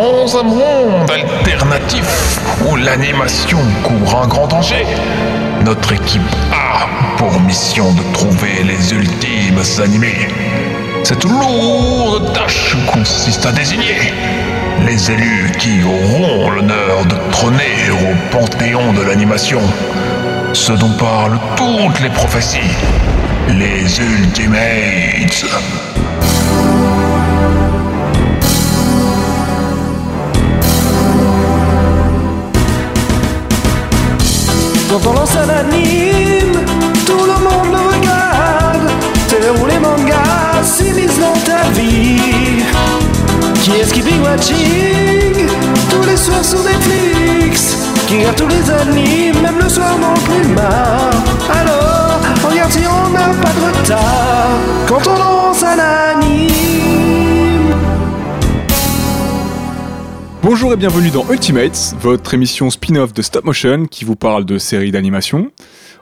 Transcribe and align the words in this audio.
Dans 0.00 0.38
un 0.38 0.44
monde 0.44 1.10
alternatif 1.10 2.40
où 2.64 2.74
l'animation 2.74 3.58
court 3.82 4.22
un 4.22 4.26
grand 4.26 4.46
danger, 4.46 4.86
notre 5.62 5.92
équipe 5.92 6.22
a 6.50 6.86
pour 7.18 7.38
mission 7.42 7.92
de 7.92 8.02
trouver 8.14 8.62
les 8.64 8.94
ultimes 8.94 9.60
animés. 9.84 10.28
Cette 11.04 11.24
lourde 11.24 12.32
tâche 12.32 12.78
consiste 12.90 13.44
à 13.44 13.52
désigner 13.52 14.14
les 14.86 15.10
élus 15.10 15.52
qui 15.58 15.82
auront 15.82 16.48
l'honneur 16.48 17.04
de 17.04 17.16
trôner 17.30 17.90
au 17.90 18.34
panthéon 18.34 18.94
de 18.94 19.02
l'animation, 19.02 19.60
ce 20.54 20.72
dont 20.72 20.94
parlent 20.98 21.38
toutes 21.56 22.00
les 22.00 22.08
prophéties, 22.08 22.74
les 23.50 24.00
Ultimates. 24.00 25.89
Quand 34.90 35.06
on 35.08 35.12
lance 35.12 35.36
un 35.36 35.48
anime, 35.48 36.64
tout 37.06 37.24
le 37.24 37.38
monde 37.44 37.70
le 37.70 37.78
regarde. 37.94 38.90
C'est 39.28 39.48
où 39.48 39.66
les 39.66 39.78
mangas 39.78 40.64
s'immiscent 40.64 41.20
dans 41.20 41.38
ta 41.44 41.62
vie? 41.78 42.64
Qui 43.62 43.70
est-ce 43.76 43.94
qui 43.94 44.02
big 44.02 44.20
watching? 44.20 45.46
Tous 45.90 46.02
les 46.08 46.16
soirs 46.16 46.44
sur 46.44 46.58
Netflix. 46.64 47.76
Qui 48.08 48.18
regarde 48.18 48.34
tous 48.34 48.48
les 48.48 48.68
animes, 48.68 49.40
même 49.40 49.58
le 49.62 49.68
soir 49.68 49.96
dans 50.00 50.12
le 50.12 50.42
climat? 50.42 51.10
Alors, 51.60 52.18
regarde 52.50 52.72
si 52.72 52.80
on 52.84 53.10
n'a 53.10 53.28
pas 53.28 53.52
de 53.52 53.78
retard. 53.78 54.58
Quand 54.88 55.06
on 55.06 55.16
lance 55.16 55.62
un 55.62 55.78
anime. 55.78 56.59
Bonjour 60.42 60.72
et 60.72 60.76
bienvenue 60.76 61.10
dans 61.10 61.30
Ultimates, 61.30 61.94
votre 62.00 62.32
émission 62.32 62.70
spin-off 62.70 63.12
de 63.12 63.20
stop 63.20 63.44
motion 63.44 63.84
qui 63.84 64.06
vous 64.06 64.16
parle 64.16 64.46
de 64.46 64.56
séries 64.56 64.90
d'animation. 64.90 65.50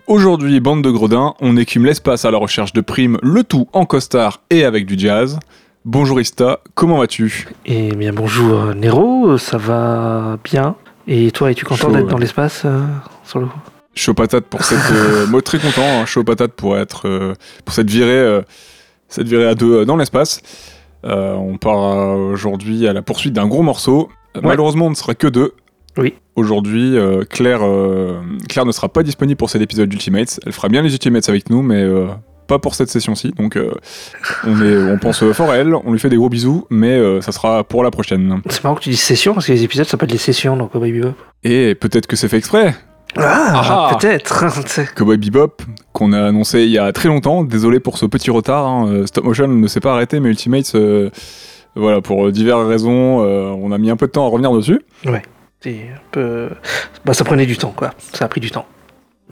Aujourd'hui, 0.07 0.61
bande 0.61 0.83
de 0.83 0.91
gredins, 0.91 1.35
on 1.41 1.57
écume 1.57 1.85
l'espace 1.85 2.25
à 2.25 2.31
la 2.31 2.39
recherche 2.39 2.73
de 2.73 2.81
primes, 2.81 3.19
le 3.21 3.43
tout 3.43 3.67
en 3.73 3.85
costard 3.85 4.43
et 4.51 4.65
avec 4.65 4.87
du 4.87 4.97
jazz. 4.97 5.41
Bonjour 5.85 6.21
Ista, 6.21 6.61
comment 6.75 6.99
vas-tu? 6.99 7.49
Eh 7.67 7.91
bien 7.97 8.13
bonjour 8.13 8.75
Nero, 8.77 9.39
ça 9.39 9.59
va 9.59 10.39
bien. 10.45 10.77
Et 11.09 11.33
toi, 11.33 11.51
es-tu 11.51 11.65
content 11.65 11.91
d'être 11.91 12.05
ouais. 12.05 12.11
dans 12.11 12.19
l'espace 12.19 12.63
euh, 12.65 12.81
sur 13.25 13.41
le 13.41 13.49
Chaud 13.95 14.15
patate 14.15 14.45
pour 14.45 14.63
cette... 14.63 14.79
euh, 14.93 15.27
moi 15.27 15.43
très 15.43 15.59
content, 15.59 15.83
hein, 15.83 16.07
chaud 16.07 16.23
patate 16.23 16.53
pour 16.53 16.79
être... 16.79 17.09
euh, 17.09 17.35
pour 17.65 17.75
cette 17.75 17.91
virée, 17.91 18.11
euh, 18.11 18.43
cette 19.09 19.27
virée 19.27 19.49
à 19.49 19.57
deux 19.57 19.81
euh, 19.81 19.85
dans 19.85 19.97
l'espace. 19.97 20.43
Euh, 21.05 21.35
on 21.35 21.57
part 21.59 21.83
euh, 21.83 22.33
aujourd'hui 22.33 22.87
à 22.87 22.93
la 22.93 23.03
poursuite 23.03 23.33
d'un 23.33 23.47
gros 23.49 23.63
morceau. 23.63 24.09
Ouais. 24.43 24.49
Malheureusement, 24.49 24.87
on 24.87 24.91
ne 24.91 24.95
sera 24.95 25.15
que 25.15 25.27
deux. 25.27 25.53
Oui. 25.97 26.15
Aujourd'hui, 26.37 26.97
euh, 26.97 27.25
Claire, 27.29 27.61
euh, 27.63 28.21
Claire 28.49 28.65
ne 28.67 28.73
sera 28.73 28.89
pas 28.89 29.03
disponible 29.03 29.37
pour 29.37 29.51
cet 29.51 29.63
épisode 29.63 29.89
d'Ultimates. 29.89 30.39
Elle 30.47 30.53
fera 30.53 30.69
bien 30.69 30.83
les 30.83 30.93
Ultimates 30.93 31.29
avec 31.29 31.51
nous, 31.51 31.61
mais 31.63 31.83
euh, 31.83 32.07
pas 32.47 32.59
pour 32.61 32.75
cette 32.77 32.89
session-ci. 32.89 33.33
Donc, 33.37 33.59
on, 34.45 34.63
est, 34.63 34.77
on 34.93 34.99
pense 34.99 35.25
fort 35.33 35.51
à 35.51 35.57
elle, 35.57 35.75
on 35.75 35.93
lui 35.93 35.99
fait 35.99 36.09
des 36.09 36.17
gros 36.17 36.29
bisous, 36.29 36.67
mais 36.71 37.21
ça 37.21 37.33
sera 37.33 37.65
pour 37.65 37.83
la 37.83 37.91
prochaine. 37.91 38.41
C'est 38.49 38.63
marrant 38.63 38.77
que 38.77 38.83
tu 38.83 38.91
dis 38.91 38.97
session 38.97 39.35
parce 39.35 39.47
que 39.47 39.53
les 39.53 39.65
épisodes 39.65 39.87
s'appellent 39.87 40.09
des 40.11 40.19
sessions 40.19 40.57
dans 40.57 40.69
Cowboy 40.69 40.93
Bebop. 40.93 41.15
Et 41.45 41.75
peut-être 41.75 42.07
que 42.07 42.15
c'est 42.17 42.29
fait 42.29 42.39
exprès. 42.39 42.75
Ah, 43.17 43.89
Ah. 43.91 43.97
peut-être. 43.99 44.45
Cowboy 44.95 45.17
Bebop, 45.17 45.63
qu'on 45.93 46.13
a 46.13 46.23
annoncé 46.27 46.63
il 46.63 46.71
y 46.71 46.79
a 46.79 46.93
très 46.93 47.09
longtemps. 47.09 47.43
Désolé 47.43 47.81
pour 47.81 47.99
ce 47.99 48.07
petit 48.07 48.31
retard. 48.31 48.67
hein. 48.67 49.03
Stop 49.07 49.25
Motion 49.25 49.49
ne 49.49 49.67
s'est 49.67 49.81
pas 49.81 49.93
arrêté, 49.95 50.21
mais 50.21 50.29
Ultimates, 50.29 50.77
voilà, 51.77 52.01
pour 52.01 52.27
euh, 52.27 52.33
diverses 52.33 52.67
raisons, 52.67 53.25
euh, 53.25 53.51
on 53.51 53.71
a 53.73 53.79
mis 53.79 53.91
un 53.91 53.97
peu 53.97 54.07
de 54.07 54.13
temps 54.13 54.27
à 54.27 54.31
revenir 54.31 54.53
dessus. 54.53 54.81
C'est 55.61 55.71
un 55.95 56.01
peu. 56.13 56.49
Bah, 57.05 57.15
ça 57.15 57.25
prenait 57.25 57.47
du 57.47 57.57
temps, 57.57 57.73
quoi. 57.77 57.93
Ça 58.13 58.25
a 58.25 58.29
pris 58.29 58.41
du 58.41 58.51
temps. 58.51 58.67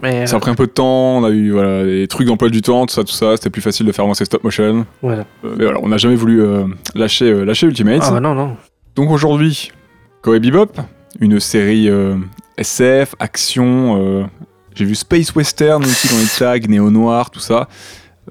Mais 0.02 0.26
Ça 0.26 0.36
a 0.36 0.40
pris 0.40 0.50
un 0.50 0.54
peu 0.54 0.66
de 0.66 0.72
temps, 0.72 1.18
on 1.18 1.24
a 1.24 1.30
eu 1.30 1.52
voilà, 1.52 1.84
des 1.84 2.06
trucs 2.06 2.26
d'emploi 2.26 2.50
du 2.50 2.60
temps, 2.60 2.84
tout 2.84 2.92
ça, 2.94 3.02
tout 3.02 3.12
ça. 3.12 3.34
C'était 3.36 3.48
plus 3.48 3.62
facile 3.62 3.86
de 3.86 3.92
faire 3.92 4.04
avancer 4.04 4.24
Stop 4.26 4.44
Motion. 4.44 4.80
euh, 4.80 4.82
voilà. 5.00 5.24
Euh, 5.44 5.54
mais 5.56 5.64
voilà, 5.64 5.80
on 5.82 5.88
n'a 5.88 5.96
jamais 5.96 6.16
voulu 6.16 6.42
euh, 6.42 6.64
lâcher, 6.94 7.24
euh, 7.30 7.44
lâcher 7.44 7.66
Ultimates. 7.66 8.02
Ah 8.04 8.10
bah 8.10 8.20
non, 8.20 8.34
non. 8.34 8.56
Donc 8.94 9.10
aujourd'hui, 9.10 9.72
Cowboy 10.22 10.40
Bebop, 10.40 10.72
une 11.20 11.40
série 11.40 11.88
euh, 11.88 12.16
SF, 12.58 13.14
action. 13.20 13.96
euh, 13.98 14.24
J'ai 14.74 14.84
vu 14.84 14.94
Space 14.96 15.34
Western 15.34 15.82
aussi 15.82 16.08
dans 16.08 16.18
les 16.18 16.60
tags, 16.60 16.66
néo-noir, 16.68 17.30
tout 17.30 17.40
ça. 17.40 17.66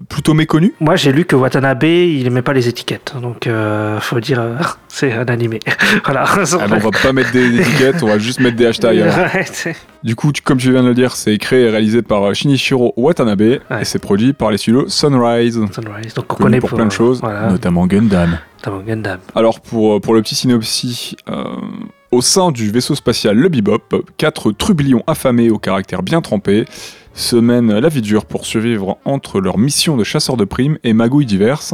Plutôt 0.09 0.33
méconnu. 0.33 0.73
Moi, 0.81 0.95
j'ai 0.97 1.11
lu 1.13 1.25
que 1.25 1.35
Watanabe, 1.35 1.83
il 1.83 2.28
aimait 2.28 2.41
pas 2.41 2.53
les 2.53 2.67
étiquettes. 2.67 3.13
Donc, 3.22 3.47
euh, 3.47 4.00
faut 4.00 4.19
dire, 4.19 4.39
euh, 4.41 4.56
c'est 4.89 5.13
un 5.13 5.25
animé. 5.25 5.59
voilà. 6.06 6.25
Ah 6.28 6.44
on 6.72 6.78
va 6.78 6.91
pas 6.91 7.13
mettre 7.13 7.31
des 7.31 7.59
étiquettes, 7.61 8.03
on 8.03 8.07
va 8.07 8.17
juste 8.17 8.39
mettre 8.39 8.57
des 8.57 8.66
hashtags. 8.66 8.97
alors. 9.00 9.16
Ouais, 9.34 9.45
c'est- 9.45 9.75
Du 10.03 10.16
coup, 10.16 10.31
tu- 10.31 10.41
comme 10.41 10.57
tu 10.57 10.72
viens 10.72 10.84
de 10.84 10.89
le 10.89 10.94
dire, 10.94 11.16
c'est 11.16 11.38
créé 11.38 11.63
et 11.66 11.69
réalisé 11.69 12.01
par 12.01 12.23
euh, 12.23 12.34
Shinichiro 12.34 12.94
Watanabe 12.97 13.41
et 13.41 13.59
c'est 13.84 14.00
produit 14.00 14.34
par 14.34 14.51
les 14.51 14.57
studios 14.57 14.88
Sunrise. 14.89 15.59
Sunrise. 15.72 16.13
Donc, 16.13 16.25
on 16.34 16.35
connu 16.35 16.44
connaît 16.44 16.59
pour 16.59 16.69
plein 16.73 16.85
de 16.85 16.91
choses, 16.91 17.22
Voilà. 17.22 17.50
notamment 17.50 17.88
Gundam. 17.88 18.38
Notamment 18.57 18.84
Gundam. 18.85 19.19
Alors 19.35 19.59
pour, 19.61 20.01
pour 20.01 20.13
le 20.13 20.22
petit 20.22 20.35
synopsis, 20.35 21.16
euh, 21.29 21.44
au 22.15 22.21
sein 22.21 22.51
du 22.51 22.71
vaisseau 22.71 22.95
spatial 22.95 23.35
le 23.35 23.49
Bebop, 23.49 24.05
quatre 24.15 24.53
trublions 24.53 25.03
affamés 25.05 25.49
au 25.49 25.59
caractère 25.59 26.01
bien 26.01 26.21
trempé 26.21 26.63
se 27.13 27.35
mènent 27.35 27.77
la 27.77 27.89
vie 27.89 28.01
dure 28.01 28.25
pour 28.25 28.45
survivre 28.45 28.97
entre 29.03 29.41
leurs 29.41 29.57
missions 29.57 29.97
de 29.97 30.05
chasseurs 30.05 30.37
de 30.37 30.45
primes 30.45 30.77
et 30.85 30.93
magouilles 30.93 31.25
diverses. 31.25 31.73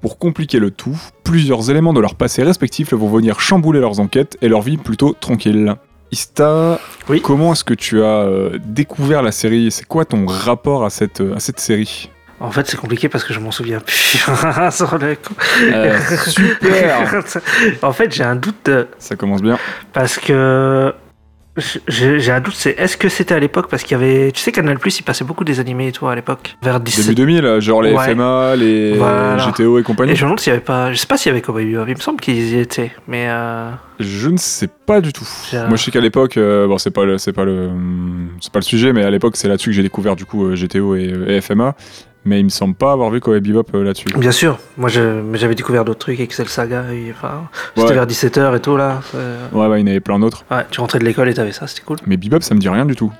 Pour 0.00 0.18
compliquer 0.18 0.60
le 0.60 0.70
tout, 0.70 0.96
plusieurs 1.24 1.68
éléments 1.68 1.92
de 1.92 1.98
leur 2.00 2.14
passé 2.14 2.44
respectif 2.44 2.92
vont 2.94 3.08
venir 3.08 3.40
chambouler 3.40 3.80
leurs 3.80 3.98
enquêtes 3.98 4.36
et 4.40 4.48
leur 4.48 4.62
vie 4.62 4.76
plutôt 4.76 5.14
tranquille. 5.20 5.74
Ista, 6.12 6.78
Oui. 7.08 7.20
comment 7.20 7.52
est-ce 7.52 7.64
que 7.64 7.74
tu 7.74 8.02
as 8.02 8.22
euh, 8.22 8.58
découvert 8.64 9.22
la 9.22 9.32
série? 9.32 9.72
C'est 9.72 9.86
quoi 9.86 10.04
ton 10.04 10.26
rapport 10.26 10.84
à 10.84 10.90
cette, 10.90 11.20
à 11.20 11.40
cette 11.40 11.58
série? 11.58 12.08
En 12.42 12.50
fait, 12.50 12.66
c'est 12.66 12.76
compliqué 12.76 13.08
parce 13.08 13.24
que 13.24 13.32
je 13.32 13.38
m'en 13.40 13.50
souviens 13.52 13.80
plus. 13.80 13.94
Sur 14.72 14.98
le 14.98 15.14
coup. 15.14 15.34
Euh, 15.62 15.96
Super 16.26 17.22
en 17.82 17.92
fait, 17.92 18.12
j'ai 18.12 18.24
un 18.24 18.36
doute 18.36 18.68
Ça 18.98 19.16
commence 19.16 19.42
bien. 19.42 19.58
parce 19.92 20.18
que 20.18 20.92
j'ai 21.86 22.32
un 22.32 22.40
doute. 22.40 22.54
C'est 22.56 22.70
est-ce 22.78 22.96
que 22.96 23.08
c'était 23.10 23.34
à 23.34 23.38
l'époque? 23.38 23.68
Parce 23.68 23.82
qu'il 23.82 23.92
y 23.92 24.00
avait, 24.02 24.32
tu 24.32 24.40
sais, 24.40 24.52
Canal 24.52 24.78
Plus, 24.78 24.98
il 24.98 25.02
passait 25.02 25.22
beaucoup 25.24 25.44
des 25.44 25.60
animés 25.60 25.88
et 25.88 25.92
tout 25.92 26.08
à 26.08 26.14
l'époque, 26.14 26.56
vers 26.62 26.80
17. 26.80 27.14
Début 27.14 27.34
2000, 27.40 27.60
genre 27.60 27.82
les 27.82 27.92
Ouais. 27.92 28.06
FMA, 28.12 28.56
les 28.56 28.94
Voilà. 28.94 29.36
GTO 29.36 29.78
et 29.78 29.82
compagnie. 29.82 30.12
Et 30.12 30.16
je 30.16 30.22
me 30.22 30.26
demande 30.28 30.40
s'il 30.40 30.50
y 30.50 30.56
avait 30.56 30.64
pas, 30.64 30.92
je 30.92 30.98
sais 30.98 31.06
pas 31.06 31.16
s'il 31.18 31.28
y 31.28 31.32
avait 31.32 31.42
Cowboy 31.42 31.66
Bebop. 31.66 31.84
Il 31.88 31.94
me 31.94 32.00
semble 32.00 32.20
qu'ils 32.20 32.54
y 32.54 32.58
étaient, 32.58 32.90
mais 33.06 33.26
euh, 33.28 33.70
Je 34.00 34.28
ne 34.30 34.38
sais 34.38 34.66
pas 34.68 35.00
du 35.02 35.12
tout. 35.12 35.28
Moi, 35.52 35.76
je 35.76 35.84
sais 35.84 35.90
qu'à 35.90 36.00
l'époque, 36.00 36.38
euh, 36.38 36.66
bon, 36.66 36.78
c'est 36.78 36.90
pas 36.90 37.04
le, 37.04 37.18
c'est 37.18 37.32
pas 37.34 37.44
le, 37.44 37.70
c'est 38.40 38.50
pas 38.52 38.58
le 38.60 38.64
sujet, 38.64 38.92
mais 38.94 39.04
à 39.04 39.10
l'époque, 39.10 39.36
c'est 39.36 39.46
là-dessus 39.48 39.70
que 39.70 39.76
j'ai 39.76 39.82
découvert 39.82 40.16
du 40.16 40.24
coup 40.24 40.48
GTO 40.54 40.96
et, 40.96 41.12
et 41.28 41.40
FMA. 41.42 41.74
Mais 42.24 42.38
il 42.38 42.44
me 42.44 42.50
semble 42.50 42.74
pas 42.76 42.92
avoir 42.92 43.10
vu 43.10 43.20
Cowboy 43.20 43.40
Bebop 43.40 43.64
euh, 43.74 43.82
là-dessus. 43.82 44.06
bien 44.16 44.30
sûr. 44.30 44.58
Moi, 44.76 44.88
j'avais 44.88 45.54
découvert 45.56 45.84
d'autres 45.84 45.98
trucs, 45.98 46.20
Excel 46.20 46.48
Saga. 46.48 46.84
enfin, 47.10 47.48
c'était 47.74 47.88
Ouais. 47.88 47.94
vers 47.94 48.06
17h 48.06 48.56
et 48.56 48.60
tout 48.60 48.76
là. 48.76 49.00
c'est- 49.10 49.56
Ouais, 49.56 49.66
ouais, 49.66 49.80
il 49.80 49.82
y 49.82 49.88
en 49.88 49.90
avait 49.90 50.00
plein 50.00 50.18
d'autres. 50.20 50.44
Ouais, 50.50 50.64
tu 50.70 50.80
rentrais 50.80 51.00
de 51.00 51.04
l'école 51.04 51.28
et 51.28 51.34
t'avais 51.34 51.50
ça, 51.52 51.66
c'était 51.66 51.82
cool. 51.82 51.96
Mais 52.06 52.16
Bebop, 52.16 52.40
ça 52.42 52.54
me 52.54 52.60
dit 52.60 52.68
rien 52.68 52.84
du 52.86 52.94
tout. 52.94 53.12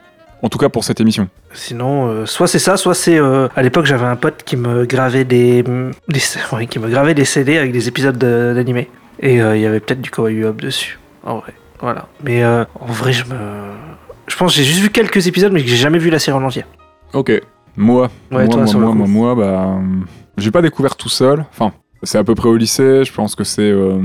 En 0.45 0.49
tout 0.49 0.59
cas 0.59 0.69
pour 0.69 0.83
cette 0.85 1.01
émission. 1.01 1.29
Sinon, 1.53 2.09
euh, 2.09 2.27
soit 2.27 2.47
c'est 2.49 2.59
ça, 2.59 2.77
soit 2.77 2.95
c'est. 2.95 3.17
euh, 3.19 3.47
à 3.55 3.63
l'époque, 3.63 3.87
j'avais 3.87 4.07
un 4.07 4.17
pote 4.17 4.43
qui 4.45 4.57
me 4.57 4.85
gravait 4.87 5.25
des, 5.25 5.63
des 6.09 6.21
ouais, 6.53 6.67
qui 6.67 6.79
me 6.79 6.89
gravait 6.89 7.15
des 7.15 7.25
CD 7.25 7.59
avec 7.59 7.73
des 7.73 7.87
épisodes 7.89 8.19
de- 8.19 8.53
d'animé. 8.55 8.89
Et 9.21 9.41
euh, 9.41 9.57
il 9.57 9.63
y 9.63 9.67
avait 9.67 9.79
peut-être 9.81 10.01
du 10.01 10.11
Cowboy 10.11 10.35
Bebop 10.35 10.61
dessus. 10.61 10.99
En 11.25 11.39
vrai, 11.39 11.53
voilà. 11.81 12.07
Mais 12.25 12.43
euh, 12.43 12.65
en 12.81 12.87
vrai, 12.87 13.13
je 13.13 13.25
me, 13.25 13.37
je 14.27 14.37
pense 14.37 14.53
que 14.53 14.59
j'ai 14.59 14.65
juste 14.65 14.81
vu 14.81 14.91
quelques 14.91 15.27
épisodes, 15.29 15.53
mais 15.53 15.63
que 15.63 15.69
j'ai 15.69 15.77
jamais 15.77 15.99
vu 15.99 16.11
la 16.11 16.19
série 16.19 16.37
en 16.37 16.43
entier. 16.43 16.65
Ok. 17.13 17.41
Moi, 17.77 18.11
Ouais, 18.31 18.47
moi, 18.47 18.49
toi, 18.49 18.65
moi, 18.65 18.75
moi, 18.75 18.95
moi, 18.95 19.07
moi, 19.07 19.35
bah, 19.35 19.77
euh, 19.79 20.01
j'ai 20.37 20.51
pas 20.51 20.63
découvert 20.63 20.97
tout 20.97 21.09
seul. 21.09 21.45
Enfin, 21.53 21.73
c'est 22.03 22.19
à 22.19 22.25
peu 22.25 22.35
près 22.35 22.49
au 22.49 22.57
lycée. 22.57 23.05
Je 23.05 23.13
pense 23.13 23.35
que 23.35 23.45
c'est, 23.45 23.71
euh, 23.71 23.99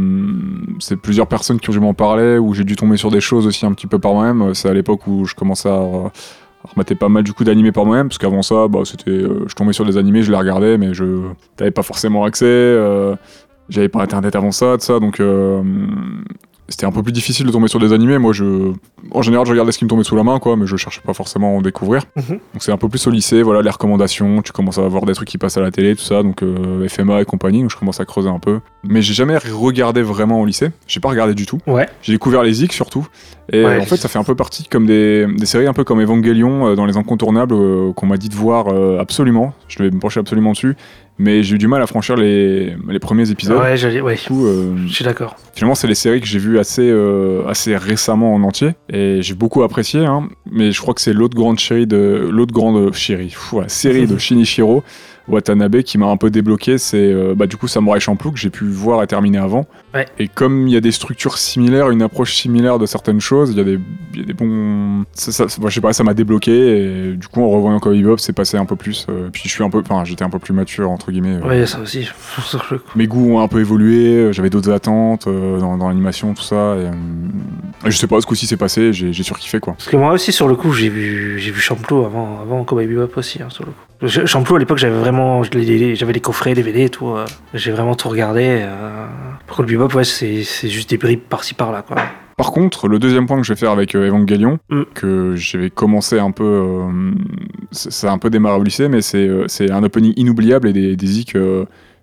c'est 0.79 0.95
plusieurs 0.97 1.27
personnes 1.27 1.59
qui 1.59 1.69
ont 1.69 1.73
dû 1.73 1.79
m'en 1.79 1.93
parler, 1.93 2.37
où 2.37 2.53
j'ai 2.53 2.63
dû 2.63 2.75
tomber 2.75 2.97
sur 2.97 3.11
des 3.11 3.21
choses 3.21 3.45
aussi 3.47 3.65
un 3.65 3.73
petit 3.73 3.87
peu 3.87 3.99
par 3.99 4.13
moi-même. 4.13 4.53
C'est 4.53 4.69
à 4.69 4.73
l'époque 4.73 5.05
où 5.07 5.25
je 5.25 5.35
commençais 5.35 5.69
à, 5.69 5.73
à 5.73 6.69
remater 6.73 6.95
pas 6.95 7.09
mal 7.09 7.23
du 7.23 7.33
coup 7.33 7.43
d'animés 7.43 7.71
par 7.71 7.85
moi-même, 7.85 8.07
parce 8.09 8.17
qu'avant 8.17 8.41
ça, 8.41 8.67
bah, 8.67 8.79
c'était, 8.85 9.11
euh, 9.11 9.45
je 9.47 9.53
tombais 9.55 9.73
sur 9.73 9.85
des 9.85 9.97
animés, 9.97 10.21
je 10.23 10.31
les 10.31 10.37
regardais, 10.37 10.77
mais 10.77 10.93
je 10.93 11.05
n'avais 11.59 11.71
pas 11.71 11.83
forcément 11.83 12.23
accès. 12.25 12.45
euh, 12.45 13.15
j'avais 13.69 13.89
pas 13.89 14.01
internet 14.01 14.33
avant 14.37 14.51
ça, 14.53 14.75
tout 14.77 14.85
ça, 14.85 14.99
donc 14.99 15.19
euh, 15.19 15.61
c'était 16.69 16.85
un 16.85 16.91
peu 16.91 17.01
plus 17.03 17.13
difficile 17.13 17.45
de 17.45 17.51
tomber 17.51 17.67
sur 17.67 17.79
des 17.79 17.93
animés. 17.93 18.17
Moi, 18.17 18.33
je, 18.33 18.71
en 19.11 19.21
général, 19.21 19.45
je 19.45 19.51
regardais 19.51 19.71
ce 19.71 19.77
qui 19.77 19.85
me 19.85 19.89
tombait 19.89 20.03
sous 20.03 20.15
la 20.15 20.23
main, 20.23 20.39
quoi, 20.39 20.55
mais 20.57 20.65
je 20.67 20.75
cherchais 20.75 21.01
pas 21.01 21.13
forcément 21.13 21.53
à 21.55 21.57
en 21.57 21.61
découvrir. 21.61 22.03
Mhm. 22.15 22.23
Donc 22.29 22.39
c'est 22.59 22.71
un 22.71 22.77
peu 22.77 22.89
plus 22.89 23.05
au 23.07 23.09
lycée, 23.09 23.41
voilà, 23.41 23.61
les 23.61 23.69
recommandations, 23.69 24.41
tu 24.41 24.51
commences 24.51 24.77
à 24.77 24.87
voir 24.87 25.05
des 25.05 25.13
trucs 25.13 25.29
qui 25.29 25.37
passent 25.37 25.57
à 25.57 25.61
la 25.61 25.71
télé, 25.71 25.95
tout 25.95 26.03
ça, 26.03 26.23
donc 26.23 26.43
euh, 26.43 26.87
FMA 26.87 27.21
et 27.21 27.25
compagnie, 27.25 27.61
donc 27.61 27.71
je 27.71 27.77
commence 27.77 27.99
à 27.99 28.05
creuser 28.05 28.29
un 28.29 28.39
peu. 28.39 28.59
Mais 28.83 29.01
j'ai 29.01 29.13
jamais 29.13 29.37
regardé 29.37 30.01
vraiment 30.01 30.41
au 30.41 30.45
lycée, 30.45 30.69
j'ai 30.87 30.99
pas 30.99 31.09
regardé 31.09 31.33
du 31.33 31.45
tout. 31.45 31.59
Ouais. 31.67 31.87
J'ai 32.01 32.13
découvert 32.13 32.43
les 32.43 32.53
Zik 32.53 32.73
surtout, 32.73 33.07
et 33.51 33.63
Ouais. 33.63 33.79
en 33.79 33.85
fait 33.85 33.97
ça 33.97 34.07
fait 34.09 34.19
un 34.19 34.23
peu 34.25 34.35
partie 34.35 34.65
comme 34.67 34.85
des, 34.85 35.25
des 35.37 35.45
séries 35.45 35.67
un 35.67 35.73
peu 35.73 35.83
comme 35.85 36.01
Evangelion 36.01 36.67
euh, 36.67 36.75
dans 36.75 36.85
les 36.85 36.97
incontournables 36.97 37.53
euh, 37.55 37.93
qu'on 37.93 38.05
m'a 38.07 38.17
dit 38.17 38.29
de 38.29 38.35
voir 38.35 38.67
absolument, 38.99 39.53
je 39.67 39.79
devais 39.79 39.91
me 39.91 39.99
pencher 39.99 40.19
absolument 40.19 40.51
dessus. 40.51 40.75
Mais 41.19 41.43
j'ai 41.43 41.55
eu 41.55 41.57
du 41.57 41.67
mal 41.67 41.81
à 41.81 41.87
franchir 41.87 42.15
les, 42.15 42.75
les 42.89 42.99
premiers 42.99 43.29
épisodes. 43.31 43.59
Ouais, 43.59 43.75
j'allais- 43.77 44.01
ouais. 44.01 44.17
Coup, 44.27 44.45
euh, 44.45 44.75
Je 44.87 44.93
suis 44.93 45.03
d'accord. 45.05 45.35
Finalement, 45.55 45.75
c'est 45.75 45.87
les 45.87 45.95
séries 45.95 46.21
que 46.21 46.27
j'ai 46.27 46.39
vues 46.39 46.59
assez, 46.59 46.87
euh, 46.89 47.45
assez 47.47 47.75
récemment 47.75 48.33
en 48.33 48.43
entier 48.43 48.71
et 48.91 49.21
j'ai 49.21 49.33
beaucoup 49.33 49.63
apprécié. 49.63 50.05
hein. 50.05 50.29
mais 50.51 50.71
je 50.71 50.79
crois 50.81 50.93
que 50.93 51.01
c'est 51.01 51.13
l'autre 51.13 51.35
grande 51.35 51.59
chérie 51.59 51.87
de 51.87 52.27
l'autre 52.31 52.53
grande 52.53 52.93
chérie, 52.93 53.31
fou, 53.31 53.61
série 53.67 54.05
de 54.07 54.17
Shinichiro 54.19 54.83
Watanabe 55.27 55.81
qui 55.81 55.97
m'a 55.97 56.07
un 56.07 56.17
peu 56.17 56.29
débloqué. 56.29 56.77
C'est 56.77 57.11
euh, 57.11 57.33
bah, 57.35 57.47
du 57.47 57.57
coup 57.57 57.67
Samurai 57.67 57.99
Champloo 57.99 58.31
que 58.31 58.37
j'ai 58.39 58.49
pu 58.49 58.65
voir 58.65 59.03
et 59.03 59.07
terminer 59.07 59.37
avant. 59.39 59.65
Ouais. 59.93 60.05
Et 60.19 60.27
comme 60.27 60.67
il 60.67 60.73
y 60.73 60.77
a 60.77 60.81
des 60.81 60.91
structures 60.91 61.37
similaires, 61.37 61.89
une 61.89 62.01
approche 62.01 62.35
similaire 62.35 62.79
de 62.79 62.85
certaines 62.85 63.19
choses, 63.19 63.51
il 63.51 63.57
y 63.57 63.61
a 63.61 63.63
des, 63.63 63.79
il 64.13 64.19
y 64.19 64.23
a 64.23 64.25
des 64.25 64.33
bons. 64.33 65.03
Ça, 65.13 65.31
ça- 65.31 65.45
je 65.47 65.69
sais 65.73 65.81
pas, 65.81 65.93
ça 65.93 66.03
m'a 66.03 66.13
débloqué 66.13 66.51
et 67.11 67.15
du 67.15 67.27
coup 67.27 67.41
en 67.43 67.49
revoyant 67.49 67.79
Cowboy 67.79 68.01
Bebop, 68.01 68.17
c'est 68.17 68.33
passé 68.33 68.57
un 68.57 68.65
peu 68.65 68.75
plus. 68.75 69.05
euh, 69.09 69.29
puis 69.31 69.43
je 69.45 69.49
suis 69.49 69.63
un 69.63 69.69
peu, 69.69 69.79
enfin, 69.81 70.03
j'étais 70.05 70.23
un 70.23 70.29
peu 70.29 70.39
plus 70.39 70.53
mature 70.53 70.89
entre 70.91 71.11
guillemets. 71.11 71.39
euh, 71.43 71.47
Ouais, 71.47 71.65
ça 71.65 71.79
aussi. 71.79 72.07
mes 72.95 73.07
goûts 73.07 73.31
ont 73.35 73.39
un 73.41 73.47
peu 73.47 73.59
évolué, 73.59 74.31
j'avais 74.33 74.49
d'autres 74.49 74.71
attentes 74.71 75.27
dans, 75.27 75.77
dans 75.77 75.87
l'animation, 75.89 76.33
tout 76.33 76.43
ça. 76.43 76.75
Et 76.77 76.89
je 77.89 77.97
sais 77.97 78.07
pas 78.07 78.19
ce 78.21 78.25
coup-ci 78.25 78.45
s'est 78.47 78.57
passé, 78.57 78.93
j'ai 78.93 79.23
surkiffé 79.23 79.59
quoi. 79.59 79.73
Parce 79.73 79.89
que 79.89 79.97
moi 79.97 80.11
aussi, 80.13 80.31
sur 80.31 80.47
le 80.47 80.55
coup, 80.55 80.71
j'ai 80.73 80.89
vu, 80.89 81.39
j'ai 81.39 81.51
vu 81.51 81.59
Champloo 81.61 82.05
avant, 82.05 82.39
avant 82.41 82.63
Cowboy 82.63 82.87
Bebop 82.87 83.11
aussi, 83.17 83.41
hein, 83.41 83.47
sur 83.49 83.65
le 83.65 83.71
coup. 83.71 84.07
Je- 84.07 84.25
Champloo, 84.25 84.55
à 84.55 84.59
l'époque, 84.59 84.77
j'avais 84.77 84.97
vraiment, 84.99 85.41
j'avais 85.43 86.13
les 86.13 86.19
coffrets, 86.21 86.53
DVD 86.53 86.83
et 86.83 86.89
tout. 86.89 87.09
euh, 87.09 87.25
j'ai 87.53 87.71
vraiment 87.71 87.95
tout 87.95 88.09
regardé. 88.09 88.43
Euh... 88.61 89.05
Par 89.47 89.57
contre, 89.57 89.69
le 89.71 89.77
Bebop, 89.77 89.93
ouais, 89.95 90.03
c'est, 90.03 90.43
c'est 90.43 90.69
juste 90.69 90.89
des 90.89 90.97
bribes 90.97 91.21
par-ci 91.21 91.53
par-là, 91.53 91.81
quoi. 91.81 91.97
Par 92.37 92.51
contre, 92.51 92.87
le 92.87 92.99
deuxième 92.99 93.25
point 93.25 93.37
que 93.37 93.43
je 93.47 93.51
vais 93.53 93.59
faire 93.59 93.71
avec 93.71 93.95
euh, 93.95 94.07
Evangelion, 94.07 94.59
Mm. 94.69 94.81
que 94.93 95.33
j'avais 95.35 95.71
commencé 95.71 96.19
un 96.19 96.29
peu. 96.29 96.43
euh, 96.43 97.11
ça 97.71 98.11
a 98.11 98.13
un 98.13 98.19
peu 98.19 98.29
démarré 98.29 98.59
au 98.59 98.63
lycée, 98.63 98.87
mais 98.89 99.01
c'est 99.01 99.27
euh, 99.27 99.45
c'est 99.47 99.71
un 99.71 99.83
opening 99.83 100.13
inoubliable 100.17 100.67
et 100.69 100.73
des, 100.73 100.95
des 100.95 101.07
zik 101.07 101.35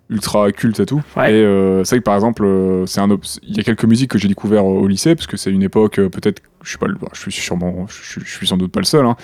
ultra 0.09 0.51
cultes 0.51 0.79
et 0.79 0.85
tout. 0.85 1.01
Ouais. 1.17 1.33
Et 1.33 1.43
euh, 1.43 1.83
c'est 1.83 1.95
vrai 1.95 1.99
que 1.99 2.03
par 2.05 2.15
exemple, 2.15 2.43
euh, 2.45 2.85
c'est 2.85 2.99
un 3.01 3.09
il 3.43 3.57
y 3.57 3.59
a 3.59 3.63
quelques 3.63 3.85
musiques 3.85 4.11
que 4.11 4.17
j'ai 4.17 4.27
découvert 4.27 4.65
au 4.65 4.87
lycée, 4.87 5.15
parce 5.15 5.27
que 5.27 5.37
c'est 5.37 5.51
une 5.51 5.63
époque, 5.63 5.99
euh, 5.99 6.09
peut-être, 6.09 6.41
je 6.63 6.69
suis 6.69 6.77
pas, 6.77 6.87
je 7.13 7.19
suis 7.19 7.31
sûrement, 7.31 7.85
je, 7.87 8.03
suis- 8.03 8.21
je 8.23 8.31
suis 8.31 8.47
sans 8.47 8.57
doute 8.57 8.71
pas 8.71 8.79
le 8.81 8.85
seul, 8.85 9.05
hein, 9.05 9.15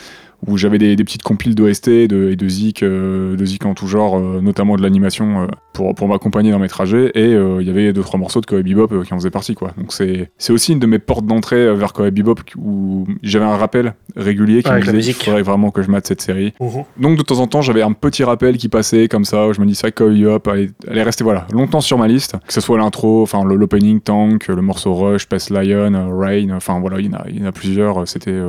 où 0.48 0.58
j'avais 0.58 0.78
des, 0.78 0.96
des 0.96 1.04
petites 1.04 1.24
compiles 1.24 1.56
d'OST 1.56 1.90
de, 1.90 2.30
et 2.32 2.36
de 2.36 2.50
zik, 2.50 2.84
euh, 2.84 3.36
de 3.36 3.46
zik 3.46 3.66
en 3.66 3.74
tout 3.74 3.88
genre, 3.88 4.18
euh, 4.18 4.42
notamment 4.42 4.76
de 4.76 4.82
l'animation 4.82 5.44
euh, 5.44 5.48
pour, 5.74 5.94
pour 5.94 6.08
m'accompagner 6.08 6.52
dans 6.52 6.60
mes 6.60 6.68
trajets. 6.68 7.12
Et 7.16 7.32
il 7.32 7.68
y 7.68 7.70
avait 7.70 7.94
deux 7.94 8.02
trois 8.02 8.20
morceaux 8.20 8.42
de 8.42 8.46
Cowboy 8.46 8.74
Bebop 8.74 9.04
qui 9.04 9.14
en 9.14 9.18
faisaient 9.18 9.30
partie, 9.30 9.56
quoi. 9.56 9.72
Donc 9.78 9.94
c'est 9.94 10.32
c'est 10.38 10.54
aussi 10.54 10.74
une 10.74 10.80
de 10.80 10.88
mes 10.88 11.00
portes 11.00 11.26
d'entrée 11.26 11.74
vers 11.76 11.94
Cowboy 11.94 12.12
Bebop 12.12 12.36
où 12.58 13.08
j'avais 13.24 13.46
un 13.46 13.58
rappel 13.58 13.94
régulier 14.16 14.64
qui 14.64 14.70
Ouais, 14.72 14.80
me 14.80 14.92
disait 14.92 15.14
qu'il 15.14 15.26
faudrait 15.26 15.44
vraiment 15.44 15.72
que 15.72 15.82
je 15.82 15.90
mate 15.90 16.08
cette 16.08 16.22
série. 16.22 16.54
Donc 16.98 17.18
de 17.18 17.24
temps 17.24 17.40
en 17.40 17.48
temps, 17.48 17.62
j'avais 17.62 17.82
un 17.82 17.94
petit 17.94 18.24
rappel 18.24 18.58
qui 18.58 18.70
passait 18.70 19.08
comme 19.08 19.26
ça, 19.26 19.48
où 19.48 19.54
je 19.54 19.62
me 19.62 19.66
dis 19.66 19.76
ça, 19.76 19.92
Cowboy 19.92 20.22
Bebop, 20.22 20.50
elle 20.52 20.60
est, 20.60 20.72
elle 20.88 20.98
est 20.98 21.04
restée 21.04 21.24
voilà, 21.24 21.46
longtemps 21.54 21.82
sur 21.82 21.98
ma 21.98 22.08
liste, 22.08 22.36
que 22.48 22.54
ce 22.54 22.62
soit 22.62 22.78
l'intro, 22.78 23.22
enfin 23.22 23.44
l'opening 23.44 24.00
Tank, 24.02 24.48
le 24.48 24.62
morceau 24.62 24.94
Rush, 24.96 25.28
Pest 25.28 25.50
Lion, 25.50 26.10
Rain, 26.18 26.50
enfin 26.52 26.80
voilà, 26.80 27.00
il 27.00 27.06
y 27.06 27.10
en 27.10 27.14
a, 27.14 27.26
il 27.30 27.40
y 27.40 27.44
en 27.44 27.48
a 27.48 27.52
plusieurs, 27.52 28.08
c'était... 28.08 28.40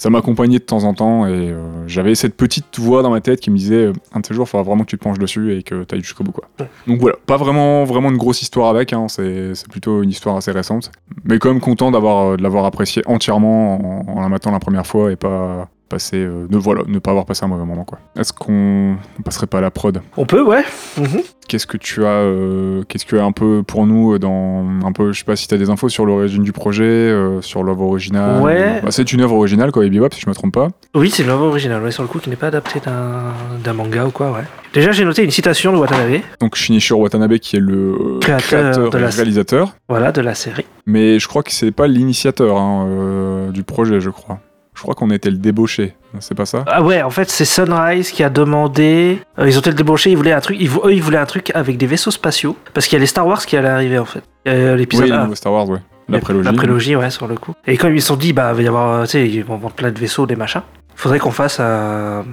ça 0.00 0.08
m'accompagnait 0.08 0.60
de 0.60 0.64
temps 0.64 0.84
en 0.84 0.94
temps 0.94 1.26
et 1.26 1.50
euh, 1.50 1.86
j'avais 1.86 2.14
cette 2.14 2.34
petite 2.34 2.78
voix 2.78 3.02
dans 3.02 3.10
ma 3.10 3.20
tête 3.20 3.38
qui 3.38 3.50
me 3.50 3.58
disait 3.58 3.88
euh, 3.88 3.92
un 4.14 4.20
de 4.20 4.26
ces 4.26 4.32
jours, 4.32 4.46
il 4.46 4.48
faudra 4.48 4.62
vraiment 4.62 4.84
que 4.84 4.88
tu 4.88 4.96
te 4.96 5.04
penches 5.04 5.18
dessus 5.18 5.54
et 5.54 5.62
que 5.62 5.84
tu 5.84 5.94
ailles 5.94 6.00
jusqu'au 6.00 6.24
bout. 6.24 6.32
Quoi. 6.32 6.48
Ouais. 6.58 6.66
Donc 6.86 7.00
voilà, 7.00 7.16
pas 7.26 7.36
vraiment, 7.36 7.84
vraiment 7.84 8.08
une 8.08 8.16
grosse 8.16 8.40
histoire 8.40 8.70
avec, 8.70 8.94
hein, 8.94 9.08
c'est 9.08 9.54
c'est 9.54 9.68
plutôt 9.68 10.02
une 10.02 10.08
histoire 10.08 10.38
assez 10.38 10.52
récente, 10.52 10.90
mais 11.24 11.38
quand 11.38 11.50
même 11.50 11.60
content 11.60 11.90
d'avoir 11.90 12.28
euh, 12.28 12.36
de 12.38 12.42
l'avoir 12.42 12.64
apprécié 12.64 13.02
entièrement 13.04 14.06
en, 14.08 14.16
en 14.16 14.20
la 14.22 14.30
matant 14.30 14.50
la 14.52 14.58
première 14.58 14.86
fois 14.86 15.12
et 15.12 15.16
pas 15.16 15.68
passer, 15.90 16.16
euh, 16.16 16.46
ne, 16.48 16.56
voilà, 16.56 16.82
ne 16.86 16.98
pas 16.98 17.10
avoir 17.10 17.26
passé 17.26 17.44
un 17.44 17.48
mauvais 17.48 17.66
moment. 17.66 17.84
quoi. 17.84 17.98
Est-ce 18.18 18.32
qu'on 18.32 18.96
on 19.18 19.22
passerait 19.22 19.46
pas 19.46 19.58
à 19.58 19.60
la 19.60 19.70
prod? 19.70 20.00
On 20.16 20.24
peut, 20.24 20.42
ouais. 20.42 20.64
Mhm. 20.96 21.20
Qu'est-ce 21.48 21.66
que 21.66 21.76
tu 21.76 22.04
as, 22.06 22.08
euh, 22.10 22.84
qu'est-ce 22.88 23.04
que 23.04 23.16
un 23.16 23.32
peu 23.32 23.64
pour 23.66 23.84
nous 23.84 24.14
euh, 24.14 24.18
dans 24.20 24.64
un 24.86 24.92
peu, 24.92 25.12
je 25.12 25.18
sais 25.18 25.24
pas 25.24 25.34
si 25.34 25.48
tu 25.48 25.54
as 25.54 25.58
des 25.58 25.68
infos 25.68 25.88
sur 25.88 26.06
l'origine 26.06 26.44
du 26.44 26.52
projet, 26.52 26.84
euh, 26.84 27.40
sur 27.42 27.64
l'œuvre 27.64 27.82
originale. 27.82 28.40
Ouais. 28.40 28.80
Bah, 28.82 28.90
c'est 28.92 29.12
une 29.12 29.20
œuvre 29.20 29.34
originale, 29.34 29.72
quoi, 29.72 29.86
Bebop, 29.88 30.10
si 30.14 30.20
je 30.20 30.28
me 30.30 30.34
trompe 30.34 30.54
pas. 30.54 30.68
Oui, 30.94 31.10
c'est 31.10 31.24
l'œuvre 31.24 31.46
originale, 31.46 31.82
ouais, 31.82 31.90
sur 31.90 32.02
le 32.04 32.08
coup, 32.08 32.20
qui 32.20 32.30
n'est 32.30 32.36
pas 32.36 32.46
adapté 32.46 32.80
d'un, 32.80 33.72
manga 33.72 34.06
ou 34.06 34.10
quoi, 34.12 34.30
ouais. 34.30 34.44
Déjà, 34.72 34.92
j'ai 34.92 35.04
noté 35.04 35.24
une 35.24 35.32
citation 35.32 35.72
de 35.72 35.78
Watanabe, 35.78 36.20
Donc 36.40 36.54
Shinichiro 36.54 37.02
Watanabe 37.02 37.38
qui 37.38 37.56
est 37.56 37.60
le 37.60 38.18
Créateur 38.20 38.46
créateur 38.60 38.90
de 38.90 38.98
la- 38.98 39.08
réalisateur, 39.08 39.74
voilà, 39.88 40.12
de 40.12 40.20
la 40.20 40.36
série. 40.36 40.64
mais 40.86 41.18
je 41.18 41.26
crois 41.26 41.42
que 41.42 41.50
c'est 41.50 41.72
pas 41.72 41.88
l'initiateur 41.88 42.56
hein, 42.58 43.48
du 43.52 43.64
projet, 43.64 44.00
je 44.00 44.10
crois. 44.10 44.38
Je 44.80 44.82
crois 44.84 44.94
qu'on 44.94 45.10
était 45.10 45.28
le 45.30 45.36
débauché, 45.36 45.94
c'est 46.20 46.34
pas 46.34 46.46
ça? 46.46 46.64
Ah 46.66 46.82
ouais, 46.82 47.02
en 47.02 47.10
fait, 47.10 47.28
c'est 47.28 47.44
Sunrise 47.44 48.10
qui 48.12 48.24
a 48.24 48.30
demandé. 48.30 49.20
euh, 49.38 49.46
ils 49.46 49.56
ont 49.58 49.60
été 49.60 49.68
le 49.68 49.76
débauché, 49.76 50.10
ils 50.10 50.16
voulaient 50.16 50.32
un 50.32 50.40
truc. 50.40 50.56
Ils, 50.58 50.70
vou- 50.70 50.80
eux, 50.86 50.94
ils 50.94 51.02
voulaient 51.02 51.18
un 51.18 51.26
truc 51.26 51.50
avec 51.54 51.76
des 51.76 51.84
vaisseaux 51.86 52.10
spatiaux. 52.10 52.56
Parce 52.72 52.86
qu'il 52.86 52.96
y 52.96 52.98
a 52.98 53.00
les 53.00 53.06
Star 53.06 53.26
Wars 53.26 53.44
qui 53.44 53.58
allaient 53.58 53.68
arriver, 53.68 53.98
en 53.98 54.06
fait. 54.06 54.22
Euh, 54.48 54.74
L'épisode 54.76 55.04
Oui, 55.04 55.10
le 55.10 55.16
1. 55.16 55.22
nouveau 55.24 55.34
Star 55.34 55.52
Wars, 55.52 55.68
ouais. 55.68 55.80
La 56.08 56.18
prélogie. 56.20 56.46
La 56.46 56.52
prélogie, 56.54 56.96
ouais, 56.96 57.10
sur 57.10 57.26
le 57.28 57.36
coup. 57.36 57.52
Et 57.66 57.76
comme 57.76 57.94
ils 57.94 58.00
se 58.00 58.08
sont 58.08 58.16
dit, 58.16 58.32
bah, 58.32 58.48
il 58.52 58.56
va 58.56 58.62
y 58.62 58.68
avoir, 58.68 59.04
tu 59.04 59.10
sais, 59.10 59.28
ils 59.28 59.44
vont 59.44 59.58
vendre 59.58 59.74
plein 59.74 59.90
de 59.90 59.98
vaisseaux, 59.98 60.24
des 60.26 60.34
machins. 60.34 60.62
Faudrait 60.96 61.18
qu'on 61.18 61.30
fasse 61.30 61.60
un, 61.60 62.24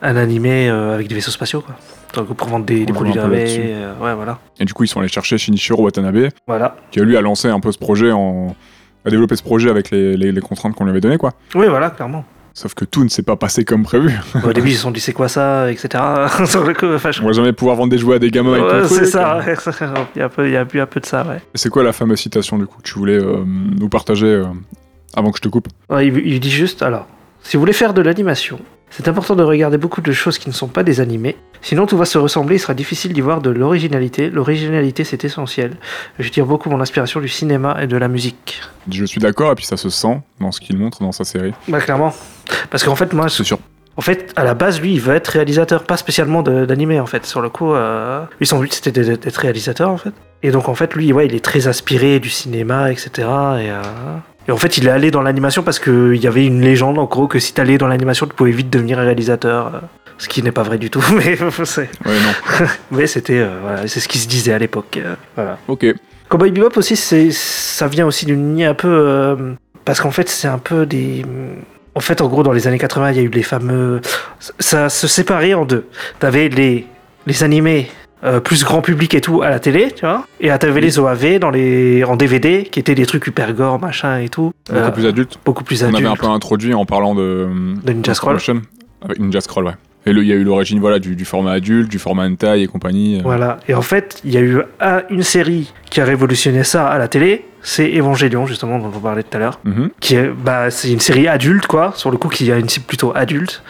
un 0.00 0.16
animé 0.16 0.70
euh, 0.70 0.94
avec 0.94 1.06
des 1.06 1.14
vaisseaux 1.14 1.30
spatiaux, 1.30 1.60
quoi. 1.60 1.74
Donc, 2.14 2.34
pour 2.34 2.48
vendre 2.48 2.64
des, 2.64 2.86
des 2.86 2.92
produits 2.94 3.12
euh, 3.16 3.92
ouais, 4.00 4.14
voilà. 4.14 4.38
Et 4.58 4.64
du 4.64 4.72
coup, 4.72 4.84
ils 4.84 4.88
sont 4.88 5.00
allés 5.00 5.08
chercher 5.08 5.36
Shinichiro 5.38 5.82
Watanabe, 5.84 6.28
Voilà. 6.46 6.74
qui 6.90 6.98
lui 7.00 7.16
a 7.16 7.20
lancé 7.20 7.48
un 7.48 7.60
peu 7.60 7.70
ce 7.70 7.78
projet 7.78 8.10
en 8.10 8.56
a 9.04 9.10
développé 9.10 9.36
ce 9.36 9.42
projet 9.42 9.70
avec 9.70 9.90
les, 9.90 10.16
les- 10.16 10.32
les 10.32 10.40
contraintes 10.40 10.74
qu'on 10.74 10.84
lui 10.84 10.90
avait 10.90 11.00
données, 11.00 11.18
quoi. 11.18 11.32
Oui, 11.54 11.66
voilà, 11.68 11.90
clairement. 11.90 12.24
Sauf 12.52 12.74
que 12.74 12.84
tout 12.84 13.04
ne 13.04 13.08
s'est 13.08 13.22
pas 13.22 13.36
passé 13.36 13.64
comme 13.64 13.84
prévu. 13.84 14.10
Au 14.44 14.52
début, 14.52 14.70
ils 14.70 14.74
se 14.74 14.80
sont 14.82 14.90
dit, 14.90 14.98
c'est 15.00 15.12
quoi 15.12 15.28
ça, 15.28 15.70
etc. 15.70 15.88
enfin, 16.26 17.10
je- 17.12 17.22
On 17.22 17.26
va 17.26 17.32
jamais 17.32 17.52
pouvoir 17.52 17.76
vendre 17.76 17.90
des 17.90 17.98
jouets 17.98 18.16
à 18.16 18.18
des 18.18 18.30
gamins 18.30 18.54
avec 18.54 18.64
Ouais, 18.64 18.88
c'est 18.88 19.04
ça, 19.06 19.38
ouais. 19.38 19.54
il 20.16 20.18
y 20.18 20.22
a 20.22 20.26
un 20.26 20.28
peu, 20.28 20.46
il 20.48 20.52
y 20.52 20.56
a 20.56 20.66
eu 20.74 20.80
un 20.80 20.86
peu 20.86 21.00
de 21.00 21.06
ça, 21.06 21.24
ouais. 21.26 21.36
Et 21.36 21.58
C'est 21.58 21.68
quoi 21.70 21.82
la 21.84 21.92
fameuse 21.92 22.18
citation 22.18 22.58
du 22.58 22.66
coup 22.66 22.78
que 22.78 22.82
tu 22.82 22.94
voulais 22.98 23.14
euh, 23.18 23.44
nous 23.46 23.88
partager 23.88 24.26
euh, 24.26 24.44
avant 25.14 25.30
que 25.30 25.38
je 25.38 25.42
te 25.42 25.48
coupe? 25.48 25.68
Il 26.00 26.40
dit 26.40 26.50
juste, 26.50 26.82
alors, 26.82 27.06
si 27.42 27.56
vous 27.56 27.60
voulez 27.60 27.72
faire 27.72 27.94
de 27.94 28.02
l'animation, 28.02 28.58
c'est 28.90 29.08
important 29.08 29.36
de 29.36 29.42
regarder 29.42 29.78
beaucoup 29.78 30.00
de 30.00 30.12
choses 30.12 30.38
qui 30.38 30.48
ne 30.48 30.54
sont 30.54 30.68
pas 30.68 30.82
des 30.82 31.00
animés. 31.00 31.36
Sinon, 31.62 31.86
tout 31.86 31.96
va 31.96 32.04
se 32.04 32.18
ressembler, 32.18 32.56
il 32.56 32.58
sera 32.58 32.74
difficile 32.74 33.12
d'y 33.12 33.20
voir 33.20 33.40
de 33.40 33.50
l'originalité. 33.50 34.30
L'originalité, 34.30 35.04
c'est 35.04 35.24
essentiel. 35.24 35.76
Je 36.18 36.28
tire 36.28 36.46
beaucoup 36.46 36.70
mon 36.70 36.80
inspiration 36.80 37.20
du 37.20 37.28
cinéma 37.28 37.76
et 37.82 37.86
de 37.86 37.96
la 37.96 38.08
musique. 38.08 38.60
Je 38.90 39.04
suis 39.04 39.20
d'accord, 39.20 39.52
et 39.52 39.54
puis 39.54 39.66
ça 39.66 39.76
se 39.76 39.90
sent 39.90 40.20
dans 40.40 40.52
ce 40.52 40.60
qu'il 40.60 40.76
montre 40.78 41.02
dans 41.02 41.12
sa 41.12 41.24
série. 41.24 41.52
Bah, 41.68 41.80
clairement. 41.80 42.14
Parce 42.70 42.82
qu'en 42.84 42.96
fait, 42.96 43.12
moi, 43.12 43.28
C'est 43.28 43.44
sûr. 43.44 43.58
en 43.96 44.00
fait, 44.00 44.32
à 44.36 44.44
la 44.44 44.54
base, 44.54 44.80
lui, 44.80 44.94
il 44.94 45.00
veut 45.00 45.14
être 45.14 45.28
réalisateur, 45.28 45.84
pas 45.84 45.96
spécialement 45.96 46.42
d'animé, 46.42 46.98
en 46.98 47.06
fait. 47.06 47.26
Sur 47.26 47.42
le 47.42 47.48
coup, 47.50 47.74
euh, 47.74 48.22
lui, 48.40 48.46
son 48.46 48.58
but, 48.58 48.72
c'était 48.72 48.90
d'être 48.90 49.22
d'être 49.22 49.36
réalisateur, 49.36 49.90
en 49.90 49.98
fait. 49.98 50.12
Et 50.42 50.50
donc, 50.50 50.68
en 50.70 50.74
fait, 50.74 50.94
lui, 50.94 51.12
ouais, 51.12 51.26
il 51.26 51.34
est 51.34 51.44
très 51.44 51.66
inspiré 51.68 52.18
du 52.18 52.30
cinéma, 52.30 52.90
etc. 52.90 53.10
Et, 53.18 53.24
euh, 53.70 53.82
et 54.48 54.52
en 54.52 54.56
fait, 54.56 54.78
il 54.78 54.86
est 54.86 54.90
allé 54.90 55.10
dans 55.10 55.22
l'animation 55.22 55.62
parce 55.62 55.78
qu'il 55.78 56.16
y 56.16 56.26
avait 56.26 56.44
une 56.46 56.60
légende, 56.60 56.98
en 56.98 57.04
gros, 57.04 57.26
que 57.28 57.38
si 57.38 57.52
t'allais 57.54 57.78
dans 57.78 57.88
l'animation, 57.88 58.26
tu 58.26 58.34
pouvais 58.34 58.50
vite 58.52 58.70
devenir 58.70 58.98
réalisateur. 58.98 59.66
euh, 59.74 59.78
Ce 60.18 60.28
qui 60.28 60.42
n'est 60.42 60.52
pas 60.52 60.62
vrai 60.62 60.78
du 60.78 60.90
tout, 60.90 61.02
mais, 61.16 61.36
c'est- 61.64 61.90
Ouais, 62.04 62.12
non. 62.60 62.66
mais 62.90 63.06
c'était, 63.06 63.38
euh, 63.38 63.58
voilà, 63.62 63.86
c'est 63.88 64.00
ce 64.00 64.08
qui 64.08 64.18
se 64.18 64.28
disait 64.28 64.52
à 64.52 64.58
l'époque. 64.58 64.98
euh, 64.98 65.14
voilà. 65.36 65.58
Ok. 65.68 65.86
Cowboy 66.28 66.50
Bebop 66.52 66.76
aussi, 66.76 66.94
c'est, 66.96 67.30
ça 67.32 67.88
vient 67.88 68.06
aussi 68.06 68.24
d'une 68.26 68.48
lignée 68.50 68.66
un 68.66 68.74
peu. 68.74 68.88
euh, 68.88 69.52
parce 69.84 70.00
qu'en 70.00 70.10
fait, 70.10 70.28
c'est 70.28 70.48
un 70.48 70.58
peu 70.58 70.86
des. 70.86 71.24
En 71.94 72.00
fait, 72.00 72.20
en 72.20 72.28
gros, 72.28 72.42
dans 72.44 72.52
les 72.52 72.68
années 72.68 72.78
80, 72.78 73.10
il 73.10 73.16
y 73.16 73.20
a 73.20 73.22
eu 73.22 73.28
les 73.28 73.42
fameux. 73.42 74.00
Ça 74.60 74.88
se 74.88 75.08
séparait 75.08 75.54
en 75.54 75.64
deux. 75.64 75.86
T'avais 76.20 76.48
les, 76.48 76.86
les 77.26 77.42
animés 77.42 77.90
euh, 78.24 78.40
plus 78.40 78.64
grand 78.64 78.82
public 78.82 79.14
et 79.14 79.20
tout 79.20 79.42
à 79.42 79.48
la 79.50 79.58
télé, 79.60 79.92
tu 79.92 80.04
vois. 80.04 80.26
Et 80.40 80.48
t'avais 80.58 80.80
les 80.80 80.98
OAV 80.98 81.38
dans 81.38 81.50
les, 81.50 82.04
en 82.04 82.16
DVD, 82.16 82.64
qui 82.64 82.78
étaient 82.80 82.94
des 82.94 83.06
trucs 83.06 83.26
hyper 83.26 83.52
gore, 83.54 83.80
machin 83.80 84.18
et 84.18 84.28
tout. 84.28 84.52
Beaucoup 84.68 84.78
Euh, 84.80 84.90
plus 84.90 85.06
adulte. 85.06 85.38
beaucoup 85.44 85.64
plus 85.64 85.82
On 85.82 85.86
adultes. 85.86 86.00
avait 86.00 86.08
un 86.12 86.16
peu 86.16 86.26
introduit 86.26 86.74
en 86.74 86.84
parlant 86.84 87.14
de. 87.14 87.48
De 87.84 87.92
Ninja 87.92 88.14
Scroll. 88.14 88.38
Avec 89.02 89.18
Ninja 89.18 89.40
Scroll, 89.40 89.64
ouais. 89.66 89.72
Et 90.06 90.12
il 90.12 90.22
y 90.24 90.32
a 90.32 90.34
eu 90.34 90.44
l'origine 90.44 90.80
voilà, 90.80 90.98
du, 90.98 91.14
du 91.14 91.26
format 91.26 91.52
adulte, 91.52 91.90
du 91.90 91.98
format 91.98 92.24
hentai 92.26 92.62
et 92.62 92.66
compagnie. 92.66 93.18
euh. 93.18 93.22
Voilà. 93.22 93.58
Et 93.68 93.74
en 93.74 93.82
fait, 93.82 94.20
il 94.24 94.32
y 94.32 94.38
a 94.38 94.40
eu 94.40 94.60
un- 94.80 95.02
une 95.10 95.22
série 95.22 95.72
qui 95.90 96.00
a 96.00 96.04
révolutionné 96.06 96.64
ça 96.64 96.88
à 96.88 96.96
la 96.98 97.06
télé. 97.06 97.44
C'est 97.62 97.90
Evangelion, 97.98 98.46
justement, 98.46 98.78
dont 98.78 98.90
on 98.96 98.98
parlait 99.00 99.22
tout 99.22 99.36
à 99.36 99.40
l'heure. 99.40 99.60
Mhm. 99.64 99.90
qui 100.00 100.14
est, 100.14 100.28
bah, 100.30 100.70
c'est 100.70 100.90
une 100.90 101.00
série 101.00 101.28
adulte, 101.28 101.66
quoi, 101.66 101.92
sur 101.96 102.10
le 102.10 102.16
coup, 102.16 102.28
qui 102.28 102.50
a 102.50 102.56
une 102.56 102.70
cible 102.70 102.86
plutôt 102.86 103.12
adulte, 103.14 103.62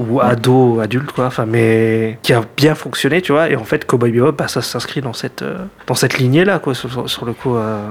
ou 0.00 0.20
ado 0.20 0.80
adulte, 0.80 1.12
quoi, 1.12 1.26
enfin, 1.26 1.44
mais 1.46 2.18
qui 2.22 2.32
a 2.32 2.42
bien 2.56 2.74
fonctionné, 2.74 3.20
tu 3.20 3.32
vois, 3.32 3.50
et 3.50 3.56
en 3.56 3.64
fait, 3.64 3.84
Cowboy 3.84 4.10
Bebop, 4.10 4.32
bah, 4.32 4.48
ça 4.48 4.62
s'inscrit 4.62 5.02
dans 5.02 5.12
cette, 5.12 5.42
euh, 5.42 5.58
dans 5.86 5.94
cette 5.94 6.18
lignée-là, 6.18 6.58
quoi, 6.58 6.74
sur, 6.74 7.24
le 7.26 7.32
coup, 7.34 7.54
euh, 7.56 7.86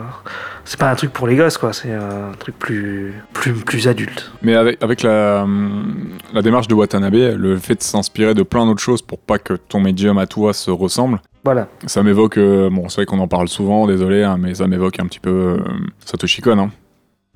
c'est 0.66 0.80
pas 0.80 0.90
un 0.90 0.96
truc 0.96 1.14
pour 1.14 1.28
les 1.28 1.36
gosses, 1.36 1.58
quoi, 1.60 1.72
c'est 1.72 1.94
un 1.94 2.32
truc 2.40 2.58
plus, 2.58 3.14
plus, 3.34 3.54
plus 3.54 3.88
adulte. 3.88 4.32
Mais 4.42 4.56
avec, 4.56 4.84
avec 4.84 5.04
la, 5.04 5.44
hum, 5.44 6.10
la 6.34 6.42
démarche 6.42 6.68
de 6.68 6.74
Watanabe, 6.74 7.14
le 7.38 7.58
fait 7.58 7.76
de 7.76 7.84
s'inspirer 7.84 8.34
de 8.34 8.44
plein 8.44 8.66
d'autres 8.66 8.82
choses 8.82 9.02
pour 9.04 9.20
pas 9.20 9.38
que 9.38 9.54
ton 9.54 9.80
médium 9.80 10.18
à 10.18 10.26
toi 10.26 10.54
se 10.54 10.72
ressemble, 10.72 11.20
Voilà. 11.46 11.68
ça 11.86 12.02
m'évoque. 12.02 12.38
euh, 12.38 12.70
bon, 12.72 12.90
c'est 12.90 12.96
vrai 12.98 13.06
qu'on 13.06 13.20
en 13.20 13.28
parle 13.28 13.48
souvent, 13.50 13.86
désolé, 13.86 14.24
hein, 14.24 14.38
mais 14.40 14.56
ça 14.56 14.68
m'évoque 14.68 15.00
un 15.00 15.06
petit 15.06 15.20
peu 15.20 15.30
euh, 15.30 15.58
Satoshi 16.06 16.42
Kon. 16.42 16.58
Hein. 16.58 16.72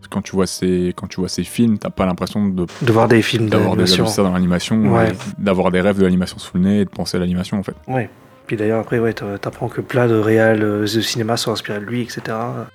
Quand 0.10 0.22
tu 0.22 0.32
vois 0.36 0.48
ces, 0.48 0.94
quand 0.96 1.08
tu 1.08 1.20
vois 1.20 1.30
ces 1.30 1.44
films, 1.44 1.78
t'as 1.78 1.90
pas 1.90 2.06
l'impression 2.06 2.48
de 2.48 2.66
De 2.82 2.92
voir 2.92 3.08
des 3.08 3.22
films 3.22 3.50
d'avoir 3.50 3.76
déjà 3.76 4.04
vu 4.04 4.10
ça 4.10 4.24
dans 4.24 4.32
l'animation, 4.34 4.94
Ouais. 4.94 5.12
d'avoir 5.38 5.72
des 5.72 5.82
rêves 5.82 5.98
de 5.98 6.04
l'animation 6.04 6.38
sous 6.40 6.58
le 6.58 6.64
nez 6.64 6.80
et 6.82 6.86
de 6.86 6.90
penser 6.90 7.18
à 7.18 7.20
l'animation 7.20 7.58
en 7.60 7.64
fait. 7.64 7.76
Ouais. 7.88 8.10
Puis 8.46 8.58
d'ailleurs, 8.58 8.82
après, 8.82 9.00
ouais, 9.00 9.14
t'a- 9.14 9.38
t'apprends 9.40 9.70
que 9.70 9.80
plein 9.80 10.06
de 10.08 10.16
réals 10.16 10.62
euh, 10.64 10.82
de 10.82 10.86
cinéma 11.02 11.38
sont 11.38 11.54
inspirés 11.54 11.80
de 11.80 11.86
lui, 11.86 12.02
etc. 12.02 12.22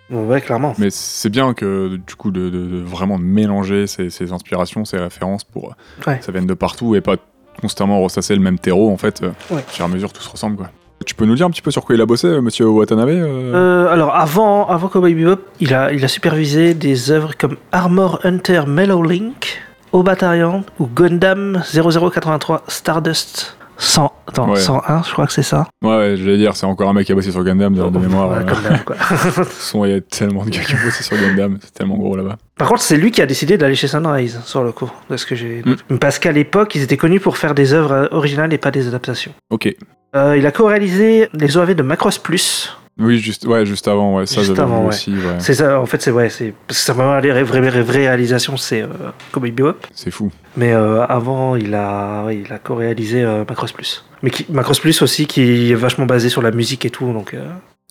Bon, 0.09 0.27
ouais, 0.27 0.41
clairement. 0.41 0.73
Mais 0.79 0.89
c'est 0.91 1.29
bien 1.29 1.53
que 1.53 1.97
du 2.07 2.15
coup 2.15 2.31
de, 2.31 2.49
de- 2.49 2.67
de 2.67 2.81
vraiment 2.81 3.19
mélanger 3.19 3.87
ces, 3.87 4.09
ces 4.09 4.33
inspirations, 4.33 4.87
ces 4.87 4.97
références 4.97 5.45
pour 5.45 5.75
Ouais. 6.07 6.19
que 6.19 6.25
ça 6.25 6.33
vienne 6.33 6.47
de 6.47 6.55
partout 6.55 6.95
et 6.95 7.03
pas 7.03 7.17
constamment 7.61 8.01
ressasser 8.01 8.35
le 8.35 8.41
même 8.41 8.59
terreau 8.59 8.91
en 8.91 8.97
fait. 8.97 9.23
euh, 9.23 9.31
Ouais. 9.51 9.59
Au 9.59 9.71
fur 9.71 9.85
et 9.85 9.89
à 9.89 9.93
mesure 9.93 10.11
tout 10.13 10.23
se 10.23 10.31
ressemble 10.31 10.57
quoi. 10.57 10.71
Tu 11.07 11.15
peux 11.15 11.25
nous 11.25 11.35
dire 11.35 11.47
un 11.47 11.51
petit 11.51 11.63
peu 11.63 11.71
sur 11.71 11.85
quoi 11.85 11.95
il 11.95 12.01
a 12.01 12.07
bossé, 12.07 12.27
euh, 12.27 12.41
monsieur 12.41 12.69
Watanabe 12.69 13.09
euh 13.09 13.55
Euh, 13.55 13.93
alors, 13.93 14.15
avant, 14.15 14.67
avant 14.69 14.89
Cowboy 14.89 15.15
Bebop, 15.15 15.41
il 15.61 15.73
a, 15.73 15.93
il 15.93 16.05
a 16.05 16.09
supervisé 16.09 16.75
des 16.75 17.11
œuvres 17.11 17.33
comme 17.39 17.57
Armor 17.73 18.21
Hunter 18.25 18.63
Mellow 18.67 19.03
Link, 19.03 19.63
Obatarian 19.93 20.65
ou 20.79 20.87
Gundam 20.87 21.63
0083 21.73 22.65
Stardust 22.69 23.57
100, 23.81 24.13
attends, 24.27 24.51
Ouais. 24.51 24.57
101, 24.57 25.05
je 25.05 25.13
crois 25.13 25.27
que 25.29 25.33
c'est 25.33 25.45
ça. 25.45 25.69
Ouais, 25.83 25.97
ouais, 25.97 26.17
j'allais 26.17 26.37
dire, 26.37 26.57
c'est 26.57 26.67
encore 26.67 26.89
un 26.89 26.93
mec 26.93 27.07
qui 27.07 27.13
a 27.13 27.15
bossé 27.15 27.31
sur 27.31 27.45
Gundam 27.45 27.75
de, 27.75 27.89
de 27.89 27.99
mémoire. 27.99 28.31
Ouais, 28.31 28.45
quoi. 28.85 28.97
Façon, 28.97 29.85
il 29.85 29.93
y 29.93 29.95
a 29.95 30.01
tellement 30.01 30.45
de 30.45 30.51
gars 30.51 30.63
qui 30.63 30.75
ont 30.75 30.85
bossé 30.85 31.05
sur 31.05 31.17
Gundam, 31.17 31.59
c'est 31.63 31.73
tellement 31.73 31.97
gros 31.97 32.17
là-bas. 32.17 32.39
Par 32.57 32.69
contre, 32.69 32.83
c'est 32.83 32.97
lui 32.97 33.13
qui 33.13 33.23
a 33.23 33.27
décidé 33.27 33.57
d'aller 33.57 33.77
chez 33.77 33.87
Sunrise, 33.87 34.41
sur 34.45 34.65
le 34.65 34.73
coup, 34.73 34.91
de 35.09 35.17
ce 35.17 35.25
que 35.25 35.37
j'ai. 35.37 35.63
Mm. 35.65 35.99
Parce 35.99 36.19
qu'à 36.19 36.33
l'époque, 36.33 36.75
ils 36.75 36.83
étaient 36.83 36.97
connus 36.97 37.21
pour 37.21 37.39
faire 37.39 37.55
des 37.55 37.73
œuvres 37.73 38.09
originales 38.11 38.53
et 38.53 38.59
pas 38.59 38.73
des 38.73 38.89
adaptations. 38.89 39.33
Ok. 39.51 39.73
Euh, 40.17 40.37
il 40.39 40.47
a 40.47 40.51
co-réalisé 40.53 41.29
les 41.35 41.57
OAV 41.57 41.75
de 41.75 41.83
Macross 41.83 42.19
Plus. 42.19 42.75
Oui, 43.01 43.19
juste, 43.19 43.47
ouais, 43.47 43.65
juste 43.65 43.87
avant, 43.87 44.17
ouais, 44.17 44.27
ça 44.27 44.43
j'avais 44.43 44.61
ouais. 44.61 44.87
aussi, 44.89 45.13
ouais. 45.13 45.37
C'est 45.39 45.55
ça, 45.55 45.81
en 45.81 45.87
fait, 45.87 46.03
c'est 46.03 46.11
ouais, 46.11 46.31
c'est 46.31 46.53
parce 46.67 46.81
que 46.81 46.85
sa 46.85 46.95
première 46.95 47.23
ré- 47.23 47.45
vraie, 47.45 47.61
vraie, 47.61 47.83
vraie 47.83 48.09
réalisation, 48.09 48.57
c'est 48.57 48.83
euh, 48.83 48.89
Cowboy 49.31 49.53
Bebop. 49.53 49.77
C'est 49.95 50.11
fou. 50.11 50.33
Mais 50.57 50.73
euh, 50.73 51.05
avant, 51.07 51.55
il 51.55 51.75
a, 51.75 52.27
il 52.33 52.53
a 52.53 52.59
co-réalisé 52.59 53.23
euh, 53.23 53.45
Macross 53.49 53.71
Plus. 53.71 54.05
Mais 54.25 54.31
qui, 54.31 54.47
Macross 54.51 54.81
Plus 54.81 55.01
aussi, 55.03 55.27
qui 55.27 55.71
est 55.71 55.75
vachement 55.77 56.07
basé 56.07 56.29
sur 56.29 56.43
la 56.43 56.51
musique 56.51 56.85
et 56.87 56.91
tout, 56.91 57.13
donc. 57.13 57.35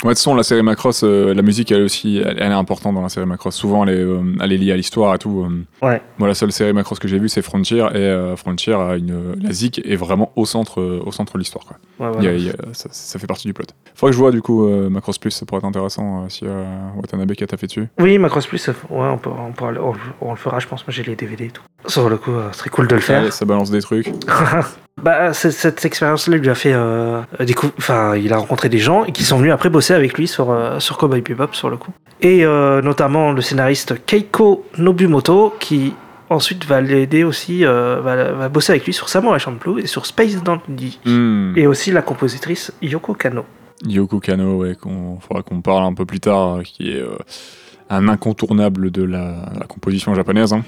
Ouais, 0.04 0.10
de 0.10 0.14
toute 0.14 0.20
façon, 0.20 0.36
la 0.36 0.44
série 0.44 0.62
Macross, 0.62 1.02
euh, 1.04 1.34
la 1.34 1.42
musique, 1.42 1.72
elle 1.72 1.82
aussi, 1.82 2.18
elle, 2.24 2.38
elle 2.40 2.52
est 2.52 2.56
importante 2.56 2.94
dans 2.94 3.02
la 3.02 3.10
série 3.10 3.26
Macross. 3.26 3.56
Souvent, 3.56 3.84
elle 3.84 3.96
est, 3.96 4.00
euh, 4.04 4.22
elle 4.44 4.54
est 4.54 4.58
liée 4.58 4.72
à 4.72 4.78
l'histoire 4.78 5.16
et 5.16 5.18
tout. 5.18 5.44
euh. 5.50 5.86
Ouais. 5.88 6.04
Moi, 6.20 6.28
la 6.28 6.36
seule 6.36 6.52
série 6.52 6.72
Macross 6.72 7.00
que 7.00 7.08
j'ai 7.08 7.18
vue, 7.18 7.30
c'est 7.30 7.42
Frontier, 7.42 7.80
et 7.80 7.98
euh, 7.98 8.36
Frontier 8.36 8.74
a 8.76 8.96
une, 8.96 9.34
la 9.42 9.52
zik 9.52 9.82
est 9.84 9.96
vraiment 9.96 10.32
au 10.36 10.46
centre, 10.46 10.84
au 10.84 11.12
centre 11.12 11.34
de 11.34 11.40
l'histoire. 11.40 11.66
quoi. 11.66 11.78
ouais, 12.00 12.12
Il 12.20 12.24
y 12.26 12.28
voilà. 12.28 12.30
a- 12.30 12.34
il 12.36 12.46
y 12.46 12.50
a- 12.52 12.74
ça, 12.74 12.90
ça 12.92 13.18
fait 13.18 13.26
partie 13.26 13.48
du 13.48 13.56
plot. 13.56 13.66
Faudrait 13.96 14.12
que 14.12 14.16
je 14.18 14.20
vois 14.22 14.30
du 14.30 14.44
coup 14.44 14.68
Macross 14.68 15.18
Plus, 15.18 15.32
ça 15.32 15.48
pourrait 15.48 15.60
être 15.62 15.66
intéressant 15.66 16.30
si 16.30 16.46
Watanabe 16.96 17.32
qui 17.32 17.44
a 17.44 17.48
taffé 17.48 17.66
dessus. 17.66 17.88
Oui, 18.00 18.20
Macross 18.20 18.46
Plus, 18.46 18.68
ouais, 18.68 18.76
on, 18.92 19.18
peut, 19.18 19.32
on, 19.36 19.52
pourra 19.52 19.72
le- 19.72 19.82
on, 19.82 19.94
le- 19.94 20.00
on 20.22 20.30
le 20.30 20.38
fera, 20.38 20.60
je 20.60 20.68
pense. 20.68 20.86
Moi, 20.86 20.94
j'ai 20.94 21.02
les 21.02 21.16
DVD 21.16 21.46
et 21.46 21.50
tout. 21.50 21.64
Sur 21.88 22.08
le 22.08 22.18
coup, 22.18 22.34
ce 22.52 22.60
serait 22.60 22.70
cool 22.70 22.88
de 22.88 22.94
le 22.94 23.02
faire. 23.02 23.24
Ouais, 23.24 23.32
ça 23.32 23.46
balance 23.46 23.72
des 23.72 23.82
trucs. 23.82 24.12
Bah, 25.02 25.32
cette 25.34 25.86
expérience-là 25.86 26.38
lui 26.38 26.50
a 26.50 26.56
fait 26.56 26.74
euh, 26.74 27.22
Enfin, 27.78 28.16
il 28.16 28.34
a 28.34 28.38
rencontré 28.38 28.68
des 28.68 28.80
gens 28.80 29.04
qui 29.04 29.24
sont 29.24 29.38
venus 29.38 29.54
après 29.54 29.70
bosser 29.70 29.94
avec 29.94 30.18
lui 30.18 30.28
sur, 30.28 30.50
euh, 30.50 30.80
sur 30.80 30.98
Cowboy 30.98 31.22
Bebop, 31.22 31.50
sur 31.54 31.70
le 31.70 31.78
coup. 31.78 31.92
Et 32.22 32.44
euh, 32.44 32.82
notamment 32.82 33.32
le 33.32 33.42
scénariste 33.42 34.04
Keiko 34.06 34.66
Nobumoto, 34.80 35.54
qui 35.60 35.94
ensuite 36.30 36.66
va 36.66 36.82
l'aider 36.82 37.24
aussi, 37.24 37.64
euh, 37.64 38.02
va, 38.02 38.32
va 38.32 38.50
bosser 38.50 38.72
avec 38.74 38.86
lui 38.86 38.94
sur 38.94 39.08
Samurai 39.08 39.40
Champloo 39.40 39.78
et 39.78 39.86
sur 39.86 40.08
Space 40.08 40.42
Dandy. 40.44 41.00
Hmm. 41.06 41.54
Et 41.56 41.68
aussi 41.68 41.92
la 41.92 42.02
compositrice 42.02 42.74
Yoko 42.82 43.14
Kano. 43.14 43.46
Yoko 43.86 44.20
Kano, 44.20 44.58
ouais, 44.58 44.74
qu'on 44.76 45.20
faudra 45.20 45.44
qu'on 45.44 45.62
parle 45.62 45.84
un 45.84 45.94
peu 45.94 46.06
plus 46.06 46.20
tard, 46.20 46.56
euh, 46.56 46.62
qui 46.64 46.90
est 46.92 47.04
un 47.90 48.08
incontournable 48.10 48.90
de 48.90 49.04
la, 49.04 49.46
la 49.60 49.66
composition 49.68 50.16
japonaise. 50.16 50.54
hein. 50.54 50.64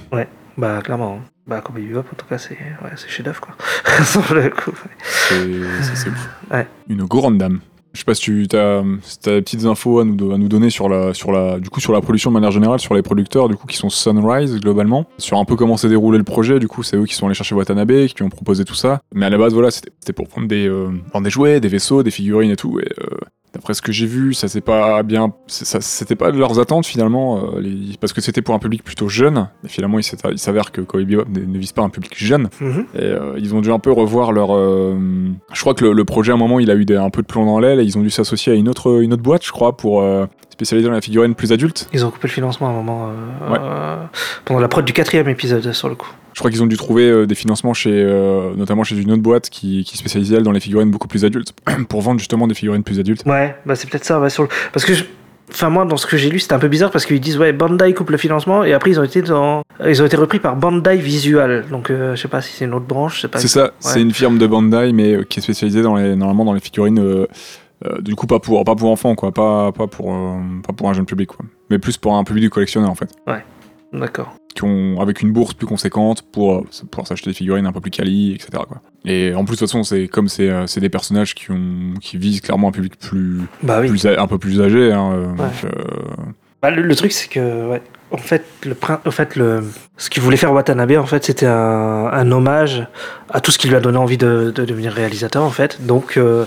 Bah, 0.60 0.82
clairement. 0.84 1.22
hein. 1.22 1.30
Bah, 1.48 1.62
Cowboy 1.62 1.86
Bebop, 1.86 2.00
en 2.00 2.16
tout 2.18 2.25
cas, 2.28 2.38
c'est 2.38 2.51
ouais, 2.51 2.92
c'est 2.98 3.08
chef-d'œuvre, 3.10 3.39
quoi. 3.39 3.56
sur 4.04 4.34
le 4.36 4.50
coup. 4.50 4.74
C'est. 5.04 5.36
Ouais. 6.51 6.68
Une 6.89 7.06
grande 7.06 7.38
dame. 7.38 7.60
Je 7.94 8.00
sais 8.00 8.06
pas 8.06 8.13
si 8.13 8.48
tu 8.48 8.56
as, 8.58 8.84
des 9.24 9.42
petites 9.42 9.66
infos 9.66 10.00
à 10.00 10.04
nous, 10.04 10.32
à 10.32 10.38
nous 10.38 10.48
donner 10.48 10.70
sur 10.70 10.89
la, 10.89 11.13
sur 11.13 11.32
la, 11.32 11.60
du 11.60 11.70
coup, 11.70 11.80
sur 11.80 11.94
la 11.94 12.01
production 12.01 12.30
de 12.30 12.34
manière 12.34 12.51
générale, 12.51 12.80
sur 12.80 12.94
les 12.94 13.01
producteurs, 13.01 13.50
du 13.50 13.56
coup, 13.56 13.66
qui 13.68 13.78
sont 13.78 13.89
Sunrise 13.89 14.60
globalement, 14.60 15.06
sur 15.18 15.38
un 15.38 15.46
peu 15.46 15.56
comment 15.56 15.78
s'est 15.78 15.89
déroulé 15.89 16.18
le 16.18 16.24
projet. 16.24 16.60
Du 16.60 16.68
coup, 16.68 16.84
c'est 16.84 16.98
eux 16.98 17.06
qui 17.06 17.16
sont 17.16 17.25
allés 17.25 17.36
chercher 17.36 17.56
Watanabe, 17.56 18.06
qui 18.08 18.22
ont 18.22 18.30
proposé 18.30 18.66
tout 18.66 18.75
ça. 18.75 19.01
Mais 19.13 19.25
à 19.25 19.30
la 19.30 19.38
base, 19.38 19.54
voilà, 19.54 19.72
c'était 19.72 19.92
c'était 20.00 20.13
pour 20.13 20.28
prendre 20.28 20.48
des, 20.48 20.68
euh, 20.68 20.89
prendre 21.10 21.24
des 21.24 21.32
jouets, 21.32 21.60
des 21.60 21.68
vaisseaux, 21.70 22.04
des 22.04 22.12
figurines 22.12 22.51
et 22.51 22.56
tout. 22.58 22.80
Et 22.80 22.88
euh, 23.01 23.18
d'après 23.53 23.74
ce 23.74 23.82
que 23.82 23.91
j'ai 23.91 24.06
vu, 24.06 24.34
ça 24.34 24.48
c'est 24.48 24.62
pas 24.62 25.01
bien, 25.03 25.34
c'était 25.48 26.15
pas 26.15 26.32
de 26.32 26.38
leurs 26.38 26.60
attentes 26.60 26.86
finalement, 26.86 27.38
euh, 27.56 27.60
les- 27.60 27.98
parce 28.00 28.13
que 28.13 28.22
c'était 28.22 28.41
pour 28.44 28.53
un 28.53 28.60
public 28.60 28.84
plutôt 28.84 29.08
jeune. 29.08 29.50
Et 29.63 29.68
finalement, 29.68 29.98
il 30.00 30.03
s'avère 30.39 30.72
que 30.72 30.82
Cowboy 30.82 31.06
Bebop 31.06 31.25
ne, 31.29 31.46
ne 31.46 31.58
vise 31.58 31.72
pas 31.72 31.82
un 31.82 31.89
public 31.89 32.13
jeune. 32.15 32.50
Mhm. 32.62 32.86
Et 32.96 33.00
euh, 33.03 33.34
ils 33.38 33.56
ont 33.56 33.62
dû 33.62 33.72
un 33.72 33.79
peu 33.79 33.91
revoir 33.91 34.32
leur. 34.32 34.56
euh, 34.56 34.96
Je 35.51 35.62
crois 35.62 35.74
que 35.74 35.86
le, 35.86 35.94
le 35.94 36.06
projet, 36.06 36.32
à 36.32 36.36
un 36.36 36.38
moment, 36.38 36.60
il 36.60 36.70
a 36.72 36.75
eu 36.75 36.86
des- 36.86 36.96
un 36.98 37.10
peu 37.10 37.22
de 37.22 37.27
plomb 37.27 37.46
dans 37.46 37.60
l'aile 37.60 37.79
et 37.79 37.84
ils 37.84 37.98
ont 37.98 38.01
dû 38.01 38.10
s'associer 38.10 38.53
à 38.53 38.56
une 38.56 38.70
autre, 38.70 39.01
une 39.01 39.13
autre 39.13 39.24
boîte, 39.24 39.44
je 39.46 39.51
crois, 39.51 39.75
pour 39.75 40.03
spécialiser 40.50 40.88
dans 40.88 40.94
la 40.94 41.01
figurine 41.01 41.34
plus 41.36 41.51
adulte. 41.51 41.89
Ils 41.94 42.06
ont 42.06 42.12
coupé 42.12 42.27
le 42.27 42.34
financement 42.34 42.68
à 42.68 42.72
un 42.72 42.74
moment. 42.74 43.10
Ouais. 43.50 43.60
pendant 44.46 44.60
la 44.60 44.68
prod 44.68 44.84
du 44.86 44.94
quatrième 44.94 45.27
épisode, 45.29 45.72
sur 45.72 45.89
le 45.89 45.96
coup. 45.96 46.10
Je 46.39 46.41
crois 46.41 46.51
qu'ils 46.51 46.63
ont 46.63 46.67
dû 46.67 46.77
trouver 46.77 47.03
euh, 47.10 47.25
des 47.27 47.36
financements 47.36 47.74
chez, 47.74 47.91
euh, 47.91 48.55
notamment 48.55 48.86
chez 48.86 48.96
une 48.98 49.12
autre 49.12 49.22
boîte 49.22 49.50
qui, 49.50 49.84
qui 49.84 49.98
spécialisait 49.98 50.38
elle 50.38 50.43
dans 50.43 50.53
les 50.53 50.62
figurines 50.62 50.89
beaucoup 50.89 51.10
plus 51.10 51.25
adultes, 51.25 51.51
pour 51.89 52.00
vendre 52.00 52.17
justement 52.19 52.48
des 52.48 52.53
figurines 52.53 52.81
plus 52.81 52.98
adultes. 52.98 53.25
Ouais, 53.25 53.58
bah 53.65 53.75
c'est 53.75 53.89
peut-être 53.89 54.05
ça. 54.05 54.22
ouais, 54.22 54.29
sur 54.29 54.43
le- 54.43 54.50
Parce 54.72 54.86
que, 54.86 54.93
je- 54.93 55.03
enfin 55.51 55.69
moi, 55.69 55.84
dans 55.84 55.98
ce 55.98 56.08
que 56.08 56.15
j'ai 56.15 56.29
lu, 56.29 56.39
c'était 56.39 56.53
un 56.53 56.60
peu 56.60 56.69
bizarre 56.69 56.91
parce 56.91 57.05
qu'ils 57.05 57.19
disent 57.19 57.38
ouais, 57.38 57.51
Bandai 57.51 57.93
coupe 57.93 58.10
le 58.12 58.15
financement 58.17 58.63
et 58.63 58.72
après 58.72 58.89
ils 58.91 59.01
ont 59.01 59.03
été 59.03 59.22
dans, 59.22 59.63
ils 59.86 60.01
ont 60.01 60.05
été 60.05 60.15
repris 60.15 60.39
par 60.39 60.55
Bandai 60.55 60.96
Visual. 60.96 61.65
Donc 61.69 61.89
euh, 61.89 62.15
je 62.15 62.22
sais 62.22 62.29
pas 62.29 62.41
si 62.41 62.53
c'est 62.53 62.63
une 62.63 62.74
autre 62.74 62.86
branche. 62.86 63.25
C'est 63.36 63.50
ça, 63.50 63.72
c'est 63.79 63.96
Ouais. 63.96 64.01
une 64.03 64.12
firme 64.13 64.38
de 64.38 64.48
Bandai, 64.48 64.93
mais 64.93 65.15
euh, 65.15 65.24
qui 65.24 65.39
est 65.39 65.43
spécialisée 65.43 65.81
dans 65.81 65.98
les, 65.98 66.15
normalement 66.15 66.46
dans 66.46 66.53
les 66.53 66.62
figurines. 66.62 67.00
euh, 67.00 67.27
du 68.00 68.15
coup, 68.15 68.27
pas 68.27 68.39
pour, 68.39 68.63
pas 68.63 68.75
pour 68.75 68.89
enfants, 68.91 69.15
quoi, 69.15 69.34
pas, 69.34 69.74
pas, 69.74 69.88
pour, 69.88 70.05
pas 70.65 70.72
pour 70.74 70.89
un 70.89 70.93
jeune 70.93 71.05
public, 71.05 71.29
quoi. 71.31 71.46
mais 71.69 71.79
plus 71.79 71.98
pour 71.98 72.15
un 72.15 72.24
public 72.24 72.46
de 72.46 72.50
collectionneurs 72.50 72.89
en 72.91 72.96
fait. 72.96 73.10
D'accord. 73.91 74.34
qui 74.55 74.63
ont 74.65 75.00
avec 75.01 75.22
une 75.22 75.31
bourse 75.31 75.53
plus 75.53 75.65
conséquente 75.67 76.22
pour 76.31 76.55
euh, 76.58 76.63
pouvoir 76.91 77.08
s'acheter 77.08 77.29
des 77.31 77.36
figurines 77.36 77.65
un 77.65 77.72
peu 77.72 77.81
plus 77.81 77.91
quali, 77.91 78.34
etc. 78.34 78.50
Quoi. 78.67 78.81
Et 79.05 79.34
en 79.34 79.46
plus 79.46 79.55
de 79.55 79.60
toute 79.60 79.67
façon, 79.69 79.84
c'est 79.84 80.08
comme 80.08 80.27
c'est 80.29 80.50
euh, 80.50 80.67
c'est 80.67 80.79
des 80.81 80.89
personnages 80.89 81.34
qui 81.34 81.50
ont 81.51 81.93
qui 82.01 82.17
visent 82.17 82.41
clairement 82.41 82.67
un 82.69 82.72
public 82.72 82.98
plus, 83.00 83.39
Bah 83.63 83.79
oui. 83.81 83.88
plus 83.89 84.05
a- 84.05 84.22
un 84.22 84.27
peu 84.27 84.38
plus 84.38 84.62
âgé. 84.62 84.91
Hein, 84.91 85.12
euh, 85.13 85.25
donc, 85.36 85.51
euh, 85.63 85.69
Bah, 86.62 86.72
le, 86.72 86.81
le 86.81 86.96
truc 86.96 87.12
c'est 87.13 87.29
que 87.29 87.67
ouais, 87.69 87.81
en 88.12 88.17
fait 88.17 88.43
le 88.65 88.75
en 89.05 89.12
fait 89.12 89.36
le 89.38 89.63
ce 89.98 90.10
qu'il 90.10 90.22
voulait 90.22 90.36
faire 90.38 90.51
Watanabe 90.51 90.91
en 90.98 91.05
fait 91.05 91.24
c'était 91.24 91.46
un, 91.46 92.08
un 92.12 92.31
hommage 92.31 92.86
à 93.29 93.39
tout 93.41 93.51
ce 93.51 93.58
qui 93.58 93.69
lui 93.69 93.75
a 93.75 93.79
donné 93.79 93.98
envie 93.98 94.17
de, 94.17 94.51
de 94.53 94.65
devenir 94.65 94.91
réalisateur 94.91 95.43
en 95.43 95.51
fait. 95.51 95.86
Donc 95.86 96.17
euh, 96.17 96.46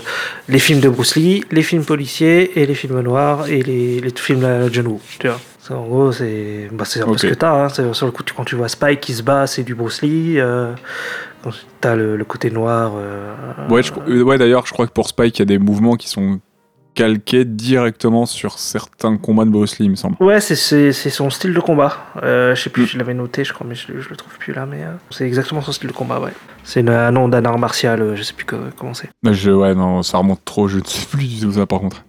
les 0.49 0.59
films 0.59 0.81
de 0.81 0.89
Bruce 0.89 1.15
Lee, 1.15 1.43
les 1.51 1.63
films 1.63 1.83
policiers 1.85 2.59
et 2.61 2.65
les 2.67 2.75
films 2.75 2.99
noirs 3.01 3.47
et 3.47 3.63
les, 3.63 3.99
les 4.01 4.11
films 4.15 4.41
de 4.41 4.71
John 4.71 4.87
Woo. 4.87 5.01
Tu 5.19 5.27
vois. 5.27 5.39
C'est- 5.65 5.73
En 5.73 5.85
gros, 5.85 6.11
c'est 6.11 6.67
bah, 6.73 6.83
un 6.95 7.05
peu 7.05 7.11
Ok. 7.11 7.19
ce 7.19 7.27
que 7.27 7.33
t'as. 7.35 7.53
Hein. 7.65 7.93
Sur 7.93 8.05
le 8.05 8.11
coup, 8.11 8.23
tu- 8.23 8.33
quand 8.33 8.43
tu 8.43 8.55
vois 8.55 8.67
Spike 8.67 8.99
qui 8.99 9.13
se 9.13 9.23
bat, 9.23 9.47
c'est 9.47 9.63
du 9.63 9.75
Bruce 9.75 10.01
Lee. 10.01 10.39
Euh, 10.39 10.73
t'as 11.79 11.95
le, 11.95 12.17
le 12.17 12.25
côté 12.25 12.51
noir. 12.51 12.93
euh, 12.97 13.33
ouais, 13.69 13.81
je- 13.83 13.93
euh, 14.07 14.23
ouais 14.23 14.37
d'ailleurs, 14.37 14.65
je 14.65 14.73
crois 14.73 14.87
que 14.87 14.91
pour 14.91 15.07
Spike, 15.07 15.39
il 15.39 15.41
y 15.41 15.43
a 15.43 15.45
des 15.45 15.59
mouvements 15.59 15.95
qui 15.95 16.09
sont 16.09 16.39
calqués 16.95 17.43
directement 17.45 18.25
sur 18.27 18.59
certains 18.59 19.17
combats 19.17 19.45
de 19.45 19.49
Bruce 19.49 19.79
Lee, 19.79 19.85
il 19.85 19.91
me 19.91 19.95
semble. 19.95 20.15
Ouais, 20.19 20.39
c'est- 20.41 20.91
son 20.91 21.29
style 21.31 21.53
de 21.53 21.59
combat. 21.59 21.97
Euh, 22.21 22.53
je 22.55 22.61
sais 22.61 22.69
plus, 22.69 22.83
Mm. 22.83 22.87
je 22.87 22.97
l'avais 22.99 23.13
noté, 23.15 23.43
je 23.43 23.51
crois, 23.53 23.65
mais 23.67 23.73
je, 23.73 23.87
je 23.99 24.09
le 24.09 24.15
trouve 24.15 24.37
plus 24.37 24.53
là. 24.53 24.65
Mais 24.65 24.83
euh, 24.83 24.91
c'est 25.09 25.25
exactement 25.25 25.61
son 25.61 25.71
style 25.71 25.87
de 25.89 25.93
combat, 25.93 26.19
ouais. 26.19 26.33
C'est 26.63 26.87
un 26.87 27.11
nom 27.11 27.29
d'un 27.29 27.43
art 27.45 27.57
martial, 27.57 28.15
je 28.15 28.21
sais 28.21 28.33
plus 28.33 28.45
que- 28.45 28.69
comment 28.77 28.93
c'est. 28.93 29.09
Je, 29.31 29.49
ouais, 29.49 29.73
non, 29.73 30.03
ça 30.03 30.17
remonte 30.19 30.43
trop, 30.45 30.67
je 30.67 30.77
ne 30.79 30.83
sais 30.83 31.05
plus 31.07 31.25
du 31.25 31.39
tout 31.39 31.53
ça 31.53 31.65
par 31.65 31.79
contre. 31.79 32.03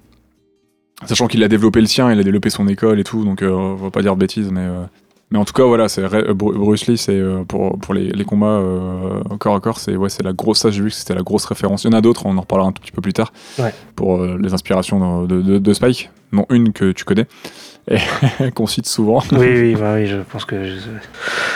Sachant 1.07 1.27
qu'il 1.29 1.43
a 1.43 1.49
développé 1.49 1.81
le 1.81 1.87
sien, 1.87 2.11
il 2.13 2.19
a 2.19 2.23
développé 2.23 2.51
son 2.51 2.67
école 2.69 2.99
et 3.01 3.05
tout, 3.05 3.25
donc 3.25 3.43
euh, 3.43 3.51
on 3.51 3.75
va 3.75 3.91
pas 3.91 4.03
dire 4.03 4.15
de 4.15 4.21
bêtises, 4.21 4.51
mais, 4.51 4.61
euh, 4.63 4.83
mais 5.31 5.39
en 5.39 5.45
tout 5.45 5.53
cas, 5.53 5.65
voilà, 5.65 5.89
c'est 5.89 6.03
Bruce 6.35 6.87
Lee, 6.87 6.97
c'est 6.99 7.13
euh, 7.19 7.45
pour, 7.45 7.79
pour 7.79 7.95
les, 7.95 8.09
les 8.11 8.25
combats 8.25 8.47
euh, 8.47 9.21
corps 9.39 9.55
à 9.57 9.61
corps, 9.61 9.79
c'est 9.81 9.97
ouais, 9.97 10.09
c'est 10.09 10.23
la 10.23 10.33
grosse, 10.33 10.59
ça 10.61 10.71
j'ai 10.71 10.83
vu 10.83 10.89
que 10.89 10.95
c'était 10.95 11.15
la 11.15 11.23
grosse 11.23 11.45
référence. 11.45 11.85
Il 11.85 11.91
y 11.91 11.95
en 11.95 11.99
a 11.99 12.01
d'autres, 12.01 12.27
on 12.27 12.37
en 12.37 12.41
reparlera 12.41 12.69
un 12.69 12.73
tout 12.73 12.83
petit 12.83 12.93
peu 12.93 13.01
plus 13.03 13.13
tard, 13.13 13.33
Ouais. 13.59 13.75
pour 13.97 14.21
euh, 14.23 14.39
les 14.41 14.55
inspirations 14.55 15.25
de, 15.27 15.41
de- 15.43 15.59
de 15.59 15.73
Spike, 15.73 16.11
non 16.33 16.47
une 16.51 16.73
que 16.73 16.93
tu 16.93 17.05
connais, 17.05 17.27
et 17.91 17.99
qu'on 18.55 18.67
cite 18.67 18.87
souvent. 18.87 19.23
oui, 19.33 19.39
oui, 19.41 19.75
bah 19.75 19.95
oui, 19.97 20.07
je 20.07 20.17
pense 20.19 20.45
que 20.45 20.65
je, 20.65 20.77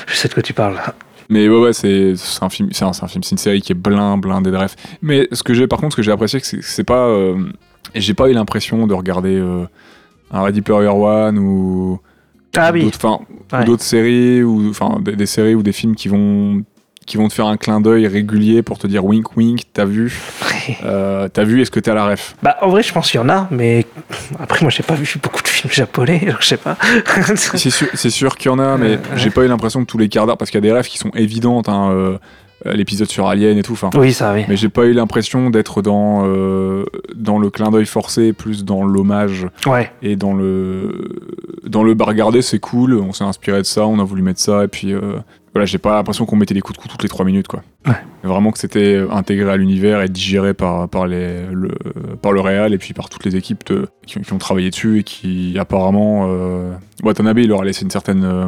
je 0.07 0.15
sais 0.15 0.29
de 0.29 0.35
quoi 0.35 0.43
tu 0.43 0.53
parles. 0.53 0.77
Mais 1.31 1.47
ouais, 1.49 1.59
ouais, 1.61 1.73
c'est 1.75 2.15
c'est 2.17 2.43
un 2.43 2.49
film, 2.49 2.71
c'est 2.73 2.85
un, 2.85 2.89
un 3.03 3.07
film, 3.09 3.23
c'est 3.23 3.33
une 3.33 3.39
série 3.39 3.61
qui 3.61 3.73
est 3.73 3.75
blin, 3.75 4.17
blindée 4.17 4.51
de 4.51 4.57
rêves. 4.57 4.75
Mais 5.03 5.29
ce 5.33 5.43
que 5.43 5.53
j'ai, 5.53 5.67
par 5.67 5.79
contre, 5.79 5.93
ce 5.93 5.97
que 5.99 6.03
j'ai 6.03 6.11
apprécié, 6.13 6.41
c'est 6.43 6.57
que 6.57 6.65
c'est 6.65 6.85
pas, 6.85 7.07
euh, 7.07 7.37
et 7.95 8.01
j'ai 8.01 8.15
pas 8.15 8.29
eu 8.29 8.33
l'impression 8.33 8.87
de 8.87 8.95
regarder 8.95 9.37
euh, 9.37 9.65
un 10.31 10.43
Ready 10.43 10.61
Player 10.63 10.89
One 10.89 11.39
ou 11.39 12.01
Ah 12.57 12.71
oui, 12.73 12.85
d'autres, 12.85 13.19
Ouais. 13.53 13.65
séries 13.79 14.43
ou 14.43 14.69
enfin 14.71 14.99
des, 15.01 15.17
des 15.17 15.27
séries 15.27 15.55
ou 15.55 15.63
des 15.63 15.73
films 15.73 15.95
qui 15.95 16.09
vont 16.09 16.63
qui 17.07 17.17
vont 17.17 17.29
te 17.29 17.33
faire 17.33 17.47
un 17.47 17.57
clin 17.57 17.81
d'œil 17.81 18.07
régulier 18.07 18.63
pour 18.63 18.79
te 18.79 18.87
dire 18.87 19.03
wink 19.03 19.35
wink, 19.35 19.63
t'as 19.73 19.87
vu, 19.87 20.21
euh, 20.85 21.27
t'as 21.33 21.43
vu, 21.45 21.63
est-ce 21.63 21.71
que 21.71 21.81
t'es 21.81 21.91
à 21.91 21.95
la 21.95 22.07
ref? 22.07 22.37
Bah 22.43 22.59
en 22.61 22.69
vrai, 22.69 22.83
je 22.83 22.93
pense 22.93 23.11
qu'il 23.11 23.19
y 23.19 23.23
en 23.23 23.31
a, 23.31 23.49
mais 23.51 23.87
après, 24.39 24.61
moi, 24.61 24.71
j'ai 24.71 24.83
pas 24.83 24.93
vu 24.93 25.11
beaucoup 25.23 25.43
de 25.43 25.49
films 25.49 25.73
japonais, 25.73 26.29
je 26.39 26.47
sais 26.47 26.59
pas. 26.59 26.77
C'est 27.55 28.11
sûr, 28.11 28.37
qu'il 28.37 28.51
y 28.51 28.55
en 28.55 28.59
a, 28.59 28.77
mais 28.77 28.97
Euh, 28.97 29.17
j'ai 29.17 29.31
pas 29.31 29.43
eu 29.43 29.49
l'impression 29.49 29.81
que 29.81 29.87
tous 29.87 29.97
les 29.97 30.11
quarts 30.11 30.27
d'heure, 30.27 30.37
parce 30.37 30.51
qu'il 30.51 30.59
y 30.59 30.65
a 30.67 30.69
des 30.69 30.73
rêves 30.73 30.87
qui 30.87 30.99
sont 30.99 31.11
évidentes. 31.15 31.71
Hein, 31.71 31.91
euh, 31.93 32.19
l'épisode 32.65 33.09
sur 33.09 33.27
Alien 33.29 33.57
et 33.59 33.63
tout. 33.63 33.73
Enfin, 33.73 33.91
Oui, 33.97 34.13
ça, 34.13 34.33
oui. 34.35 34.45
mais 34.49 34.57
j'ai 34.57 34.69
pas 34.69 34.85
eu 34.87 34.93
l'impression 34.93 35.51
d'être 35.51 35.83
dans 35.83 36.23
euh, 36.27 36.85
dans 37.15 37.39
le 37.39 37.51
clin 37.51 37.71
d'œil 37.71 37.87
forcé, 37.87 38.33
plus 38.33 38.65
dans 38.65 38.85
l'hommage 38.85 39.47
Ouais. 39.67 39.91
et 40.03 40.17
dans 40.17 40.35
le 40.35 41.09
dans 41.65 41.83
le 41.83 41.95
regardez 41.99 42.43
c'est 42.43 42.59
cool. 42.59 42.95
On 42.95 43.13
s'est 43.13 43.25
inspiré 43.25 43.59
de 43.59 43.63
ça, 43.67 43.87
on 43.87 43.99
a 44.01 44.05
voulu 44.05 44.23
mettre 44.23 44.41
ça 44.41 44.65
et 44.65 44.69
puis 44.69 44.93
euh, 44.93 45.19
voilà, 45.55 45.67
j'ai 45.67 45.79
pas 45.79 45.95
l'impression 45.97 46.27
qu'on 46.27 46.37
mettait 46.37 46.55
des 46.55 46.61
coups 46.61 46.77
de 46.79 46.83
coups 46.83 46.93
toutes 46.93 47.03
les 47.03 47.09
trois 47.09 47.25
minutes 47.25 47.49
quoi. 47.49 47.63
Ouais. 47.87 47.95
Vraiment 48.23 48.51
que 48.53 48.59
c'était 48.59 49.03
intégré 49.11 49.51
à 49.51 49.57
l'univers 49.57 50.03
et 50.03 50.09
digéré 50.09 50.55
par 50.55 50.89
par 50.89 51.07
les 51.07 51.45
le 51.53 51.71
par 52.21 52.33
le 52.33 52.41
réal 52.41 52.75
et 52.75 52.79
puis 52.79 52.93
par 52.95 53.09
toutes 53.09 53.25
les 53.25 53.37
équipes 53.37 53.65
de- 53.67 53.89
qui, 54.07 54.21
qui 54.21 54.33
ont 54.33 54.39
travaillé 54.39 54.71
dessus 54.71 54.99
et 55.01 55.03
qui 55.05 55.57
apparemment 55.59 56.27
euh, 56.29 56.73
Watanabe 57.03 57.39
il 57.39 57.49
leur 57.49 57.63
a 57.63 57.65
laissé 57.65 57.83
une 57.85 57.91
certaine 57.91 58.25
euh, 58.25 58.47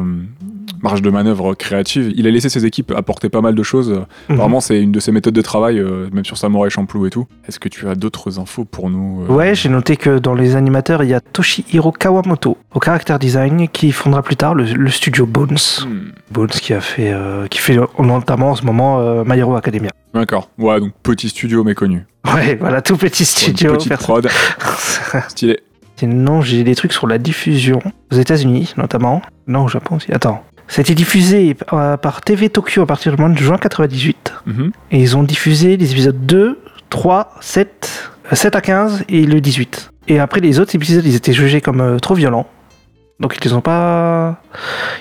marge 0.83 1.01
de 1.03 1.09
manœuvre 1.11 1.53
créative. 1.53 2.11
Il 2.15 2.25
a 2.27 2.31
laissé 2.31 2.49
ses 2.49 2.65
équipes 2.65 2.91
apporter 2.95 3.29
pas 3.29 3.41
mal 3.41 3.53
de 3.53 3.61
choses. 3.63 4.01
Mhm. 4.29 4.35
Vraiment, 4.37 4.59
c'est 4.61 4.81
une 4.81 4.91
de 4.91 4.99
ses 4.99 5.11
méthodes 5.11 5.33
de 5.35 5.41
travail, 5.43 5.77
euh, 5.79 6.09
même 6.11 6.25
sur 6.25 6.37
Samurai 6.37 6.71
Champloo 6.71 7.05
et 7.05 7.11
tout. 7.11 7.27
Est-ce 7.47 7.59
que 7.59 7.69
tu 7.69 7.87
as 7.87 7.93
d'autres 7.93 8.39
infos 8.39 8.65
pour 8.65 8.89
nous 8.89 9.23
Ouais, 9.29 9.53
j'ai 9.53 9.69
noté 9.69 9.95
que 9.95 10.17
dans 10.17 10.33
les 10.33 10.55
animateurs, 10.55 11.03
il 11.03 11.09
y 11.11 11.13
a 11.13 11.19
Toshihiro 11.21 11.91
Kawamoto 11.91 12.57
au 12.73 12.79
character 12.79 13.15
design 13.19 13.67
qui 13.67 13.91
fondera 13.91 14.23
plus 14.23 14.35
tard 14.37 14.55
le, 14.55 14.63
le 14.65 14.89
studio 14.89 15.27
Bones. 15.27 15.57
hmm, 15.85 16.11
Bones 16.31 16.47
qui 16.47 16.73
a 16.73 16.81
fait, 16.81 16.90
euh, 16.99 17.47
qui 17.47 17.59
fait 17.59 17.77
notamment 17.99 18.51
en 18.51 18.55
ce 18.55 18.63
moment 18.65 18.99
euh, 18.99 19.23
My 19.25 19.37
Hero 19.39 19.55
Academia. 19.55 19.89
D'accord. 20.13 20.49
Ouais, 20.57 20.79
donc 20.79 20.91
petit 21.03 21.29
studio 21.29 21.63
méconnu. 21.63 22.05
Ouais, 22.33 22.55
voilà, 22.55 22.81
tout 22.81 22.97
petit 22.97 23.23
Pour 23.23 23.47
une 23.49 23.55
studio. 23.55 23.73
petite 23.73 23.89
personne- 23.89 24.05
prod. 24.21 24.29
Stylé. 25.29 25.59
Sinon, 25.97 26.41
j'ai 26.41 26.63
des 26.63 26.75
trucs 26.75 26.93
sur 26.93 27.07
la 27.07 27.17
diffusion 27.17 27.79
aux 28.11 28.15
États-Unis, 28.15 28.73
notamment. 28.77 29.21
Non, 29.47 29.65
au 29.65 29.67
Japon 29.67 29.97
aussi. 29.97 30.11
Attends. 30.11 30.43
Ça 30.67 30.79
a 30.79 30.81
été 30.81 30.95
diffusé 30.95 31.55
euh, 31.73 31.97
par 31.97 32.21
TV 32.21 32.49
Tokyo 32.49 32.81
à 32.83 32.85
partir 32.85 33.15
du 33.15 33.21
mois 33.21 33.29
de 33.29 33.37
juin 33.37 33.57
98. 33.57 34.33
Mhm. 34.45 34.71
Et 34.91 34.99
ils 35.01 35.17
ont 35.17 35.23
diffusé 35.23 35.77
les 35.77 35.91
épisodes 35.91 36.25
2, 36.25 36.59
3, 36.89 37.35
7, 37.41 38.11
euh, 38.31 38.35
7 38.35 38.55
à 38.55 38.61
15 38.61 39.03
et 39.09 39.25
le 39.25 39.41
18. 39.41 39.91
Et 40.07 40.19
après, 40.19 40.39
les 40.39 40.59
autres 40.59 40.73
épisodes, 40.75 41.05
ils 41.05 41.15
étaient 41.15 41.33
jugés 41.33 41.61
comme 41.61 41.81
euh, 41.81 41.99
trop 41.99 42.15
violents. 42.15 42.47
Donc 43.21 43.37
ils 43.37 43.43
les 43.43 43.53
ont 43.53 43.61
pas, 43.61 44.41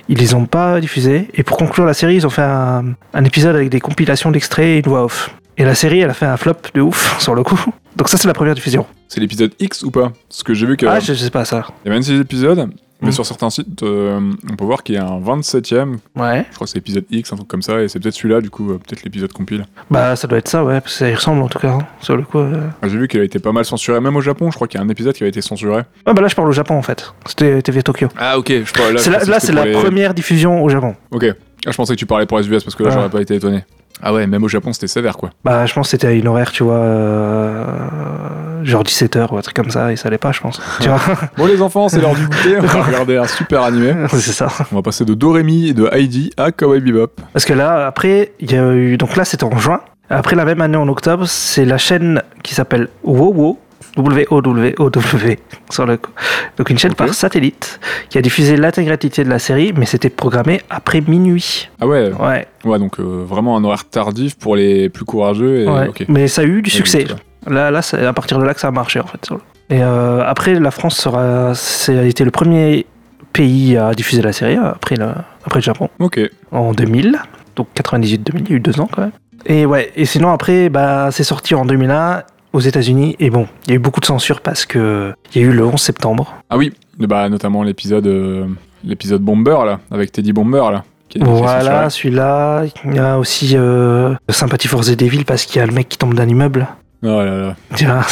ils 0.08 0.18
les 0.18 0.34
ont 0.34 0.46
pas 0.46 0.80
diffusés. 0.80 1.28
Et 1.34 1.42
pour 1.42 1.56
conclure 1.56 1.86
la 1.86 1.94
série, 1.94 2.16
ils 2.16 2.26
ont 2.26 2.30
fait 2.30 2.42
un, 2.42 2.94
un 3.14 3.24
épisode 3.24 3.56
avec 3.56 3.70
des 3.70 3.80
compilations 3.80 4.30
d'extraits 4.30 4.64
et 4.66 4.76
une 4.78 4.84
voix 4.84 5.04
off. 5.04 5.34
Et 5.56 5.64
la 5.64 5.74
série, 5.74 6.00
elle 6.00 6.10
a 6.10 6.14
fait 6.14 6.26
un 6.26 6.36
flop 6.36 6.54
de 6.74 6.80
ouf 6.80 7.18
sur 7.20 7.34
le 7.34 7.42
coup. 7.42 7.60
Donc 7.96 8.08
ça, 8.08 8.16
c'est 8.18 8.28
la 8.28 8.34
première 8.34 8.54
diffusion. 8.54 8.86
C'est 9.08 9.20
l'épisode 9.20 9.52
X 9.58 9.82
ou 9.82 9.90
pas? 9.90 10.12
Parce 10.28 10.42
que 10.42 10.54
j'ai 10.54 10.66
vu 10.66 10.76
qu'il 10.76 10.86
Ah, 10.86 11.00
je, 11.00 11.12
je 11.12 11.18
sais 11.18 11.30
pas 11.30 11.44
ça. 11.44 11.66
y 11.84 11.88
a 11.88 11.92
26 11.92 12.20
épisodes, 12.20 12.70
mais 13.02 13.08
Mhm. 13.08 13.12
sur 13.12 13.26
certains 13.26 13.50
sites, 13.50 13.82
euh, 13.82 14.20
on 14.50 14.56
peut 14.56 14.64
voir 14.64 14.82
qu'il 14.82 14.94
y 14.94 14.98
a 14.98 15.06
un 15.06 15.18
27ème. 15.20 15.98
Ouais. 16.16 16.44
Je 16.50 16.54
crois 16.54 16.66
que 16.66 16.70
c'est 16.70 16.78
l'épisode 16.78 17.04
X, 17.10 17.32
un 17.32 17.36
truc 17.36 17.48
comme 17.48 17.62
ça, 17.62 17.80
et 17.82 17.88
c'est 17.88 17.98
peut-être 18.00 18.14
celui-là, 18.14 18.40
du 18.40 18.50
coup, 18.50 18.70
euh, 18.72 18.78
peut-être 18.78 19.02
l'épisode 19.04 19.32
compile. 19.32 19.66
Bah, 19.90 20.16
ça 20.16 20.26
doit 20.28 20.38
être 20.38 20.48
ça, 20.48 20.64
ouais, 20.64 20.80
parce 20.80 20.92
que 20.94 20.98
ça 20.98 21.08
y 21.10 21.14
ressemble 21.14 21.42
en 21.42 21.48
tout 21.48 21.58
cas, 21.58 21.70
hein, 21.72 21.86
sur 22.00 22.16
le 22.16 22.22
coup. 22.22 22.38
euh. 22.38 22.60
Ah, 22.82 22.88
J'ai 22.88 22.98
vu 22.98 23.08
qu'il 23.08 23.20
a 23.20 23.24
été 23.24 23.38
pas 23.38 23.52
mal 23.52 23.64
censuré, 23.64 24.00
même 24.00 24.16
au 24.16 24.20
Japon, 24.20 24.50
je 24.50 24.56
crois 24.56 24.68
qu'il 24.68 24.78
y 24.78 24.82
a 24.82 24.86
un 24.86 24.88
épisode 24.88 25.14
qui 25.14 25.24
a 25.24 25.26
été 25.26 25.40
censuré. 25.40 25.82
Ah, 26.06 26.12
bah 26.12 26.22
là, 26.22 26.28
je 26.28 26.34
parle 26.34 26.48
au 26.48 26.52
Japon 26.52 26.74
en 26.74 26.82
fait. 26.82 27.12
C'était 27.26 27.62
TV 27.62 27.82
Tokyo. 27.82 28.08
Ah, 28.18 28.38
ok, 28.38 28.48
je 28.64 28.72
crois. 28.72 28.92
Là, 28.92 28.98
C'est 28.98 29.10
là, 29.52 29.62
la 29.62 29.64
les- 29.66 29.72
première 29.72 30.14
diffusion 30.14 30.62
au 30.62 30.68
Japon. 30.68 30.94
Ok. 31.10 31.26
Ah, 31.66 31.70
je 31.70 31.76
pensais 31.76 31.94
que 31.94 31.98
tu 31.98 32.06
parlais 32.06 32.26
pour 32.26 32.38
les 32.38 32.48
US 32.48 32.64
parce 32.64 32.74
que 32.74 32.82
là, 32.82 32.88
Ah. 32.92 32.94
j'aurais 32.96 33.10
pas 33.10 33.20
été 33.20 33.34
étonné. 33.34 33.64
Ah 34.02 34.14
ouais, 34.14 34.26
même 34.26 34.42
au 34.42 34.48
Japon, 34.48 34.72
c'était 34.72 34.86
sévère, 34.86 35.18
quoi. 35.18 35.28
Bah, 35.44 35.66
je 35.66 35.74
pense 35.74 35.86
que 35.88 35.90
c'était 35.90 36.06
à 36.06 36.12
une 36.12 36.26
horaire, 36.26 36.52
tu 36.52 36.62
vois, 36.62 36.76
euh, 36.76 38.64
genre 38.64 38.82
17h 38.82 39.32
ou 39.32 39.36
un 39.36 39.42
truc 39.42 39.54
comme 39.54 39.70
ça, 39.70 39.92
et 39.92 39.96
ça 39.96 40.08
allait 40.08 40.18
pas, 40.18 40.32
je 40.32 40.40
pense. 40.40 40.60
tu 40.80 40.88
vois 40.88 40.98
Bon, 41.36 41.46
les 41.46 41.60
enfants, 41.60 41.88
c'est 41.88 42.00
l'heure 42.00 42.14
du 42.14 42.24
goûter. 42.26 42.56
On 42.58 42.62
va 42.62 42.82
regarder 42.86 43.16
un 43.18 43.26
super 43.26 43.62
animé. 43.62 43.94
C'est 44.10 44.32
ça. 44.32 44.48
On 44.72 44.76
va 44.76 44.82
passer 44.82 45.04
de 45.04 45.14
Doremi 45.14 45.68
et 45.68 45.74
de 45.74 45.88
Heidi 45.92 46.30
à 46.36 46.50
Kawaii 46.52 46.80
Bebop. 46.80 47.12
Parce 47.32 47.44
que 47.44 47.52
là, 47.52 47.86
après, 47.86 48.32
il 48.40 48.50
y 48.52 48.56
a 48.56 48.72
eu. 48.72 48.96
Donc 48.96 49.16
là, 49.16 49.24
c'était 49.24 49.44
en 49.44 49.58
juin. 49.58 49.80
Après, 50.08 50.34
la 50.36 50.44
même 50.44 50.60
année, 50.60 50.76
en 50.76 50.88
octobre, 50.88 51.26
c'est 51.26 51.64
la 51.64 51.78
chaîne 51.78 52.22
qui 52.42 52.54
s'appelle 52.54 52.88
WoWo. 53.04 53.58
W-O-W-O-W 53.96 55.38
sur 55.70 55.86
le 55.86 55.96
coup. 55.96 56.10
Donc 56.56 56.70
une 56.70 56.78
chaîne 56.78 56.94
par 56.94 57.12
satellite 57.14 57.80
qui 58.08 58.18
a 58.18 58.22
diffusé 58.22 58.56
l'intégralité 58.56 59.24
de 59.24 59.28
la 59.30 59.38
série, 59.38 59.72
mais 59.76 59.86
c'était 59.86 60.10
programmé 60.10 60.60
après 60.70 61.00
minuit. 61.00 61.68
Ah 61.80 61.86
ouais, 61.86 62.10
Ouais, 62.20 62.46
ouais 62.64 62.78
donc 62.78 63.00
euh, 63.00 63.24
vraiment 63.26 63.56
un 63.56 63.64
horaire 63.64 63.84
tardif 63.84 64.36
pour 64.38 64.56
les 64.56 64.88
plus 64.88 65.04
courageux. 65.04 65.60
Et, 65.62 65.68
ouais. 65.68 65.90
mais 66.08 66.28
ça 66.28 66.42
a 66.42 66.44
eu 66.44 66.62
du 66.62 66.70
succès. 66.70 67.06
Là, 67.46 67.70
là, 67.70 67.82
c'est 67.82 68.04
à 68.04 68.12
partir 68.12 68.38
de 68.38 68.44
là 68.44 68.54
que 68.54 68.60
ça 68.60 68.68
a 68.68 68.70
marché 68.70 69.00
en 69.00 69.06
fait. 69.06 69.28
Et 69.70 69.82
euh, 69.82 70.22
après, 70.26 70.54
la 70.54 70.70
France 70.70 70.96
sera, 70.96 71.52
a 71.52 72.02
été 72.04 72.24
le 72.24 72.30
premier 72.30 72.86
pays 73.32 73.76
à 73.76 73.94
diffuser 73.94 74.22
la 74.22 74.32
série 74.32 74.56
après 74.56 74.96
le, 74.96 75.06
après 75.44 75.60
le 75.60 75.64
Japon 75.64 75.88
Ok. 76.00 76.20
en 76.50 76.72
2000, 76.72 77.16
donc 77.56 77.68
98-2000, 77.76 78.18
il 78.40 78.50
y 78.50 78.52
a 78.52 78.56
eu 78.56 78.60
deux 78.60 78.80
ans 78.80 78.88
quand 78.92 79.02
même. 79.02 79.12
Et 79.46 79.64
ouais, 79.64 79.90
et 79.96 80.04
sinon 80.04 80.30
après, 80.32 80.68
bah, 80.68 81.08
c'est 81.12 81.24
sorti 81.24 81.54
en 81.54 81.64
2001 81.64 82.24
aux 82.52 82.60
États-Unis 82.60 83.16
et 83.20 83.30
bon, 83.30 83.46
il 83.66 83.70
y 83.70 83.72
a 83.72 83.76
eu 83.76 83.78
beaucoup 83.78 84.00
de 84.00 84.06
censure 84.06 84.40
parce 84.40 84.64
que 84.66 85.12
il 85.34 85.40
y 85.40 85.44
a 85.44 85.48
eu 85.48 85.52
le 85.52 85.64
11 85.64 85.80
septembre. 85.80 86.34
Ah 86.50 86.56
oui, 86.56 86.72
bah, 86.98 87.28
notamment 87.28 87.62
l'épisode 87.62 88.06
euh, 88.06 88.46
l'épisode 88.84 89.22
Bomber, 89.22 89.58
là, 89.64 89.80
avec 89.90 90.12
Teddy 90.12 90.32
Bomber, 90.32 90.62
là. 90.72 90.84
Qui 91.08 91.18
est- 91.18 91.24
Voilà, 91.24 91.90
celui-là. 91.90 92.64
Il 92.84 92.94
y 92.94 92.98
a 92.98 93.18
aussi 93.18 93.56
euh, 93.56 94.14
Sympathie 94.28 94.68
for 94.68 94.84
the 94.84 94.96
Devil 94.96 95.24
parce 95.24 95.44
qu'il 95.44 95.58
y 95.60 95.62
a 95.62 95.66
le 95.66 95.72
mec 95.72 95.88
qui 95.88 95.98
tombe 95.98 96.14
d'un 96.14 96.28
immeuble. 96.28 96.66
Oh 97.02 97.06
là 97.06 97.24
là. 97.24 97.56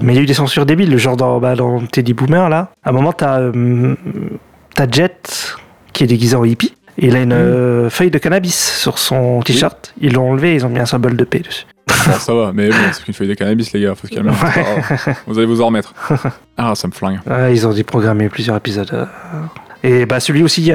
Mais 0.00 0.12
il 0.14 0.16
y 0.16 0.18
a 0.18 0.22
eu 0.22 0.26
des 0.26 0.34
censures 0.34 0.64
débiles, 0.66 0.96
genre 0.98 1.16
dans, 1.16 1.38
bah, 1.40 1.54
dans 1.54 1.78
Teddy 1.80 2.14
Boomer, 2.14 2.48
là. 2.48 2.70
À 2.82 2.88
un 2.90 2.92
moment, 2.92 3.12
t'as 3.12 3.38
euh, 3.40 3.94
Jet 4.90 5.54
qui 5.92 6.04
est 6.04 6.06
déguisé 6.06 6.34
en 6.34 6.44
hippie. 6.44 6.74
Et 6.98 7.06
il 7.06 7.16
a 7.16 7.20
une 7.22 7.32
euh, 7.32 7.90
feuille 7.90 8.10
de 8.10 8.18
cannabis 8.18 8.78
sur 8.80 8.98
son 8.98 9.40
t-shirt. 9.40 9.94
Ils 10.00 10.12
l'ont 10.14 10.30
enlevé, 10.30 10.54
ils 10.54 10.66
ont 10.66 10.68
mis 10.68 10.78
un 10.80 10.86
symbole 10.86 11.16
de 11.16 11.24
paix 11.24 11.38
dessus. 11.40 11.66
Bon, 12.06 12.12
ça 12.18 12.34
va, 12.34 12.52
mais 12.54 12.68
bon, 12.68 12.74
c'est 12.92 13.04
qu'une 13.04 13.14
feuille 13.14 13.28
de 13.28 13.34
cannabis, 13.34 13.72
les 13.72 13.80
gars, 13.82 13.94
faut 13.94 14.06
se 14.06 14.12
calmer. 14.12 14.32
Vous 15.26 15.38
allez 15.38 15.46
vous 15.46 15.60
en 15.60 15.66
remettre. 15.66 15.94
Ah, 16.56 16.74
ça 16.74 16.88
me 16.88 16.92
flingue. 16.92 17.20
Ouais, 17.26 17.52
ils 17.54 17.66
ont 17.66 17.72
déprogrammé 17.72 18.28
plusieurs 18.28 18.56
épisodes. 18.56 18.90
euh. 18.92 19.04
Et 19.84 20.06
bah 20.06 20.20
celui 20.20 20.42
aussi, 20.44 20.72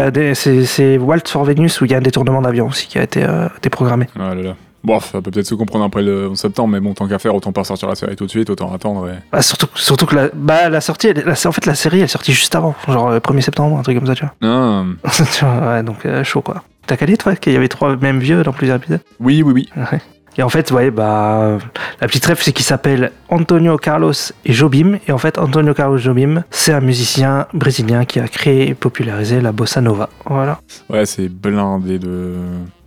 c'est 0.66 0.98
Walt 0.98 1.20
for 1.28 1.46
Venus 1.46 1.80
où 1.80 1.86
il 1.86 1.92
y 1.92 1.94
a 1.94 1.98
un 1.98 2.02
détournement 2.02 2.42
d'avion 2.42 2.68
aussi 2.68 2.88
qui 2.88 3.00
a 3.00 3.04
été 3.04 3.24
euh, 3.24 3.48
déprogrammé. 3.62 4.08
Ah 4.20 4.36
là 4.36 4.42
là. 4.42 4.56
Bon, 4.84 5.00
ça 5.00 5.22
peut 5.22 5.32
peut-être 5.32 5.48
se 5.48 5.56
comprendre 5.56 5.86
après 5.86 6.02
le 6.02 6.30
11 6.30 6.38
septembre, 6.40 6.70
mais 6.74 6.80
bon, 6.80 6.94
tant 6.94 7.08
qu'à 7.08 7.18
faire, 7.20 7.34
autant 7.36 7.52
pas 7.52 7.64
sortir 7.64 7.88
la 7.90 7.96
série 7.96 8.16
tout 8.16 8.26
de 8.26 8.30
suite, 8.30 8.50
autant 8.50 8.74
attendre. 8.74 9.10
Et... 9.10 9.16
Bah, 9.32 9.42
surtout, 9.42 9.68
surtout 9.76 10.06
que 10.06 10.16
la, 10.16 10.30
bah, 10.34 10.70
la 10.70 10.82
sortie, 10.82 11.08
elle- 11.08 11.24
la- 11.26 11.34
en 11.48 11.52
fait 11.52 11.66
la 11.66 11.76
série 11.76 11.98
elle 12.00 12.06
est 12.06 12.08
sortie 12.08 12.32
juste 12.34 12.54
avant, 12.56 12.76
genre 12.88 13.10
le 13.12 13.20
1er 13.20 13.42
septembre, 13.42 13.78
un 13.78 13.82
truc 13.82 13.98
comme 13.98 14.08
ça, 14.08 14.16
tu 14.16 14.24
vois. 14.26 14.34
Ah, 14.44 14.84
ouais, 15.76 15.84
donc 15.84 16.06
euh, 16.06 16.24
chaud 16.24 16.42
quoi. 16.42 16.64
T'as 16.86 16.96
calé 16.96 17.18
toi 17.18 17.36
qu'il 17.36 17.54
y 17.54 17.56
avait 17.58 17.68
trois 17.68 17.96
mêmes 17.98 18.20
vieux 18.20 18.44
dans 18.44 18.54
plusieurs 18.54 18.78
épisodes? 18.78 19.02
Oui, 19.20 19.42
oui, 19.42 19.52
oui. 19.54 19.70
Ouais. 19.76 20.00
Et 20.38 20.44
en 20.44 20.50
fait, 20.50 20.72
ouais, 20.72 20.92
bah, 20.92 21.58
la 22.00 22.08
petite 22.08 22.26
rêve, 22.26 22.40
c'est 22.42 22.52
qu'il 22.52 22.66
s'appelle 22.66 23.12
Antonio 23.30 23.78
Carlos 23.78 24.14
et 24.46 24.54
Jobim. 24.54 25.00
Et 25.08 25.12
en 25.12 25.18
fait, 25.18 25.38
Antonio 25.38 25.74
Carlos 25.74 25.98
Jobim, 25.98 26.44
c'est 26.52 26.74
un 26.74 26.82
musicien 26.82 27.48
brésilien 27.54 28.06
qui 28.06 28.20
a 28.20 28.28
créé 28.28 28.70
et 28.70 28.76
popularisé 28.76 29.42
la 29.42 29.52
bossa 29.52 29.82
nova. 29.82 30.10
Voilà. 30.26 30.60
Ouais, 30.90 31.06
c'est 31.06 31.30
blindé 31.30 31.98
de 31.98 32.36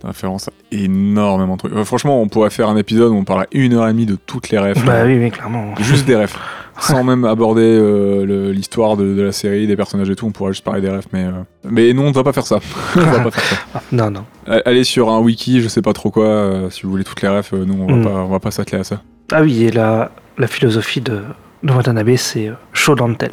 références 0.07 0.47
à 0.47 0.51
énormément 0.71 1.53
de 1.53 1.59
trucs. 1.59 1.73
Euh, 1.73 1.83
franchement, 1.83 2.21
on 2.21 2.27
pourrait 2.27 2.49
faire 2.49 2.69
un 2.69 2.77
épisode 2.77 3.11
où 3.11 3.15
on 3.15 3.23
parlerait 3.23 3.47
une 3.51 3.73
heure 3.73 3.87
et 3.87 3.91
demie 3.91 4.05
de 4.05 4.15
toutes 4.15 4.49
les 4.49 4.57
refs. 4.57 4.83
Bah 4.85 5.03
oui, 5.05 5.17
oui, 5.17 5.31
clairement. 5.31 5.73
Juste 5.79 6.05
des 6.05 6.15
refs. 6.15 6.37
Sans 6.79 7.03
même 7.03 7.25
aborder 7.25 7.61
euh, 7.63 8.51
l'histoire 8.53 8.97
de, 8.97 9.13
de 9.13 9.21
la 9.21 9.31
série, 9.31 9.67
des 9.67 9.75
personnages 9.75 10.09
et 10.09 10.15
tout, 10.15 10.25
on 10.25 10.31
pourrait 10.31 10.53
juste 10.53 10.63
parler 10.63 10.81
des 10.81 10.89
refs, 10.89 11.05
mais... 11.13 11.25
euh, 11.25 11.31
Mais 11.69 11.93
non, 11.93 12.03
on 12.05 12.09
ne 12.09 12.13
va 12.13 12.23
pas 12.23 12.33
faire 12.33 12.45
ça. 12.47 12.59
on 12.95 12.99
va 13.01 13.19
pas 13.19 13.31
faire 13.31 13.43
ça. 13.43 13.55
Ah, 13.75 13.81
non, 13.91 14.09
non. 14.09 14.25
Allez 14.65 14.83
sur 14.83 15.09
un 15.09 15.19
wiki, 15.19 15.61
je 15.61 15.67
sais 15.67 15.81
pas 15.81 15.93
trop 15.93 16.09
quoi, 16.09 16.25
euh, 16.25 16.69
si 16.71 16.83
vous 16.83 16.89
voulez 16.89 17.03
toutes 17.03 17.21
les 17.21 17.27
refs, 17.27 17.51
nous, 17.53 17.75
on 17.79 17.85
va 17.87 17.93
Mm. 17.95 18.03
pas, 18.03 18.09
on 18.09 18.27
va 18.29 18.39
pas 18.39 18.51
s'atteler 18.51 18.79
à 18.79 18.83
ça. 18.83 19.01
Ah 19.31 19.41
oui, 19.43 19.63
et 19.65 19.71
la, 19.71 20.11
la 20.37 20.47
philosophie 20.47 21.01
de, 21.01 21.21
de 21.63 21.71
Watanabe, 21.71 22.15
c'est 22.15 22.51
chaud 22.73 22.95
dans 22.95 23.07
le 23.07 23.15
tel. 23.15 23.31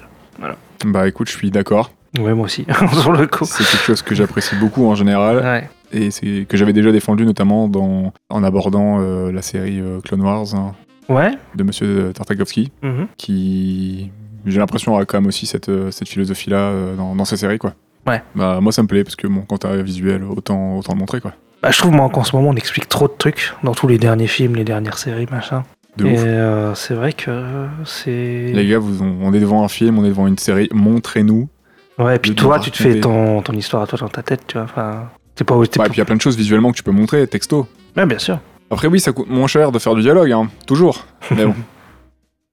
Bah 0.85 1.09
écoute, 1.09 1.29
je 1.29 1.37
suis 1.37 1.51
d'accord. 1.51 1.91
Ouais, 2.19 2.35
moi 2.35 2.45
aussi, 2.47 2.67
sur 3.01 3.13
le 3.13 3.27
coup. 3.27 3.45
C'est 3.45 3.65
quelque 3.65 3.83
chose 3.85 4.03
que 4.03 4.15
j'apprécie 4.15 4.55
beaucoup 4.57 4.87
en 4.87 4.95
général. 4.95 5.39
Ouais. 5.39 5.69
Et 5.93 6.11
c'est 6.11 6.47
que 6.49 6.57
j'avais 6.57 6.73
déjà 6.73 6.93
défendu 6.93 7.25
notamment 7.25 7.69
dans, 7.69 8.13
en 8.31 8.45
abordant 8.45 9.01
euh, 9.01 9.33
la 9.33 9.43
série 9.43 9.81
euh, 9.81 10.01
Clone 10.01 10.23
Wars 10.23 10.55
hein, 10.55 10.75
Ouais. 11.09 11.33
de 11.55 11.63
Monsieur 11.63 12.13
Tartakovsky, 12.15 12.71
mhm. 12.83 13.07
qui 13.17 14.11
j'ai 14.47 14.59
l'impression 14.59 14.97
a 14.97 15.05
quand 15.05 15.19
même 15.21 15.29
aussi 15.29 15.47
cette, 15.47 15.69
euh, 15.69 15.91
cette 15.91 16.09
philosophie-là 16.09 16.57
euh, 16.59 16.97
dans, 16.97 17.15
dans 17.15 17.25
ses 17.25 17.37
séries 17.37 17.59
quoi. 17.59 17.75
Ouais. 18.07 18.23
Bah 18.35 18.61
moi 18.61 18.73
ça 18.73 18.83
me 18.83 18.89
plaît 18.89 19.05
parce 19.05 19.17
que 19.17 19.27
bon 19.27 19.43
quand 19.47 19.59
t'as 19.59 19.77
visuel 19.83 20.23
autant 20.25 20.79
autant 20.79 20.93
le 20.95 20.99
montrer 20.99 21.21
quoi. 21.21 21.33
Bah, 21.61 21.73
je 21.73 21.79
trouve, 21.79 21.91
moi, 21.91 22.09
qu'en 22.09 22.23
ce 22.23 22.37
moment, 22.37 22.51
on 22.51 22.55
explique 22.55 22.89
trop 22.89 23.09
de 23.09 23.15
trucs 23.19 23.53
dans 23.65 23.75
tous 23.75 23.89
les 23.89 23.99
derniers 23.99 24.29
films, 24.29 24.55
les 24.55 24.63
dernières 24.63 24.97
séries, 24.97 25.27
machin. 25.29 25.65
De 25.97 26.07
et 26.07 26.13
ouf. 26.15 26.23
euh, 26.25 26.73
c'est 26.77 26.95
vrai 26.95 27.13
que 27.13 27.67
c'est. 27.85 28.53
Les 28.53 28.69
gars, 28.69 28.79
vous, 28.79 29.03
on 29.03 29.33
est 29.35 29.41
devant 29.41 29.65
un 29.65 29.69
film, 29.69 29.99
on 29.99 30.05
est 30.05 30.11
devant 30.11 30.29
une 30.29 30.39
série, 30.39 30.69
montrez-nous. 30.73 31.49
Ouais, 31.99 32.15
et 32.15 32.19
puis 32.21 32.37
toi, 32.37 32.61
tu 32.61 32.71
te 32.71 32.77
fais 32.77 33.01
ton, 33.01 33.43
ton 33.43 33.55
histoire 33.55 33.83
à 33.83 33.87
toi 33.89 33.99
dans 33.99 34.09
ta 34.09 34.23
tête, 34.23 34.43
tu 34.47 34.55
vois. 34.57 34.63
Enfin, 34.67 35.09
t'es 35.39 35.45
pas. 35.45 35.55
t'es 35.55 35.61
Ouais, 35.61 35.67
pas- 35.79 35.85
et 35.87 35.89
puis 35.89 35.95
il 35.97 35.99
y 35.99 36.03
a 36.03 36.05
plein 36.05 36.17
de 36.17 36.21
choses 36.21 36.37
visuellement 36.37 36.71
que 36.73 36.77
tu 36.77 36.83
peux 36.83 36.91
montrer, 36.93 37.27
texto. 37.27 37.67
Ouais, 37.97 38.05
bien 38.07 38.19
sûr, 38.19 38.39
Après 38.71 38.89
oui, 38.89 39.01
ça 39.01 39.13
coûte 39.13 39.29
moins 39.31 39.47
cher 39.47 39.73
de 39.73 39.79
faire 39.79 39.95
du 39.95 40.03
dialogue, 40.03 40.31
hein, 40.33 40.49
toujours. 40.67 41.07
Mais 41.31 41.45
bon, 41.47 41.55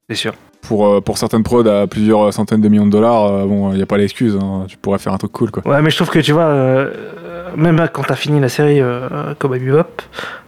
c'est 0.10 0.16
sûr. 0.16 0.34
pour, 0.62 0.88
euh, 0.88 1.02
pour 1.02 1.18
certaines 1.18 1.44
prods 1.44 1.68
à 1.68 1.88
plusieurs 1.88 2.34
centaines 2.34 2.62
de 2.62 2.70
millions 2.70 2.86
de 2.88 2.92
dollars, 2.92 3.26
euh, 3.26 3.46
bon, 3.46 3.72
il 3.72 3.76
n'y 3.78 3.82
a 3.84 3.86
pas 3.86 3.98
l'excuse, 3.98 4.38
hein, 4.42 4.66
tu 4.68 4.78
pourrais 4.78 4.98
faire 5.00 5.14
un 5.14 5.18
truc 5.18 5.32
cool 5.32 5.52
quoi. 5.52 5.68
Ouais, 5.68 5.82
mais 5.82 5.90
je 5.90 5.96
trouve 5.98 6.10
que 6.10 6.20
tu 6.20 6.32
vois, 6.32 6.44
euh, 6.46 6.92
même 7.56 7.88
quand 7.94 8.04
t'as 8.04 8.16
fini 8.16 8.40
la 8.40 8.50
série 8.50 8.82
Cowboy 9.40 9.60
Bebop, 9.60 10.02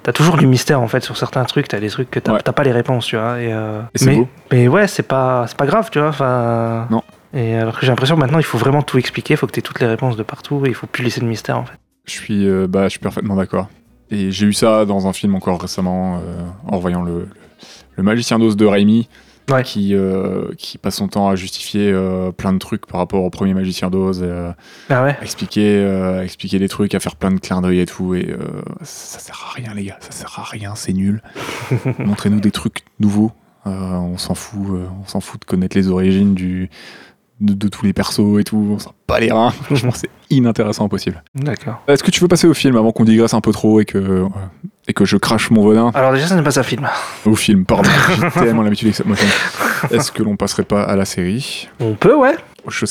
t'as 0.04 0.14
toujours 0.14 0.38
du 0.38 0.48
mystère 0.48 0.82
en 0.82 0.88
fait 0.88 1.04
sur 1.04 1.18
certains 1.18 1.44
trucs. 1.46 1.68
T'as 1.68 1.80
des 1.80 1.90
trucs 1.90 2.10
que 2.10 2.20
t'as 2.20 2.34
Ouais. 2.34 2.42
pas 2.42 2.64
les 2.64 2.72
réponses, 2.72 3.06
tu 3.06 3.16
vois. 3.18 3.40
Et, 3.40 3.50
Et 3.50 3.54
c'est 3.98 4.06
mais, 4.08 4.16
beau. 4.18 4.28
mais 4.52 4.68
ouais, 4.68 4.88
c'est 4.88 5.04
pas, 5.04 5.46
c'est 5.48 5.58
pas 5.58 5.66
grave, 5.68 5.90
tu 5.92 6.00
vois. 6.00 6.10
Enfin. 6.10 6.88
Non. 6.90 7.04
Et 7.34 7.56
alors 7.56 7.76
que 7.78 7.82
j'ai 7.86 7.92
l'impression 7.92 8.16
que 8.16 8.22
maintenant 8.22 8.40
il 8.40 8.44
faut 8.46 8.58
vraiment 8.58 8.82
tout 8.82 8.98
expliquer, 8.98 9.34
il 9.36 9.38
faut 9.38 9.46
que 9.48 9.52
t'aies 9.52 9.62
toutes 9.62 9.80
les 9.82 9.86
réponses 9.88 10.16
de 10.16 10.24
partout, 10.24 10.64
et 10.66 10.70
il 10.70 10.74
faut 10.74 10.88
plus 10.88 11.04
laisser 11.04 11.20
de 11.22 11.26
mystère 11.26 11.58
en 11.60 11.66
fait. 11.66 11.78
Je 12.08 12.14
suis, 12.14 12.48
euh, 12.48 12.68
bah, 12.68 12.84
je 12.86 12.90
suis 12.90 13.00
parfaitement 13.00 13.36
d'accord. 13.36 13.68
Et 14.10 14.32
j'ai 14.32 14.46
eu 14.46 14.54
ça 14.54 14.86
dans 14.86 15.08
un 15.08 15.14
film 15.14 15.36
encore 15.36 15.62
récemment, 15.62 16.18
euh, 16.18 16.40
en 16.68 16.78
voyant 16.80 17.04
le, 17.04 17.20
le, 17.20 17.28
le 17.98 18.04
Magicien 18.04 18.40
d'Oz 18.40 18.56
de 18.56 18.66
Raimi, 18.66 19.10
Ouais. 19.50 19.64
qui, 19.64 19.94
euh, 19.96 20.50
qui 20.58 20.78
passe 20.78 20.96
son 20.96 21.08
temps 21.08 21.30
à 21.30 21.38
justifier 21.38 21.94
plein 22.36 22.52
de 22.52 22.58
trucs 22.58 22.86
par 22.86 23.00
rapport 23.00 23.24
au 23.24 23.30
premier 23.30 23.54
Magicien 23.54 23.90
d'Oz, 23.90 24.26
Ah 24.90 25.04
ouais. 25.04 25.16
à 25.18 25.22
expliquer, 25.24 25.86
à 25.86 26.24
expliquer 26.26 26.60
des 26.60 26.68
trucs, 26.68 26.94
à 26.96 27.00
faire 27.00 27.16
plein 27.16 27.32
de 27.32 27.40
clins 27.40 27.62
d'œil 27.62 27.80
et 27.80 27.86
tout. 27.86 28.14
Et 28.14 28.28
ça 28.84 29.20
sert 29.20 29.46
à 29.50 29.54
rien, 29.54 29.74
les 29.74 29.86
gars, 29.86 29.98
ça 30.02 30.12
sert 30.12 30.34
à 30.38 30.44
rien, 30.44 30.76
c'est 30.76 30.92
nul. 30.92 31.22
Montrez-nous 32.00 32.42
des 32.42 32.52
trucs 32.52 32.80
nouveaux. 33.00 33.32
On 33.64 34.18
s'en 34.18 34.36
fout, 34.36 34.68
on 35.04 35.08
s'en 35.08 35.20
fout 35.22 35.40
de 35.42 35.46
connaître 35.46 35.78
les 35.78 35.88
origines 35.90 36.34
du, 36.36 36.70
de, 37.40 37.54
de 37.54 37.68
tous 37.68 37.86
les 37.86 37.94
persos 37.94 38.40
et 38.40 38.44
tout. 38.44 38.70
On 38.74 38.80
s'en 38.80 38.94
bat 39.08 39.20
les 39.20 39.32
reins. 39.32 39.52
Franchement, 39.64 39.92
c'est 39.94 40.10
inintéressant 40.30 40.90
possible. 40.90 41.24
D'accord. 41.36 41.82
Est-ce 41.88 42.04
que 42.04 42.12
tu 42.12 42.20
veux 42.22 42.28
passer 42.28 42.48
au 42.48 42.54
film 42.54 42.76
avant 42.78 42.92
qu'on 42.92 43.06
digresse 43.06 43.34
un 43.34 43.42
peu 43.42 43.52
trop 43.52 43.80
et 43.80 43.86
que, 43.86 44.26
et 44.88 44.94
que 44.94 45.06
je 45.06 45.18
crache 45.18 45.50
mon 45.52 45.68
venin 45.68 45.92
Alors 45.94 46.14
déjà, 46.14 46.28
ça 46.28 46.36
n'est 46.36 46.44
pas 46.44 46.60
un 46.60 46.64
film. 46.64 46.88
Au 47.26 47.36
film, 47.36 47.66
pardon. 47.66 47.90
J'ai 48.36 48.42
tellement 48.42 48.64
l'habitude 48.64 48.88
avec 48.88 48.96
cette 48.96 49.08
motion. 49.08 49.28
Est-ce 49.92 50.12
que 50.12 50.24
l'on 50.24 50.36
passerait 50.36 50.64
pas 50.64 50.84
à 50.84 50.96
la 50.96 51.06
série? 51.06 51.68
On 51.80 51.94
peut, 51.94 52.16
ouais. 52.16 52.36
Aux 52.66 52.72
choses 52.72 52.90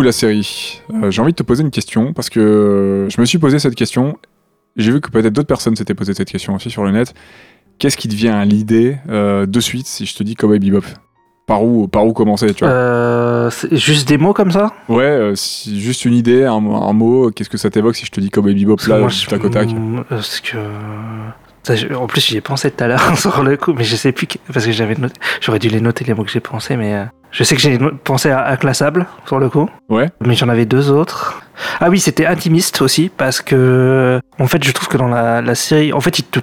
la 0.00 0.12
série. 0.12 0.80
Euh, 0.94 1.10
J'ai 1.10 1.20
envie 1.20 1.32
de 1.32 1.36
te 1.36 1.42
poser 1.42 1.62
une 1.62 1.70
question 1.70 2.14
parce 2.14 2.30
que 2.30 2.40
euh, 2.40 3.10
je 3.10 3.20
me 3.20 3.26
suis 3.26 3.38
posé 3.38 3.58
cette 3.58 3.74
question. 3.74 4.16
J'ai 4.76 4.90
vu 4.92 5.00
que 5.02 5.10
peut-être 5.10 5.34
d'autres 5.34 5.48
personnes 5.48 5.76
s'étaient 5.76 5.92
posé 5.94 6.14
cette 6.14 6.30
question 6.30 6.54
aussi 6.54 6.70
sur 6.70 6.84
le 6.84 6.92
net. 6.92 7.12
Qu'est-ce 7.78 7.96
qui 7.98 8.08
te 8.08 8.14
vient 8.14 8.36
à 8.38 8.44
l'idée 8.46 8.96
euh, 9.10 9.44
de 9.44 9.60
suite 9.60 9.86
si 9.86 10.06
je 10.06 10.14
te 10.14 10.22
dis 10.22 10.34
Cowboy 10.34 10.58
Bebop? 10.60 10.84
Par 11.46 11.64
où, 11.64 11.88
par 11.88 12.06
où 12.06 12.12
commencer, 12.12 12.54
tu 12.54 12.64
vois? 12.64 12.72
Euh, 12.72 13.50
juste 13.72 14.06
des 14.08 14.16
mots 14.16 14.32
comme 14.32 14.52
ça? 14.52 14.72
Ouais, 14.88 15.32
si- 15.34 15.80
juste 15.80 16.04
une 16.04 16.14
idée, 16.14 16.44
un, 16.44 16.60
mot- 16.60 16.76
un 16.76 16.92
mot, 16.92 17.30
qu'est-ce 17.32 17.50
que 17.50 17.58
ça 17.58 17.68
t'évoque 17.68 17.96
si 17.96 18.06
je 18.06 18.12
te 18.12 18.20
dis 18.20 18.30
Cowboy 18.30 18.54
Bebop 18.54 18.76
là, 18.86 19.00
tac 19.28 19.44
au 19.44 19.48
tac? 19.48 19.68
Parce 20.08 20.40
que. 20.40 20.56
Ça, 21.62 21.76
je- 21.76 21.88
En 21.94 22.06
plus, 22.06 22.20
j'y 22.26 22.36
ai 22.36 22.40
pensé 22.40 22.70
tout 22.70 22.82
à 22.84 22.88
l'heure 22.88 23.16
sur 23.18 23.42
le 23.42 23.56
coup, 23.56 23.72
mais 23.72 23.84
je 23.84 23.96
sais 23.96 24.12
plus. 24.12 24.26
que- 24.26 24.38
Parce 24.52 24.66
que 24.66 24.72
j'avais 24.72 24.94
noté. 24.96 25.14
J'aurais 25.40 25.58
dû 25.58 25.68
les 25.68 25.80
noter 25.80 26.04
les 26.04 26.14
mots 26.14 26.24
que 26.24 26.30
j'ai 26.30 26.40
pensé, 26.40 26.76
mais. 26.76 26.94
euh, 26.94 27.04
Je 27.30 27.44
sais 27.44 27.54
que 27.56 27.60
j'ai 27.62 27.78
pensé 28.04 28.30
à 28.30 28.48
Inclassable 28.48 29.06
sur 29.26 29.38
le 29.38 29.48
coup. 29.48 29.68
Ouais. 29.88 30.10
Mais 30.20 30.34
j'en 30.34 30.48
avais 30.48 30.66
deux 30.66 30.90
autres. 30.90 31.42
Ah 31.80 31.88
oui, 31.90 32.00
c'était 32.00 32.26
Intimiste 32.26 32.82
aussi, 32.82 33.10
parce 33.14 33.40
que. 33.40 34.20
En 34.38 34.46
fait, 34.46 34.62
je 34.64 34.72
trouve 34.72 34.88
que 34.88 34.96
dans 34.98 35.08
la, 35.08 35.40
la 35.42 35.54
série. 35.54 35.92
En 35.92 36.00
fait, 36.00 36.18
il 36.18 36.24
te. 36.24 36.40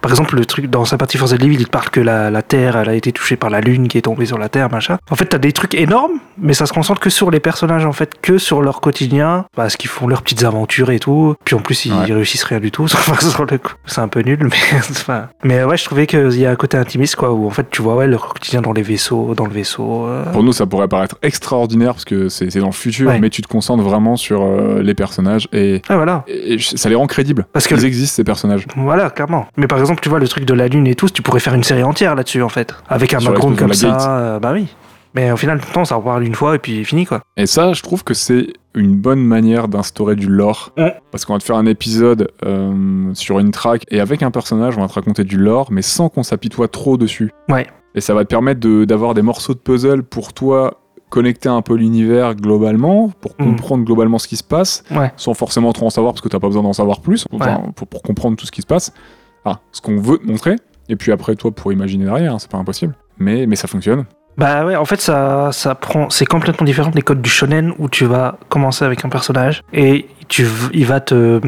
Par 0.00 0.10
exemple, 0.10 0.36
le 0.36 0.44
truc 0.44 0.66
dans 0.70 0.84
sa 0.84 0.96
partie 0.98 1.16
Force 1.18 1.32
Livre, 1.34 1.54
il 1.58 1.64
te 1.64 1.70
parle 1.70 1.88
que 1.90 2.00
la, 2.00 2.30
la 2.30 2.42
Terre, 2.42 2.76
elle 2.76 2.88
a 2.88 2.94
été 2.94 3.12
touchée 3.12 3.36
par 3.36 3.50
la 3.50 3.60
Lune 3.60 3.88
qui 3.88 3.98
est 3.98 4.02
tombée 4.02 4.26
sur 4.26 4.38
la 4.38 4.48
Terre, 4.48 4.70
machin. 4.70 4.98
En 5.10 5.14
fait, 5.16 5.26
t'as 5.26 5.38
des 5.38 5.52
trucs 5.52 5.74
énormes, 5.74 6.18
mais 6.38 6.54
ça 6.54 6.66
se 6.66 6.72
concentre 6.72 7.00
que 7.00 7.10
sur 7.10 7.30
les 7.30 7.40
personnages, 7.40 7.86
en 7.86 7.92
fait, 7.92 8.12
que 8.20 8.38
sur 8.38 8.62
leur 8.62 8.80
quotidien, 8.80 9.46
parce 9.56 9.76
qu'ils 9.76 9.90
font 9.90 10.06
leurs 10.06 10.22
petites 10.22 10.44
aventures 10.44 10.90
et 10.90 10.98
tout. 10.98 11.34
Puis 11.44 11.54
en 11.54 11.60
plus, 11.60 11.86
ils 11.86 11.92
Ouais. 11.92 12.12
réussissent 12.12 12.44
rien 12.44 12.60
du 12.60 12.70
tout. 12.70 12.86
C'est 13.86 14.00
un 14.00 14.08
peu 14.08 14.20
nul, 14.20 14.38
mais 14.42 14.50
enfin. 14.78 15.28
Mais 15.42 15.62
ouais, 15.64 15.76
je 15.76 15.84
trouvais 15.84 16.06
qu'il 16.06 16.38
y 16.38 16.46
a 16.46 16.50
un 16.50 16.56
côté 16.56 16.76
intimiste, 16.76 17.16
quoi, 17.16 17.32
où 17.32 17.46
en 17.46 17.50
fait, 17.50 17.66
tu 17.70 17.82
vois, 17.82 17.94
ouais, 17.96 18.06
leur 18.06 18.28
quotidien 18.28 18.60
dans 18.62 18.72
les 18.72 18.82
vaisseaux, 18.82 19.34
dans 19.34 19.46
le 19.46 19.52
vaisseau. 19.52 20.06
euh, 20.06 20.24
Pour 20.32 20.42
nous, 20.42 20.52
ça 20.52 20.66
pourrait 20.66 20.88
paraître 20.88 21.16
extraordinaire 21.22 21.92
parce 21.92 22.04
que 22.04 22.28
c'est 22.28 22.54
dans 22.58 22.66
le 22.66 22.72
futur, 22.72 23.08
Ouais. 23.10 23.18
mais 23.20 23.30
tu 23.30 23.42
te 23.42 23.48
concentres 23.48 23.82
vraiment 23.82 24.16
sur 24.16 24.42
euh, 24.42 24.82
les 24.82 24.94
personnages 24.94 25.48
et, 25.52 25.82
Ah, 25.88 25.96
voilà. 25.96 26.24
et 26.26 26.58
ça 26.58 26.88
les 26.88 26.94
rend 26.94 27.06
crédibles. 27.06 27.46
Parce 27.52 27.66
que 27.66 27.74
Ils 27.74 27.84
existent, 27.84 28.16
ces 28.16 28.24
personnages. 28.24 28.66
Voilà, 28.76 29.10
clairement. 29.10 29.46
Mais 29.56 29.63
par 29.66 29.78
exemple, 29.78 30.00
tu 30.02 30.08
vois, 30.08 30.18
le 30.18 30.28
truc 30.28 30.44
de 30.44 30.54
la 30.54 30.68
Lune 30.68 30.86
et 30.86 30.94
tout, 30.94 31.08
tu 31.08 31.22
pourrais 31.22 31.40
faire 31.40 31.54
une 31.54 31.64
série 31.64 31.82
entière 31.82 32.14
là-dessus, 32.14 32.42
en 32.42 32.48
fait. 32.48 32.74
Avec 32.88 33.14
un 33.14 33.20
Sur 33.20 33.32
background 33.32 33.58
comme 33.58 33.72
ça, 33.74 34.18
euh, 34.18 34.38
bah 34.38 34.50
oui. 34.52 34.66
Mais 35.14 35.30
au 35.30 35.36
final, 35.36 35.60
tout 35.60 35.66
le 35.68 35.74
temps, 35.74 35.84
ça 35.84 35.94
reparle 35.94 36.24
une 36.24 36.34
fois 36.34 36.56
et 36.56 36.58
puis 36.58 36.84
fini, 36.84 37.06
quoi. 37.06 37.20
Et 37.36 37.46
ça, 37.46 37.72
je 37.72 37.82
trouve 37.82 38.02
que 38.02 38.14
c'est 38.14 38.48
une 38.74 38.96
bonne 38.96 39.20
manière 39.22 39.68
d'instaurer 39.68 40.16
du 40.16 40.26
lore. 40.26 40.72
Ouais. 40.76 40.92
Parce 41.12 41.24
qu'on 41.24 41.34
va 41.34 41.38
te 41.38 41.44
faire 41.44 41.54
un 41.56 41.66
épisode 41.66 42.32
euh, 42.44 43.10
sur 43.14 43.38
une 43.38 43.52
track 43.52 43.84
et 43.92 44.00
avec 44.00 44.24
un 44.24 44.32
personnage, 44.32 44.76
on 44.76 44.80
va 44.80 44.88
te 44.88 44.94
raconter 44.94 45.22
du 45.22 45.36
lore, 45.36 45.68
mais 45.70 45.82
sans 45.82 46.08
qu'on 46.08 46.24
s'apitoie 46.24 46.66
trop 46.66 46.96
dessus. 46.96 47.30
Ouais. 47.48 47.68
Et 47.94 48.00
ça 48.00 48.12
va 48.12 48.24
te 48.24 48.28
permettre 48.28 48.58
de- 48.58 48.84
d'avoir 48.84 49.14
des 49.14 49.22
morceaux 49.22 49.54
de 49.54 49.60
puzzle 49.60 50.02
pour 50.02 50.32
toi 50.32 50.80
connecter 51.10 51.48
un 51.48 51.62
peu 51.62 51.76
l'univers 51.76 52.34
globalement, 52.34 53.12
pour 53.20 53.34
Mm. 53.38 53.44
comprendre 53.44 53.84
globalement 53.84 54.18
ce 54.18 54.26
qui 54.26 54.36
se 54.36 54.42
passe, 54.42 54.82
Ouais. 54.90 55.12
sans 55.16 55.32
forcément 55.34 55.72
trop 55.72 55.86
en 55.86 55.90
savoir 55.90 56.12
parce 56.12 56.22
que 56.22 56.28
t'as 56.28 56.40
pas 56.40 56.48
besoin 56.48 56.64
d'en 56.64 56.72
savoir 56.72 57.00
plus, 57.00 57.28
enfin, 57.32 57.62
pour, 57.76 57.86
pour 57.86 58.02
comprendre 58.02 58.36
tout 58.36 58.46
ce 58.46 58.50
qui 58.50 58.62
se 58.62 58.66
passe. 58.66 58.92
Ah, 59.44 59.58
ce 59.72 59.80
qu'on 59.80 59.96
veut 60.00 60.18
te 60.18 60.26
montrer. 60.26 60.56
Et 60.88 60.96
puis 60.96 61.12
après, 61.12 61.34
toi, 61.34 61.50
pour 61.50 61.72
imaginer 61.72 62.04
derrière, 62.04 62.34
hein, 62.34 62.38
c'est 62.38 62.50
pas 62.50 62.58
impossible. 62.58 62.94
Mais, 63.18 63.46
mais 63.46 63.56
ça 63.56 63.68
fonctionne. 63.68 64.04
Bah 64.36 64.66
ouais, 64.66 64.74
en 64.74 64.84
fait, 64.84 65.00
ça, 65.00 65.50
ça 65.52 65.76
prend, 65.76 66.10
c'est 66.10 66.26
complètement 66.26 66.64
différent 66.66 66.90
des 66.90 67.02
codes 67.02 67.22
du 67.22 67.30
shonen 67.30 67.72
où 67.78 67.88
tu 67.88 68.04
vas 68.04 68.36
commencer 68.48 68.84
avec 68.84 69.04
un 69.04 69.08
personnage 69.08 69.62
et 69.72 70.08
tu, 70.26 70.44
il 70.72 70.86
va 70.86 70.98
te, 70.98 71.40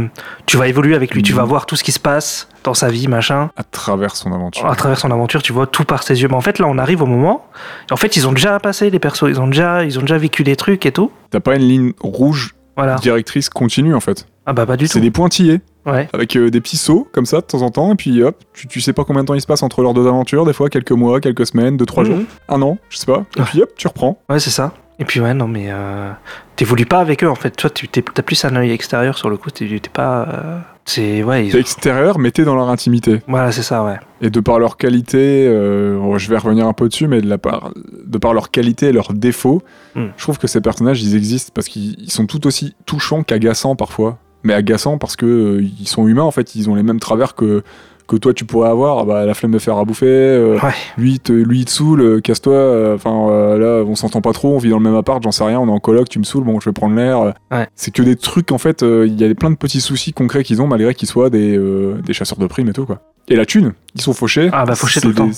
tu 0.47 0.57
vas 0.57 0.69
évoluer 0.69 0.95
avec 0.95 1.13
lui, 1.13 1.25
tu 1.25 1.33
Mhm. 1.33 1.39
vas 1.39 1.45
voir 1.45 1.67
tout 1.67 1.75
ce 1.75 1.83
qui 1.83 1.91
se 1.91 1.99
passe 1.99 2.49
dans 2.63 2.75
sa 2.75 2.89
vie, 2.89 3.09
machin. 3.09 3.51
À 3.57 3.65
travers 3.65 4.15
son 4.15 4.33
aventure. 4.33 4.67
À 4.71 4.77
travers 4.77 4.99
son 5.01 5.11
aventure, 5.11 5.43
tu 5.43 5.53
vois 5.53 5.67
tout 5.67 5.83
par 5.85 6.05
ses 6.05 6.23
yeux. 6.23 6.29
Mais 6.29 6.37
en 6.37 6.41
fait, 6.41 6.61
là, 6.61 6.67
on 6.69 6.79
arrive 6.79 7.03
au 7.03 7.07
moment. 7.07 7.47
En 7.91 7.97
fait, 7.97 8.17
ils 8.17 8.29
ont 8.29 8.33
déjà 8.33 8.61
passé 8.61 8.89
les 8.89 9.01
persos, 9.01 9.25
ils 9.29 9.41
ont 9.41 9.49
déjà, 9.49 9.83
ils 9.85 9.99
ont 9.99 10.03
déjà 10.03 10.17
vécu 10.19 10.45
des 10.45 10.55
trucs 10.55 10.87
et 10.87 10.93
tout. 10.93 11.11
T'as 11.31 11.41
pas 11.41 11.57
une 11.57 11.67
ligne 11.67 11.93
rouge 12.01 12.55
Voilà. 12.77 12.95
directrice 12.97 13.49
continue 13.49 13.97
en 13.97 14.01
fait. 14.01 14.29
Ah 14.47 14.53
bah 14.53 14.65
pas 14.67 14.77
du 14.77 14.87
C'est 14.87 14.95
tout. 14.95 15.01
des 15.01 15.11
pointillés 15.11 15.61
Ouais. 15.87 16.09
avec 16.13 16.35
euh, 16.37 16.51
des 16.51 16.61
petits 16.61 16.77
sauts 16.77 17.07
comme 17.13 17.27
ça 17.27 17.41
de 17.41 17.47
temps 17.47 17.63
en 17.63 17.71
temps 17.71 17.93
et 17.93 17.97
puis 17.97 18.23
hop, 18.23 18.37
tu, 18.53 18.67
tu 18.67 18.81
sais 18.81 18.93
pas 18.93 19.05
combien 19.05 19.23
de 19.23 19.27
temps 19.29 19.35
il 19.35 19.41
se 19.41 19.47
passe 19.47 19.63
entre 19.63 19.83
leurs 19.83 19.95
deux 19.95 20.07
aventures, 20.07 20.45
des 20.45 20.53
fois 20.53 20.69
quelques 20.69 20.91
mois, 20.93 21.21
quelques 21.21 21.47
semaines, 21.47 21.77
deux 21.77 21.87
trois 21.87 22.03
Mhm. 22.05 22.11
jours, 22.11 22.19
un 22.49 22.63
an, 22.63 22.79
je 22.89 22.97
sais 22.99 23.07
pas. 23.07 23.25
Et 23.39 23.43
puis 23.43 23.63
hop, 23.63 23.71
tu 23.77 23.87
reprends. 23.87 24.19
Ouais, 24.29 24.41
c'est 24.41 24.51
ça. 24.51 24.73
Et 24.99 25.05
puis 25.05 25.21
ouais, 25.21 25.35
non 25.35 25.47
mais 25.47 25.67
euh, 25.69 26.11
t'évolues 26.57 26.87
pas 26.87 27.01
avec 27.01 27.23
eux 27.23 27.29
en 27.29 27.35
fait. 27.35 27.51
Toi, 27.51 27.69
tu 27.71 27.87
t'as 27.87 28.23
plus 28.23 28.45
un 28.47 28.57
œil 28.57 28.71
extérieur 28.71 29.19
sur 29.19 29.29
le 29.31 29.37
coup. 29.37 29.51
T'es 29.51 29.67
pas. 29.93 30.23
euh, 30.29 30.59
c'est 30.87 31.23
ouais. 31.23 31.47
ils- 31.47 31.53
T'es 31.53 31.61
extérieur, 31.61 32.19
mais 32.19 32.31
t'es 32.31 32.45
dans 32.45 32.55
leur 32.57 32.71
intimité. 32.71 33.21
Voilà, 33.29 33.53
c'est 33.53 33.63
ça, 33.63 33.85
ouais. 33.85 33.97
Et 34.23 34.31
de 34.31 34.41
par 34.41 34.59
leur 34.59 34.77
qualité, 34.79 35.47
euh, 35.49 35.99
bon, 35.99 36.17
je 36.17 36.31
vais 36.31 36.39
revenir 36.39 36.67
un 36.67 36.73
peu 36.73 36.89
dessus, 36.89 37.09
mais 37.09 37.21
de, 37.21 37.29
la 37.29 37.37
part, 37.39 37.73
de 38.07 38.19
par 38.19 38.33
leur 38.33 38.51
qualité 38.51 38.87
et 38.87 38.93
leurs 38.93 39.13
défauts, 39.13 39.61
Mm. 39.97 40.07
je 40.17 40.23
trouve 40.23 40.39
que 40.39 40.47
ces 40.47 40.61
personnages, 40.63 41.03
ils 41.03 41.15
existent 41.15 41.53
parce 41.55 41.69
qu'ils 41.69 41.97
ils 42.01 42.11
sont 42.11 42.27
tout 42.27 42.47
aussi 42.47 42.75
touchants 42.87 43.23
qu'agaçants 43.23 43.77
parfois. 43.77 44.19
Mais 44.47 44.55
agaçants 44.55 44.97
parce 44.99 45.17
que 45.17 45.27
euh, 45.27 45.63
ils 45.81 45.89
sont 45.89 46.07
humains 46.09 46.23
en 46.23 46.31
fait, 46.31 46.55
ils 46.55 46.71
ont 46.71 46.75
les 46.75 46.83
mêmes 46.83 47.01
travers 47.01 47.35
que, 47.35 47.63
que 48.07 48.17
toi 48.17 48.33
tu 48.33 48.45
pourrais 48.45 48.69
avoir. 48.71 48.99
Ah 49.01 49.05
bah, 49.05 49.27
la 49.27 49.35
flemme 49.35 49.51
de 49.53 49.59
faire 49.59 49.77
à 49.77 49.85
bouffer, 49.85 50.07
euh, 50.07 50.59
Ouais. 50.63 50.71
lui, 50.97 51.13
il 51.15 51.21
te- 51.21 51.33
lui 51.33 51.59
il 51.61 51.65
te 51.65 51.71
saoule, 51.71 52.01
euh, 52.01 52.21
casse-toi. 52.21 52.95
Enfin 52.95 53.29
euh, 53.31 53.59
là, 53.59 53.85
on 53.85 53.95
s'entend 53.97 54.21
pas 54.21 54.33
trop, 54.33 54.55
on 54.55 54.59
vit 54.59 54.71
dans 54.71 54.79
le 54.79 54.85
même 54.85 54.95
appart, 54.95 55.23
j'en 55.23 55.33
sais 55.33 55.45
rien, 55.45 55.59
on 55.61 55.67
est 55.67 55.71
en 55.73 55.81
coloc, 55.81 56.09
tu 56.09 56.19
me 56.21 56.25
saoules, 56.25 56.45
bon, 56.45 56.61
je 56.61 56.69
vais 56.71 56.73
prendre 56.73 56.95
l'air. 56.95 57.35
Ouais. 57.51 57.67
C'est 57.75 57.91
que 57.91 58.03
des 58.03 58.17
trucs 58.17 58.53
en 58.53 58.59
fait, 58.59 58.83
il 58.83 59.21
y 59.21 59.25
a 59.25 59.35
plein 59.35 59.51
de 59.51 59.57
petits 59.57 59.81
soucis 59.81 60.13
concrets 60.13 60.45
qu'ils 60.45 60.63
ont 60.63 60.67
malgré 60.69 60.95
qu'ils 60.95 61.09
soient 61.09 61.29
des, 61.31 61.59
des 62.05 62.13
chasseurs 62.13 62.39
de 62.39 62.47
primes 62.47 62.69
et 62.69 62.73
tout 62.73 62.87
quoi. 62.87 63.01
Et 63.29 63.35
la 63.35 63.45
thune, 63.45 63.73
ils 63.97 64.01
sont 64.03 64.13
fauchés. 64.13 64.51
Ah 64.53 64.65
bah, 64.65 64.77
fauchés 64.77 65.01
tout 65.01 65.09
le 65.09 65.15
temps. 65.15 65.31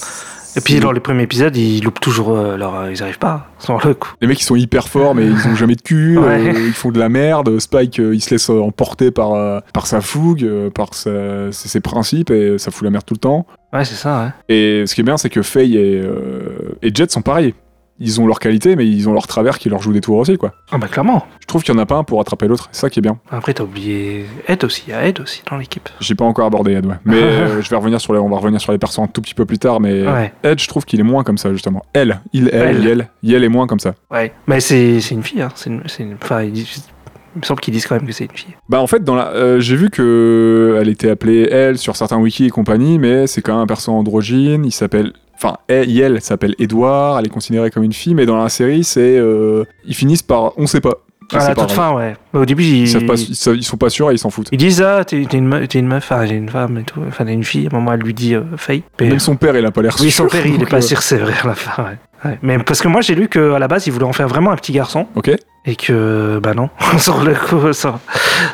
Et 0.57 0.61
puis 0.61 0.81
dans 0.81 0.93
les 0.93 1.01
premiers 1.01 1.23
épisodes, 1.25 1.57
ils 1.57 1.83
loupent 1.83 2.01
toujours 2.01 2.37
euh, 2.37 2.57
leur. 2.57 2.75
euh, 2.75 2.91
ils 2.93 3.03
arrivent 3.03 3.19
pas 3.19 3.49
sur 3.59 3.79
le 3.87 3.95
coup. 3.95 4.13
Les 4.21 4.27
mecs 4.29 4.41
ils 4.41 4.45
sont 4.45 4.57
hyper 4.57 4.89
forts 4.89 5.15
mais 5.15 5.27
ils 5.27 5.47
ont 5.49 5.55
jamais 5.55 5.75
de 5.77 5.83
cul, 5.83 6.19
Ouais. 6.19 6.49
euh, 6.49 6.67
ils 6.67 6.73
font 6.73 6.91
de 6.91 6.99
la 6.99 7.09
merde, 7.09 7.59
Spike 7.59 8.01
euh, 8.01 8.15
il 8.15 8.21
se 8.21 8.31
laisse 8.31 8.49
emporter 8.51 9.11
par, 9.11 9.63
par 9.73 9.87
sa 9.87 10.01
fougue, 10.01 10.47
par 10.75 10.95
sa- 10.95 11.53
ses, 11.53 11.69
ses 11.69 11.81
principes 11.81 12.31
et 12.31 12.59
ça 12.59 12.71
fout 12.71 12.83
la 12.85 12.91
merde 12.91 13.05
tout 13.05 13.15
le 13.15 13.19
temps. 13.21 13.47
Ouais, 13.73 13.85
c'est 13.85 13.95
ça, 13.95 14.25
ouais. 14.49 14.55
Et 14.55 14.87
ce 14.87 14.95
qui 14.95 15.03
est 15.03 15.05
bien 15.05 15.17
c'est 15.19 15.31
que 15.31 15.43
Faye 15.43 15.77
et, 15.77 16.03
et 16.83 16.91
Jet 16.95 17.11
sont 17.11 17.23
pareils. 17.23 17.55
Ils 18.01 18.21
ont 18.21 18.27
leur 18.27 18.39
qualité 18.39 18.77
mais 18.77 18.87
ils 18.87 19.09
ont 19.09 19.13
leur 19.13 19.27
travers 19.27 19.59
qui 19.59 19.69
leur 19.69 19.83
joue 19.83 19.93
des 19.93 20.01
tours 20.01 20.19
aussi 20.19 20.37
quoi. 20.37 20.53
Ah 20.71 20.79
bah 20.79 20.87
clairement. 20.89 21.27
Je 21.41 21.47
trouve 21.47 21.63
qu'il 21.63 21.75
y 21.75 21.77
en 21.77 21.81
a 21.81 21.87
pas 21.87 21.97
un 21.97 22.05
pour 22.05 22.21
attraper 22.21 22.47
l'autre, 22.47 22.69
c'est 22.73 22.81
ça 22.83 22.91
qui 22.91 22.99
est 23.01 23.03
bien. 23.03 23.19
Après, 23.31 23.55
t'as 23.55 23.65
oublié 23.65 24.27
Ed 24.47 24.63
aussi. 24.65 24.85
Il 24.87 24.91
y 24.91 24.93
a 24.95 25.07
Ed 25.07 25.21
aussi 25.21 25.43
dans 25.51 25.57
l'équipe. 25.57 25.89
J'ai 26.01 26.15
pas 26.15 26.25
encore 26.25 26.47
abordé 26.47 26.73
Ed 26.73 26.87
ouais. 26.87 26.95
Mais 27.05 27.17
euh, 27.23 27.61
je 27.63 27.69
vais 27.71 27.77
revenir 27.77 28.01
sur 28.01 28.13
les, 28.13 28.19
on 28.19 28.29
va 28.29 28.37
revenir 28.37 28.61
sur 28.61 28.73
les 28.73 28.79
persos 28.79 29.01
un 29.01 29.07
tout 29.07 29.21
petit 29.23 29.35
peu 29.35 29.45
plus 29.47 29.59
tard 29.59 29.81
mais 29.81 30.07
Ouais. 30.07 30.33
Ed 30.45 30.61
je 30.61 30.69
trouve 30.69 30.85
qu'il 30.85 31.01
est 31.01 31.05
moins 31.05 31.25
comme 31.25 31.39
ça 31.39 31.53
justement. 31.53 31.83
Elle, 31.93 32.21
il, 32.33 32.51
elle, 32.53 32.77
Elle. 32.77 32.85
Yel, 32.85 33.09
Yel 33.23 33.45
est 33.45 33.49
moins 33.49 33.67
comme 33.67 33.81
ça. 33.81 33.95
Ouais. 34.11 34.33
Mais 34.47 34.61
c'est 34.61 34.99
une 35.11 35.23
fille, 35.23 35.43
hein. 35.43 35.49
C'est 35.55 35.71
une. 35.71 35.83
Enfin, 36.23 36.43
il- 36.43 36.67
Il 37.37 37.41
me 37.41 37.45
semble 37.45 37.61
qu'ils 37.61 37.75
disent 37.75 37.87
quand 37.87 37.95
même 37.95 38.07
que 38.07 38.13
c'est 38.13 38.25
une 38.25 38.31
fille. 38.37 38.55
Bah 38.69 38.81
en 38.81 38.87
fait, 38.87 39.05
dans 39.05 39.15
la, 39.15 39.29
euh, 39.29 39.61
j'ai 39.61 39.77
vu 39.77 39.91
que 39.91 40.79
elle 40.81 40.89
était 40.89 41.11
appelée 41.11 41.47
elle 41.51 41.77
sur 41.79 41.95
certains 41.95 42.17
wikis 42.17 42.47
et 42.47 42.51
compagnie, 42.51 42.99
mais 42.99 43.27
c'est 43.27 43.43
quand 43.43 43.53
même 43.53 43.63
un 43.63 43.67
perso 43.67 43.93
androgyne. 43.93 44.65
Il 44.65 44.73
s'appelle, 44.73 45.13
enfin, 45.39 45.57
elle, 45.69 45.99
elle 45.99 46.21
s'appelle 46.21 46.55
Edouard. 46.59 47.19
Elle 47.19 47.27
est 47.27 47.31
considérée 47.31 47.71
comme 47.71 47.85
une 47.85 47.93
fille, 47.93 48.15
mais 48.15 48.27
dans 48.27 48.37
la 48.43 48.49
série, 48.49 48.85
c'est, 48.85 49.17
euh, 49.19 49.65
ils 49.87 49.95
finissent 49.95 50.23
par, 50.23 50.53
on 50.59 50.67
sait 50.67 50.81
pas. 50.81 50.95
À 51.31 51.47
la 51.51 51.55
toute 51.55 51.73
fin, 51.73 51.93
ouais. 51.93 52.17
Au 52.33 52.47
début, 52.47 52.63
ils, 52.63 52.79
Ils, 52.85 52.89
savent 52.89 53.05
pas, 53.05 53.13
ils, 53.15 53.35
savent- 53.37 53.55
ils 53.57 53.63
sont 53.63 53.77
pas 53.77 53.91
sûrs 53.91 54.11
et 54.11 54.15
ils 54.15 54.19
s'en 54.19 54.31
foutent. 54.31 54.49
ils 54.51 54.57
disent 54.57 54.81
Ah, 54.81 55.05
t'es 55.05 55.21
une, 55.23 55.47
meuf- 55.47 55.69
t'es 55.69 55.79
une 55.79 55.87
meuf, 55.87 56.11
enfin, 56.11 56.25
j'ai 56.25 56.35
une 56.37 56.49
femme 56.49 56.79
et 56.79 56.85
tout. 56.85 57.01
Enfin, 57.07 57.27
t'es 57.27 57.35
une 57.35 57.45
fille. 57.45 57.67
À 57.71 57.77
un 57.77 57.79
moment, 57.81 57.93
elle 57.93 58.01
lui 58.01 58.15
dit 58.15 58.35
euh, 58.35 58.45
Faye. 58.57 58.83
Mais- 58.99 59.09
Même 59.11 59.19
son 59.19 59.37
père, 59.37 59.55
il 59.55 59.67
a 59.67 59.71
pas 59.71 59.83
l'air 59.83 59.95
Oui, 60.01 60.11
sûr. 60.11 60.25
son 60.25 60.31
père, 60.31 60.47
il 60.47 60.63
est 60.63 60.67
pas 60.67 60.79
euh, 60.79 60.81
sûr, 60.81 61.03
c'est 61.03 61.19
vrai, 61.19 61.35
à 61.45 61.47
la 61.49 61.55
fin, 61.55 61.83
ouais. 61.85 61.99
Ouais. 62.25 62.39
Mais 62.43 62.59
parce 62.59 62.81
que 62.83 62.89
moi, 62.89 63.01
j'ai 63.01 63.15
lu 63.15 63.29
qu'à 63.29 63.59
la 63.59 63.69
base, 63.69 63.87
il 63.87 63.93
voulait 63.93 64.05
en 64.05 64.13
faire 64.13 64.29
vraiment 64.29 64.51
un 64.51 64.57
petit 64.57 64.73
garçon. 64.73 65.07
Ok. 65.15 65.31
Et 65.65 65.77
que, 65.77 66.39
bah 66.43 66.55
non, 66.55 66.71
sur 66.99 67.23
le 67.23 67.35
coup, 67.35 67.73
sur- 67.73 67.99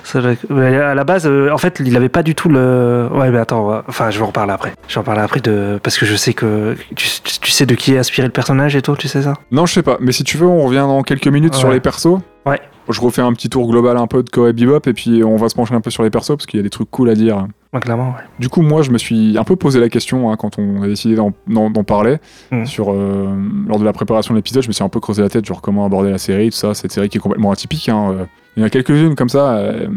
sur 0.03 0.21
le 0.21 0.35
coup- 0.35 0.59
à 0.59 0.95
la 0.95 1.05
base, 1.05 1.27
euh, 1.27 1.51
en 1.53 1.59
fait, 1.59 1.81
il 1.85 1.97
avait 1.97 2.09
pas 2.09 2.23
du 2.23 2.35
tout 2.35 2.49
le. 2.49 3.09
Ouais, 3.13 3.31
mais 3.31 3.39
attends, 3.39 3.65
va- 3.67 3.85
enfin, 3.89 4.11
je 4.11 4.19
vais 4.19 4.25
en 4.25 4.29
reparler 4.29 4.53
après. 4.53 4.73
Je 4.89 4.95
vais 4.95 5.01
en 5.01 5.05
parler 5.05 5.21
après 5.21 5.41
de. 5.41 5.79
Parce 5.83 5.97
que 5.97 6.07
je 6.07 6.17
sais 6.17 6.35
que. 6.35 6.77
Tu, 6.97 7.09
tu 7.41 7.51
sais 7.51 7.67
de 7.67 7.75
qui 7.75 7.95
est 7.95 7.99
inspiré 7.99 8.27
le 8.27 8.33
personnage 8.33 8.75
et 8.75 8.83
tout, 8.83 8.97
tu 8.97 9.07
sais 9.09 9.23
ça? 9.23 9.35
Non, 9.53 9.65
je 9.67 9.75
sais 9.75 9.83
pas. 9.83 9.97
Mais 10.01 10.13
si 10.13 10.25
tu 10.25 10.37
veux, 10.37 10.47
on 10.47 10.63
revient 10.65 10.79
dans 10.79 11.03
quelques 11.03 11.29
minutes 11.29 11.55
sur 11.55 11.71
les 11.71 11.81
persos. 11.81 12.19
Ouais. 12.47 12.61
Je 12.89 13.01
refais 13.01 13.23
un 13.23 13.33
petit 13.33 13.49
tour 13.49 13.69
global 13.69 13.97
un 13.97 14.07
peu 14.07 14.23
de 14.23 14.29
Cowboy 14.31 14.53
Bebop 14.53 14.81
et 14.87 14.93
puis 14.93 15.25
on 15.25 15.37
va 15.37 15.49
se 15.49 15.55
pencher 15.55 15.75
un 15.75 15.81
peu 15.81 15.91
sur 15.91 16.03
les 16.03 16.11
persos 16.11 16.37
parce 16.37 16.47
qu'il 16.47 16.59
y 16.59 16.61
a 16.61 16.63
des 16.63 16.71
trucs 16.71 16.91
cool 16.91 17.09
à 17.09 17.15
dire. 17.15 17.47
Ouais, 17.73 17.81
clairement, 17.81 18.11
ouais. 18.11 18.23
Du 18.39 18.49
coup, 18.49 18.63
moi, 18.63 18.83
je 18.83 18.91
me 18.91 18.99
suis 18.99 19.37
un 19.39 19.45
peu 19.45 19.57
posé 19.57 19.81
la 19.81 19.89
question 19.89 20.31
hein, 20.31 20.37
quand 20.37 20.59
on 20.59 20.83
a 20.83 20.87
décidé 20.87 21.17
d'en, 21.17 21.33
parler. 21.85 22.19
Sur, 22.67 22.93
euh, 22.93 23.35
lors 23.67 23.79
de 23.79 23.85
la 23.85 23.93
préparation 23.93 24.35
de 24.35 24.39
l'épisode, 24.39 24.63
je 24.63 24.69
me 24.69 24.73
suis 24.73 24.85
un 24.85 24.89
peu 24.89 25.01
creusé 25.01 25.23
la 25.23 25.29
tête 25.29 25.45
sur 25.45 25.61
comment 25.61 25.85
aborder 25.85 26.11
la 26.11 26.19
série, 26.19 26.51
tout 26.51 26.57
ça. 26.57 26.75
Cette 26.75 26.93
série 26.93 27.09
qui 27.09 27.19
est 27.19 27.21
complètement 27.21 27.51
atypique. 27.51 27.89
hein, 27.89 28.13
euh. 28.13 28.25
Il 28.57 28.61
y 28.61 28.63
en 28.63 28.67
a 28.67 28.71
quelques-unes 28.71 29.17
comme 29.17 29.29
ça. 29.29 29.57
euh, 29.57 29.89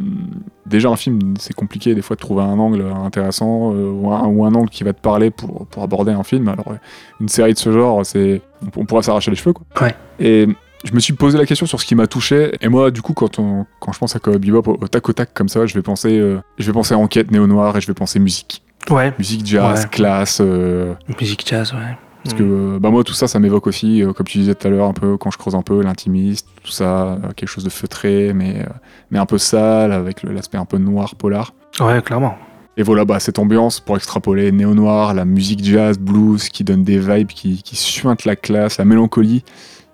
déjà, 0.65 0.89
un 0.89 0.95
film, 0.95 1.35
c'est 1.37 1.53
compliqué 1.53 1.93
des 1.93 2.01
fois 2.01 2.15
de 2.15 2.21
trouver 2.21 2.41
un 2.41 2.57
angle 2.57 2.83
intéressant 3.05 3.71
euh, 3.73 3.91
ou, 3.91 4.11
un, 4.11 4.25
ou 4.25 4.45
un 4.45 4.53
angle 4.55 4.69
qui 4.69 4.83
va 4.83 4.93
te 4.93 5.01
parler 5.01 5.29
pour, 5.29 5.67
pour 5.67 5.83
aborder 5.83 6.11
un 6.11 6.23
film. 6.23 6.47
Alors, 6.47 6.69
euh, 6.69 6.75
une 7.21 7.29
série 7.29 7.53
de 7.53 7.59
ce 7.59 7.71
genre, 7.71 8.03
c'est, 8.03 8.41
on, 8.63 8.81
on 8.81 8.85
pourra 8.85 9.03
s'arracher 9.03 9.29
les 9.29 9.37
cheveux. 9.37 9.53
Quoi. 9.53 9.65
Ouais. 9.81 9.95
Et 10.19 10.47
je 10.83 10.93
me 10.93 10.99
suis 10.99 11.13
posé 11.13 11.37
la 11.37 11.45
question 11.45 11.65
sur 11.65 11.79
ce 11.81 11.85
qui 11.85 11.95
m'a 11.95 12.07
touché. 12.07 12.55
Et 12.61 12.67
moi, 12.69 12.91
du 12.91 13.01
coup, 13.01 13.13
quand, 13.13 13.39
on, 13.39 13.65
quand 13.79 13.91
je 13.91 13.99
pense 13.99 14.15
à 14.15 14.19
Cowboy 14.19 14.39
Bebop 14.51 14.77
au, 14.81 14.87
tac 14.87 15.07
au 15.09 15.13
tac 15.13 15.33
comme 15.33 15.49
ça, 15.49 15.65
je 15.65 15.73
vais 15.73 15.81
penser, 15.81 16.17
euh, 16.19 16.39
je 16.57 16.65
vais 16.65 16.73
penser 16.73 16.93
enquête 16.95 17.31
néo-noir 17.31 17.75
et 17.77 17.81
je 17.81 17.87
vais 17.87 17.93
penser 17.93 18.19
musique. 18.19 18.61
Ouais, 18.89 19.13
Musique 19.17 19.45
jazz, 19.45 19.81
Ouais. 19.83 19.89
classe. 19.89 20.39
euh, 20.41 20.93
musique 21.19 21.43
jazz, 21.45 21.73
ouais. 21.73 21.97
parce 22.23 22.35
que 22.35 22.43
euh, 22.43 22.79
bah 22.79 22.89
moi, 22.89 23.03
tout 23.03 23.13
ça, 23.13 23.27
ça 23.27 23.37
m'évoque 23.39 23.67
aussi, 23.67 24.01
euh, 24.01 24.13
comme 24.13 24.25
tu 24.27 24.37
disais 24.37 24.55
tout 24.55 24.65
à 24.67 24.69
l'heure, 24.69 24.87
un 24.87 24.93
peu 24.93 25.17
quand 25.17 25.29
je 25.31 25.37
creuse 25.37 25.55
un 25.55 25.61
peu 25.61 25.81
l'intimiste, 25.81 26.47
tout 26.63 26.71
ça, 26.71 27.17
quelque 27.35 27.49
chose 27.49 27.63
de 27.65 27.69
feutré, 27.69 28.31
mais, 28.33 28.65
mais 29.11 29.19
un 29.19 29.25
peu 29.25 29.37
sale, 29.37 29.91
avec 29.91 30.23
l'aspect 30.23 30.57
un 30.57 30.65
peu 30.65 30.77
noir, 30.77 31.15
polar. 31.15 31.53
Ouais, 31.81 32.01
clairement. 32.01 32.35
Et 32.77 32.83
voilà, 32.83 33.03
bah, 33.05 33.19
cette 33.19 33.39
ambiance 33.39 33.79
pour 33.79 33.97
extrapoler 33.97 34.51
néo-noir, 34.51 35.13
la 35.15 35.25
musique 35.25 35.63
jazz, 35.65 35.97
blues, 35.99 36.47
qui 36.49 36.63
donne 36.63 36.83
des 36.83 36.99
vibes 36.99 37.29
qui, 37.29 37.61
qui 37.63 37.75
suintent 37.75 38.23
la 38.23 38.35
classe, 38.35 38.77
la 38.77 38.85
mélancolie, 38.85 39.43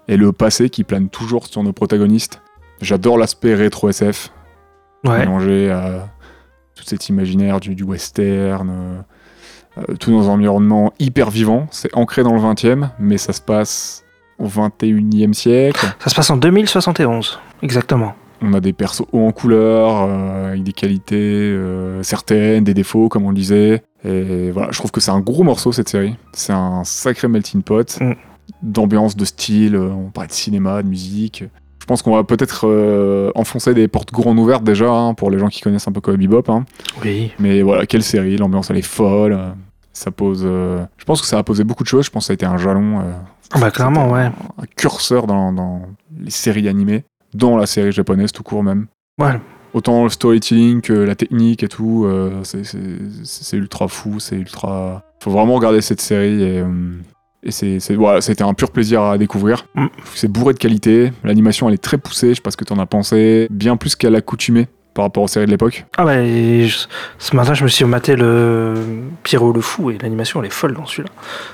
et 0.07 0.17
le 0.17 0.31
passé 0.31 0.69
qui 0.69 0.83
plane 0.83 1.09
toujours 1.09 1.47
sur 1.47 1.63
nos 1.63 1.73
protagonistes. 1.73 2.41
J'adore 2.81 3.17
l'aspect 3.17 3.55
rétro 3.55 3.89
SF, 3.89 4.31
Ouais. 5.05 5.19
mélangé 5.19 5.69
à 5.69 6.07
tout 6.75 6.83
cet 6.85 7.09
imaginaire 7.09 7.59
du, 7.59 7.75
du 7.75 7.83
western, 7.83 8.69
euh, 8.69 9.81
euh, 9.89 9.95
tout 9.97 10.11
dans 10.11 10.29
un 10.29 10.33
environnement 10.33 10.93
hyper 10.99 11.29
vivant. 11.29 11.67
C'est 11.71 11.93
ancré 11.95 12.23
dans 12.23 12.33
le 12.33 12.39
20e, 12.39 12.89
mais 12.99 13.17
ça 13.17 13.33
se 13.33 13.41
passe 13.41 14.03
au 14.39 14.47
21e 14.47 15.33
siècle. 15.33 15.85
Ça 15.99 16.09
se 16.09 16.15
passe 16.15 16.29
en 16.29 16.37
2071, 16.37 17.39
exactement. 17.61 18.13
On 18.41 18.53
a 18.53 18.59
des 18.59 18.73
persos 18.73 19.05
hauts 19.13 19.25
en 19.27 19.31
couleur, 19.31 20.03
euh, 20.07 20.49
avec 20.49 20.63
des 20.63 20.73
qualités 20.73 21.15
euh, 21.17 22.03
certaines, 22.03 22.63
des 22.65 22.73
défauts, 22.73 23.07
comme 23.07 23.25
on 23.25 23.29
le 23.29 23.35
disait. 23.35 23.83
Et 24.05 24.51
voilà, 24.51 24.69
je 24.71 24.79
trouve 24.79 24.91
que 24.91 24.99
c'est 24.99 25.11
un 25.11 25.21
gros 25.21 25.43
morceau 25.43 25.71
cette 25.71 25.87
série. 25.87 26.15
C'est 26.33 26.51
un 26.51 26.83
sacré 26.83 27.27
melting 27.29 27.61
pot 27.63 27.97
Mm. 28.01 28.13
D'ambiance, 28.61 29.15
de 29.15 29.25
style. 29.25 29.75
euh, 29.75 29.89
On 29.91 30.09
parlait 30.09 30.27
de 30.27 30.33
cinéma, 30.33 30.81
de 30.83 30.87
musique. 30.87 31.43
Je 31.79 31.85
pense 31.85 32.01
qu'on 32.01 32.15
va 32.15 32.23
peut-être 32.23 32.67
euh, 32.67 33.29
enfoncer 33.35 33.73
des 33.73 33.87
portes 33.89 34.11
grandes 34.13 34.39
ouvertes 34.39 34.63
déjà 34.63 34.89
hein, 34.89 35.13
pour 35.13 35.29
les 35.29 35.37
gens 35.37 35.49
qui 35.49 35.59
connaissent 35.59 35.87
un 35.87 35.91
peu 35.91 35.99
Cowboy 35.99 36.27
Bebop. 36.27 36.49
hein. 36.49 36.63
Oui. 37.03 37.31
Mais 37.39 37.61
voilà, 37.61 37.85
quelle 37.85 38.03
série, 38.03 38.37
l'ambiance 38.37 38.69
elle 38.69 38.77
est 38.77 38.81
folle. 38.81 39.33
euh, 39.33 39.49
Ça 39.91 40.09
pose. 40.11 40.43
euh, 40.45 40.85
Je 40.97 41.03
pense 41.03 41.19
que 41.21 41.27
ça 41.27 41.37
a 41.39 41.43
posé 41.43 41.63
beaucoup 41.65 41.83
de 41.83 41.89
choses. 41.89 42.05
Je 42.05 42.09
pense 42.09 42.23
que 42.23 42.27
ça 42.27 42.31
a 42.33 42.35
été 42.35 42.45
un 42.45 42.57
jalon. 42.57 43.01
Ah 43.51 43.59
bah, 43.59 43.69
clairement, 43.69 44.09
ouais. 44.11 44.21
Un, 44.21 44.33
un 44.59 44.65
curseur 44.77 45.27
dans, 45.27 45.51
dans 45.51 45.81
les 46.17 46.31
séries 46.31 46.67
animées, 46.69 47.03
dans 47.33 47.57
la 47.57 47.65
série 47.65 47.91
japonaise 47.91 48.31
tout 48.31 48.43
court 48.43 48.63
même. 48.63 48.87
Ouais. 49.19 49.33
Autant 49.73 50.03
le 50.03 50.09
storytelling 50.09 50.81
que 50.81 50.93
la 50.93 51.15
technique 51.15 51.63
et 51.63 51.67
tout, 51.67 52.07
c'est- 52.43 53.57
ultra 53.57 53.87
fou, 53.89 54.19
c'est 54.19 54.35
ultra. 54.37 55.03
Faut 55.21 55.31
vraiment 55.31 55.55
regarder 55.55 55.81
cette 55.81 55.99
série 56.01 56.41
et. 56.43 56.63
Et 57.43 57.51
c'est, 57.51 57.79
c'est- 57.79 57.95
voilà, 57.95 58.21
c'était 58.21 58.43
un 58.43 58.53
pur 58.53 58.71
plaisir 58.71 59.01
à 59.03 59.17
découvrir. 59.17 59.65
Mm. 59.75 59.87
C'est 60.15 60.27
bourré 60.31 60.53
de 60.53 60.59
qualité. 60.59 61.11
L'animation, 61.23 61.67
elle 61.67 61.75
est 61.75 61.83
très 61.83 61.97
poussée. 61.97 62.29
Je 62.29 62.35
sais 62.35 62.41
pas 62.41 62.51
ce 62.51 62.57
que 62.57 62.63
t'en 62.65 62.79
as 62.79 62.85
pensé. 62.85 63.47
Bien 63.51 63.77
plus 63.77 63.95
qu'à 63.95 64.09
l'accoutumée 64.09 64.67
par 64.93 65.05
rapport 65.05 65.23
aux 65.23 65.27
séries 65.27 65.47
de 65.47 65.51
l'époque. 65.51 65.85
Ah 65.97 66.05
bah, 66.05 66.23
je- 66.23 66.85
ce 67.17 67.35
matin, 67.35 67.53
je 67.55 67.63
me 67.63 67.67
suis 67.67 67.83
maté 67.85 68.15
le 68.15 68.75
Pierrot 69.23 69.51
le 69.51 69.61
Fou 69.61 69.89
et 69.89 69.97
l'animation, 69.97 70.39
elle 70.39 70.45
est 70.47 70.51
folle 70.53 70.75
dans 70.75 70.85
celui-là. 70.85 71.09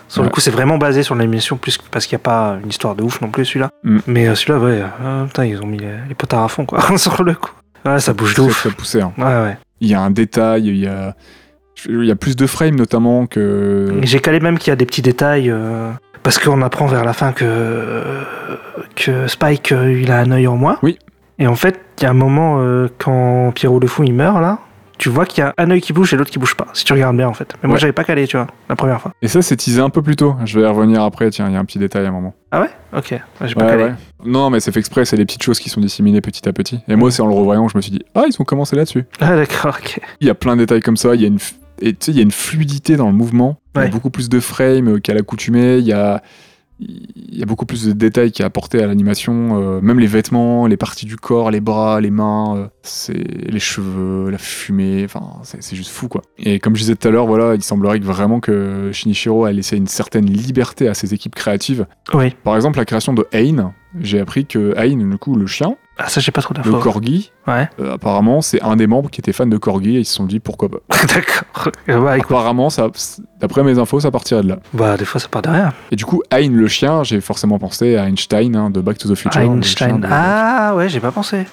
Sur 0.10 0.24
le 0.24 0.30
coup, 0.30 0.42
c'est 0.42 0.52
vraiment 0.52 0.78
basé 0.78 1.04
sur 1.04 1.16
l'animation, 1.16 1.56
plus 1.56 1.78
parce 1.92 2.06
qu'il 2.06 2.18
n'y 2.18 2.22
a 2.22 2.24
pas 2.26 2.58
une 2.62 2.70
histoire 2.70 2.96
de 2.96 3.04
ouf 3.04 3.22
non 3.22 3.30
plus, 3.30 3.46
celui-là. 3.46 3.70
Mm. 3.84 4.00
Mais 4.08 4.28
euh, 4.28 4.36
celui-là, 4.36 4.60
ouais, 4.60 4.82
euh, 5.02 5.26
putain, 5.26 5.46
ils 5.46 5.62
ont 5.62 5.68
mis 5.68 5.78
les, 5.78 5.94
les 6.10 6.16
potards 6.16 6.44
à 6.44 6.48
fond, 6.50 6.66
quoi, 6.66 6.82
sur 6.98 7.24
le 7.24 7.34
coup. 7.34 7.52
Ouais, 7.86 8.00
ça 8.02 8.12
bouge 8.12 8.36
de 8.36 8.42
ouf. 8.42 8.60
très 8.60 8.72
poussé. 8.72 9.00
hein. 9.00 9.14
Ouais, 9.18 9.24
ouais. 9.24 9.58
Il 9.80 9.88
y 9.88 9.94
a 9.94 10.02
un 10.02 10.12
détail, 10.12 10.68
il 10.68 10.76
y 10.78 10.86
a, 10.88 11.16
il 11.88 12.06
y 12.06 12.12
a 12.12 12.16
plus 12.16 12.36
de 12.36 12.46
frames 12.48 12.76
notamment 12.76 13.26
que. 13.28 14.00
J'ai 14.04 14.20
calé 14.20 14.40
même 14.40 14.58
qu'il 14.58 14.72
y 14.72 14.74
a 14.74 14.76
des 14.76 14.86
petits 14.86 15.02
détails, 15.02 15.50
euh, 15.50 15.92
parce 16.24 16.38
qu'on 16.40 16.62
apprend 16.62 16.88
vers 16.88 17.04
la 17.06 17.14
fin 17.14 17.32
que, 17.32 18.04
que 18.96 19.28
Spike, 19.28 19.72
euh, 19.72 20.00
il 20.02 20.12
a 20.12 20.20
un 20.20 20.32
œil 20.32 20.48
en 20.48 20.58
moins. 20.58 20.78
Oui. 20.84 20.98
Et 21.38 21.48
en 21.48 21.56
fait, 21.56 21.80
il 22.00 22.04
y 22.04 22.08
a 22.08 22.10
un 22.10 22.14
moment, 22.14 22.58
euh, 22.60 22.88
quand 22.98 23.52
Pierrot 23.56 23.80
le 23.80 23.88
Fou, 23.88 24.04
il 24.04 24.14
meurt, 24.14 24.42
là, 24.42 24.60
tu 24.98 25.08
vois 25.08 25.26
qu'il 25.26 25.42
y 25.42 25.48
a 25.48 25.54
un 25.58 25.72
œil 25.72 25.80
qui 25.80 25.94
bouge 25.94 26.14
et 26.14 26.18
l'autre 26.18 26.30
qui 26.30 26.40
bouge 26.40 26.56
pas, 26.56 26.68
si 26.74 26.84
tu 26.84 26.92
regardes 26.92 27.16
bien, 27.16 27.30
en 27.30 27.34
fait. 27.34 27.54
Mais 27.64 27.70
moi, 27.70 27.78
j'avais 27.78 27.94
pas 27.94 28.04
calé, 28.04 28.28
tu 28.28 28.36
vois, 28.36 28.48
la 28.68 28.76
première 28.76 29.00
fois. 29.00 29.14
Et 29.22 29.30
ça, 29.30 29.42
c'est 29.42 29.56
teasé 29.56 29.80
un 29.80 29.90
peu 29.90 30.02
plus 30.02 30.18
tôt. 30.18 30.36
Je 30.44 30.60
vais 30.60 30.66
y 30.66 30.70
revenir 30.70 31.02
après. 31.02 31.30
Tiens, 31.30 31.48
il 31.48 31.54
y 31.54 31.56
a 31.56 31.60
un 31.60 31.64
petit 31.64 31.80
détail 31.80 32.06
à 32.06 32.10
un 32.10 32.12
moment. 32.12 32.34
Ah 32.52 32.60
ouais? 32.60 32.70
Ok, 32.98 33.12
Ouais, 33.12 33.48
j'ai 33.48 33.56
pas 33.56 33.64
Ouais, 33.64 33.70
calé. 33.72 33.84
ouais. 33.86 33.94
Non, 34.26 34.50
mais 34.50 34.60
c'est 34.60 34.74
fait 34.74 34.80
exprès. 34.82 35.06
C'est 35.06 35.16
les 35.16 35.24
petites 35.26 35.44
choses 35.44 35.60
qui 35.60 35.70
sont 35.70 35.80
disséminées 35.80 36.20
petit 36.20 36.50
à 36.50 36.52
petit. 36.52 36.82
Et 36.90 36.98
moi, 36.98 37.12
c'est 37.12 37.22
en 37.22 37.28
le 37.28 37.34
revoyant, 37.34 37.70
je 37.70 37.78
me 37.78 37.82
suis 37.82 37.92
dit, 37.94 38.02
ah, 38.14 38.24
ils 38.28 38.36
ont 38.42 38.44
commencé 38.44 38.76
là-dessus. 38.76 39.06
Ah 39.22 39.38
d'accord, 39.38 39.78
ok. 39.80 40.02
Il 40.20 40.28
y 40.28 40.30
a 40.30 40.36
plein 40.36 40.58
de 40.58 40.62
détails 40.64 40.82
comme 40.82 40.98
ça. 40.98 41.16
Il 41.16 41.22
y 41.22 41.24
a 41.24 41.28
une, 41.28 41.40
et 41.82 41.94
tu 41.94 41.98
sais, 42.06 42.12
il 42.12 42.18
y 42.18 42.20
a 42.20 42.24
une 42.24 42.32
fluidité 42.32 42.96
dans 42.96 43.08
le 43.08 43.16
mouvement. 43.16 43.60
Il 43.76 43.82
y 43.82 43.86
a 43.86 43.88
beaucoup 43.90 44.10
plus 44.10 44.30
de 44.30 44.40
frames 44.40 45.00
qu'à 45.00 45.14
l'accoutumée. 45.14 45.78
Il 45.78 45.86
y 45.86 45.94
a, 45.94 46.22
il 46.80 47.38
y 47.38 47.44
a 47.44 47.46
beaucoup 47.46 47.66
plus 47.66 47.86
de 47.86 47.92
détails 47.92 48.32
qui 48.32 48.42
est 48.42 48.46
apporté 48.46 48.82
à 48.82 48.88
l'animation. 48.88 49.62
euh, 49.62 49.82
même 49.82 50.00
les 50.00 50.08
vêtements, 50.08 50.66
les 50.68 50.78
parties 50.78 51.06
du 51.06 51.18
corps, 51.18 51.52
les 51.52 51.60
bras, 51.60 52.00
les 52.02 52.10
mains, 52.10 52.58
euh, 52.58 52.68
c'est 52.84 53.14
les 53.14 53.60
cheveux, 53.60 54.30
la 54.30 54.38
fumée. 54.38 55.04
Enfin, 55.06 55.40
c'est 55.44 55.62
c'est 55.62 55.76
juste 55.76 55.92
fou, 55.92 56.08
quoi. 56.08 56.22
Et 56.38 56.60
comme 56.60 56.76
je 56.76 56.82
disais 56.82 56.96
tout 56.96 57.08
à 57.08 57.12
l'heure, 57.12 57.28
voilà, 57.28 57.56
il 57.56 57.64
semblerait 57.64 58.00
que 58.00 58.06
vraiment 58.06 58.40
que 58.40 58.92
Shinichiro 58.94 59.46
a 59.46 59.52
laissé 59.52 59.78
une 59.78 59.88
certaine 59.88 60.26
liberté 60.26 60.88
à 60.88 60.94
ses 60.94 61.14
équipes 61.14 61.36
créatives. 61.36 61.86
Oui. 62.14 62.36
Par 62.44 62.56
exemple, 62.56 62.80
la 62.80 62.86
création 62.86 63.14
de 63.14 63.26
Ain. 63.34 63.74
J'ai 64.00 64.20
appris 64.20 64.46
que 64.46 64.74
Ain, 64.78 64.98
du 64.98 65.18
coup, 65.18 65.36
le 65.36 65.48
chien, 65.48 65.76
Ah 66.02 66.08
ça, 66.08 66.22
j'ai 66.22 66.32
pas 66.32 66.42
trop 66.42 66.54
le 66.56 66.64
d'infos. 66.64 66.80
corgi, 66.80 67.32
Ouais. 67.46 67.68
euh, 67.82 67.94
apparemment, 67.96 68.42
c'est 68.42 68.62
un 68.62 68.76
des 68.78 68.88
membres 68.88 69.10
qui 69.10 69.20
était 69.20 69.34
fan 69.34 69.50
de 69.50 69.58
corgi 69.58 69.98
et 69.98 70.00
ils 70.00 70.06
se 70.06 70.14
sont 70.16 70.26
dit 70.26 70.40
pourquoi 70.40 70.70
pas. 70.70 70.78
d'accord. 71.14 71.72
Bah 71.88 72.14
Apparemment, 72.14 72.70
ça, 72.70 72.88
d'après 73.42 73.64
mes 73.64 73.78
infos, 73.78 74.00
ça 74.00 74.10
partirait 74.10 74.42
de 74.44 74.48
là. 74.50 74.60
bah 74.74 74.96
des 74.98 75.04
fois, 75.06 75.20
ça 75.20 75.28
part 75.28 75.42
de 75.42 75.50
rien. 75.50 75.74
Et 75.92 75.96
du 75.98 76.06
coup, 76.06 76.24
Hein 76.32 76.48
le 76.48 76.68
chien, 76.70 77.04
j'ai 77.04 77.20
forcément 77.20 77.60
pensé 77.60 77.98
à 77.98 78.08
Einstein 78.08 78.56
hein, 78.56 78.70
de 78.70 78.80
Back 78.82 78.98
to 78.98 79.10
the 79.10 79.16
Future. 79.16 79.42
le 79.42 79.48
Einstein. 79.48 80.00
de- 80.00 80.08
Ah 80.10 80.74
ouais, 80.76 80.88
j'ai 80.90 81.02
pas 81.02 81.12
pensé. 81.12 81.46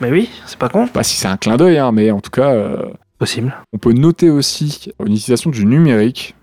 Mais 0.00 0.10
oui, 0.10 0.30
c'est 0.46 0.58
pas 0.58 0.68
con. 0.70 0.86
Pas 0.88 1.02
si 1.02 1.16
c'est 1.18 1.28
un 1.28 1.36
clin 1.36 1.56
d'œil, 1.58 1.76
hein, 1.78 1.92
mais 1.92 2.10
en 2.10 2.20
tout 2.20 2.30
cas, 2.30 2.50
euh, 2.52 2.86
Possible. 3.18 3.54
on 3.74 3.78
peut 3.78 3.92
noter 3.92 4.30
aussi 4.30 4.92
une 5.04 5.12
utilisation 5.12 5.50
du 5.50 5.66
numérique 5.66 6.34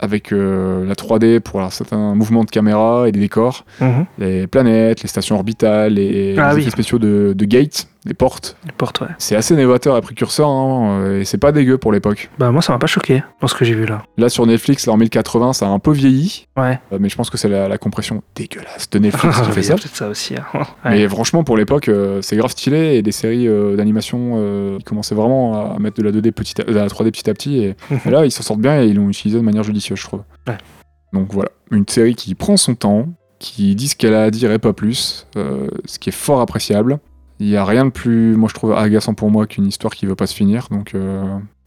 avec 0.00 0.32
euh, 0.32 0.84
la 0.86 0.94
3D 0.94 1.40
pour 1.40 1.60
un 1.60 1.70
certain 1.70 2.14
mouvement 2.14 2.44
de 2.44 2.50
caméra 2.50 3.08
et 3.08 3.12
des 3.12 3.20
décors, 3.20 3.64
Mhm. 3.80 4.06
les 4.18 4.46
planètes, 4.46 5.02
les 5.02 5.08
stations 5.08 5.36
orbitales, 5.36 5.94
les, 5.94 6.34
Ah 6.38 6.50
les 6.50 6.54
oui. 6.56 6.60
effets 6.62 6.70
spéciaux 6.70 6.98
de, 6.98 7.32
de 7.36 7.44
gates, 7.44 7.86
des 8.04 8.14
portes. 8.14 8.56
Les 8.66 8.72
portes, 8.72 9.00
ouais. 9.00 9.08
C'est 9.18 9.34
assez 9.36 9.56
novateur 9.56 9.96
et 9.96 10.00
précurseur, 10.02 10.48
hein, 10.48 11.00
euh, 11.02 11.20
et 11.20 11.24
c'est 11.24 11.38
pas 11.38 11.52
dégueu 11.52 11.78
pour 11.78 11.90
l'époque. 11.92 12.30
Bah 12.38 12.50
moi, 12.50 12.60
ça 12.60 12.72
m'a 12.72 12.78
pas 12.78 12.86
choqué 12.86 13.22
dans 13.40 13.46
ce 13.48 13.54
que 13.54 13.64
j'ai 13.64 13.74
vu 13.74 13.86
là. 13.86 14.02
Là 14.18 14.28
sur 14.28 14.44
Netflix, 14.46 14.86
là 14.86 14.92
en 14.92 14.96
1080, 14.98 15.54
ça 15.54 15.66
a 15.66 15.70
un 15.70 15.78
peu 15.78 15.92
vieilli, 15.92 16.46
Ouais. 16.56 16.78
euh, 16.92 16.98
mais 17.00 17.08
je 17.08 17.16
pense 17.16 17.30
que 17.30 17.38
c'est 17.38 17.48
la, 17.48 17.66
la 17.68 17.78
compression 17.78 18.22
dégueulasse 18.34 18.90
de 18.90 18.98
Netflix 18.98 19.40
qui 19.42 19.50
fait 19.52 19.62
ça. 19.62 19.72
a 19.72 19.76
peut-être 19.76 19.96
ça 19.96 20.08
aussi. 20.08 20.34
hein. 20.36 20.44
Ouais. 20.84 20.90
Mais 20.90 21.08
franchement, 21.08 21.44
pour 21.44 21.56
l'époque, 21.56 21.88
euh, 21.88 22.20
c'est 22.22 22.36
grave 22.36 22.50
stylé 22.50 22.96
et 22.96 23.02
des 23.02 23.12
séries 23.12 23.48
euh, 23.48 23.74
d'animation 23.76 24.76
qui 24.78 24.84
commençaient 24.84 25.14
vraiment 25.14 25.74
à 25.74 25.78
mettre 25.78 25.96
de 25.96 26.02
la 26.02 26.12
2D 26.12 26.32
petit 26.32 26.60
à, 26.60 26.64
de 26.64 26.72
la 26.72 26.86
3D 26.88 27.10
petit 27.10 27.30
à 27.30 27.34
petit. 27.34 27.58
Et, 27.58 27.76
et 28.06 28.10
là, 28.10 28.24
ils 28.26 28.30
s'en 28.30 28.42
sortent 28.42 28.60
bien 28.60 28.82
et 28.82 28.86
ils 28.86 28.96
l'ont 28.96 29.08
utilisé 29.08 29.38
de 29.38 29.44
manière 29.44 29.62
judicieuse, 29.62 29.98
je 29.98 30.04
trouve. 30.04 30.22
Ouais. 30.46 30.58
Donc 31.12 31.32
voilà, 31.32 31.50
une 31.70 31.86
série 31.88 32.14
qui 32.16 32.34
prend 32.34 32.56
son 32.56 32.74
temps, 32.74 33.06
qui 33.38 33.74
dit 33.74 33.88
ce 33.88 33.96
qu'elle 33.96 34.14
a 34.14 34.24
à 34.24 34.30
dire 34.30 34.50
et 34.52 34.58
pas 34.58 34.72
plus, 34.72 35.26
euh, 35.36 35.68
ce 35.84 35.98
qui 35.98 36.08
est 36.10 36.12
fort 36.12 36.40
appréciable. 36.40 36.98
Il 37.40 37.48
y 37.48 37.56
a 37.56 37.64
rien 37.64 37.84
de 37.84 37.90
plus, 37.90 38.36
moi 38.36 38.48
je 38.48 38.54
trouve 38.54 38.72
agaçant 38.72 39.14
pour 39.14 39.30
moi 39.30 39.46
qu'une 39.46 39.66
histoire 39.66 39.92
qui 39.94 40.06
veut 40.06 40.14
pas 40.14 40.26
se 40.26 40.34
finir. 40.34 40.68
Donc 40.70 40.94
euh, 40.94 41.22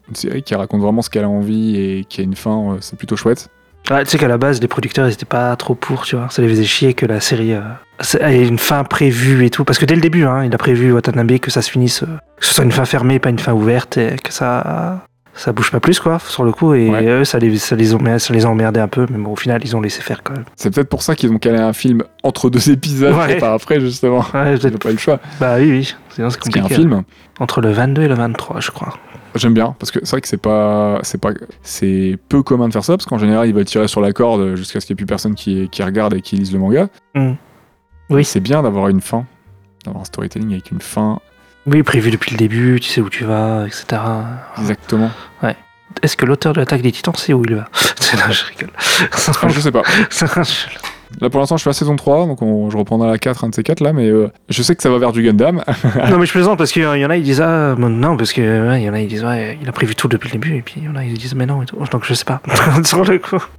une 0.08 0.15
série 0.15 0.43
qui 0.43 0.56
raconte 0.56 0.82
vraiment 0.82 1.01
ce 1.01 1.10
qu'elle 1.10 1.25
a 1.25 1.30
envie 1.30 1.75
et 1.75 2.06
qui 2.06 2.21
a 2.21 2.23
une 2.23 2.36
fin, 2.36 2.73
euh, 2.73 2.77
c'est 2.80 2.97
plutôt 2.97 3.15
chouette. 3.15 3.49
Tu 3.84 3.93
sais 4.06 4.17
qu'à 4.17 4.27
la 4.27 4.38
base, 4.38 4.60
les 4.60 4.67
producteurs, 4.67 5.08
ils 5.08 5.13
étaient 5.13 5.25
pas 5.25 5.56
trop 5.56 5.73
pour, 5.73 6.03
tu 6.03 6.17
vois. 6.17 6.30
Ça 6.30 6.41
les 6.41 6.49
faisait 6.49 6.65
chier 6.65 6.93
que 6.93 7.06
la 7.06 7.21
série 7.21 7.53
euh, 7.53 7.62
ait 8.19 8.45
une 8.45 8.58
fin 8.58 8.84
prévue 8.84 9.45
et 9.45 9.49
tout. 9.49 9.63
Parce 9.63 9.80
que 9.80 9.86
dès 9.86 9.95
le 9.95 10.01
début, 10.01 10.25
hein, 10.25 10.43
il 10.43 10.53
a 10.53 10.58
prévu 10.58 10.91
Watanabe 10.91 11.38
que 11.38 11.51
ça 11.51 11.62
se 11.62 11.71
finisse, 11.71 12.03
que 12.38 12.45
ce 12.45 12.53
soit 12.53 12.65
une 12.65 12.73
fin 12.73 12.84
fermée, 12.84 13.19
pas 13.19 13.30
une 13.30 13.39
fin 13.39 13.53
ouverte, 13.53 13.97
et 13.97 14.17
que 14.21 14.34
ça, 14.34 15.06
ça 15.38 15.54
bouge 15.54 15.71
pas 15.71 15.80
plus, 15.80 16.00
quoi, 16.00 16.19
sur 16.19 16.43
le 16.43 16.52
coup. 16.52 16.73
Et 16.73 16.89
Ouais. 16.89 17.06
eux, 17.06 17.23
ça 17.23 17.39
les, 17.39 17.58
ça, 17.58 17.76
les 17.76 17.93
ont, 17.95 18.19
ça 18.19 18.34
les 18.34 18.45
a 18.45 18.50
emmerdés 18.50 18.80
un 18.82 18.88
peu, 18.89 19.06
mais 19.10 19.17
bon, 19.17 19.32
au 19.32 19.36
final, 19.36 19.62
ils 19.63 19.76
ont 19.76 19.82
laissé 19.82 20.02
faire 20.02 20.23
quand 20.23 20.34
même. 20.34 20.43
C'est 20.58 20.73
peut-être 20.73 20.89
pour 20.89 21.02
ça 21.04 21.15
qu'ils 21.15 21.32
ont 21.32 21.38
calé 21.38 21.58
un 21.60 21.73
film 21.73 22.04
entre 22.23 22.50
deux 22.50 22.69
épisodes 22.69 23.15
Ouais. 23.15 23.34
et 23.34 23.38
pas 23.38 23.54
après 23.54 23.80
justement. 23.80 24.26
Ouais, 24.34 24.56
J'ai 24.58 24.69
peut-être- 24.69 24.80
pas 24.84 24.89
eu 24.89 24.93
le 24.93 24.97
choix. 24.97 25.19
bah 25.39 25.56
oui, 25.60 25.69
oui. 25.69 25.95
Sinon, 26.10 26.30
c'est 26.30 26.39
qu'il 26.39 26.52
y 26.54 26.56
a 26.56 26.60
un 26.60 26.63
compliqué. 26.63 26.82
film, 26.82 27.04
Entre 27.39 27.62
le 27.62 27.71
22 27.71 28.02
et 28.04 28.08
le 28.08 28.15
23, 28.15 28.60
je 28.60 28.71
crois. 28.71 28.93
j'aime 29.36 29.54
bien 29.54 29.76
parce 29.78 29.91
que 29.91 30.00
c'est 30.02 30.10
vrai 30.12 30.21
que 30.21 30.28
c'est 30.28 30.41
pas, 30.41 30.97
c'est 31.04 31.21
pas, 31.21 31.30
c'est 31.62 32.17
peu 32.28 32.41
commun 32.41 32.67
de 32.69 32.73
faire 32.73 32.84
ça 32.84 32.93
parce 32.97 33.06
qu'en 33.06 33.19
général 33.19 33.47
ils 33.47 33.54
veulent 33.54 33.65
tirer 33.65 33.88
sur 33.88 34.02
la 34.02 34.12
corde 34.12 34.56
jusqu'à 34.56 34.80
ce 34.80 34.88
qu'il 34.88 34.95
n'y 34.95 34.97
ait 34.97 35.02
plus 35.02 35.06
personne 35.06 35.36
qui, 35.36 35.69
qui 35.69 35.84
regarde 35.84 36.15
et 36.15 36.21
qui 36.21 36.38
lise 36.38 36.52
le 36.52 36.58
manga. 36.58 36.88
Hmm. 37.13 37.34
Oui. 38.10 38.26
C'est 38.26 38.39
bien 38.39 38.63
d'avoir 38.63 38.88
une 38.88 39.02
fin, 39.02 39.26
d'avoir 39.86 40.02
un 40.02 40.06
storytelling 40.06 40.54
avec 40.54 40.71
une 40.71 40.82
fin 40.82 41.19
Oui, 41.67 41.84
prévu 41.84 42.12
depuis 42.12 42.32
le 42.32 42.38
début, 42.38 42.80
tu 42.80 42.89
sais 42.89 43.01
où 43.01 43.10
tu 43.10 43.23
vas, 43.25 43.65
etc. 43.67 44.01
exactement. 44.60 45.12
Est-ce 46.03 46.15
que 46.15 46.25
l'auteur 46.27 46.53
de 46.53 46.60
l'attaque 46.60 46.82
des 46.82 46.91
titans 46.91 47.15
sait 47.15 47.34
où 47.34 47.43
il 47.47 47.56
va 47.56 47.62
Là, 48.13 48.30
je 48.30 48.43
rigole. 48.45 48.69
Je 49.53 49.60
sais 49.60 49.71
pas. 49.71 49.82
Là 51.21 51.30
pour 51.30 51.39
l'instant 51.39 51.56
je 51.56 51.62
suis 51.62 51.69
à 51.69 51.73
saison 51.73 51.95
3 51.95 52.27
donc 52.27 52.41
on- 52.41 52.69
je 52.69 52.77
reprendrai 52.77 53.08
la 53.10 53.17
4 53.17 53.45
un 53.45 53.49
de 53.49 53.56
ces 53.56 53.63
4 53.63 53.80
là 53.80 53.93
mais 53.93 54.08
euh, 54.10 54.30
je 54.49 54.62
sais 54.62 54.75
que 54.75 54.84
ça 54.84 54.89
va 54.89 54.97
vers 54.99 55.13
du 55.13 55.23
Gundam. 55.23 55.63
non, 56.10 56.17
mais 56.19 56.25
je 56.25 56.32
plaisante 56.34 56.58
parce 56.58 56.71
qu'il 56.73 56.82
y 56.84 56.86
en 56.86 57.10
a, 57.10 57.15
ils 57.15 57.23
disent 57.23 57.39
Ah, 57.41 57.75
bon, 57.75 57.89
non, 57.89 58.17
parce 58.17 58.34
que 58.34 58.41
ouais, 58.69 58.82
il 58.82 58.86
y 58.86 58.89
en 58.89 58.93
a, 58.93 58.99
ils 58.99 59.08
disent 59.08 59.23
Ouais, 59.23 59.58
il 59.62 59.67
a 59.69 59.71
prévu 59.71 59.95
tout 59.95 60.10
depuis 60.10 60.27
le 60.27 60.34
début, 60.34 60.56
et 60.58 60.62
puis 60.62 60.75
il 60.77 60.84
y 60.84 60.89
en 60.89 60.95
a, 60.97 61.06
ils 61.06 61.17
disent 61.17 61.34
Mais 61.34 61.45
non, 61.45 61.63
et 61.63 61.65
tout. 61.65 61.77
Donc 61.91 62.03
je 62.06 62.13
sais 62.13 62.25
pas. 62.25 62.41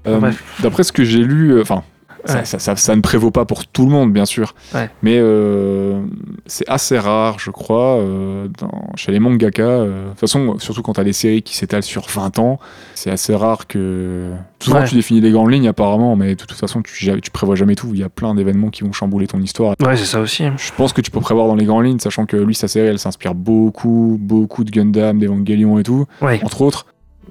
Euh. 0.06 0.20
D'après 0.60 0.82
ce 0.84 0.92
que 0.92 1.04
j'ai 1.04 1.20
lu, 1.24 1.52
euh, 1.54 1.62
enfin, 1.62 1.82
ça, 2.28 2.38
Ouais. 2.38 2.44
ça- 2.44 2.58
ça- 2.58 2.76
ça 2.76 2.94
ne 2.96 3.00
prévaut 3.00 3.30
pas 3.30 3.44
pour 3.44 3.66
tout 3.66 3.84
le 3.84 3.90
monde, 3.90 4.12
bien 4.12 4.24
sûr. 4.24 4.54
Ouais. 4.74 4.88
Mais 5.02 5.16
euh, 5.18 6.00
c'est 6.46 6.68
assez 6.68 6.98
rare, 6.98 7.38
je 7.38 7.50
crois, 7.50 7.96
euh, 7.98 8.48
dans- 8.60 8.90
chez 8.96 9.10
les 9.12 9.18
mangaka. 9.18 9.62
euh, 9.62 10.04
De 10.04 10.10
toute 10.10 10.20
façon, 10.20 10.58
surtout 10.58 10.82
quand 10.82 10.92
tu 10.94 11.00
as 11.00 11.04
des 11.04 11.12
séries 11.12 11.42
qui 11.42 11.56
s'étalent 11.56 11.82
sur 11.82 12.06
20 12.08 12.38
ans, 12.38 12.58
c'est 12.94 13.10
assez 13.10 13.34
rare 13.34 13.66
que. 13.66 14.30
Souvent, 14.60 14.80
Ouais. 14.80 14.84
tu 14.86 14.94
définis 14.96 15.20
les 15.20 15.30
grandes 15.30 15.52
lignes, 15.52 15.68
apparemment, 15.68 16.16
mais 16.16 16.30
de 16.34 16.44
toute 16.44 16.52
façon, 16.58 16.82
tu, 16.82 17.10
tu 17.22 17.30
prévois 17.30 17.54
jamais 17.54 17.74
tout. 17.76 17.88
Il 17.92 18.00
y 18.00 18.02
a 18.02 18.08
plein 18.08 18.34
d'événements 18.34 18.70
qui 18.70 18.82
vont 18.84 18.92
chambouler 18.92 19.26
ton 19.26 19.40
histoire. 19.40 19.74
Ouais, 19.84 19.96
c'est 19.96 20.04
ça 20.04 20.20
aussi. 20.20 20.44
Je 20.56 20.72
pense 20.76 20.92
que 20.92 21.00
tu 21.00 21.10
peux 21.10 21.20
prévoir 21.20 21.46
dans 21.46 21.54
les 21.54 21.64
grandes 21.64 21.84
lignes, 21.84 21.98
sachant 22.00 22.26
que 22.26 22.36
lui, 22.36 22.54
sa 22.54 22.68
série, 22.68 22.88
elle 22.88 22.98
s'inspire 22.98 23.34
beaucoup, 23.34 24.18
beaucoup 24.20 24.64
de 24.64 24.70
Gundam, 24.70 25.18
d'Evangelion 25.18 25.78
et 25.78 25.82
tout 25.84 26.06
Ouais. 26.20 26.40
entre 26.44 26.62
autres, 26.62 26.86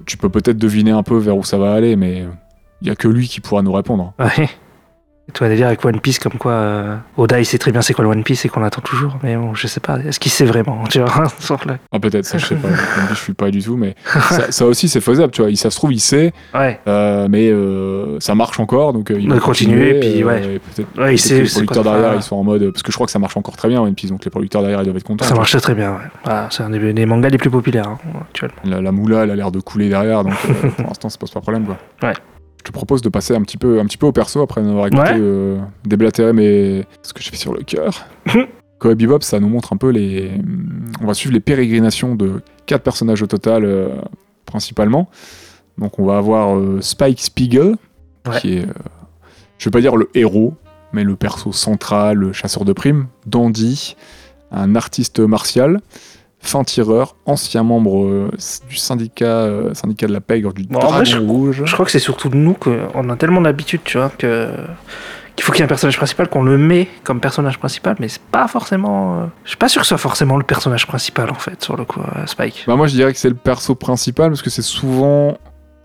tu 0.06 0.16
peux 0.16 0.28
peut-être 0.28 0.58
deviner 0.58 0.90
un 0.92 1.02
peu 1.02 1.16
vers 1.18 1.36
où 1.36 1.44
ça 1.44 1.58
va 1.58 1.72
aller, 1.74 1.96
mais 1.96 2.24
il 2.80 2.88
y 2.88 2.90
a 2.90 2.94
que 2.96 3.08
lui 3.08 3.28
qui 3.28 3.40
pourra 3.40 3.60
nous 3.62 3.72
répondre. 3.72 4.14
Ouais. 4.18 4.48
Et 5.28 5.32
toi, 5.32 5.46
délire 5.48 5.66
avec 5.66 5.84
One 5.84 6.00
Piece, 6.00 6.18
comme 6.18 6.32
quoi 6.38 6.52
euh, 6.52 6.96
Oda, 7.18 7.38
il 7.38 7.44
sait 7.44 7.58
très 7.58 7.70
bien 7.70 7.82
c'est 7.82 7.92
quoi 7.92 8.02
le 8.02 8.10
One 8.10 8.24
Piece 8.24 8.46
et 8.46 8.48
qu'on 8.48 8.60
l'attend 8.60 8.80
toujours. 8.80 9.18
Mais 9.22 9.36
bon, 9.36 9.52
je 9.54 9.66
sais 9.66 9.78
pas. 9.80 9.98
Est-ce 9.98 10.18
qu'il 10.18 10.32
sait 10.32 10.46
vraiment 10.46 10.84
Tu 10.88 11.00
vois 11.00 11.10
Ah 11.92 11.98
peut-être, 12.00 12.24
ça 12.24 12.38
je 12.38 12.46
sais 12.46 12.54
pas, 12.54 12.68
je 13.10 13.14
suis 13.14 13.34
pas 13.34 13.50
du 13.50 13.62
tout, 13.62 13.76
mais 13.76 13.94
ça, 14.30 14.50
ça 14.50 14.64
aussi 14.64 14.88
c'est 14.88 15.02
faisable, 15.02 15.30
tu 15.32 15.42
vois. 15.42 15.54
Ça 15.54 15.70
se 15.70 15.76
trouve, 15.76 15.92
il 15.92 16.00
sait, 16.00 16.32
Ouais. 16.54 16.80
euh, 16.88 17.28
mais 17.30 17.50
euh, 17.50 18.18
ça 18.20 18.34
marche 18.34 18.58
encore, 18.58 18.94
donc 18.94 19.10
euh, 19.10 19.18
il 19.20 19.28
Va 19.28 19.38
continuer, 19.38 19.94
continuer. 19.94 20.00
puis 20.14 20.24
ouais. 20.24 20.54
et 20.54 20.58
peut-être 20.60 20.98
Ouais, 20.98 21.14
il 21.14 21.18
peut-être 21.18 21.18
sait. 21.20 21.42
les 21.42 21.48
producteurs 21.50 21.82
faire. 21.84 21.92
derrière, 21.92 22.14
ils 22.14 22.22
sont 22.22 22.36
en 22.36 22.44
mode, 22.44 22.70
parce 22.72 22.82
que 22.82 22.90
je 22.90 22.96
crois 22.96 23.06
que 23.06 23.12
ça 23.12 23.18
marche 23.18 23.36
encore 23.36 23.56
très 23.56 23.68
bien 23.68 23.82
One 23.82 23.94
Piece, 23.94 24.10
donc 24.10 24.24
les 24.24 24.30
producteurs 24.30 24.62
derrière, 24.62 24.80
ils 24.80 24.84
doivent 24.84 24.96
être 24.96 25.04
contents. 25.04 25.26
Ça 25.26 25.34
marche 25.34 25.54
très 25.60 25.74
bien, 25.74 25.92
ouais. 25.92 26.32
C'est 26.50 26.62
un 26.62 26.70
des, 26.70 26.92
des 26.94 27.04
mangas 27.06 27.28
les 27.28 27.38
plus 27.38 27.50
populaires 27.50 27.88
hein, 27.88 27.98
actuellement. 28.30 28.54
La, 28.64 28.80
la 28.80 28.92
moula, 28.92 29.24
elle 29.24 29.30
a 29.32 29.36
l'air 29.36 29.50
de 29.52 29.60
couler 29.60 29.90
derrière, 29.90 30.24
donc 30.24 30.32
pour 30.76 30.86
l'instant, 30.86 31.10
ça 31.10 31.18
pose 31.18 31.30
pas 31.30 31.40
problème, 31.40 31.64
quoi. 31.66 31.76
Ouais. 32.02 32.14
Je 32.58 32.62
te 32.64 32.72
propose 32.72 33.02
de 33.02 33.08
passer 33.08 33.34
un 33.34 33.42
petit 33.42 33.56
peu, 33.56 33.80
un 33.80 33.86
petit 33.86 33.96
peu 33.96 34.06
au 34.06 34.12
perso 34.12 34.40
après 34.42 34.60
avoir 34.60 34.86
écouté 34.88 35.02
Ouais. 35.02 35.16
euh, 35.18 35.58
déblatérer 35.84 36.32
mes... 36.32 36.84
ce 37.02 37.12
que 37.12 37.22
j'ai 37.22 37.30
fait 37.30 37.36
sur 37.36 37.54
le 37.54 37.62
cœur. 37.62 38.04
Cowboy 38.78 38.94
Bebop, 39.06 39.20
ça 39.22 39.40
nous 39.40 39.48
montre 39.48 39.72
un 39.72 39.76
peu 39.76 39.88
les. 39.90 40.30
On 41.00 41.06
va 41.06 41.14
suivre 41.14 41.32
les 41.34 41.40
pérégrinations 41.40 42.14
de 42.14 42.42
quatre 42.66 42.82
personnages 42.82 43.22
au 43.22 43.26
total, 43.26 43.64
euh, 43.64 43.88
principalement. 44.46 45.08
Donc 45.78 45.98
on 45.98 46.04
va 46.04 46.18
avoir 46.18 46.56
euh, 46.56 46.80
Spike 46.80 47.20
Spiegel, 47.20 47.76
Ouais. 48.28 48.40
qui 48.40 48.54
est, 48.58 48.64
euh, 48.68 48.72
je 49.58 49.64
vais 49.64 49.70
pas 49.72 49.80
dire 49.80 49.96
le 49.96 50.08
héros, 50.14 50.54
mais 50.92 51.02
le 51.02 51.16
perso 51.16 51.50
central, 51.52 52.18
le 52.18 52.32
chasseur 52.32 52.64
de 52.64 52.72
primes, 52.72 53.06
Dandy, 53.26 53.96
un 54.52 54.76
artiste 54.76 55.18
martial, 55.20 55.80
fin 56.40 56.64
tireur, 56.64 57.16
ancien 57.26 57.62
membre 57.62 58.04
euh, 58.04 58.30
du 58.68 58.76
syndicat, 58.76 59.24
euh, 59.26 59.74
syndicat 59.74 60.06
de 60.06 60.12
la 60.12 60.20
pègre 60.20 60.52
du 60.52 60.62
Bon, 60.64 60.78
Dragon 60.78 60.94
vrai, 60.96 61.04
je- 61.04 61.18
Rouge. 61.18 61.62
Je 61.64 61.72
crois 61.72 61.84
que 61.84 61.90
c'est 61.92 61.98
surtout 61.98 62.28
nous 62.32 62.54
qu'on 62.54 63.10
a 63.10 63.16
tellement 63.16 63.40
d'habitude, 63.40 63.80
tu 63.84 63.98
vois, 63.98 64.10
que 64.16 64.48
qu'il 65.36 65.44
faut 65.44 65.52
qu'il 65.52 65.60
y 65.60 65.62
ait 65.62 65.66
un 65.66 65.68
personnage 65.68 65.96
principal, 65.96 66.28
qu'on 66.28 66.42
le 66.42 66.58
met 66.58 66.88
comme 67.04 67.20
personnage 67.20 67.58
principal, 67.60 67.94
mais 68.00 68.08
c'est 68.08 68.22
pas 68.22 68.48
forcément. 68.48 69.20
euh, 69.20 69.26
Je 69.44 69.50
suis 69.50 69.56
pas 69.56 69.68
sûr 69.68 69.80
que 69.82 69.86
ce 69.86 69.90
soit 69.90 69.98
forcément 69.98 70.36
le 70.36 70.42
personnage 70.42 70.86
principal 70.86 71.30
en 71.30 71.34
fait, 71.34 71.62
sur 71.62 71.76
le 71.76 71.84
coup, 71.84 72.00
euh, 72.00 72.26
Spike. 72.26 72.64
Bah 72.66 72.74
moi 72.76 72.86
je 72.88 72.94
dirais 72.94 73.12
que 73.12 73.18
c'est 73.18 73.28
le 73.28 73.36
perso 73.36 73.74
principal 73.76 74.30
parce 74.30 74.42
que 74.42 74.50
c'est 74.50 74.62
souvent 74.62 75.38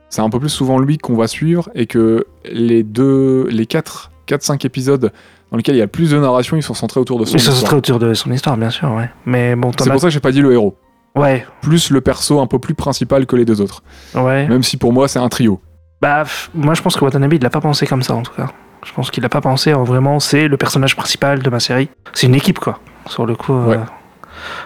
c'est 0.10 0.22
un 0.22 0.30
peu 0.30 0.40
plus 0.40 0.50
souvent 0.50 0.80
lui 0.80 0.98
qu'on 0.98 1.16
va 1.16 1.28
suivre 1.28 1.70
et 1.76 1.86
que 1.88 2.26
les 2.52 2.82
deux 2.84 3.48
les 3.50 3.66
4 3.68 4.12
4 4.26 4.42
5 4.44 4.66
épisodes 4.66 5.12
dans 5.54 5.58
lesquels 5.58 5.76
il 5.76 5.80
y 5.80 5.82
a 5.84 5.88
plus 5.88 6.10
de 6.10 6.18
narration, 6.20 6.58
ils 6.58 6.64
sont 6.64 6.74
centrés 6.74 7.00
autour 7.00 7.20
de 7.20 7.26
son 7.26 7.34
Mais 7.34 7.40
ça 7.40 7.46
se 7.46 7.52
histoire. 7.52 7.70
serait 7.70 7.78
autour 7.78 8.00
de 8.00 8.14
son 8.16 8.32
histoire, 8.32 8.58
bien 8.58 8.72
sûr, 8.72 8.92
ouais. 8.92 9.10
Mais 9.28 9.56
bon, 9.56 9.72
C'est 9.78 9.88
as. 9.88 9.92
pour 9.92 10.02
ça 10.02 10.08
que 10.08 10.12
j'ai 10.14 10.20
pas 10.20 10.32
dit 10.32 10.42
le 10.42 10.52
héros. 10.52 10.76
Ouais, 11.16 11.46
Plus 11.62 11.92
le 11.92 12.02
perso 12.02 12.40
un 12.42 12.48
peu 12.48 12.58
plus 12.58 12.74
principal 12.74 13.28
que 13.28 13.36
les 13.36 13.46
deux 13.46 13.62
autres. 13.62 13.84
ouais. 14.16 14.48
Même 14.48 14.64
si 14.64 14.78
pour 14.78 14.92
moi 14.94 15.08
c'est 15.08 15.20
un 15.20 15.30
trio. 15.30 15.62
Bah, 16.02 16.24
moi 16.56 16.74
je 16.74 16.82
pense 16.82 16.96
que 16.98 17.06
Watanabe 17.06 17.34
il 17.34 17.42
l'a 17.44 17.52
pas 17.52 17.62
pensé 17.62 17.86
comme 17.86 18.02
ça 18.02 18.16
en 18.16 18.24
tout 18.24 18.34
cas. 18.34 18.50
Je 18.84 18.92
pense 18.94 19.12
qu'il 19.12 19.24
a 19.24 19.30
pas 19.30 19.40
pensé 19.40 19.74
en 19.76 19.84
vraiment 19.84 20.20
c'est 20.20 20.48
le 20.48 20.58
personnage 20.58 20.96
principal 20.96 21.40
de 21.44 21.50
ma 21.52 21.60
série. 21.60 21.88
C'est 22.14 22.26
une 22.28 22.34
équipe 22.36 22.58
quoi, 22.60 22.80
sur 23.06 23.26
le 23.28 23.36
coup. 23.36 23.54
euh, 23.54 23.66
Ouais. 23.68 23.80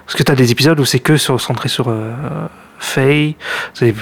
Parce 0.05 0.15
que 0.17 0.23
t'as 0.23 0.35
des 0.35 0.51
épisodes 0.51 0.79
où 0.79 0.85
c'est 0.85 0.99
que 0.99 1.17
sur- 1.17 1.39
centré 1.41 1.67
sur 1.69 1.89
euh, 1.89 2.13
Faye, 2.79 3.35
t'as 3.77 3.85
des, 3.87 3.93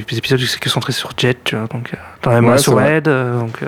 des 0.00 0.18
épisodes 0.18 0.38
où 0.40 0.44
c'est 0.44 0.60
que 0.60 0.68
centré 0.68 0.92
sur 0.92 1.10
Jet, 1.16 1.38
tu 1.44 1.56
vois. 1.56 1.66
Donc, 1.66 1.90
euh, 1.94 1.96
t'en 2.20 2.30
as 2.32 2.34
même 2.34 2.44
Ouais, 2.44 2.52
un 2.52 2.56
c'est 2.58 2.64
sur. 2.64 2.80
Ed, 2.80 3.08
euh, 3.08 3.40
donc. 3.40 3.62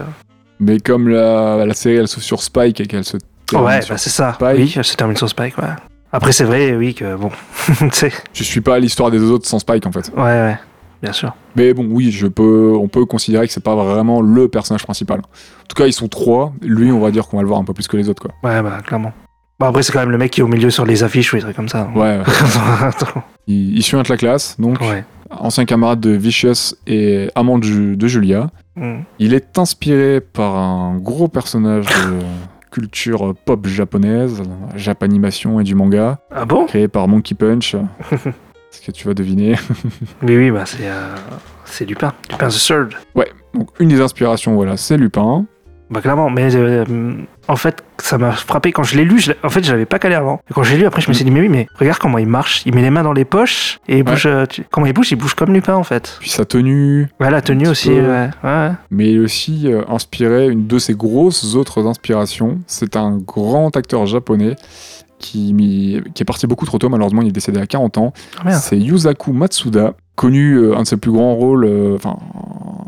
Mais 0.60 0.78
comme 0.80 1.08
la, 1.08 1.64
la 1.64 1.74
série 1.74 1.96
elle 1.96 2.08
se 2.08 2.20
sur 2.20 2.42
Spike 2.42 2.80
et 2.80 2.86
qu'elle 2.86 3.04
se 3.04 3.16
termine 3.46 3.66
ouais, 3.68 3.82
sur- 3.82 3.94
bah 3.94 3.98
c'est 3.98 4.10
ça. 4.10 4.32
Spike. 4.34 4.56
Oui, 4.58 4.72
elle 4.76 4.84
se 4.84 4.96
termine 4.96 5.16
sur 5.16 5.28
Spike, 5.28 5.56
ouais. 5.58 5.64
Après, 6.10 6.32
c'est 6.32 6.44
vrai, 6.44 6.74
oui, 6.74 6.94
que 6.94 7.16
bon. 7.16 7.30
tu 7.78 7.88
sais, 7.92 8.12
je 8.32 8.42
suis 8.42 8.60
pas 8.60 8.76
à 8.76 8.78
l'histoire 8.78 9.10
des 9.10 9.18
deux 9.18 9.30
autres 9.30 9.46
sans 9.46 9.58
Spike 9.58 9.86
en 9.86 9.92
fait. 9.92 10.10
ouais, 10.16 10.22
ouais, 10.22 10.58
bien 11.02 11.12
sûr. 11.12 11.34
Mais 11.54 11.74
bon, 11.74 11.86
oui, 11.90 12.10
je 12.10 12.26
peux, 12.26 12.72
on 12.80 12.88
peut 12.88 13.04
considérer 13.04 13.46
que 13.46 13.52
c'est 13.52 13.62
pas 13.62 13.74
vraiment 13.74 14.20
le 14.22 14.48
personnage 14.48 14.84
principal. 14.84 15.18
En 15.20 15.66
tout 15.68 15.76
cas, 15.76 15.86
ils 15.86 15.92
sont 15.92 16.08
trois. 16.08 16.52
Lui, 16.62 16.90
on 16.92 17.00
va 17.00 17.10
dire 17.10 17.26
qu'on 17.28 17.36
va 17.36 17.42
le 17.42 17.48
voir 17.48 17.60
un 17.60 17.64
peu 17.64 17.74
plus 17.74 17.86
que 17.88 17.96
les 17.96 18.08
autres, 18.08 18.22
quoi. 18.22 18.32
Ouais, 18.42 18.62
bah, 18.62 18.78
clairement. 18.84 19.12
Bon, 19.60 19.66
après, 19.66 19.82
c'est 19.82 19.92
quand 19.92 19.98
même 20.00 20.10
le 20.12 20.18
mec 20.18 20.30
qui 20.30 20.40
est 20.40 20.44
au 20.44 20.48
milieu 20.48 20.70
sur 20.70 20.86
les 20.86 21.02
affiches 21.02 21.32
ou 21.32 21.36
des 21.36 21.42
trucs 21.42 21.56
comme 21.56 21.68
ça. 21.68 21.90
Ouais. 21.94 22.20
il, 23.46 23.76
il 23.76 23.82
suit 23.82 23.96
un 23.96 24.02
de 24.02 24.08
la 24.08 24.16
classe, 24.16 24.56
donc 24.58 24.80
ouais. 24.80 25.04
Ancien 25.30 25.64
camarade 25.64 26.00
de 26.00 26.10
Vicious 26.10 26.74
et 26.86 27.30
amant 27.34 27.58
de, 27.58 27.64
Ju- 27.64 27.96
de 27.96 28.06
Julia. 28.06 28.50
Mm. 28.76 29.00
Il 29.18 29.34
est 29.34 29.58
inspiré 29.58 30.20
par 30.20 30.56
un 30.56 30.96
gros 30.98 31.28
personnage 31.28 31.86
de 31.86 32.18
culture 32.70 33.34
pop 33.44 33.66
japonaise, 33.66 34.42
japanimation 34.76 35.58
et 35.60 35.64
du 35.64 35.74
manga, 35.74 36.18
Ah 36.30 36.44
bon? 36.44 36.66
créé 36.66 36.86
par 36.88 37.08
Monkey 37.08 37.34
Punch. 37.34 37.74
Est-ce 38.12 38.82
que 38.82 38.92
tu 38.92 39.06
vas 39.08 39.14
deviner? 39.14 39.54
Oui, 40.22 40.36
oui, 40.36 40.50
bah 40.50 40.64
c'est 40.66 40.88
euh, 40.88 41.14
c'est 41.64 41.84
Lupin. 41.86 42.12
Lupin 42.30 42.48
the 42.48 42.52
Third. 42.66 42.92
Donc, 43.54 43.68
une 43.80 43.88
des 43.88 44.00
inspirations, 44.00 44.54
voilà, 44.54 44.76
c'est 44.76 44.96
Lupin. 44.98 45.46
Bah 45.90 46.00
clairement, 46.02 46.28
mais 46.28 46.54
euh, 46.54 46.84
en 47.48 47.56
fait, 47.56 47.82
ça 47.98 48.18
m'a 48.18 48.32
frappé 48.32 48.72
quand 48.72 48.82
je 48.82 48.96
l'ai 48.96 49.04
lu. 49.04 49.18
je 49.20 49.30
l'ai- 49.32 49.38
en 49.42 49.48
fait, 49.48 49.64
je 49.64 49.70
l'avais 49.72 49.86
pas 49.86 49.98
calé 49.98 50.14
avant. 50.14 50.40
Et 50.50 50.52
quand 50.54 50.62
j'ai 50.62 50.76
lu, 50.76 50.84
après, 50.84 51.00
je 51.00 51.08
me 51.08 51.14
suis 51.14 51.24
dit, 51.24 51.30
mais 51.30 51.40
oui, 51.40 51.48
mais 51.48 51.66
regarde 51.76 51.98
comment 51.98 52.18
il 52.18 52.26
marche. 52.26 52.62
Il 52.66 52.74
met 52.74 52.82
les 52.82 52.90
mains 52.90 53.02
dans 53.02 53.14
les 53.14 53.24
poches 53.24 53.78
et 53.88 53.98
il 53.98 54.02
bouge. 54.02 54.26
euh, 54.26 54.44
tu- 54.46 54.64
Comment 54.70 54.86
il 54.86 54.92
bouge 54.92 55.10
Il 55.12 55.16
bouge 55.16 55.32
comme 55.34 55.52
Lupin, 55.54 55.74
en 55.76 55.84
fait. 55.84 56.18
Puis 56.20 56.28
sa 56.28 56.44
tenue, 56.44 57.08
Ouais, 57.20 57.30
la 57.30 57.40
tenue 57.40 57.68
aussi. 57.68 57.88
peu. 57.88 58.00
Ouais, 58.02 58.28
ouais. 58.44 58.70
mais 58.90 59.12
il 59.12 59.20
aussi 59.20 59.62
euh, 59.66 59.82
inspiré, 59.88 60.48
une 60.48 60.66
de 60.66 60.78
ses 60.78 60.94
grosses 60.94 61.54
autres 61.54 61.86
inspirations, 61.86 62.58
c'est 62.66 62.94
un 62.96 63.16
grand 63.16 63.74
acteur 63.76 64.04
japonais 64.06 64.56
qui, 65.18 66.00
est 66.18 66.24
parti 66.24 66.46
beaucoup 66.46 66.66
trop 66.66 66.78
tôt, 66.78 66.88
malheureusement 66.88 67.22
il 67.22 67.28
est 67.28 67.32
décédé 67.32 67.60
à 67.60 67.66
40 67.66 67.98
ans. 67.98 68.12
Ah, 68.44 68.52
c'est 68.52 68.78
Yusaku 68.78 69.32
Matsuda, 69.32 69.94
connu, 70.16 70.54
euh, 70.54 70.76
un 70.76 70.82
de 70.82 70.86
ses 70.86 70.96
plus 70.96 71.10
grands 71.12 71.34
rôles, 71.34 71.64
euh, 71.64 71.96
enfin, 71.96 72.16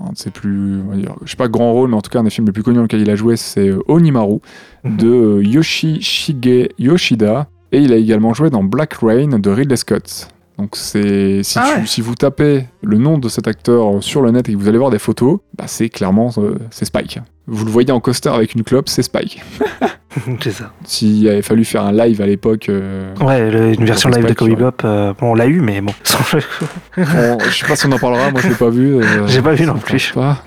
un 0.09 0.13
de 0.13 0.19
ses 0.19 0.31
plus, 0.31 0.81
on 0.87 0.91
va 0.91 0.97
dire, 0.97 1.15
je 1.25 1.31
sais 1.31 1.37
pas 1.37 1.49
grand 1.49 1.73
rôle, 1.73 1.91
mais 1.91 1.97
en 1.97 2.01
tout 2.01 2.11
cas 2.11 2.21
un 2.21 2.25
des 2.25 2.31
films 2.31 2.47
les 2.47 2.53
plus 2.53 2.63
connus 2.63 2.77
dans 2.77 2.83
lequel 2.83 3.01
il 3.01 3.11
a 3.11 3.17
joué, 3.17 3.37
c'est 3.37 3.69
euh, 3.69 3.83
Onimaru, 3.89 4.39
Mhm. 4.85 4.97
de 4.97 5.09
euh, 5.09 5.43
Yoshishige 5.45 6.69
Yoshida, 6.79 7.49
et 7.73 7.79
il 7.81 7.93
a 7.93 7.97
également 7.97 8.33
joué 8.35 8.51
dans 8.51 8.65
Black 8.65 8.95
Rain 8.95 9.39
de 9.39 9.51
Ridley 9.51 9.77
Scott. 9.77 10.29
Donc 10.59 10.77
c'est 10.77 11.43
si, 11.43 11.59
Ah 11.59 11.71
tu- 11.75 11.81
ouais. 11.81 11.87
si 11.87 12.01
vous 12.03 12.15
tapez 12.15 12.67
le 12.83 12.99
nom 12.99 13.17
de 13.17 13.29
cet 13.29 13.49
acteur 13.49 14.03
sur 14.03 14.21
le 14.21 14.31
net 14.31 14.47
et 14.49 14.53
que 14.53 14.59
vous 14.59 14.69
allez 14.69 14.77
voir 14.79 14.91
des 14.91 14.99
photos, 14.99 15.39
bah 15.57 15.65
c'est 15.67 15.89
clairement 15.89 16.31
euh, 16.39 16.57
c'est 16.71 16.85
Spike. 16.85 17.19
Vous 17.47 17.65
le 17.65 17.71
voyez 17.71 17.91
en 17.93 18.01
coaster 18.01 18.29
avec 18.29 18.55
une 18.55 18.63
clope, 18.63 18.89
c'est 18.89 19.03
Spike. 19.03 19.43
c'est 20.41 20.51
ça. 20.51 20.73
S'il 20.85 21.29
avait 21.29 21.43
fallu 21.43 21.65
faire 21.65 21.85
un 21.85 21.93
live 21.93 22.21
à 22.21 22.27
l'époque, 22.27 22.69
euh, 22.69 23.15
Ouais, 23.21 23.51
le- 23.51 23.75
une 23.75 23.85
version 23.85 24.09
live 24.11 24.27
de 24.27 24.33
Cowboy 24.35 24.57
Bebop, 24.57 24.85
euh, 24.85 25.13
bon, 25.19 25.33
on 25.33 25.35
l'a 25.35 25.47
eu, 25.47 25.61
mais 25.61 25.81
bon. 25.81 25.93
on- 26.97 27.39
je 27.39 27.51
sais 27.51 27.67
pas 27.67 27.77
si 27.77 27.87
on 27.87 27.93
en 27.93 27.99
parlera, 27.99 28.31
moi 28.31 28.41
je 28.41 28.49
l'ai 28.49 28.55
pas 28.55 28.71
vu. 28.71 28.97
euh, 28.97 29.03
J'ai 29.27 29.43
pas 29.43 29.53
vu 29.55 29.67
non 29.67 29.79
plus. 29.79 30.13
pas. 30.13 30.43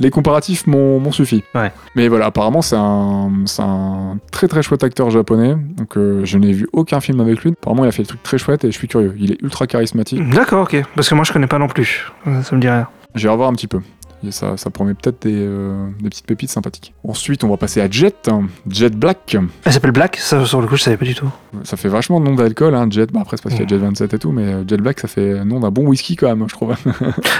Les 0.00 0.10
comparatifs 0.10 0.66
m'ont 0.66 1.12
suffi. 1.12 1.44
Ouais. 1.54 1.70
Mais 1.94 2.08
voilà, 2.08 2.26
apparemment 2.26 2.62
c'est 2.62 2.76
un, 2.76 3.30
c'est 3.46 3.62
un 3.62 4.18
très 4.30 4.48
très 4.48 4.62
chouette 4.62 4.82
acteur 4.82 5.10
japonais. 5.10 5.54
Donc 5.76 5.96
euh, 5.96 6.22
je 6.24 6.38
n'ai 6.38 6.52
vu 6.52 6.66
aucun 6.72 7.00
film 7.00 7.20
avec 7.20 7.42
lui. 7.44 7.50
Apparemment 7.52 7.84
il 7.84 7.88
a 7.88 7.92
fait 7.92 8.02
des 8.02 8.08
trucs 8.08 8.22
très 8.22 8.38
chouettes 8.38 8.64
et 8.64 8.72
je 8.72 8.76
suis 8.78 8.88
curieux. 8.88 9.14
Il 9.18 9.32
est 9.32 9.42
ultra 9.42 9.66
charismatique. 9.66 10.28
D'accord, 10.30 10.62
ok. 10.62 10.82
Parce 10.94 11.08
que 11.08 11.14
moi, 11.14 11.24
je 11.24 11.32
connais 11.32 11.46
pas 11.46 11.58
non 11.58 11.68
plus. 11.68 12.10
Ça, 12.24 12.42
ça 12.42 12.56
me 12.56 12.60
dit 12.60 12.68
rien. 12.68 12.88
J'irai 13.14 13.36
voir 13.36 13.48
un 13.48 13.52
petit 13.52 13.66
peu. 13.68 13.78
Et 14.26 14.30
ça, 14.30 14.56
ça 14.56 14.70
promet 14.70 14.94
peut-être 14.94 15.22
des, 15.22 15.34
euh, 15.34 15.88
des 16.00 16.08
petites 16.08 16.26
pépites 16.26 16.50
sympathiques. 16.50 16.94
Ensuite, 17.06 17.42
on 17.44 17.48
va 17.48 17.56
passer 17.56 17.80
à 17.80 17.90
Jet. 17.90 18.28
hein. 18.28 18.42
Jet 18.68 18.94
Black. 18.96 19.36
Elle 19.64 19.72
s'appelle 19.72 19.90
Black, 19.90 20.16
ça, 20.16 20.44
sur 20.46 20.60
le 20.60 20.66
coup, 20.68 20.76
je 20.76 20.82
savais 20.82 20.96
pas 20.96 21.04
du 21.04 21.14
tout. 21.14 21.28
Ça 21.64 21.76
fait 21.76 21.88
vachement 21.88 22.20
nom 22.20 22.34
d'alcool, 22.34 22.74
hein, 22.74 22.86
Jet. 22.90 23.10
Bah, 23.12 23.20
après, 23.22 23.36
c'est 23.36 23.42
parce 23.42 23.54
qu'il 23.56 23.64
y 23.64 23.66
a 23.66 23.68
Jet 23.68 23.78
27 23.84 24.14
et 24.14 24.18
tout, 24.18 24.30
mais 24.32 24.44
euh, 24.44 24.64
Jet 24.66 24.76
Black, 24.80 25.00
ça 25.00 25.08
fait 25.08 25.44
nom 25.44 25.60
d'un 25.60 25.70
bon 25.70 25.86
whisky 25.86 26.16
quand 26.16 26.28
même, 26.28 26.48
je 26.48 26.54
trouve. 26.54 26.74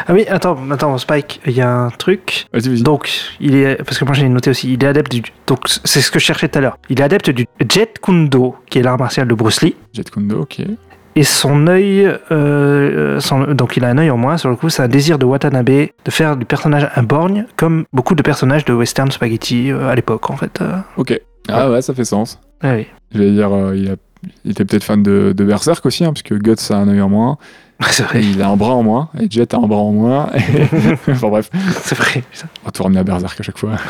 Ah 0.06 0.14
oui, 0.14 0.24
attends, 0.28 0.58
attends, 0.70 0.98
Spike, 0.98 1.40
il 1.46 1.52
y 1.52 1.60
a 1.60 1.70
un 1.72 1.90
truc. 1.90 2.46
Vas-y, 2.52 2.68
vas-y. 2.68 2.82
Donc, 2.82 3.08
il 3.40 3.54
est. 3.54 3.76
Parce 3.84 3.98
que 3.98 4.04
moi, 4.04 4.14
j'ai 4.14 4.28
noté 4.28 4.50
aussi, 4.50 4.72
il 4.72 4.82
est 4.82 4.86
adepte 4.88 5.12
du. 5.12 5.22
Donc, 5.46 5.60
c'est 5.84 6.00
ce 6.00 6.10
que 6.10 6.18
je 6.18 6.24
cherchais 6.24 6.48
tout 6.48 6.58
à 6.58 6.60
l'heure. 6.62 6.78
Il 6.88 7.00
est 7.00 7.04
adepte 7.04 7.30
du 7.30 7.46
Jet 7.70 7.98
Kundo, 8.02 8.56
qui 8.68 8.78
est 8.78 8.82
l'art 8.82 8.98
martial 8.98 9.28
de 9.28 9.34
Bruce 9.34 9.62
Lee. 9.62 9.76
Jet 9.92 10.10
Kundo, 10.10 10.40
ok. 10.40 10.62
Et 11.14 11.24
son 11.24 11.66
œil, 11.66 12.10
euh, 12.30 13.20
son- 13.20 13.52
donc 13.52 13.76
il 13.76 13.84
a 13.84 13.88
un 13.88 13.98
œil 13.98 14.10
en 14.10 14.16
moins, 14.16 14.38
sur 14.38 14.48
le 14.48 14.56
coup, 14.56 14.70
c'est 14.70 14.82
un 14.82 14.88
désir 14.88 15.18
de 15.18 15.26
Watanabe 15.26 15.66
de 15.66 16.10
faire 16.10 16.36
du 16.36 16.46
personnage 16.46 16.88
un 16.96 17.02
borgne, 17.02 17.44
comme 17.56 17.84
beaucoup 17.92 18.14
de 18.14 18.22
personnages 18.22 18.64
de 18.64 18.72
western 18.72 19.10
spaghetti 19.10 19.70
euh, 19.70 19.88
à 19.90 19.94
l'époque, 19.94 20.30
en 20.30 20.36
fait. 20.36 20.60
euh. 20.62 20.76
Ok. 20.96 21.20
Ah 21.48 21.70
ouais, 21.70 21.82
ça 21.82 21.92
fait 21.92 22.04
sens. 22.06 22.40
Ah 22.62 22.74
oui, 22.74 22.86
Je 23.14 23.18
vais 23.18 23.30
dire, 23.32 23.52
euh, 23.52 23.76
il, 23.76 23.90
a- 23.90 23.96
il 24.44 24.52
était 24.52 24.64
peut-être 24.64 24.84
fan 24.84 25.02
de, 25.02 25.34
de 25.36 25.44
Berserk 25.44 25.84
aussi, 25.84 26.04
hein, 26.04 26.12
parce 26.12 26.22
que 26.22 26.34
Guts 26.34 26.54
a 26.72 26.76
un 26.76 26.88
œil 26.88 27.00
en 27.02 27.08
moins, 27.10 27.36
c'est 27.90 28.04
vrai, 28.04 28.22
il 28.22 28.40
a 28.40 28.48
un 28.48 28.56
bras 28.56 28.74
en 28.74 28.82
moins, 28.82 29.10
et 29.20 29.26
Jet 29.28 29.52
a 29.52 29.58
un 29.58 29.66
bras 29.66 29.80
en 29.80 29.92
moins. 29.92 30.30
et- 30.34 30.62
enfin 31.10 31.28
bref, 31.28 31.50
c'est 31.82 31.98
vrai. 31.98 32.22
ça. 32.32 32.46
on 32.62 32.66
va 32.66 32.70
tout 32.70 32.82
ramener 32.84 33.00
à 33.00 33.04
Berserk 33.04 33.38
à 33.38 33.42
chaque 33.42 33.58
fois. 33.58 33.72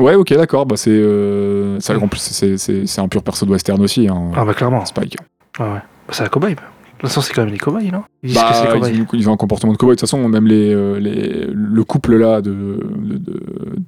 ouais, 0.00 0.14
ok, 0.14 0.32
d'accord. 0.34 0.66
Bah, 0.66 0.76
c'est, 0.76 0.90
euh, 0.90 1.78
plus, 2.08 2.18
c'est, 2.20 2.56
c'est- 2.58 2.86
c'est 2.86 3.00
un 3.00 3.08
pur 3.08 3.22
perso 3.22 3.46
de 3.46 3.50
western 3.50 3.80
aussi, 3.82 4.08
hein, 4.08 4.30
Ah 4.36 4.44
bah 4.44 4.54
clairement, 4.54 4.84
Spike. 4.84 5.16
ah 5.58 5.62
ouais. 5.64 5.68
Bah, 5.74 5.82
c'est 6.12 6.24
un 6.24 6.28
cowboy. 6.28 6.54
De 6.54 6.60
toute 7.00 7.08
façon, 7.08 7.20
c'est 7.20 7.32
quand 7.32 7.42
même 7.42 7.50
des 7.52 7.58
cowboys, 7.58 7.90
non? 7.90 8.02
Ils 8.22 8.34
que 8.34 8.34
Bah, 8.80 8.88
ils, 8.90 9.02
ont, 9.02 9.06
ils 9.14 9.28
ont 9.28 9.32
un 9.32 9.36
comportement 9.36 9.72
de 9.72 9.78
cowboy. 9.78 9.96
De 9.96 10.00
toute 10.00 10.08
façon, 10.08 10.28
même 10.28 10.46
les, 10.46 10.74
euh, 10.74 10.98
les, 10.98 11.46
le 11.52 11.84
couple 11.84 12.16
là 12.16 12.40
de, 12.40 12.50
de, 12.50 13.16
de, 13.18 13.40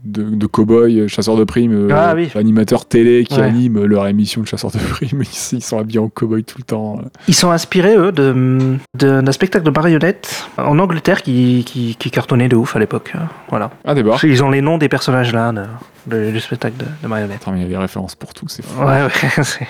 de, 0.05 0.35
de 0.35 0.47
cow-boys, 0.47 1.07
chasseurs 1.09 1.37
de 1.37 1.45
primes, 1.45 1.73
euh, 1.75 1.89
Ah 1.95 2.15
oui. 2.15 2.31
animateurs 2.35 2.87
télé 2.87 3.25
qui 3.25 3.35
Ouais. 3.39 3.43
animent 3.43 3.85
leur 3.85 4.07
émission 4.07 4.41
de 4.43 4.47
chasseurs 4.47 4.71
de 4.71 4.79
primes, 4.79 5.23
ils, 5.53 5.57
ils 5.57 5.63
sont 5.63 5.79
habillés 5.79 5.99
en 5.99 6.09
cow-boy 6.09 6.45
tout 6.45 6.59
le 6.59 6.65
temps. 6.65 7.01
Ils 7.29 7.35
sont 7.35 7.51
inspirés, 7.51 7.97
eux, 7.97 8.13
de- 8.13 8.77
de- 8.99 9.21
d'un 9.21 9.33
spectacle 9.33 9.65
de 9.65 9.71
marionnettes 9.71 10.47
en 10.59 10.79
Angleterre 10.79 11.23
qui, 11.23 11.65
qui, 11.67 11.97
qui 11.97 12.11
cartonnait 12.11 12.49
de 12.49 12.57
ouf 12.57 12.77
à 12.77 12.79
l'époque. 12.79 13.13
euh, 13.15 13.19
Voilà. 13.51 13.71
Ah, 13.85 13.95
des. 13.95 14.03
Ils 14.25 14.43
ont 14.43 14.51
les 14.51 14.61
noms 14.63 14.79
des 14.79 14.89
personnages 14.89 15.33
là, 15.33 15.53
de- 15.53 15.63
de- 16.07 16.31
du 16.31 16.41
spectacle 16.41 16.77
de, 16.79 16.87
de 17.03 17.09
marionnettes. 17.09 17.43
Attends, 17.43 17.53
mais 17.53 17.59
il 17.59 17.63
y 17.63 17.67
a 17.67 17.69
des 17.69 17.77
références 17.77 18.15
pour 18.15 18.33
tout, 18.35 18.49
c'est 18.49 18.65
fou. 18.65 18.81
Ouais, 18.81 19.03
ouais, 19.03 19.43
c'est- 19.45 19.67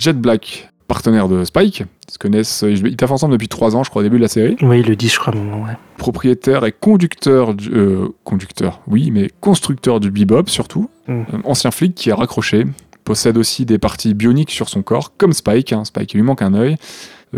Jet 0.00 0.14
Black, 0.20 0.68
partenaire 0.92 1.26
de 1.28 1.44
Spike, 1.44 1.80
ils 2.08 2.12
se 2.12 2.18
connaissent, 2.18 2.64
ils 2.68 2.86
ils 2.86 2.96
taffent 2.96 3.12
ensemble 3.12 3.32
depuis 3.32 3.48
3 3.48 3.76
ans, 3.76 3.82
je 3.82 3.88
crois, 3.90 4.00
au 4.00 4.02
début 4.02 4.18
de 4.18 4.22
la 4.22 4.28
série. 4.28 4.56
Oui, 4.60 4.80
ils 4.80 4.86
le 4.86 4.94
disent, 4.94 5.14
je 5.14 5.18
crois, 5.20 5.32
à 5.32 5.36
un 5.36 5.40
moment, 5.40 5.64
ouais. 5.64 5.72
Propriétaire 5.96 6.64
et 6.66 6.72
conducteur, 6.72 7.54
du- 7.54 7.70
euh, 7.72 8.08
conducteur, 8.24 8.80
oui, 8.86 9.10
mais 9.10 9.30
constructeur 9.40 10.00
du 10.00 10.10
bebop 10.10 10.44
surtout. 10.48 10.90
Mm. 11.08 11.12
Euh, 11.12 11.22
ancien 11.44 11.70
flic 11.70 11.94
qui 11.94 12.10
a 12.10 12.16
raccroché. 12.16 12.64
Possède 13.04 13.36
aussi 13.38 13.64
des 13.64 13.78
parties 13.78 14.12
bioniques 14.14 14.50
sur 14.50 14.68
son 14.68 14.82
corps, 14.82 15.16
comme 15.16 15.32
Spike. 15.32 15.72
hein. 15.72 15.84
Spike, 15.84 16.12
il 16.14 16.18
lui 16.18 16.22
manque 16.24 16.42
un 16.42 16.54
œil. 16.54 16.76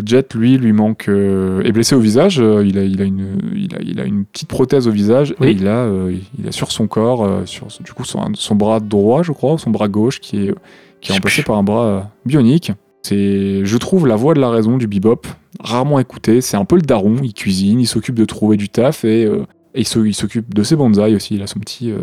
Jet, 0.05 0.35
lui, 0.35 0.59
lui 0.59 0.73
manque 0.73 1.09
euh, 1.09 1.63
est 1.63 1.71
blessé 1.71 1.95
au 1.95 2.01
visage. 2.01 2.41
euh, 2.41 2.67
il, 2.67 2.77
a, 2.79 2.83
il, 2.83 3.01
a 3.01 3.05
une, 3.05 3.39
il, 3.55 3.75
a, 3.77 3.79
il 3.81 4.01
a 4.01 4.05
une 4.05 4.25
petite 4.25 4.49
prothèse 4.49 4.89
au 4.89 4.91
visage 4.91 5.35
Oui. 5.39 5.49
et 5.49 5.51
il 5.53 5.69
a, 5.69 5.77
euh, 5.85 6.13
il 6.39 6.49
a 6.49 6.53
sur 6.53 6.73
son 6.73 6.89
corps, 6.89 7.25
euh, 7.25 7.47
sur 7.47 7.69
du 7.81 7.93
coup 7.93 8.05
son, 8.05 8.21
son 8.35 8.57
bras 8.57 8.81
droit, 8.81 9.23
je 9.23 9.31
crois, 9.31 9.53
ou 9.55 9.59
son 9.59 9.71
bras 9.71 9.87
gauche, 9.89 10.19
qui 10.21 10.49
est, 10.49 10.55
qui 11.01 11.13
est 11.13 11.15
remplacé 11.15 11.43
par 11.45 11.57
un 11.57 11.63
bras 11.63 11.85
euh, 11.85 12.01
bionique. 12.27 12.73
C'est, 13.05 13.65
je 13.67 13.77
trouve, 13.77 14.07
la 14.07 14.17
voix 14.17 14.33
de 14.35 14.41
la 14.41 14.49
raison 14.49 14.79
du 14.79 14.87
bebop, 14.87 15.27
rarement 15.61 15.99
écouté. 15.99 16.41
C'est 16.41 16.57
un 16.57 16.65
peu 16.65 16.77
le 16.77 16.83
daron. 16.83 17.17
Il 17.23 17.35
cuisine, 17.35 17.79
il 17.81 17.87
s'occupe 17.87 18.15
de 18.15 18.25
trouver 18.25 18.57
du 18.57 18.69
taf 18.71 19.05
et, 19.05 19.25
euh, 19.27 19.45
et 19.75 19.81
il 19.83 20.15
s'occupe 20.15 20.55
de 20.55 20.63
ses 20.63 20.75
bonsaïs 20.75 21.15
aussi. 21.15 21.35
Il 21.35 21.43
a 21.43 21.47
son 21.47 21.59
petit, 21.61 21.91
euh, 21.93 21.99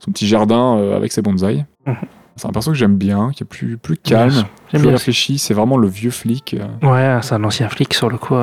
son 0.00 0.10
petit 0.10 0.26
jardin 0.26 0.76
euh, 0.78 0.96
avec 0.96 1.12
ses 1.12 1.22
bonsaïs. 1.22 1.64
Mhm. 1.86 1.94
C'est 2.36 2.48
un 2.48 2.52
perso 2.52 2.70
que 2.72 2.76
j'aime 2.76 2.96
bien, 2.96 3.30
qui 3.34 3.42
est 3.44 3.46
plus, 3.46 3.76
plus 3.76 3.96
calme, 3.96 4.44
plus 4.70 4.80
bien. 4.80 4.90
réfléchi. 4.92 5.38
C'est 5.38 5.54
vraiment 5.54 5.76
le 5.76 5.86
vieux 5.88 6.10
flic. 6.10 6.56
Ouais, 6.82 7.18
c'est 7.22 7.34
un 7.34 7.44
ancien 7.44 7.68
flic 7.68 7.92
sur 7.94 8.08
le 8.08 8.16
coup. 8.18 8.34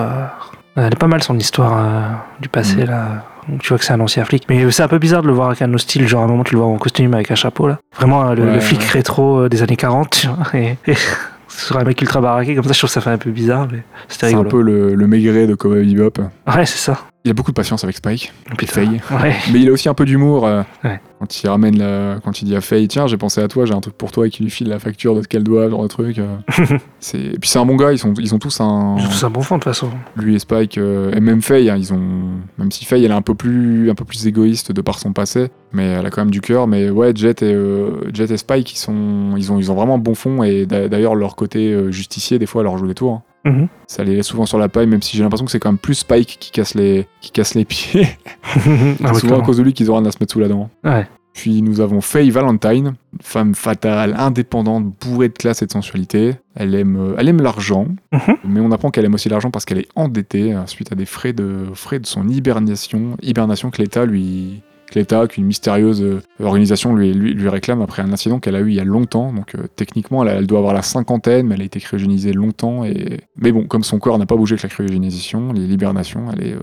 Elle 0.76 0.94
est 0.94 1.00
pas 1.00 1.08
mal 1.08 1.24
son 1.24 1.38
histoire 1.38 2.26
du 2.40 2.48
passé 2.48 2.76
Mm. 2.84 2.86
là. 2.86 3.26
Donc, 3.50 3.62
tu 3.62 3.70
vois 3.70 3.78
que 3.80 3.86
c'est 3.86 3.94
un 3.94 4.00
ancien 4.02 4.24
flic. 4.26 4.44
Mais 4.50 4.70
c'est 4.72 4.84
un 4.84 4.88
peu 4.88 5.00
bizarre 5.00 5.24
de 5.24 5.28
le 5.28 5.34
voir 5.34 5.48
avec 5.48 5.62
un 5.64 5.70
autre 5.74 5.82
style. 5.84 6.08
Genre 6.08 6.22
à 6.22 6.26
un 6.26 6.28
moment 6.28 6.44
tu 6.44 6.54
le 6.54 6.60
vois 6.62 6.70
en 6.70 6.78
costume 6.78 7.14
avec 7.16 7.32
un 7.32 7.36
chapeau 7.36 7.68
là. 7.68 7.80
Vraiment 7.96 8.34
le, 8.34 8.44
Ouais, 8.46 8.54
le 8.54 8.60
flic 8.60 8.80
ouais. 8.82 8.88
rétro 8.92 9.50
des 9.50 9.64
années 9.64 9.78
40. 9.78 10.10
Tu 10.12 10.28
vois, 10.28 10.38
et, 10.54 10.78
et 10.86 10.94
sur 11.48 11.78
un 11.78 11.84
mec 11.84 12.02
ultra 12.02 12.22
baraqué 12.22 12.56
comme 12.56 12.64
ça, 12.66 12.74
je 12.74 12.78
trouve 12.78 12.90
que 12.90 12.94
ça 12.94 13.02
fait 13.02 13.10
un 13.10 13.18
peu 13.18 13.32
bizarre. 13.32 13.68
Mais 13.72 13.84
c'était 14.08 14.28
C'est 14.28 14.34
un 14.36 14.40
rigolo. 14.40 14.50
peu 14.50 14.62
le, 14.62 14.96
le 14.96 15.08
maigret 15.08 15.48
de 15.48 15.56
Cowboy 15.56 15.94
Bebop. 15.96 16.20
Ouais, 16.48 16.66
c'est 16.66 16.78
ça. 16.78 17.00
Il 17.28 17.32
a 17.32 17.34
beaucoup 17.34 17.52
de 17.52 17.56
patience 17.56 17.84
avec 17.84 17.98
Spike. 17.98 18.32
Putain. 18.58 18.72
Faye. 18.72 19.02
Ouais. 19.12 19.36
Mais 19.52 19.60
il 19.60 19.68
a 19.68 19.72
aussi 19.74 19.90
un 19.90 19.94
peu 19.94 20.06
d'humour. 20.06 20.46
euh, 20.48 20.64
Ouais. 20.86 21.02
Quand 21.20 21.44
il 21.44 21.48
ramène 21.50 21.78
la, 21.78 22.20
quand 22.24 22.42
il 22.42 22.46
dit 22.46 22.56
à 22.56 22.62
Faye, 22.62 22.88
tiens, 22.88 23.06
j'ai 23.08 23.18
pensé 23.18 23.42
à 23.42 23.48
toi, 23.50 23.66
j'ai 23.66 23.74
un 23.74 23.82
truc 23.82 23.96
pour 23.98 24.12
toi, 24.12 24.28
et 24.28 24.30
qu'il 24.30 24.46
lui 24.46 24.52
file 24.52 24.70
la 24.70 24.78
facture 24.80 25.14
de 25.16 25.22
ce 25.24 25.28
qu'elle 25.28 25.44
doit, 25.44 25.68
genre 25.70 25.82
de 25.84 25.88
truc. 25.88 26.20
euh. 26.20 26.38
c'est, 27.00 27.20
et 27.20 27.38
puis 27.40 27.50
c'est 27.50 27.60
un 27.60 27.66
bon 27.66 27.76
gars, 27.76 27.92
ils, 27.92 27.98
sont, 27.98 28.14
ils 28.20 28.34
ont 28.34 28.40
tous 28.40 28.62
un. 28.62 28.96
C'est 29.12 29.26
un 29.26 29.30
bon 29.30 29.42
fond 29.42 29.56
de 29.56 29.62
toute 29.64 29.74
façon. 29.74 29.90
Lui 30.16 30.36
et 30.36 30.40
Spike, 30.40 30.78
euh, 30.78 31.12
et 31.14 31.20
même 31.20 31.42
Faye, 31.42 31.70
hein, 31.70 31.76
ils 31.78 31.92
ont. 31.92 32.00
Même 32.58 32.72
si 32.72 32.86
Faye, 32.86 33.04
elle 33.04 33.12
est 33.12 33.16
un 33.16 33.22
peu 33.24 33.34
plus, 33.36 33.90
un 33.90 33.96
peu 33.96 34.06
plus 34.06 34.26
égoïste 34.28 34.72
de 34.72 34.82
par 34.82 35.00
son 35.00 35.12
passé, 35.12 35.48
mais 35.74 35.86
elle 35.88 36.06
a 36.06 36.10
quand 36.12 36.22
même 36.22 36.32
du 36.32 36.40
cœur. 36.40 36.68
Mais 36.68 36.90
ouais, 36.92 37.12
Jet 37.16 37.42
et, 37.42 37.58
Jet 38.14 38.32
et 38.32 38.38
Spike, 38.38 38.72
ils, 38.74 38.78
sont, 38.78 39.34
ils, 39.36 39.52
ont, 39.52 39.58
ils 39.60 39.70
ont 39.72 39.76
vraiment 39.76 39.96
un 39.96 40.00
bon 40.00 40.16
fond, 40.16 40.44
et 40.44 40.66
d'a- 40.68 40.88
d'ailleurs, 40.88 41.16
leur 41.16 41.36
côté 41.36 41.92
justicier, 41.92 42.38
des 42.40 42.46
fois, 42.46 42.62
leur 42.64 42.78
joue 42.78 42.88
des 42.88 42.94
tours. 42.96 43.14
hein. 43.14 43.22
Mhm. 43.46 43.68
Ça 43.88 44.04
les 44.04 44.16
laisse 44.16 44.28
souvent 44.28 44.46
sur 44.46 44.58
la 44.58 44.68
paille, 44.70 44.88
même 44.88 45.02
si 45.02 45.16
j'ai 45.16 45.24
l'impression 45.24 45.46
que 45.46 45.52
c'est 45.52 45.60
quand 45.60 45.70
même 45.72 45.78
plus 45.78 45.96
Spike 45.96 46.38
qui 46.40 46.52
casse 46.52 46.74
les, 46.76 47.08
qui 47.22 47.32
casse 47.32 47.56
les 47.56 47.66
pieds. 47.66 48.08
Ah, 48.44 48.60
C'est 48.64 49.04
ouais, 49.14 49.20
souvent 49.20 49.40
à 49.42 49.46
cause 49.46 49.58
de 49.58 49.64
lui 49.64 49.74
qu'ils 49.74 49.90
auront 49.90 50.04
à 50.06 50.12
se 50.12 50.18
mettre 50.20 50.34
sous 50.34 50.40
la 50.40 50.48
dent. 50.48 50.70
Ouais. 50.84 51.08
Puis 51.34 51.62
nous 51.62 51.82
avons 51.82 52.02
Faye 52.02 52.32
Valentine, 52.32 52.96
femme 53.22 53.54
fatale, 53.54 54.16
indépendante, 54.18 54.86
bourrée 55.00 55.30
de 55.30 55.34
classe 55.34 55.62
et 55.62 55.68
de 55.68 55.72
sensualité. 55.72 56.34
Elle 56.56 56.74
aime, 56.74 56.98
euh, 56.98 57.16
elle 57.20 57.30
aime 57.30 57.42
l'argent, 57.42 57.86
Mhm. 58.12 58.36
mais 58.44 58.60
on 58.60 58.72
apprend 58.72 58.90
qu'elle 58.90 59.06
aime 59.06 59.14
aussi 59.14 59.30
l'argent 59.30 59.52
parce 59.52 59.64
qu'elle 59.64 59.78
est 59.78 59.90
endettée 59.96 60.54
euh, 60.56 60.66
suite 60.66 60.92
à 60.92 60.96
des 60.96 61.06
frais 61.06 61.34
de, 61.34 61.66
frais 61.76 62.00
de 62.00 62.08
son 62.08 62.28
hibernation, 62.28 63.18
hibernation 63.22 63.70
que 63.70 63.82
l'État 63.82 64.06
lui 64.06 64.62
l'État, 64.96 65.28
qu'une 65.28 65.46
mystérieuse 65.46 66.02
euh, 66.02 66.22
organisation 66.42 66.96
lui, 66.96 67.14
lui, 67.14 67.34
lui 67.34 67.50
réclame 67.50 67.82
après 67.82 68.02
un 68.02 68.12
incident 68.12 68.40
qu'elle 68.40 68.56
a 68.56 68.60
eu 68.60 68.70
il 68.70 68.76
y 68.76 68.80
a 68.80 68.84
longtemps. 68.84 69.32
Donc 69.34 69.56
euh, 69.56 69.68
techniquement, 69.76 70.26
elle, 70.26 70.48
doit 70.48 70.60
avoir 70.60 70.74
la 70.74 70.82
cinquantaine, 70.82 71.48
mais 71.48 71.56
elle 71.56 71.62
a 71.62 71.66
été 71.66 71.80
cryogénisée 71.80 72.34
longtemps. 72.34 72.84
Et... 72.84 73.22
Mais 73.38 73.52
bon, 73.52 73.66
comme 73.66 73.84
son 73.84 74.00
corps 74.00 74.18
n'a 74.18 74.26
pas 74.26 74.36
bougé 74.36 74.54
avec 74.54 74.64
la 74.64 74.70
cryogénisation, 74.70 75.54
l'hibernation, 75.54 76.26
elle, 76.34 76.48
est, 76.48 76.54
euh, 76.54 76.60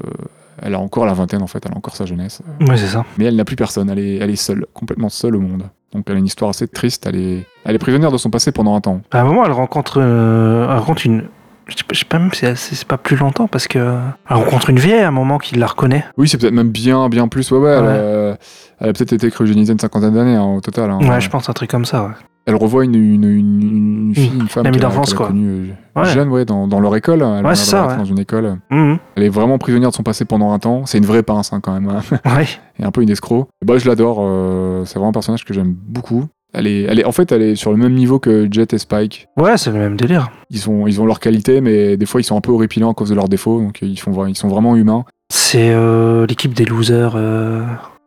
elle 0.62 0.74
a 0.74 0.80
encore 0.80 1.06
la 1.06 1.14
vingtaine 1.14 1.42
en 1.42 1.46
fait, 1.46 1.64
elle 1.66 1.72
a 1.72 1.76
encore 1.76 1.96
sa 1.96 2.06
jeunesse 2.06 2.42
Ouais, 2.60 2.76
c'est 2.76 2.86
ça. 2.86 3.04
mais 3.18 3.26
elle 3.26 3.36
n'a 3.36 3.44
plus 3.44 3.56
personne, 3.56 3.90
elle 3.90 3.98
est, 3.98 4.16
elle 4.16 4.30
est 4.30 4.36
seule, 4.36 4.66
complètement 4.72 5.08
seule 5.08 5.36
au 5.36 5.40
monde. 5.40 5.64
Donc 5.94 6.04
elle 6.08 6.16
a 6.16 6.18
une 6.18 6.26
histoire 6.26 6.50
assez 6.50 6.66
triste, 6.66 7.06
elle 7.06 7.16
est, 7.16 7.46
elle 7.64 7.76
est 7.76 7.78
prisonnière 7.78 8.10
de 8.10 8.18
son 8.18 8.28
passé 8.28 8.50
pendant 8.50 8.74
un 8.74 8.80
temps. 8.80 9.00
À 9.12 9.20
un 9.20 9.24
moment, 9.24 9.44
elle 9.44 9.52
rencontre, 9.52 10.00
euh, 10.00 10.66
elle 10.68 10.78
rencontre 10.78 11.06
une. 11.06 11.28
Je 11.66 11.76
sais 11.76 11.82
pas, 11.84 11.94
je 11.94 11.98
sais 12.00 12.04
pas 12.04 12.18
même 12.18 12.32
si 12.32 12.74
c'est 12.76 12.86
pas 12.86 12.98
plus 12.98 13.16
longtemps 13.16 13.46
parce 13.48 13.66
que. 13.68 13.78
Elle 13.78 14.36
rencontre 14.36 14.70
une 14.70 14.78
vieille 14.78 15.00
à 15.02 15.08
un 15.08 15.12
moment 15.12 15.38
qui 15.38 15.54
la 15.54 15.66
reconnaît. 15.66 16.04
Oui, 16.18 16.28
c'est 16.28 16.38
peut-être 16.38 16.52
même 16.54 16.70
bien, 16.70 17.08
bien 17.08 17.28
plus, 17.28 17.50
ouais, 17.52 17.58
ouais, 17.58 17.70
Elle, 17.70 17.84
Ouais. 17.84 17.90
a, 17.90 18.36
elle 18.80 18.88
a 18.90 18.92
peut-être 18.92 19.12
été 19.12 19.30
cryogénisée 19.30 19.72
une 19.72 19.78
cinquantaine 19.78 20.14
d'années 20.14 20.34
hein, 20.36 20.44
au 20.44 20.60
total. 20.60 20.90
hein. 20.90 20.98
Ouais, 21.02 21.20
je 21.20 21.30
pense 21.30 21.48
un 21.48 21.52
truc 21.52 21.70
comme 21.70 21.84
ça, 21.84 22.04
ouais. 22.04 22.10
Elle 22.46 22.56
revoit 22.56 22.84
une, 22.84 22.94
une, 22.94 23.24
une, 23.24 23.62
une 24.08 24.14
fille, 24.14 24.30
une 24.38 24.48
femme 24.48 24.64
qu'elle 24.64 24.72
qu'elle 24.74 24.84
a 24.84 24.90
quoi. 24.90 25.28
connue 25.28 25.70
euh, 25.96 26.00
Ouais. 26.02 26.04
jeune, 26.10 26.28
ouais, 26.28 26.44
dans, 26.44 26.68
dans 26.68 26.78
leur 26.78 26.94
école. 26.94 27.22
Elle 27.22 27.46
Ouais, 27.46 27.54
ça, 27.54 27.96
dans 27.96 28.04
une 28.04 28.18
école. 28.18 28.58
Mhm. 28.70 28.98
Elle 29.16 29.22
est 29.22 29.28
vraiment 29.30 29.56
prisonnière 29.56 29.88
de 29.88 29.94
son 29.94 30.02
passé 30.02 30.26
pendant 30.26 30.52
un 30.52 30.58
temps. 30.58 30.84
C'est 30.84 30.98
une 30.98 31.06
vraie 31.06 31.22
pince 31.22 31.54
hein, 31.54 31.60
quand 31.62 31.72
même, 31.72 31.88
hein. 31.88 32.02
Ouais. 32.36 32.46
et 32.78 32.84
un 32.84 32.90
peu 32.90 33.00
une 33.00 33.08
escroc. 33.08 33.48
Bah, 33.64 33.78
je 33.78 33.88
l'adore, 33.88 34.18
euh, 34.20 34.84
c'est 34.84 34.96
vraiment 34.96 35.08
un 35.08 35.12
personnage 35.12 35.46
que 35.46 35.54
j'aime 35.54 35.72
beaucoup. 35.74 36.26
Elle 36.54 36.66
est, 36.66 36.82
elle 36.82 37.00
est, 37.00 37.04
en 37.04 37.12
fait, 37.12 37.32
elle 37.32 37.42
est 37.42 37.54
sur 37.56 37.70
le 37.72 37.76
même 37.76 37.94
niveau 37.94 38.18
que 38.18 38.48
Jet 38.50 38.72
et 38.72 38.78
Spike. 38.78 39.26
Ouais, 39.36 39.56
c'est 39.56 39.70
le 39.72 39.78
même 39.78 39.96
délire. 39.96 40.28
ils 40.50 40.70
ont, 40.70 40.86
ils 40.86 41.00
ont 41.00 41.06
leurs 41.06 41.20
qualités, 41.20 41.60
mais 41.60 41.96
des 41.96 42.06
fois 42.06 42.20
ils 42.20 42.24
sont 42.24 42.36
un 42.36 42.40
peu 42.40 42.52
horripilants 42.52 42.90
à 42.92 42.94
cause 42.94 43.08
de 43.10 43.14
leurs 43.14 43.28
défauts, 43.28 43.58
donc 43.60 43.80
ils, 43.82 43.98
font, 43.98 44.26
ils 44.26 44.36
sont 44.36 44.48
vraiment 44.48 44.76
humains. 44.76 45.04
C'est 45.32 45.70
euh, 45.72 46.26
l'équipe 46.26 46.54
des 46.54 46.64
losers. 46.64 47.14
euh, 47.16 47.62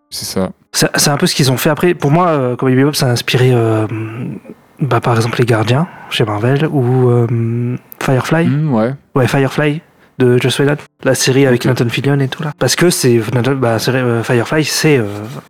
C'est 0.09 0.25
ça. 0.25 0.51
C'est 0.71 1.09
un 1.09 1.17
peu 1.17 1.25
ce 1.27 1.35
qu'ils 1.35 1.51
ont 1.51 1.57
fait 1.57 1.69
après. 1.69 1.93
Pour 1.93 2.11
moi, 2.11 2.27
euh, 2.27 2.55
Cowboy 2.55 2.75
Bebop, 2.75 2.93
ça 2.93 3.07
a 3.07 3.11
inspiré, 3.11 3.49
euh, 3.51 3.87
bah, 4.79 5.01
par 5.01 5.15
exemple, 5.15 5.39
les 5.39 5.45
Gardiens 5.45 5.87
chez 6.11 6.23
Marvel 6.23 6.67
ou 6.71 7.09
euh, 7.09 7.75
Firefly. 7.99 8.45
Hmm, 8.47 8.73
ouais. 8.73 8.93
Ouais, 9.15 9.27
Firefly. 9.27 9.81
De 10.17 10.37
Joss 10.39 10.59
Whedon, 10.59 10.77
la 11.03 11.13
série 11.15 11.45
avec. 11.45 11.65
Nathan 11.65 11.87
Fillion 11.89 12.19
et 12.19 12.27
tout 12.27 12.41
là. 12.43 12.51
Parce 12.57 12.75
que 12.75 12.89
c'est 12.89 13.19
bah, 13.57 13.77
euh, 13.89 14.23
Firefly, 14.23 14.63
c'est 14.65 14.97
euh, 14.97 15.03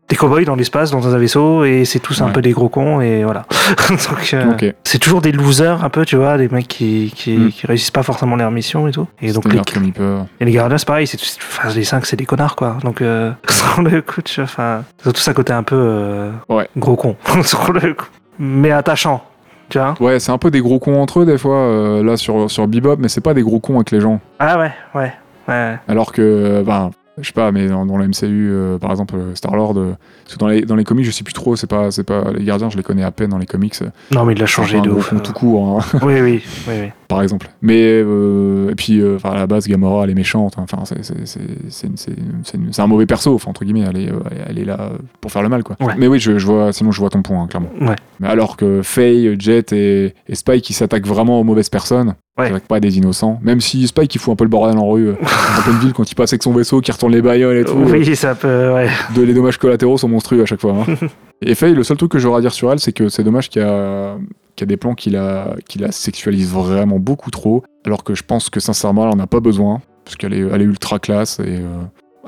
des 0.09 0.15
cowboys 0.15 0.45
dans 0.45 0.55
l'espace, 0.55 0.91
dans 0.91 1.07
un 1.13 1.18
vaisseau, 1.18 1.63
et 1.63 1.86
c'est 1.86 1.99
tous 1.99 2.22
un 2.22 2.30
peu 2.30 2.41
des 2.41 2.51
gros 2.51 2.70
cons, 2.70 2.99
et 3.01 3.24
voilà. 3.24 3.45
Donc, 3.89 4.34
euh, 4.34 4.72
c'est 4.84 4.99
toujours 4.99 5.22
des 5.22 5.32
losers 5.32 5.84
un 5.84 5.89
peu, 5.89 6.05
tu 6.05 6.15
vois, 6.15 6.38
des 6.38 6.49
mecs 6.49 6.68
qui, 6.68 7.13
qui, 7.15 7.38
Mm. 7.38 7.49
qui 7.51 7.68
réussissent 7.68 7.91
pas 7.91 8.03
forcément 8.03 8.36
leur 8.36 8.51
mission 8.51 8.88
et 8.88 8.91
tout. 8.91 9.07
Et 9.22 9.32
donc 9.32 9.45
les, 9.51 9.59
comme 9.61 9.91
et 10.39 10.45
les 10.45 10.51
Guardians, 10.51 10.78
c'est 10.78 10.88
pareil, 10.88 11.07
c'est, 11.07 11.20
enfin, 11.38 11.70
les 11.74 11.84
5 11.84 12.05
c'est 12.05 12.15
des 12.15 12.26
connards 12.26 12.55
quoi. 12.55 12.78
Donc 12.84 13.01
euh, 13.01 13.32
sur 13.49 13.82
le 13.82 14.01
coup, 14.01 14.22
tu 14.22 14.36
vois, 14.41 14.45
enfin, 14.45 14.84
ils 15.03 15.09
ont 15.09 15.11
tous 15.11 15.28
un 15.28 15.34
côté 15.34 15.53
un 15.53 15.63
peu 15.63 16.30
Ouais. 16.49 16.68
gros 16.78 16.95
con 16.95 17.15
sur 17.43 17.72
le 17.74 17.93
coup, 17.93 18.07
mais 18.39 18.72
attachant, 18.72 19.24
tu 19.70 19.80
vois. 19.80 19.95
Ouais, 19.99 20.20
c'est 20.20 20.32
un 20.32 20.38
peu 20.38 20.51
des 20.51 20.61
gros 20.61 20.80
cons 20.80 21.01
entre 21.01 21.22
eux 21.22 21.26
des 21.26 21.38
fois, 21.38 21.57
euh, 21.57 22.03
là 22.03 22.18
sur, 22.18 22.49
sur 22.49 22.68
Bebop, 22.68 22.97
mais 22.97 23.07
c'est 23.09 23.22
pas 23.22 23.34
des 23.34 23.43
gros 23.43 23.59
cons 23.59 23.76
avec 23.76 23.91
les 23.91 23.99
gens. 23.99 24.20
Ah 24.39 24.57
ouais, 24.59 24.72
ouais, 24.95 25.13
ouais. 25.47 25.76
Alors 25.88 26.11
que, 26.11 26.63
ben, 26.65 26.91
je 27.20 27.28
sais 27.28 27.34
pas, 27.34 27.51
mais 27.51 27.68
dans, 27.68 27.86
dans 27.86 27.97
la 27.97 28.07
MCU, 28.07 28.15
euh, 28.24 28.78
par 28.78 28.91
exemple, 28.91 29.15
euh, 29.15 29.36
Star-Lord, 29.36 29.78
euh, 29.78 29.95
parce 30.24 30.36
que 30.36 30.39
dans 30.39 30.47
les, 30.47 30.61
dans 30.61 30.76
les 30.76 30.84
comics, 30.84 31.05
je 31.05 31.11
sais 31.11 31.24
plus 31.24 31.34
trop, 31.34 31.55
c'est 31.55 31.68
pas, 31.68 31.89
c'est 31.91 32.03
pas, 32.03 32.32
les 32.32 32.43
gardiens, 32.43 32.70
je 32.70 32.78
les 32.78 32.84
connais 32.84 33.03
à 33.03 33.11
peine 33.11 33.30
dans 33.30 33.38
les 33.38 33.45
comics. 33.45 33.76
Non 34.11 34.24
mais 34.26 34.34
il 34.34 34.43
a 34.43 34.45
c'est 34.45 34.53
changé 34.53 34.80
de 34.82 34.89
ouf. 34.89 35.13
tout 35.24 35.34
court, 35.34 35.80
hein, 35.80 35.99
Oui, 36.03 36.22
oui, 36.22 36.43
oui, 36.68 36.74
oui. 36.82 36.89
par 37.07 37.22
exemple. 37.22 37.49
Mais, 37.61 37.82
euh, 37.84 38.70
et 38.70 38.76
puis, 38.76 39.01
à 39.24 39.36
la 39.36 39.47
base, 39.47 39.68
Gamora, 39.68 40.03
elle 40.03 40.11
est 40.11 40.15
méchante, 40.15 40.55
enfin, 40.57 40.84
c'est, 40.86 42.80
un 42.80 42.88
mauvais 42.88 43.05
perso, 43.05 43.34
enfin, 43.34 43.49
entre 43.49 43.65
guillemets, 43.65 43.86
elle 43.89 43.97
est, 43.97 44.11
elle 44.47 44.59
est 44.59 44.65
là 44.65 44.91
pour 45.20 45.32
faire 45.32 45.41
le 45.41 45.49
mal, 45.49 45.63
quoi. 45.63 45.76
Ouais. 45.80 45.93
Mais 45.97 46.07
oui, 46.07 46.20
je, 46.20 46.38
je 46.38 46.45
vois, 46.45 46.72
sinon, 46.72 46.91
je 46.91 46.99
vois 46.99 47.09
ton 47.09 47.22
point, 47.24 47.41
hein, 47.41 47.47
clairement. 47.47 47.72
Ouais. 47.82 47.95
Mais 48.20 48.28
alors 48.28 48.57
que 48.57 48.82
Faye, 48.84 49.36
Jet 49.39 49.74
et, 49.74 50.13
et 50.28 50.36
Spike, 50.36 50.63
qui 50.63 50.74
s'attaquent 50.74 51.07
vraiment 51.07 51.39
aux 51.39 51.43
mauvaises 51.43 51.70
personnes, 51.70 52.13
Ouais. 52.38 52.47
s'attaquent 52.47 52.67
pas 52.67 52.79
des 52.79 52.97
innocents. 52.97 53.39
Même 53.41 53.61
si 53.61 53.88
Spike, 53.88 54.13
il 54.13 54.19
fout 54.19 54.31
un 54.33 54.35
peu 54.35 54.43
le 54.43 54.49
bordel 54.49 54.77
en 54.77 54.89
rue, 54.89 55.07
euh, 55.09 55.15
en 55.59 55.61
pleine 55.63 55.79
ville, 55.79 55.93
quand 55.93 56.09
il 56.11 56.15
passe 56.15 56.33
avec 56.33 56.43
son 56.43 56.53
vaisseau, 56.53 56.81
qui 56.81 56.91
retourne 56.91 57.11
les 57.11 57.21
bagnoles 57.21 57.57
et 57.57 57.65
tout. 57.65 57.73
Oui, 57.73 58.15
ça 58.15 58.35
peut, 58.35 58.73
ouais. 58.73 58.89
de, 59.15 59.21
les 59.23 59.33
dommages 59.33 59.57
collatéraux 59.57 59.97
sont 59.97 60.07
monstrueux 60.09 60.41
à 60.43 60.45
chaque 60.45 60.61
fois. 60.61 60.73
hein. 60.88 61.07
et 61.41 61.55
Faye, 61.55 61.73
le 61.73 61.83
seul 61.83 61.97
truc 61.97 62.11
que 62.11 62.19
j'aurais 62.19 62.38
à 62.38 62.41
dire 62.41 62.53
sur 62.53 62.71
elle, 62.71 62.79
c'est 62.79 62.91
que 62.93 63.09
c'est 63.09 63.23
dommage 63.23 63.49
qu'il 63.49 63.61
y 63.61 63.65
a, 63.65 64.15
qu'il 64.55 64.65
y 64.65 64.67
a 64.67 64.69
des 64.69 64.77
plans 64.77 64.93
qui 64.95 65.09
la, 65.09 65.55
qui 65.67 65.79
la 65.79 65.91
sexualisent 65.91 66.51
vraiment 66.51 66.99
beaucoup 66.99 67.31
trop, 67.31 67.63
alors 67.85 68.03
que 68.03 68.13
je 68.15 68.23
pense 68.23 68.49
que 68.49 68.59
sincèrement, 68.59 69.07
elle 69.09 69.15
en 69.17 69.19
a 69.23 69.27
pas 69.27 69.39
besoin, 69.39 69.81
parce 70.05 70.15
qu'elle 70.15 70.33
est, 70.33 70.39
elle 70.51 70.61
est 70.61 70.65
ultra 70.65 70.99
classe 70.99 71.39
et. 71.39 71.43
euh, 71.47 71.65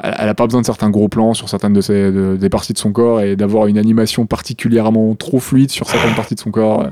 elle 0.02 0.16
elle 0.18 0.30
a 0.30 0.34
pas 0.34 0.46
besoin 0.46 0.62
de 0.62 0.66
certains 0.66 0.90
gros 0.90 1.10
plans 1.10 1.34
sur 1.34 1.50
certaines 1.50 1.74
de 1.74 1.82
ses, 1.82 2.10
de- 2.12 2.38
des 2.40 2.48
parties 2.50 2.72
de 2.72 2.78
son 2.78 2.94
corps 2.94 3.20
et 3.20 3.36
d'avoir 3.36 3.68
une 3.68 3.78
animation 3.78 4.26
particulièrement 4.26 5.14
trop 5.16 5.40
fluide 5.42 5.70
sur 5.72 5.90
certaines 5.90 6.16
parties 6.16 6.36
de 6.36 6.40
son 6.40 6.52
corps. 6.52 6.88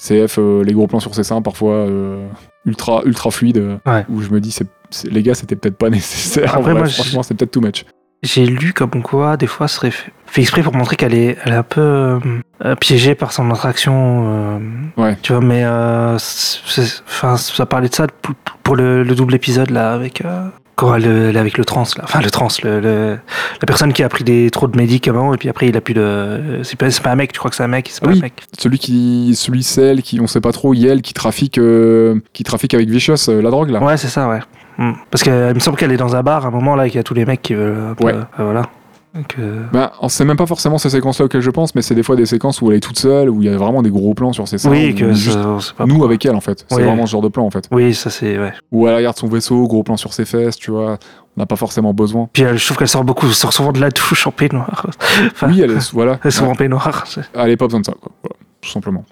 CF, 0.00 0.38
euh, 0.38 0.62
les 0.64 0.72
gros 0.72 0.86
plans 0.86 1.00
sur 1.00 1.14
ses 1.14 1.24
seins, 1.24 1.42
parfois 1.42 1.74
euh, 1.74 2.26
ultra, 2.64 3.02
ultra 3.04 3.30
fluides, 3.30 3.58
euh, 3.58 3.76
Ouais. 3.86 4.04
où 4.08 4.20
je 4.22 4.30
me 4.30 4.40
dis, 4.40 4.50
c'est, 4.50 4.66
c'est- 4.90 5.10
les 5.10 5.22
gars, 5.22 5.34
c'était 5.34 5.56
peut-être 5.56 5.76
pas 5.76 5.90
nécessaire. 5.90 6.54
Après, 6.56 6.72
vrai, 6.72 6.80
moi, 6.80 6.88
franchement, 6.88 7.22
c'est 7.22 7.34
peut-être 7.34 7.50
too 7.52 7.60
much. 7.60 7.84
J'ai 8.22 8.44
lu 8.44 8.74
comme 8.74 9.02
quoi, 9.02 9.38
des 9.38 9.46
fois, 9.46 9.66
ce 9.66 9.76
serait 9.76 9.90
fait, 9.90 10.12
fait 10.26 10.42
exprès 10.42 10.62
pour 10.62 10.74
montrer 10.74 10.96
qu'elle 10.96 11.14
est, 11.14 11.38
elle 11.44 11.52
est 11.52 11.56
un 11.56 11.62
peu 11.62 12.18
euh, 12.64 12.74
piégée 12.78 13.14
par 13.14 13.32
son 13.32 13.50
attraction. 13.50 14.24
euh, 14.26 14.58
Ouais. 14.98 15.16
Tu 15.22 15.32
vois, 15.32 15.40
mais 15.40 15.64
euh, 15.64 16.18
c'est- 16.18 16.60
c'est- 16.66 17.02
enfin, 17.06 17.36
ça 17.38 17.64
parlait 17.64 17.88
de 17.88 17.94
ça 17.94 18.06
pour, 18.20 18.34
pour 18.62 18.76
le, 18.76 19.02
le 19.04 19.14
double 19.14 19.34
épisode 19.34 19.70
là 19.70 19.92
avec. 19.94 20.22
Euh, 20.82 20.90
quand 20.90 20.94
elle, 20.96 21.36
est 21.36 21.38
avec 21.38 21.58
le 21.58 21.64
trans 21.64 21.84
là, 21.96 22.04
enfin 22.04 22.20
le 22.20 22.30
trans, 22.30 22.48
le, 22.62 22.80
le- 22.80 23.18
la 23.60 23.66
personne 23.66 23.92
qui 23.92 24.02
a 24.02 24.08
pris 24.08 24.24
des 24.24 24.50
trop 24.50 24.68
de 24.68 24.76
médicaments 24.76 25.32
et 25.34 25.36
puis 25.36 25.48
après 25.48 25.68
il 25.68 25.76
a 25.76 25.80
plus 25.80 25.94
de, 25.94 26.60
c'est 26.62 26.76
pas, 26.78 26.90
c'est 26.90 27.02
pas 27.02 27.10
un 27.12 27.16
mec, 27.16 27.32
tu 27.32 27.38
crois 27.38 27.50
que 27.50 27.56
c'est 27.56 27.62
un 27.62 27.68
mec, 27.68 27.88
c'est 27.90 28.02
pas 28.02 28.10
Oui. 28.10 28.18
un 28.18 28.22
mec. 28.22 28.34
Celui 28.58 28.78
qui, 28.78 29.34
celui 29.36 29.62
celle 29.62 30.02
qui, 30.02 30.20
on 30.20 30.26
sait 30.26 30.40
pas 30.40 30.52
trop, 30.52 30.74
Yel 30.74 31.02
qui 31.02 31.14
trafique, 31.14 31.58
euh, 31.58 32.20
qui 32.32 32.42
trafique 32.44 32.74
avec 32.74 32.88
Vicious 32.88 33.14
euh, 33.28 33.42
la 33.42 33.50
drogue 33.50 33.70
là. 33.70 33.82
Ouais, 33.82 33.96
c'est 33.96 34.08
ça, 34.08 34.28
ouais. 34.28 34.40
Mm. 34.78 34.92
Parce 35.10 35.22
qu'il 35.22 35.32
me 35.32 35.58
semble 35.60 35.76
qu'elle 35.76 35.92
est 35.92 35.96
dans 35.98 36.16
un 36.16 36.22
bar 36.22 36.44
à 36.44 36.48
un 36.48 36.50
moment 36.50 36.74
là 36.76 36.86
et 36.86 36.90
qu'il 36.90 36.96
y 36.98 37.00
a 37.00 37.04
tous 37.04 37.14
les 37.14 37.24
mecs 37.26 37.42
qui 37.42 37.54
veulent. 37.54 37.94
Ouais. 38.00 38.14
euh, 38.14 38.22
voilà. 38.38 38.62
Donc, 39.14 39.34
euh, 39.40 39.64
c'est 40.08 40.24
même 40.24 40.36
pas 40.36 40.46
forcément 40.46 40.78
ces 40.78 40.90
séquences-là 40.90 41.24
auxquelles 41.24 41.40
je 41.40 41.50
pense, 41.50 41.74
mais 41.74 41.82
c'est 41.82 41.96
des 41.96 42.02
fois 42.04 42.14
des 42.14 42.26
séquences 42.26 42.62
où 42.62 42.70
elle 42.70 42.76
est 42.76 42.80
toute 42.80 42.98
seule, 42.98 43.28
où 43.28 43.42
il 43.42 43.50
y 43.50 43.52
a 43.52 43.56
vraiment 43.56 43.82
des 43.82 43.90
gros 43.90 44.14
plans 44.14 44.32
sur 44.32 44.46
ses 44.46 44.56
seins. 44.58 44.70
oui, 44.70 44.94
que 44.94 45.12
ça- 45.14 45.58
pas. 45.76 45.84
nous 45.86 46.04
avec 46.04 46.24
elle 46.24 46.36
en 46.36 46.40
fait. 46.40 46.64
C'est 46.68 46.76
Ouais. 46.76 46.84
vraiment 46.84 47.06
ce 47.06 47.10
genre 47.12 47.22
de 47.22 47.28
plan 47.28 47.44
en 47.44 47.50
fait. 47.50 47.66
Oui, 47.72 47.92
ça 47.92 48.08
c'est. 48.10 48.38
Ouais. 48.38 48.52
Où 48.70 48.86
elle 48.86 48.94
regarde 48.94 49.16
son 49.16 49.26
vaisseau, 49.26 49.66
gros 49.66 49.82
plan 49.82 49.96
sur 49.96 50.12
ses 50.12 50.24
fesses, 50.24 50.56
tu 50.56 50.70
vois. 50.70 50.98
On 51.36 51.40
n'a 51.40 51.46
pas 51.46 51.56
forcément 51.56 51.92
besoin. 51.92 52.28
Puis 52.32 52.42
elle, 52.44 52.56
je 52.58 52.64
trouve 52.64 52.76
qu'elle 52.76 52.88
sort 52.88 53.02
beaucoup, 53.04 53.26
elle 53.26 53.34
sort 53.34 53.52
souvent 53.52 53.72
de 53.72 53.80
la 53.80 53.90
douche 53.90 54.26
en 54.26 54.30
peignoir. 54.32 54.86
Enfin, 55.32 55.48
Oui, 55.48 55.60
elle 55.60 55.72
est, 55.72 55.92
voilà. 55.92 56.18
Elle 56.24 56.32
sort 56.32 56.48
en 56.48 56.54
peignoir. 56.54 57.04
Elle 57.34 57.50
est 57.50 57.56
pas 57.56 57.66
besoin 57.66 57.80
de 57.80 57.86
ça, 57.86 57.94
quoi. 58.00 58.12
Voilà, 58.22 58.36
tout 58.60 58.70
simplement. 58.70 59.04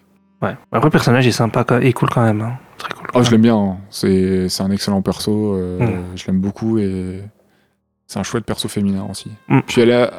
Ouais. 0.43 0.55
Après, 0.71 0.87
le 0.87 0.91
personnage 0.91 1.27
est 1.27 1.33
sympa 1.33 1.65
et 1.83 1.93
cool 1.93 2.09
quand 2.11 2.23
même. 2.23 2.41
hein. 2.43 2.53
Très 2.77 2.93
cool. 2.95 3.07
Ah, 3.13 3.23
je 3.25 3.31
l'aime 3.33 3.41
bien. 3.43 3.57
hein. 3.57 3.77
C'est, 3.91 4.49
c'est 4.49 4.63
un 4.63 4.71
excellent 4.71 5.03
perso. 5.03 5.55
euh, 5.55 5.79
Mm. 5.81 6.01
Je 6.15 6.27
l'aime 6.29 6.39
beaucoup 6.41 6.79
et 6.79 7.21
c'est 8.09 8.19
un 8.19 8.23
chouette 8.23 8.45
perso 8.45 8.69
féminin 8.69 9.07
aussi. 9.11 9.31
Mm. 9.49 9.59
Puis 9.67 9.83
elle 9.83 9.91
est, 9.91 10.11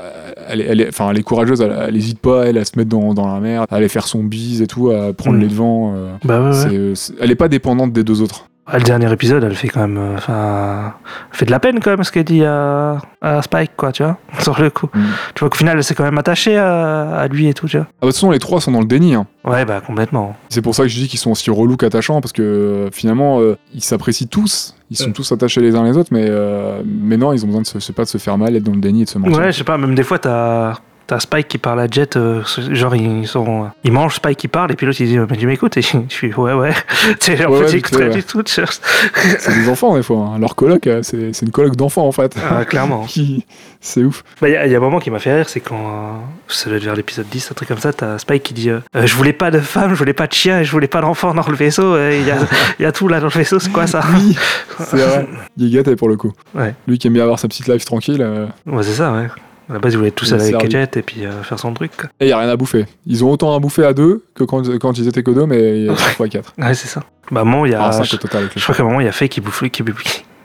elle 0.47 0.61
est, 0.61 0.65
elle 0.65 0.81
est- 0.81 0.87
enfin, 0.89 1.09
elle 1.09 1.17
est 1.17 1.23
courageuse. 1.23 1.59
Elle, 1.59 1.75
elle 1.87 1.97
hésite 1.97 2.19
pas, 2.19 2.45
elle, 2.45 2.57
à 2.59 2.63
se 2.65 2.77
mettre 2.77 2.89
dans, 2.89 3.13
dans 3.15 3.27
la 3.33 3.39
mer, 3.39 3.63
à 3.69 3.75
aller 3.75 3.89
faire 3.89 4.07
son 4.07 4.23
bise 4.23 4.61
et 4.61 4.67
tout, 4.67 4.91
à 4.91 5.11
prendre 5.11 5.37
Mm. 5.37 5.41
les 5.41 5.47
devants. 5.47 5.93
euh, 5.95 6.13
Bah 6.23 6.39
ouais, 6.39 6.47
ouais. 6.49 6.53
c'est- 6.53 6.95
c'est- 6.95 7.13
elle 7.19 7.31
est 7.31 7.35
pas 7.35 7.47
dépendante 7.47 7.91
des 7.91 8.03
deux 8.03 8.21
autres. 8.21 8.45
Ah, 8.71 8.77
Le 8.77 8.83
dernier 8.83 9.11
épisode, 9.11 9.43
elle 9.43 9.55
fait 9.55 9.67
quand 9.67 9.79
même. 9.81 9.97
euh, 9.97 10.15
Enfin. 10.17 10.93
Elle 11.31 11.37
fait 11.37 11.45
de 11.45 11.51
la 11.51 11.59
peine 11.59 11.79
quand 11.79 11.89
même 11.91 12.03
ce 12.03 12.11
qu'elle 12.11 12.23
dit 12.23 12.43
à, 12.45 12.97
à 13.21 13.41
Spike, 13.41 13.71
quoi, 13.75 13.91
tu 13.91 14.03
vois. 14.03 14.17
Sur 14.41 14.61
le 14.61 14.69
coup. 14.69 14.87
Mm. 14.93 14.99
Tu 15.35 15.39
vois 15.39 15.49
qu'au 15.49 15.57
final, 15.57 15.77
elle 15.77 15.83
s'est 15.83 15.95
quand 15.95 16.03
même 16.03 16.17
attachée 16.17 16.57
à, 16.57 17.09
à 17.17 17.27
lui 17.27 17.47
et 17.47 17.53
tout, 17.53 17.67
tu 17.67 17.77
vois. 17.77 17.87
Ah, 17.89 17.93
bah, 18.01 18.07
de 18.07 18.11
toute 18.11 18.15
façon, 18.15 18.31
les 18.31 18.39
trois 18.39 18.61
sont 18.61 18.71
dans 18.71 18.79
le 18.81 18.85
déni. 18.85 19.15
hein. 19.15 19.25
Ouais, 19.45 19.65
bah 19.65 19.81
complètement. 19.85 20.35
C'est 20.49 20.61
pour 20.61 20.75
ça 20.75 20.83
que 20.83 20.89
je 20.89 20.99
dis 20.99 21.07
qu'ils 21.07 21.17
sont 21.19 21.31
aussi 21.31 21.49
relous 21.49 21.77
qu'attachants, 21.77 22.21
parce 22.21 22.33
que 22.33 22.41
euh, 22.43 22.89
finalement, 22.91 23.39
euh, 23.39 23.57
ils 23.73 23.83
s'apprécient 23.83 24.27
tous. 24.27 24.75
Ils 24.91 24.97
sont 24.97 25.05
Ouais. 25.05 25.11
tous 25.13 25.31
attachés 25.31 25.61
les 25.61 25.75
uns 25.75 25.83
les 25.83 25.97
autres, 25.97 26.09
mais, 26.11 26.25
euh, 26.27 26.81
mais 26.85 27.17
non, 27.17 27.33
ils 27.33 27.43
ont 27.43 27.47
besoin 27.47 27.61
de 27.61 27.67
se, 27.67 27.91
pas 27.91 28.03
de 28.03 28.07
se 28.09 28.17
faire 28.19 28.37
mal, 28.37 28.55
être 28.55 28.63
dans 28.63 28.73
le 28.73 28.79
déni 28.81 29.01
et 29.01 29.05
de 29.05 29.09
se 29.09 29.17
mentir. 29.17 29.37
Ouais, 29.39 29.51
je 29.51 29.57
sais 29.57 29.63
pas, 29.63 29.77
même 29.77 29.95
des 29.95 30.03
fois, 30.03 30.19
t'as. 30.19 30.75
T'as 31.09 31.19
Spike 31.19 31.47
qui 31.47 31.57
parle 31.57 31.79
à 31.79 31.87
Jet, 31.89 32.17
euh, 32.17 32.43
genre 32.69 32.95
ils 32.95 33.27
sont, 33.27 33.71
ils 33.83 33.91
mangent 33.91 34.13
Spike 34.17 34.37
qui 34.37 34.47
parle 34.47 34.71
et 34.71 34.75
puis 34.75 34.85
l'autre 34.85 35.01
il 35.01 35.07
dit 35.07 35.17
mais 35.17 35.37
tu 35.37 35.47
m'écoutes 35.47 35.75
et 35.75 35.81
je 35.81 35.97
suis 36.07 36.31
ouais 36.35 36.53
ouais, 36.53 36.71
tu 37.19 37.35
sais 37.35 37.45
en 37.45 37.51
Ouais, 37.51 37.61
fait 37.63 37.69
j'écoute 37.71 37.95
ouais. 37.97 38.09
du 38.11 38.21
tout. 38.23 38.43
C'est 38.45 39.55
des 39.55 39.67
enfants 39.69 39.95
des 39.95 40.03
fois. 40.03 40.33
hein. 40.35 40.37
Leur 40.39 40.55
coloc, 40.55 40.85
euh, 40.85 40.99
c'est 41.01 41.33
c'est 41.33 41.45
une 41.47 41.51
coloc 41.51 41.75
d'enfants 41.75 42.05
en 42.07 42.11
fait. 42.11 42.35
Ah, 42.47 42.63
clairement. 42.63 43.05
Qui- 43.05 43.43
c'est 43.81 44.03
ouf. 44.03 44.23
Bah, 44.39 44.49
Il 44.49 44.53
y, 44.53 44.55
a- 44.57 44.65
il 44.67 44.71
y 44.71 44.75
a 44.75 44.77
un 44.77 44.81
moment 44.81 44.99
qui 44.99 45.09
m'a 45.09 45.17
fait 45.19 45.33
rire, 45.33 45.49
c'est 45.49 45.61
quand. 45.61 45.79
euh, 45.79 46.11
ça 46.47 46.69
doit 46.69 46.77
être 46.77 46.83
vers 46.83 46.95
l'épisode 46.95 47.25
10, 47.27 47.49
un 47.49 47.53
truc 47.55 47.67
comme 47.69 47.77
ça, 47.79 47.91
t'as 47.91 48.17
Spike 48.19 48.43
qui 48.43 48.53
dit 48.53 48.69
Je 48.93 49.15
voulais 49.15 49.33
pas 49.33 49.49
de 49.49 49.59
femme, 49.59 49.91
je 49.93 49.95
voulais 49.97 50.13
pas 50.13 50.27
de 50.27 50.33
chien, 50.33 50.59
et 50.59 50.63
je 50.63 50.71
voulais 50.71 50.87
pas 50.87 51.01
d'enfant 51.01 51.33
dans 51.33 51.47
le 51.47 51.55
vaisseau, 51.55 51.97
il 51.97 52.23
y, 52.27 52.29
a, 52.31 52.37
il 52.77 52.83
y 52.83 52.85
a 52.85 52.91
tout 52.91 53.07
là 53.07 53.19
dans 53.19 53.27
le 53.27 53.31
vaisseau, 53.31 53.57
c'est 53.59 53.71
quoi 53.71 53.87
ça? 53.87 54.01
Oui, 54.13 54.37
c'est 54.79 54.97
vrai. 54.97 55.27
Il 55.57 55.67
est 55.67 55.77
gâté 55.77 55.95
pour 55.95 56.07
le 56.09 56.17
coup. 56.17 56.33
Ouais. 56.53 56.75
Lui 56.87 56.99
qui 56.99 57.07
aime 57.07 57.13
bien 57.13 57.23
avoir 57.23 57.39
sa 57.39 57.47
petite 57.47 57.67
life 57.67 57.83
tranquille. 57.85 58.23
Ouais, 58.67 58.83
c'est 58.83 58.93
ça, 58.93 59.11
ouais. 59.13 59.27
À 59.69 59.73
la 59.73 59.79
base, 59.79 59.93
il 59.93 59.97
voulait 59.97 60.09
être 60.09 60.15
tout 60.15 60.25
Il 60.25 60.29
seul 60.29 60.41
est 60.41 60.55
avec. 60.55 60.71
Jet 60.71 60.97
et 60.97 61.01
puis 61.03 61.25
euh, 61.25 61.43
faire 61.43 61.59
son 61.59 61.73
truc. 61.73 61.91
quoi. 61.95 62.09
Et 62.19 62.25
il 62.25 62.29
y 62.29 62.31
a 62.31 62.39
rien 62.39 62.49
à 62.49 62.55
bouffer. 62.55 62.85
Ils 63.05 63.23
ont 63.23 63.31
autant 63.31 63.55
à 63.55 63.59
bouffer 63.59 63.85
à 63.85 63.93
deux 63.93 64.25
que 64.33 64.43
quand, 64.43 64.67
quand 64.79 64.97
ils 64.97 65.07
étaient 65.07 65.21
que 65.21 65.31
deux, 65.31 65.45
mais 65.45 65.81
il 65.81 65.85
y 65.85 65.89
a 65.89 65.93
trois 65.95 66.09
fois 66.09 66.27
quatre. 66.27 66.53
Ouais, 66.57 66.73
c'est 66.73 66.87
ça. 66.87 67.03
Bah, 67.31 67.41
à 67.41 67.43
un 67.43 67.45
moment, 67.45 67.65
il 67.65 67.71
y 67.71 67.75
a. 67.75 67.91
Cinq 67.91 68.05
je, 68.05 68.15
total 68.15 68.49
crois 68.55 68.73
qu'à 68.73 68.81
un 68.81 68.87
moment, 68.87 68.99
il 68.99 69.05
y 69.05 69.09
a 69.09 69.11
Faye 69.11 69.29
qui 69.29 69.41
bouffe, 69.41 69.63
qui, 69.69 69.83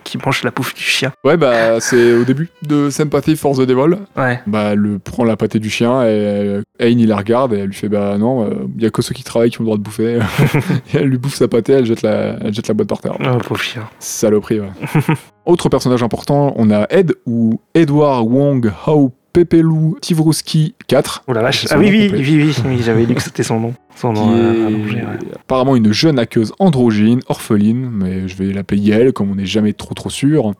qui 0.04 0.18
mange 0.18 0.42
la 0.44 0.50
bouffe 0.50 0.74
du 0.74 0.82
chien. 0.82 1.12
Ouais, 1.24 1.36
bah 1.36 1.80
c'est 1.80 2.12
au 2.12 2.24
début 2.24 2.50
de 2.62 2.90
Sympathy 2.90 3.36
for 3.36 3.56
the 3.56 3.62
Devil. 3.62 3.96
Ouais. 4.16 4.40
Bah, 4.46 4.70
elle 4.72 4.78
le 4.78 4.98
prend 4.98 5.24
la 5.24 5.36
pâtée 5.36 5.58
du 5.58 5.70
chien 5.70 6.02
et 6.02 6.06
euh, 6.08 6.62
Ayn 6.78 6.98
il 6.98 7.08
la 7.08 7.16
regarde 7.16 7.52
et 7.54 7.58
elle 7.58 7.66
lui 7.68 7.74
fait 7.74 7.88
Bah 7.88 8.16
non, 8.18 8.48
il 8.76 8.82
y 8.82 8.86
a 8.86 8.90
que 8.90 9.02
ceux 9.02 9.14
qui 9.14 9.24
travaillent 9.24 9.50
qui 9.50 9.60
ont 9.60 9.64
le 9.64 9.66
droit 9.66 9.78
de 9.78 9.82
bouffer. 9.82 10.18
et 10.94 10.98
elle 10.98 11.08
lui 11.08 11.18
bouffe 11.18 11.34
sa 11.34 11.48
pâtée, 11.48 11.72
elle 11.72 11.86
jette 11.86 12.02
la, 12.02 12.36
elle 12.40 12.54
jette 12.54 12.68
la 12.68 12.74
boîte 12.74 12.88
par 12.88 13.00
terre. 13.00 13.16
Oh, 13.20 13.38
pauvre 13.38 13.60
chien. 13.60 13.88
Saloperie, 13.98 14.60
ouais. 14.60 14.70
Autre 15.46 15.68
personnage 15.68 16.02
important, 16.02 16.54
on 16.56 16.70
a 16.70 16.86
Ed 16.90 17.14
ou 17.26 17.60
Edward 17.74 18.26
Wong 18.26 18.72
Hao 18.86 19.12
Pepelu 19.34 19.94
Tivruski 20.00 20.74
4. 20.86 21.24
Oh 21.26 21.32
la 21.32 21.42
vache. 21.42 21.66
Ah 21.70 21.76
oui, 21.78 21.88
oui, 21.90 22.10
oui, 22.12 22.22
oui, 22.46 22.54
oui, 22.66 22.78
j'avais 22.82 23.04
lu 23.04 23.14
que 23.16 23.20
c'était 23.22 23.42
son 23.42 23.58
nom. 23.60 23.74
Son 23.96 24.12
nom 24.12 24.32
euh, 24.34 24.68
allongé, 24.68 24.96
ouais. 24.96 25.18
apparemment 25.36 25.74
une 25.76 25.92
jeune 25.92 26.18
hackeuse 26.20 26.52
androgyne, 26.60 27.20
orpheline, 27.28 27.90
mais 27.90 28.28
je 28.28 28.36
vais 28.36 28.52
l'appeler 28.52 28.80
Yael 28.80 29.12
comme 29.12 29.30
on 29.30 29.34
n'est 29.34 29.44
jamais 29.44 29.72
trop 29.72 29.92
trop 29.92 30.08
sûr. 30.08 30.52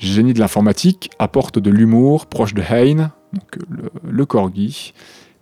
Génie 0.00 0.34
de 0.34 0.40
l'informatique, 0.40 1.10
apporte 1.18 1.58
de 1.60 1.70
l'humour, 1.70 2.26
proche 2.26 2.52
de 2.52 2.62
Hein, 2.62 3.12
donc 3.32 3.42
euh, 3.56 3.60
le, 3.70 3.90
le 4.10 4.26
corgi. 4.26 4.92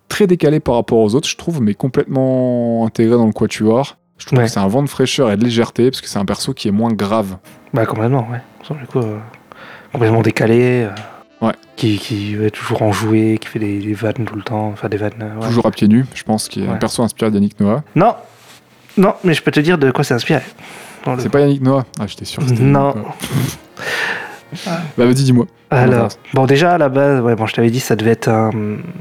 Très 0.08 0.26
décalé 0.26 0.60
par 0.60 0.74
rapport 0.74 0.98
aux 0.98 1.14
autres, 1.14 1.28
je 1.28 1.36
trouve, 1.36 1.62
mais 1.62 1.72
complètement 1.74 2.84
intégré 2.86 3.16
dans 3.16 3.26
le 3.26 3.32
quatuor. 3.32 3.96
Je 4.18 4.26
trouve 4.26 4.38
Ouais. 4.40 4.44
que 4.46 4.50
c'est 4.50 4.58
un 4.60 4.68
vent 4.68 4.82
de 4.82 4.88
fraîcheur 4.88 5.30
et 5.30 5.36
de 5.36 5.44
légèreté, 5.44 5.90
parce 5.90 6.00
que 6.02 6.08
c'est 6.08 6.18
un 6.18 6.24
perso 6.24 6.52
qui 6.52 6.68
est 6.68 6.72
moins 6.72 6.92
grave. 6.92 7.38
Bah, 7.72 7.86
complètement, 7.86 8.26
ouais. 8.30 8.40
Coup, 8.90 8.98
euh, 8.98 9.18
complètement 9.92 10.22
décalé. 10.22 10.84
euh, 10.84 10.90
Ouais. 11.40 11.52
Qui, 11.76 11.98
qui 11.98 12.34
est 12.34 12.50
toujours 12.50 12.82
enjoué, 12.82 13.38
qui 13.40 13.46
fait 13.48 13.58
des, 13.60 13.78
des 13.78 13.92
vannes 13.94 14.24
tout 14.26 14.34
le 14.34 14.42
temps. 14.42 14.68
Enfin, 14.72 14.88
des 14.88 14.96
vannes. 14.96 15.12
euh, 15.20 15.40
ouais. 15.40 15.46
Toujours 15.48 15.66
à 15.66 15.70
pieds 15.70 15.86
nus, 15.88 16.04
je 16.14 16.22
pense, 16.24 16.48
qui 16.48 16.64
est 16.64 16.68
un 16.68 16.76
perso 16.76 17.02
inspiré 17.02 17.30
d'Yannick 17.30 17.60
Noah. 17.60 17.82
Non, 17.94 18.14
non, 18.96 19.14
mais 19.22 19.34
je 19.34 19.42
peux 19.42 19.50
te 19.52 19.60
dire 19.60 19.78
de 19.78 19.90
quoi 19.92 20.02
c'est 20.04 20.14
inspiré. 20.14 20.42
Le- 21.06 21.14
C'est 21.20 21.28
pas 21.28 21.40
Yannick 21.40 21.62
Noah 21.62 21.84
Ah, 22.00 22.06
j'étais 22.08 22.24
sûr. 22.24 22.42
que 22.42 22.48
c'était 22.48 22.62
Non. 22.62 22.94
Bah, 24.96 25.04
vas-y, 25.04 25.14
dis-moi. 25.14 25.46
Alors, 25.70 26.08
bon, 26.32 26.46
déjà 26.46 26.72
à 26.74 26.78
la 26.78 26.88
base, 26.88 27.20
ouais, 27.20 27.34
bon, 27.34 27.44
je 27.46 27.52
t'avais 27.54 27.70
dit, 27.70 27.80
ça 27.80 27.96
devait 27.96 28.12
être 28.12 28.28
un, 28.28 28.50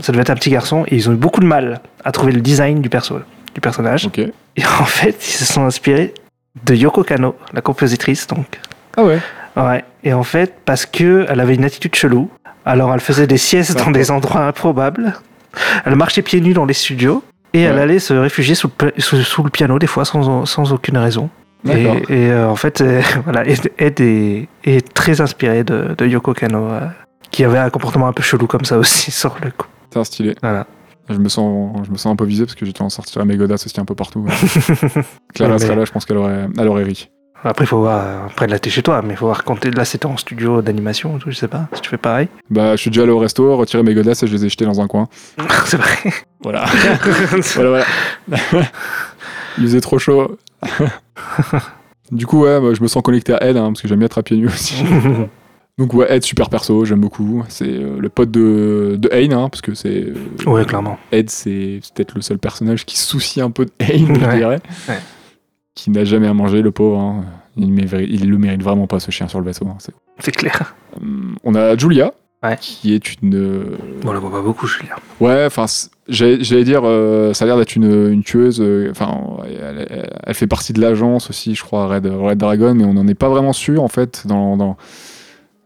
ça 0.01 0.11
devait 0.11 0.21
être 0.23 0.29
un 0.29 0.35
petit 0.35 0.49
garçon, 0.49 0.83
et 0.87 0.95
ils 0.97 1.09
ont 1.09 1.13
eu 1.13 1.17
beaucoup 1.17 1.39
de 1.39 1.45
mal 1.45 1.79
à 2.03 2.11
trouver 2.11 2.33
le 2.33 2.41
design 2.41 2.81
du 2.81 2.89
perso, 2.89 3.19
du 3.55 3.61
personnage. 3.61 4.07
Ok. 4.07 4.19
Et 4.19 4.65
en 4.65 4.85
fait, 4.85 5.15
ils 5.25 5.31
se 5.31 5.45
sont 5.45 5.63
inspirés 5.65 6.13
de 6.65 6.75
Yoko 6.75 7.03
Kano, 7.03 7.35
la 7.53 7.61
compositrice, 7.61 8.27
donc 8.27 8.45
Ah 8.97 9.05
ouais 9.05 9.19
Ouais. 9.57 9.83
Et 10.03 10.13
en 10.13 10.23
fait, 10.23 10.53
parce 10.65 10.85
que 10.85 11.25
elle 11.29 11.39
avait 11.39 11.55
une 11.55 11.65
attitude 11.65 11.95
chelou. 11.95 12.29
Alors 12.65 12.93
elle 12.93 12.99
faisait 12.99 13.27
des 13.27 13.37
siestes 13.37 13.77
dans 13.77 13.91
des 13.91 14.11
endroits 14.11 14.45
improbables. 14.47 15.13
Elle 15.85 15.95
marchait 15.95 16.21
pieds 16.21 16.41
nus 16.41 16.53
dans 16.53 16.65
les 16.65 16.73
studios. 16.73 17.23
Et 17.53 17.61
elle 17.61 17.79
allait 17.79 17.99
se 17.99 18.13
réfugier 18.13 18.53
sous 18.55 18.67
le, 18.81 18.91
pi- 18.91 19.01
sous, 19.01 19.15
sous 19.23 19.41
le 19.43 19.49
piano 19.49 19.79
des 19.79 19.87
fois 19.87 20.05
sans, 20.05 20.45
sans 20.45 20.73
aucune 20.73 20.97
raison. 20.97 21.29
Et, 21.65 21.87
euh, 22.11 22.47
en 22.47 22.55
fait, 22.55 22.81
euh, 22.81 23.01
voilà, 23.23 23.45
Ed, 23.47 23.71
Ed 23.79 23.99
est, 23.99 24.47
est 24.63 24.93
très 24.93 25.21
inspiré 25.21 25.63
de, 25.63 25.95
de 25.97 26.05
Yoko 26.05 26.33
Kano, 26.33 26.65
euh, 26.67 26.81
qui 27.31 27.43
avait 27.43 27.57
un 27.57 27.69
comportement 27.71 28.07
un 28.07 28.13
peu 28.13 28.21
chelou 28.21 28.45
comme 28.47 28.63
ça 28.63 28.77
aussi 28.77 29.11
sur 29.21 29.35
le 29.43 29.49
coup. 29.51 29.67
C'est 29.91 29.99
un 29.99 30.03
stylé. 30.03 30.35
Voilà. 30.43 30.67
Je 31.09 31.17
me 31.17 31.29
sens, 31.29 31.77
je 31.85 31.89
me 31.91 31.97
sens 31.97 32.11
un 32.11 32.15
peu 32.17 32.25
visé 32.25 32.43
parce 32.45 32.55
que 32.55 32.65
j'étais 32.65 32.81
en 32.81 32.89
sortir 32.89 33.21
à 33.21 33.25
mes 33.25 33.37
godasses 33.37 33.65
aussi 33.65 33.79
un 33.79 33.85
peu 33.85 33.95
partout. 33.95 34.25
Clara 35.33 35.53
Ouais, 35.53 35.59
mais- 35.59 35.65
serait 35.65 35.75
là, 35.75 35.85
je 35.85 35.91
pense 35.91 36.05
qu'elle 36.05 36.17
aurait, 36.17 36.47
elle 36.57 36.67
aurait 36.67 36.83
ri. 36.83 37.09
Après, 37.43 37.65
il 37.65 37.67
faut 37.67 37.79
voir. 37.79 38.01
euh, 38.03 38.25
Après, 38.25 38.47
là, 38.47 38.59
t'es 38.59 38.69
chez 38.69 38.81
toi, 38.81 39.01
mais 39.01 39.13
il 39.13 39.17
faut 39.17 39.25
voir 39.27 39.43
quand 39.43 39.63
là, 39.65 39.85
c'était 39.85 40.05
en 40.07 40.17
studio 40.17 40.61
d'animation, 40.61 41.13
ou 41.13 41.19
tout, 41.19 41.31
je 41.31 41.35
sais 41.37 41.47
pas, 41.47 41.67
si 41.73 41.81
tu 41.81 41.89
fais 41.89 41.97
pareil. 41.97 42.27
Bah, 42.49 42.75
je 42.75 42.81
suis 42.81 42.89
déjà 42.89 43.03
allé 43.03 43.11
au 43.11 43.19
resto, 43.19 43.55
retiré 43.55 43.83
mes 43.83 43.93
godasses 43.93 44.23
et 44.23 44.27
je 44.27 44.33
les 44.35 44.45
ai 44.45 44.49
jetées 44.49 44.65
dans 44.65 44.81
un 44.81 44.87
coin. 44.87 45.07
C'est 45.65 45.77
vrai. 45.77 46.11
Voilà. 46.41 46.65
voilà, 47.55 47.83
voilà. 48.51 48.65
Il 49.57 49.63
faisait 49.63 49.81
trop 49.81 49.97
chaud. 49.99 50.37
du 52.11 52.25
coup, 52.25 52.41
ouais, 52.43 52.59
moi, 52.59 52.73
je 52.73 52.81
me 52.81 52.87
sens 52.87 53.01
connecté 53.03 53.33
à 53.33 53.43
Ed, 53.47 53.57
hein, 53.57 53.67
parce 53.67 53.81
que 53.81 53.87
j'aime 53.87 53.99
bien 53.99 54.05
être 54.07 54.17
à 54.17 54.23
pieds 54.23 54.37
nus 54.37 54.47
aussi. 54.47 54.83
Donc, 55.77 55.93
ouais, 55.93 56.11
Ed, 56.11 56.23
super 56.23 56.49
perso, 56.49 56.85
j'aime 56.85 57.01
beaucoup. 57.01 57.43
C'est 57.49 57.65
euh, 57.67 57.97
le 57.99 58.09
pote 58.09 58.31
de, 58.31 58.95
de 58.97 59.09
Ayn, 59.13 59.31
hein, 59.31 59.47
parce 59.49 59.61
que 59.61 59.75
c'est. 59.75 60.05
euh, 60.07 60.15
ouais, 60.47 60.65
clairement. 60.65 60.97
Ed, 61.11 61.29
c'est 61.29 61.81
peut-être 61.95 62.15
le 62.15 62.21
seul 62.21 62.39
personnage 62.39 62.83
qui 62.83 62.97
soucie 62.97 63.41
un 63.41 63.51
peu 63.51 63.65
de 63.65 63.71
Ayn, 63.79 64.07
je 64.07 64.35
dirais. 64.37 64.59
Ouais. 64.89 64.99
Qui 65.77 65.91
n'a 65.91 66.03
jamais 66.03 66.27
à 66.27 66.33
manger, 66.33 66.61
le 66.61 66.71
pauvre. 66.71 66.99
hein. 66.99 67.23
Il, 67.55 67.71
mérite- 67.71 68.07
il 68.09 68.29
le 68.29 68.37
mérite 68.37 68.61
vraiment 68.63 68.87
pas, 68.87 68.99
ce 68.99 69.11
chien 69.11 69.27
sur 69.27 69.39
le 69.39 69.45
vaisseau. 69.45 69.67
hein. 69.67 69.77
C'est- 70.19 70.31
clair. 70.31 70.75
Hum, 70.99 71.35
On 71.43 71.53
a 71.55 71.77
Julia, 71.77 72.13
Ouais. 72.43 72.57
qui 72.59 72.93
est 72.93 73.21
une. 73.21 73.35
euh, 73.35 73.77
on 74.05 74.11
la 74.11 74.19
voit 74.19 74.31
pas 74.31 74.41
beaucoup, 74.41 74.67
Julien. 74.67 74.95
Ouais, 75.19 75.45
enfin, 75.45 75.65
j'allais 76.07 76.63
dire, 76.63 76.81
euh, 76.83 77.33
ça 77.33 77.45
a 77.45 77.47
l'air 77.47 77.57
d'être 77.57 77.75
une, 77.75 78.11
une 78.11 78.23
tueuse. 78.23 78.59
euh, 78.61 78.89
Enfin, 78.91 79.37
elle, 79.45 79.87
elle- 79.89 80.09
elle 80.23 80.33
fait 80.35 80.47
partie 80.47 80.73
de 80.73 80.81
l'agence 80.81 81.29
aussi, 81.29 81.55
je 81.55 81.63
crois, 81.63 81.87
Red, 81.87 82.05
Red 82.07 82.37
Dragon, 82.39 82.73
mais 82.75 82.83
on 82.83 82.93
n'en 82.93 83.07
est 83.07 83.15
pas 83.15 83.29
vraiment 83.29 83.53
sûr 83.53 83.81
en 83.83 83.87
fait 83.87 84.25
dans, 84.27 84.55
dans, 84.57 84.77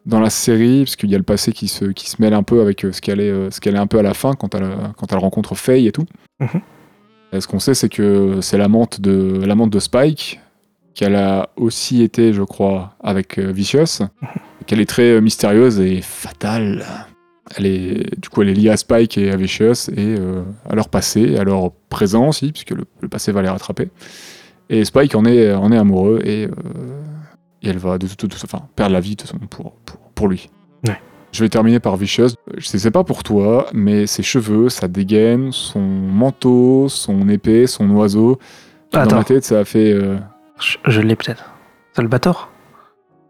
dans 0.06 0.20
la 0.20 0.30
série, 0.30 0.84
parce 0.86 0.96
qu'il 0.96 1.10
y 1.12 1.16
a 1.16 1.18
le 1.18 1.24
passé 1.24 1.52
qui 1.52 1.68
se, 1.68 1.86
qui 1.86 2.10
se 2.10 2.22
mêle 2.22 2.34
un 2.34 2.44
peu 2.44 2.62
avec 2.62 2.86
ce 2.92 3.02
qu'elle 3.02 3.20
est, 3.20 3.52
ce 3.52 3.60
qu'elle 3.62 3.76
est 3.76 3.80
un 3.80 3.88
peu 3.88 4.00
à 4.00 4.04
la 4.04 4.14
fin 4.14 4.34
quand 4.34 4.56
elle, 4.56 4.70
quand 4.98 5.12
elle 5.12 5.20
rencontre 5.20 5.56
Faye 5.56 5.88
et 5.88 5.92
tout. 5.92 6.06
Mhm. 6.40 6.62
Et 7.34 7.42
ce 7.42 7.48
qu'on 7.48 7.60
sait, 7.60 7.74
c'est 7.74 7.90
que 7.90 8.40
c'est 8.42 8.58
l'amante 8.58 9.00
de, 9.00 9.42
l'amante 9.46 9.70
de 9.70 9.80
Spike, 9.80 10.40
qu'elle 10.94 11.16
a 11.16 11.50
aussi 11.56 12.04
été, 12.04 12.34
je 12.34 12.44
crois, 12.44 12.96
avec 13.02 13.40
euh, 13.40 13.52
Vicious, 13.52 14.08
qu'elle 14.66 14.82
est 14.82 14.90
très 14.90 15.14
euh, 15.14 15.22
mystérieuse 15.22 15.80
et 15.80 16.02
fatale. 16.02 16.86
Elle 17.58 17.66
est, 17.66 18.20
du 18.20 18.30
coup, 18.30 18.42
elle 18.42 18.50
est 18.50 18.54
liée 18.54 18.70
à 18.70 18.78
Spike 18.78 19.18
et 19.18 19.32
à 19.32 19.38
Vicious 19.38 19.90
et 19.90 20.16
euh, 20.20 20.44
à 20.70 20.76
leur 20.76 20.90
passé, 20.90 21.38
à 21.38 21.44
leur 21.44 21.72
présent 21.90 22.28
aussi, 22.28 22.52
puisque 22.52 22.72
le, 22.72 22.86
le 23.02 23.08
passé 23.08 23.32
va 23.32 23.42
les 23.42 23.50
rattraper. 23.50 23.90
Et 24.70 24.86
Spike 24.86 25.16
en 25.16 25.26
est, 25.26 25.54
en 25.54 25.72
est 25.72 25.78
amoureux 25.78 26.22
et, 26.24 26.46
euh, 26.46 27.02
et 27.62 27.70
elle 27.70 27.78
va 27.78 27.98
de 27.98 28.08
toute, 28.08 28.34
enfin, 28.44 28.62
perdre 28.76 28.94
la 28.94 29.02
vie 29.02 29.12
de 29.12 29.16
toute 29.22 29.28
façon 29.30 29.46
pour, 29.48 29.74
pour, 29.86 29.98
pour 30.16 30.28
lui. 30.30 30.50
Ouais. 30.88 30.98
Je 31.32 31.44
vais 31.44 31.50
terminer 31.50 31.80
par 31.80 31.96
Vicious. 31.96 32.30
Je 32.58 32.66
sais 32.66 32.92
pas 32.92 33.04
pour 33.04 33.24
toi, 33.24 33.68
mais 33.74 34.06
ses 34.06 34.24
cheveux, 34.24 34.70
sa 34.70 34.88
dégaine, 34.88 35.52
son 35.52 35.80
manteau, 35.80 36.88
son 36.90 37.28
épée, 37.30 37.68
son 37.68 37.90
oiseau. 37.92 38.38
Dans 38.92 39.00
Attends. 39.02 39.16
ma 39.18 39.24
tête, 39.24 39.46
ça 39.46 39.60
a 39.60 39.66
fait. 39.66 39.92
euh, 39.94 40.18
Je, 40.60 40.78
je 40.86 41.02
l'ai 41.02 41.16
peut-être. 41.16 41.46
Salvatore? 41.96 42.50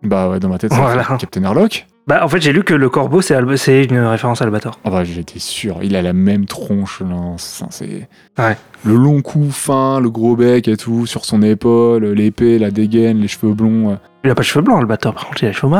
Bah 0.04 0.30
ouais, 0.30 0.40
dans 0.40 0.50
ma 0.50 0.58
tête, 0.58 0.72
ça 0.74 0.78
a 0.80 0.82
Voilà. 0.82 1.04
fait 1.04 1.18
Captain 1.18 1.44
Harlock. 1.44 1.86
Bah, 2.08 2.26
en 2.26 2.28
fait, 2.28 2.42
j'ai 2.42 2.52
lu 2.52 2.64
que 2.64 2.74
le 2.74 2.90
corbeau, 2.90 3.22
c'est 3.22 3.36
une 3.40 4.00
référence 4.00 4.42
à 4.42 4.46
Albator. 4.46 4.80
Ah 4.84 4.90
bah 4.90 5.04
j'étais 5.04 5.38
sûr, 5.38 5.78
il 5.84 5.96
a 5.96 6.02
la 6.02 6.14
même 6.14 6.46
tronche 6.48 7.02
là, 7.02 7.36
c'est- 7.38 8.10
Ouais. 8.40 8.58
le 8.84 8.96
long 8.96 9.22
cou 9.22 9.52
fin, 9.52 10.00
le 10.00 10.10
gros 10.10 10.36
bec 10.36 10.68
et 10.68 10.76
tout 10.78 11.06
sur 11.06 11.24
son 11.26 11.44
épaule, 11.44 12.04
l'épée, 12.08 12.58
la 12.58 12.72
dégaine, 12.72 13.20
les 13.20 13.28
cheveux 13.28 13.54
blonds. 13.54 14.00
Il 14.24 14.32
a 14.32 14.36
pas 14.36 14.42
de 14.42 14.48
cheveux 14.48 14.64
blancs, 14.66 14.80
Albator, 14.80 15.14
par 15.14 15.28
contre, 15.28 15.44
il 15.44 15.46
a 15.46 15.50
les 15.50 15.54
cheveux. 15.54 15.72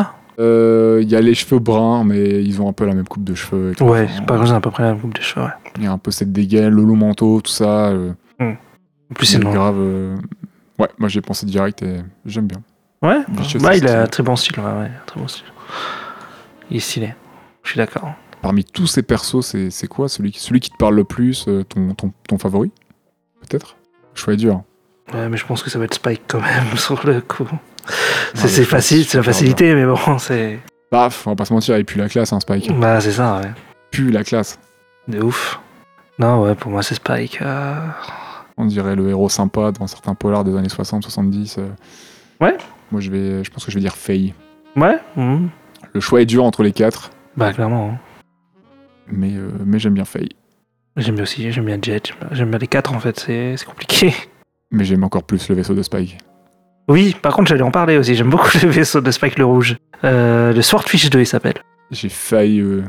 Euh, 0.42 1.00
Il 1.04 1.10
y 1.10 1.16
a 1.16 1.22
les 1.22 1.34
cheveux 1.36 1.60
bruns, 1.60 2.04
mais 2.04 2.44
ils 2.44 2.62
ont 2.62 2.68
un 2.70 2.74
peu 2.74 2.86
la 2.86 2.94
même 2.94 3.08
coupe 3.08 3.24
de 3.24 3.34
cheveux. 3.36 3.72
et 3.72 3.76
tout. 3.76 3.86
Ouais, 3.86 4.04
Enfin, 4.06 4.14
c'est 4.18 4.26
pas 4.26 4.36
grave, 4.36 4.48
c'est 4.48 4.54
à 4.54 4.60
peu 4.62 4.72
près 4.72 4.84
la 4.84 4.92
même 4.94 5.00
coupe 5.02 5.14
de 5.16 5.22
cheveux, 5.22 5.46
ouais. 5.46 5.52
Il 5.78 5.84
y 5.84 5.88
a 5.88 5.92
un 5.92 5.98
peu 5.98 6.12
cette 6.12 6.32
dégaine, 6.32 6.74
le 6.74 6.84
long 6.84 6.96
manteau, 6.96 7.40
tout 7.42 7.52
ça. 7.52 7.90
euh, 7.90 8.14
En 8.40 9.14
plus, 9.14 9.26
c'est 9.26 9.40
grave. 9.40 9.76
euh, 9.80 10.18
Ouais, 10.80 10.88
moi 10.98 11.10
j'ai 11.10 11.22
pensé 11.22 11.46
direct 11.46 11.84
et 11.84 11.98
j'aime 12.26 12.48
bien. 12.48 12.62
Ouais, 13.04 13.20
bah, 13.62 13.76
il 13.76 13.88
a 13.88 14.08
très 14.08 14.24
bon 14.24 14.36
style, 14.36 14.60
ouais, 14.60 14.66
ouais, 14.66 14.92
très 15.06 15.20
bon 15.20 15.28
style. 15.28 15.46
Il 16.72 16.78
est 16.78 16.80
stylé. 16.80 17.14
Je 17.64 17.70
suis 17.70 17.78
d'accord. 17.78 18.14
Parmi 18.42 18.64
tous 18.66 18.88
ces 18.88 19.04
persos, 19.04 19.42
c'est 19.46 19.70
c'est 19.70 19.88
quoi 19.88 20.10
celui, 20.10 20.32
qui- 20.32 20.40
celui 20.40 20.60
qui 20.60 20.72
te 20.72 20.78
parle 20.78 20.96
le 20.96 21.04
plus, 21.04 21.46
euh, 21.48 21.64
ton, 21.64 21.94
ton, 21.94 22.12
ton 22.28 22.38
favori? 22.40 22.72
Peut-être? 23.42 23.76
Choix 24.16 24.34
est 24.34 24.38
dur. 24.38 24.64
Ouais, 25.14 25.30
mais 25.30 25.38
je 25.38 25.46
pense 25.46 25.62
que 25.62 25.70
ça 25.70 25.78
va 25.78 25.86
être 25.86 25.94
Spike 25.94 26.24
quand 26.28 26.42
même, 26.42 26.66
sur 26.78 27.06
le 27.06 27.22
coup. 27.22 27.48
C'est 28.34 28.64
facile, 28.66 29.06
c'est 29.06 29.18
la 29.18 29.24
facilité, 29.24 29.74
mais 29.76 29.86
bon, 29.86 29.98
c'est. 30.20 30.60
Paf, 30.90 31.26
on 31.28 31.32
va 31.32 31.36
pas 31.36 31.46
se 31.46 31.54
mentir, 31.54 31.78
il 31.78 31.86
pue 31.86 31.98
la 31.98 32.10
classe, 32.10 32.34
hein, 32.34 32.40
Spike. 32.40 32.72
Bah, 32.80 33.00
c'est 33.00 33.12
ça, 33.14 33.40
ouais. 33.40 33.52
Pue 33.92 34.12
la 34.12 34.24
classe. 34.24 34.60
De 35.08 35.22
ouf. 35.22 35.60
Non, 36.20 36.42
ouais, 36.44 36.56
pour 36.56 36.70
moi, 36.72 36.84
c'est 36.84 36.96
Spike. 36.96 37.40
euh, 37.42 37.76
On 38.58 38.66
dirait 38.66 38.96
le 38.96 39.10
héros 39.10 39.30
sympa 39.30 39.72
dans 39.72 39.88
certains 39.88 40.16
polars 40.16 40.44
des 40.44 40.56
années 40.56 40.68
60-70. 40.68 41.56
euh. 41.60 41.68
Ouais. 42.42 42.58
Moi, 42.92 43.00
je, 43.02 43.10
vais, 43.10 43.44
je 43.44 43.50
pense 43.52 43.64
que 43.66 43.72
je 43.72 43.78
vais 43.78 43.82
dire 43.82 43.96
Faye. 43.96 44.34
Ouais, 44.76 44.98
mhm. 45.16 45.50
Le 45.94 46.00
choix 46.00 46.22
est 46.22 46.26
dur 46.26 46.44
entre 46.44 46.62
les 46.64 46.72
quatre, 46.74 47.12
bah, 47.38 47.52
clairement. 47.54 47.92
hein. 47.94 47.98
mais, 49.08 49.34
euh, 49.36 49.50
mais 49.66 49.80
j'aime 49.80 49.94
bien 49.94 50.06
Faye. 50.06 50.30
J'aime 50.98 51.16
bien 51.16 51.24
aussi, 51.24 51.52
j'aime 51.52 51.66
bien 51.66 51.80
Jet, 51.82 52.12
j'aime 52.32 52.50
bien- 52.50 52.60
les 52.60 52.68
quatre 52.68 52.94
en 52.94 53.00
fait, 53.00 53.18
c'est 53.20 53.56
c'est 53.58 53.66
compliqué. 53.66 54.14
Mais 54.72 54.84
j'aime 54.86 55.04
encore 55.06 55.24
plus 55.24 55.48
le 55.50 55.56
vaisseau 55.56 55.74
de 55.74 55.82
Spike. 55.84 56.18
Oui, 56.88 57.16
par 57.22 57.36
contre, 57.36 57.50
j'allais 57.50 57.62
en 57.62 57.72
parler 57.72 57.98
aussi, 57.98 58.16
j'aime 58.16 58.30
beaucoup 58.30 58.50
le 58.64 58.70
vaisseau 58.70 59.02
de 59.02 59.12
Spike 59.12 59.38
le 59.38 59.46
Rouge. 59.46 59.78
Euh, 60.04 60.52
le 60.54 60.62
Swordfish 60.62 61.10
2, 61.10 61.20
il 61.22 61.26
s'appelle. 61.26 61.56
J'ai 61.92 62.10
failli 62.10 62.60
euh, 62.60 62.84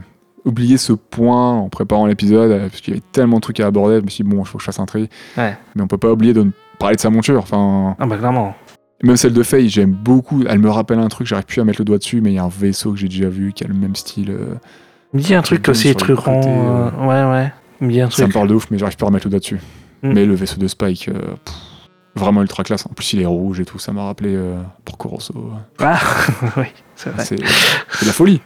oublier 0.44 0.76
ce 0.78 0.92
point 0.92 1.52
en 1.52 1.68
préparant 1.68 2.06
l'épisode, 2.06 2.50
euh, 2.50 2.68
parce 2.68 2.80
qu'il 2.80 2.94
y 2.94 2.96
avait 2.96 3.04
tellement 3.12 3.36
de 3.36 3.42
trucs 3.42 3.60
à 3.60 3.66
aborder. 3.66 3.98
Je 3.98 4.04
me 4.04 4.08
suis 4.08 4.24
dit, 4.24 4.30
bon, 4.30 4.42
il 4.42 4.46
faut 4.46 4.58
que 4.58 4.62
je 4.62 4.66
fasse 4.66 4.80
un 4.80 4.86
tri. 4.86 5.08
Ouais. 5.36 5.56
Mais 5.74 5.82
on 5.82 5.86
peut 5.86 5.98
pas 5.98 6.10
oublier 6.12 6.32
de 6.32 6.50
parler 6.78 6.96
de 6.96 7.00
sa 7.00 7.10
monture. 7.10 7.38
Enfin, 7.38 7.94
Ah, 7.98 8.06
bah, 8.06 8.16
clairement. 8.16 8.54
même 9.02 9.16
celle 9.16 9.32
de 9.34 9.42
Faye, 9.42 9.68
j'aime 9.68 9.92
beaucoup. 9.92 10.42
Elle 10.48 10.58
me 10.58 10.70
rappelle 10.70 10.98
un 10.98 11.08
truc, 11.08 11.26
j'arrive 11.26 11.44
plus 11.46 11.60
à 11.60 11.64
mettre 11.64 11.80
le 11.80 11.84
doigt 11.84 11.98
dessus, 11.98 12.20
mais 12.20 12.30
il 12.32 12.34
y 12.36 12.38
a 12.38 12.44
un 12.44 12.48
vaisseau 12.48 12.92
que 12.92 12.98
j'ai 12.98 13.08
déjà 13.08 13.28
vu 13.28 13.52
qui 13.52 13.64
a 13.64 13.68
le 13.68 13.74
même 13.74 13.94
style. 13.94 14.30
euh, 14.30 14.54
Il 15.12 15.18
me 15.18 15.22
dit 15.22 15.34
un 15.34 15.42
truc 15.42 15.68
aussi, 15.68 15.94
truc 15.94 16.16
côté, 16.16 16.48
euh, 16.48 16.90
Ouais, 17.00 17.30
ouais. 17.30 17.52
Il 17.80 17.88
me 17.88 17.92
dit 17.92 18.00
un 18.00 18.08
Ça 18.10 18.22
me 18.22 18.26
truc. 18.28 18.34
parle 18.34 18.48
de 18.48 18.54
ouf, 18.54 18.68
mais 18.70 18.78
j'arrive 18.78 18.96
pas 18.96 19.06
à 19.06 19.08
remettre 19.08 19.26
le 19.26 19.30
doigt 19.30 19.40
dessus. 19.40 19.60
Mm. 20.02 20.12
Mais 20.12 20.24
le 20.26 20.34
vaisseau 20.34 20.56
de 20.58 20.66
Spike, 20.68 21.08
euh, 21.08 21.34
vraiment 22.14 22.42
ultra 22.42 22.62
classe. 22.64 22.86
En 22.86 22.90
plus, 22.94 23.12
il 23.14 23.22
est 23.22 23.26
rouge 23.26 23.60
et 23.60 23.64
tout, 23.64 23.78
ça 23.78 23.92
m'a 23.92 24.04
rappelé 24.04 24.34
euh, 24.34 24.60
Porco 24.84 25.08
Rosso. 25.08 25.32
Ah, 25.80 25.98
oui, 26.56 26.64
c'est 26.96 27.10
vrai. 27.10 27.24
C'est 27.24 27.36
c'est 27.90 28.02
de 28.02 28.06
la 28.06 28.12
folie. 28.12 28.40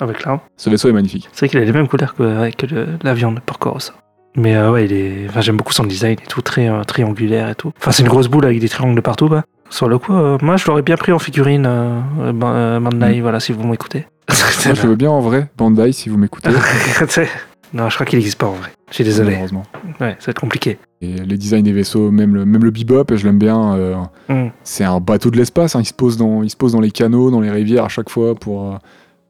Ah, 0.00 0.06
bah, 0.06 0.12
clairement. 0.14 0.40
Ce 0.56 0.70
vaisseau 0.70 0.88
est 0.88 0.92
magnifique. 0.92 1.28
C'est 1.32 1.40
vrai 1.46 1.48
qu'il 1.48 1.58
a 1.60 1.64
les 1.64 1.72
mêmes 1.72 1.88
couleurs 1.88 2.14
que, 2.14 2.40
ouais, 2.40 2.52
que 2.52 2.66
le- 2.66 2.86
l'avion 3.02 3.32
de 3.32 3.40
Porco 3.40 3.70
Rosso. 3.70 3.92
Mais 4.36 4.54
euh, 4.56 4.70
ouais, 4.70 4.84
il 4.84 4.92
est... 4.92 5.26
enfin, 5.28 5.40
j'aime 5.40 5.56
beaucoup 5.56 5.72
son 5.72 5.84
design 5.84 6.12
et 6.22 6.26
tout, 6.28 6.42
très 6.42 6.68
euh, 6.68 6.84
triangulaire 6.84 7.48
et 7.48 7.54
tout. 7.54 7.72
Enfin, 7.78 7.90
c'est 7.90 8.02
une 8.02 8.08
grosse 8.08 8.28
boule 8.28 8.44
avec 8.44 8.60
des 8.60 8.68
triangles 8.68 8.94
de 8.94 9.00
partout. 9.00 9.28
Bah. 9.28 9.44
Sur 9.70 9.88
le 9.88 9.98
coup, 9.98 10.14
euh, 10.14 10.38
moi, 10.40 10.56
je 10.56 10.66
l'aurais 10.66 10.82
bien 10.82 10.96
pris 10.96 11.12
en 11.12 11.18
figurine, 11.18 11.66
euh, 11.66 12.00
euh, 12.20 12.32
Ban- 12.32 12.52
euh, 12.54 12.80
Bandai, 12.80 13.20
voilà, 13.20 13.40
si 13.40 13.52
vous 13.52 13.66
m'écoutez. 13.66 14.06
Moi, 14.28 14.74
je 14.74 14.82
le 14.82 14.88
veux 14.90 14.96
bien 14.96 15.10
en 15.10 15.20
vrai, 15.20 15.48
Bandai, 15.56 15.92
si 15.92 16.08
vous 16.08 16.18
m'écoutez. 16.18 16.50
non, 17.72 17.88
je 17.88 17.94
crois 17.94 18.06
qu'il 18.06 18.18
n'existe 18.18 18.38
pas 18.38 18.46
en 18.46 18.52
vrai. 18.52 18.70
Je 18.90 18.94
suis 18.94 19.04
désolé. 19.04 19.30
Malheureusement. 19.30 19.64
Ouais, 20.00 20.16
ça 20.18 20.26
va 20.26 20.30
être 20.30 20.40
compliqué. 20.40 20.78
Et 21.00 21.12
les 21.14 21.36
designs 21.36 21.62
des 21.62 21.72
vaisseaux, 21.72 22.10
même 22.10 22.34
le, 22.34 22.44
même 22.44 22.64
le 22.64 22.70
bebop, 22.70 23.04
je 23.14 23.24
l'aime 23.26 23.38
bien. 23.38 23.74
euh, 23.76 23.96
Hmm. 24.28 24.48
c'est 24.64 24.84
un 24.84 25.00
bateau 25.00 25.30
de 25.30 25.36
l'espace. 25.36 25.76
hein, 25.76 25.80
il, 25.80 25.86
se 25.86 25.92
pose 25.94 26.16
dans, 26.16 26.42
il 26.42 26.50
se 26.50 26.56
pose 26.56 26.72
dans 26.72 26.80
les 26.80 26.90
canaux, 26.90 27.30
dans 27.30 27.40
les 27.40 27.50
rivières 27.50 27.84
à 27.84 27.88
chaque 27.88 28.10
fois 28.10 28.34
pour, 28.34 28.72
euh, 28.72 28.76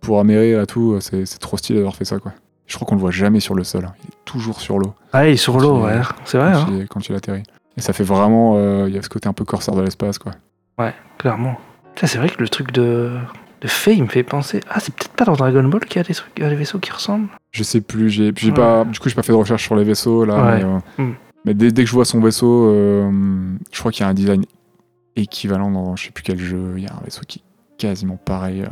pour 0.01 0.19
amérir 0.21 0.61
et 0.63 0.67
tout. 0.67 0.99
C'est 1.01 1.27
c'est 1.27 1.39
trop 1.39 1.57
stylé 1.57 1.79
d'avoir 1.79 1.97
fait 1.97 2.05
ça. 2.05 2.19
quoi. 2.19 2.33
Je 2.67 2.75
crois 2.77 2.87
qu'on 2.87 2.95
le 2.97 3.01
voit 3.01 3.11
jamais 3.11 3.41
sur 3.41 3.55
le 3.55 3.65
sol. 3.65 3.85
hein. 3.87 3.95
Il 4.05 4.09
est 4.09 4.25
toujours 4.25 4.61
sur 4.61 4.79
l'eau 4.79 4.95
Ah, 5.13 5.27
il 5.27 5.33
est 5.33 5.37
sur 5.37 5.59
l'eau, 5.59 5.85
ouais. 5.85 6.01
C'est 6.25 6.39
vrai, 6.39 6.53
quand, 6.53 6.59
hein, 6.61 6.67
il, 6.81 6.89
quand 6.89 7.09
il 7.09 7.15
atterrit. 7.15 7.43
Et 7.77 7.81
ça 7.81 7.93
fait 7.93 8.05
vraiment. 8.05 8.55
euh, 8.57 8.85
Il 8.89 8.95
y 8.95 8.99
a 8.99 9.03
ce 9.03 9.09
côté 9.09 9.29
un 9.29 9.33
peu 9.33 9.45
corsaire 9.45 9.75
de 9.75 9.83
l'espace. 9.83 10.19
quoi. 10.19 10.33
clairement. 11.19 11.57
Putain, 11.95 12.07
C'est 12.07 12.19
vrai 12.19 12.29
que 12.29 12.41
le 12.41 12.49
truc 12.49 12.73
de, 12.73 13.13
de 13.61 13.67
Faye, 13.69 13.97
il 13.97 14.03
me 14.05 14.09
fait 14.09 14.23
penser. 14.23 14.61
Ah, 14.71 14.81
c'est 14.81 14.95
peut-être 14.95 15.13
pas 15.13 15.25
dans 15.25 15.35
Dragon 15.35 15.65
Ball 15.65 15.81
qu'il 15.85 15.97
y 15.97 16.05
a 16.05 16.07
des, 16.07 16.15
trucs, 16.15 16.41
a 16.41 16.49
des 16.49 16.55
vaisseaux 16.55 16.79
qui 16.79 16.93
ressemblent. 16.93 17.29
Je 17.53 17.63
sais 17.63 17.81
plus. 17.81 18.09
J'ai 18.11 18.33
j'ai 18.37 18.49
Ouais. 18.51 18.55
pas. 18.55 18.85
Du 18.85 18.99
coup, 18.99 19.09
j'ai 19.09 19.15
pas 19.15 19.23
fait 19.23 19.33
de 19.33 19.37
recherche 19.39 19.65
sur 19.65 19.75
les 19.77 19.85
vaisseaux 19.85 20.25
là. 20.25 20.37
Ouais. 20.45 20.65
Mais, 20.99 21.05
euh, 21.05 21.11
mais 21.45 21.55
dès, 21.55 21.73
dès 21.73 21.83
que 21.85 21.89
je 21.89 21.95
vois 21.95 22.05
son 22.05 22.21
vaisseau, 22.21 22.67
euh, 22.69 23.11
je 23.73 23.79
crois 23.81 23.91
qu'il 23.93 24.03
y 24.03 24.07
a 24.07 24.09
un 24.09 24.15
design 24.15 24.45
équivalent 25.17 25.71
dans 25.71 25.97
je 25.97 26.05
sais 26.07 26.11
plus 26.11 26.23
quel 26.23 26.39
jeu. 26.39 26.75
Il 26.77 26.85
y 26.85 26.87
a 26.87 26.93
un 26.93 27.05
vaisseau 27.05 27.23
qui 27.27 27.41
est 27.41 27.77
quasiment 27.79 28.17
pareil 28.17 28.63
euh, 28.63 28.67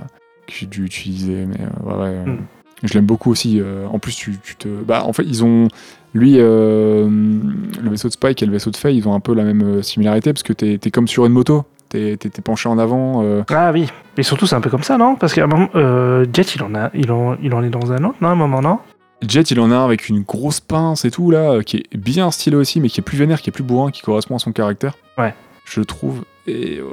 que 0.46 0.52
j'ai 0.52 0.66
dû 0.66 0.84
utiliser. 0.84 1.46
Mais 1.46 1.60
euh, 1.60 1.88
ouais, 1.88 1.94
ouais, 2.02 2.08
euh, 2.16 2.24
Hmm. 2.26 2.38
je 2.82 2.92
l'aime 2.94 3.06
beaucoup 3.06 3.30
aussi. 3.30 3.58
euh, 3.60 3.86
en 3.88 3.98
plus, 3.98 4.14
tu, 4.14 4.36
tu 4.44 4.54
te. 4.56 4.68
Bah, 4.68 5.04
en 5.04 5.12
fait, 5.12 5.24
ils 5.24 5.42
ont. 5.44 5.68
Lui, 6.14 6.36
euh, 6.38 7.08
le 7.08 7.90
vaisseau 7.90 8.08
de 8.08 8.12
Spike 8.14 8.42
et 8.42 8.46
le 8.46 8.52
vaisseau 8.52 8.70
de 8.70 8.76
Faye, 8.76 8.96
ils 8.96 9.06
ont 9.08 9.14
un 9.14 9.20
peu 9.20 9.34
la 9.34 9.44
même 9.44 9.62
euh, 9.62 9.82
similarité 9.82 10.32
parce 10.32 10.42
que 10.42 10.52
t'es 10.54 10.78
es 10.82 10.90
comme 10.90 11.08
sur 11.08 11.26
une 11.26 11.32
moto. 11.32 11.64
T'es 11.88 12.16
penché 12.44 12.68
en 12.68 12.78
avant. 12.78 13.22
euh, 13.24 13.42
Ah 13.50 13.70
oui. 13.72 13.88
Et 14.16 14.22
surtout, 14.22 14.46
c'est 14.46 14.56
un 14.56 14.60
peu 14.60 14.70
comme 14.70 14.82
ça, 14.82 14.96
non? 14.98 15.14
Parce 15.16 15.36
moment, 15.36 15.68
euh, 15.74 16.26
Jet, 16.32 16.54
il 16.54 16.62
en, 16.62 16.74
a, 16.74 16.90
il, 16.94 17.10
en, 17.12 17.36
il 17.42 17.54
en 17.54 17.62
est 17.62 17.70
dans 17.70 17.92
un 17.92 18.04
autre, 18.04 18.16
non 18.20 18.28
À 18.28 18.32
un 18.32 18.34
moment, 18.34 18.60
non? 18.60 18.78
Jet, 19.26 19.50
il 19.50 19.60
en 19.60 19.70
a 19.70 19.76
un 19.76 19.84
avec 19.84 20.08
une 20.08 20.20
grosse 20.22 20.60
pince 20.60 21.04
et 21.04 21.10
tout, 21.10 21.30
là, 21.30 21.52
euh, 21.52 21.62
qui 21.62 21.78
est 21.78 21.96
bien 21.96 22.30
stylé 22.30 22.56
aussi, 22.56 22.80
mais 22.80 22.88
qui 22.88 23.00
est 23.00 23.04
plus 23.04 23.16
vénère, 23.16 23.40
qui 23.40 23.50
est 23.50 23.52
plus 23.52 23.62
bourrin, 23.64 23.90
qui 23.90 24.02
correspond 24.02 24.36
à 24.36 24.38
son 24.38 24.52
caractère. 24.52 24.94
Ouais. 25.16 25.34
Je 25.64 25.80
trouve. 25.80 26.24
Et, 26.46 26.78
euh, 26.78 26.84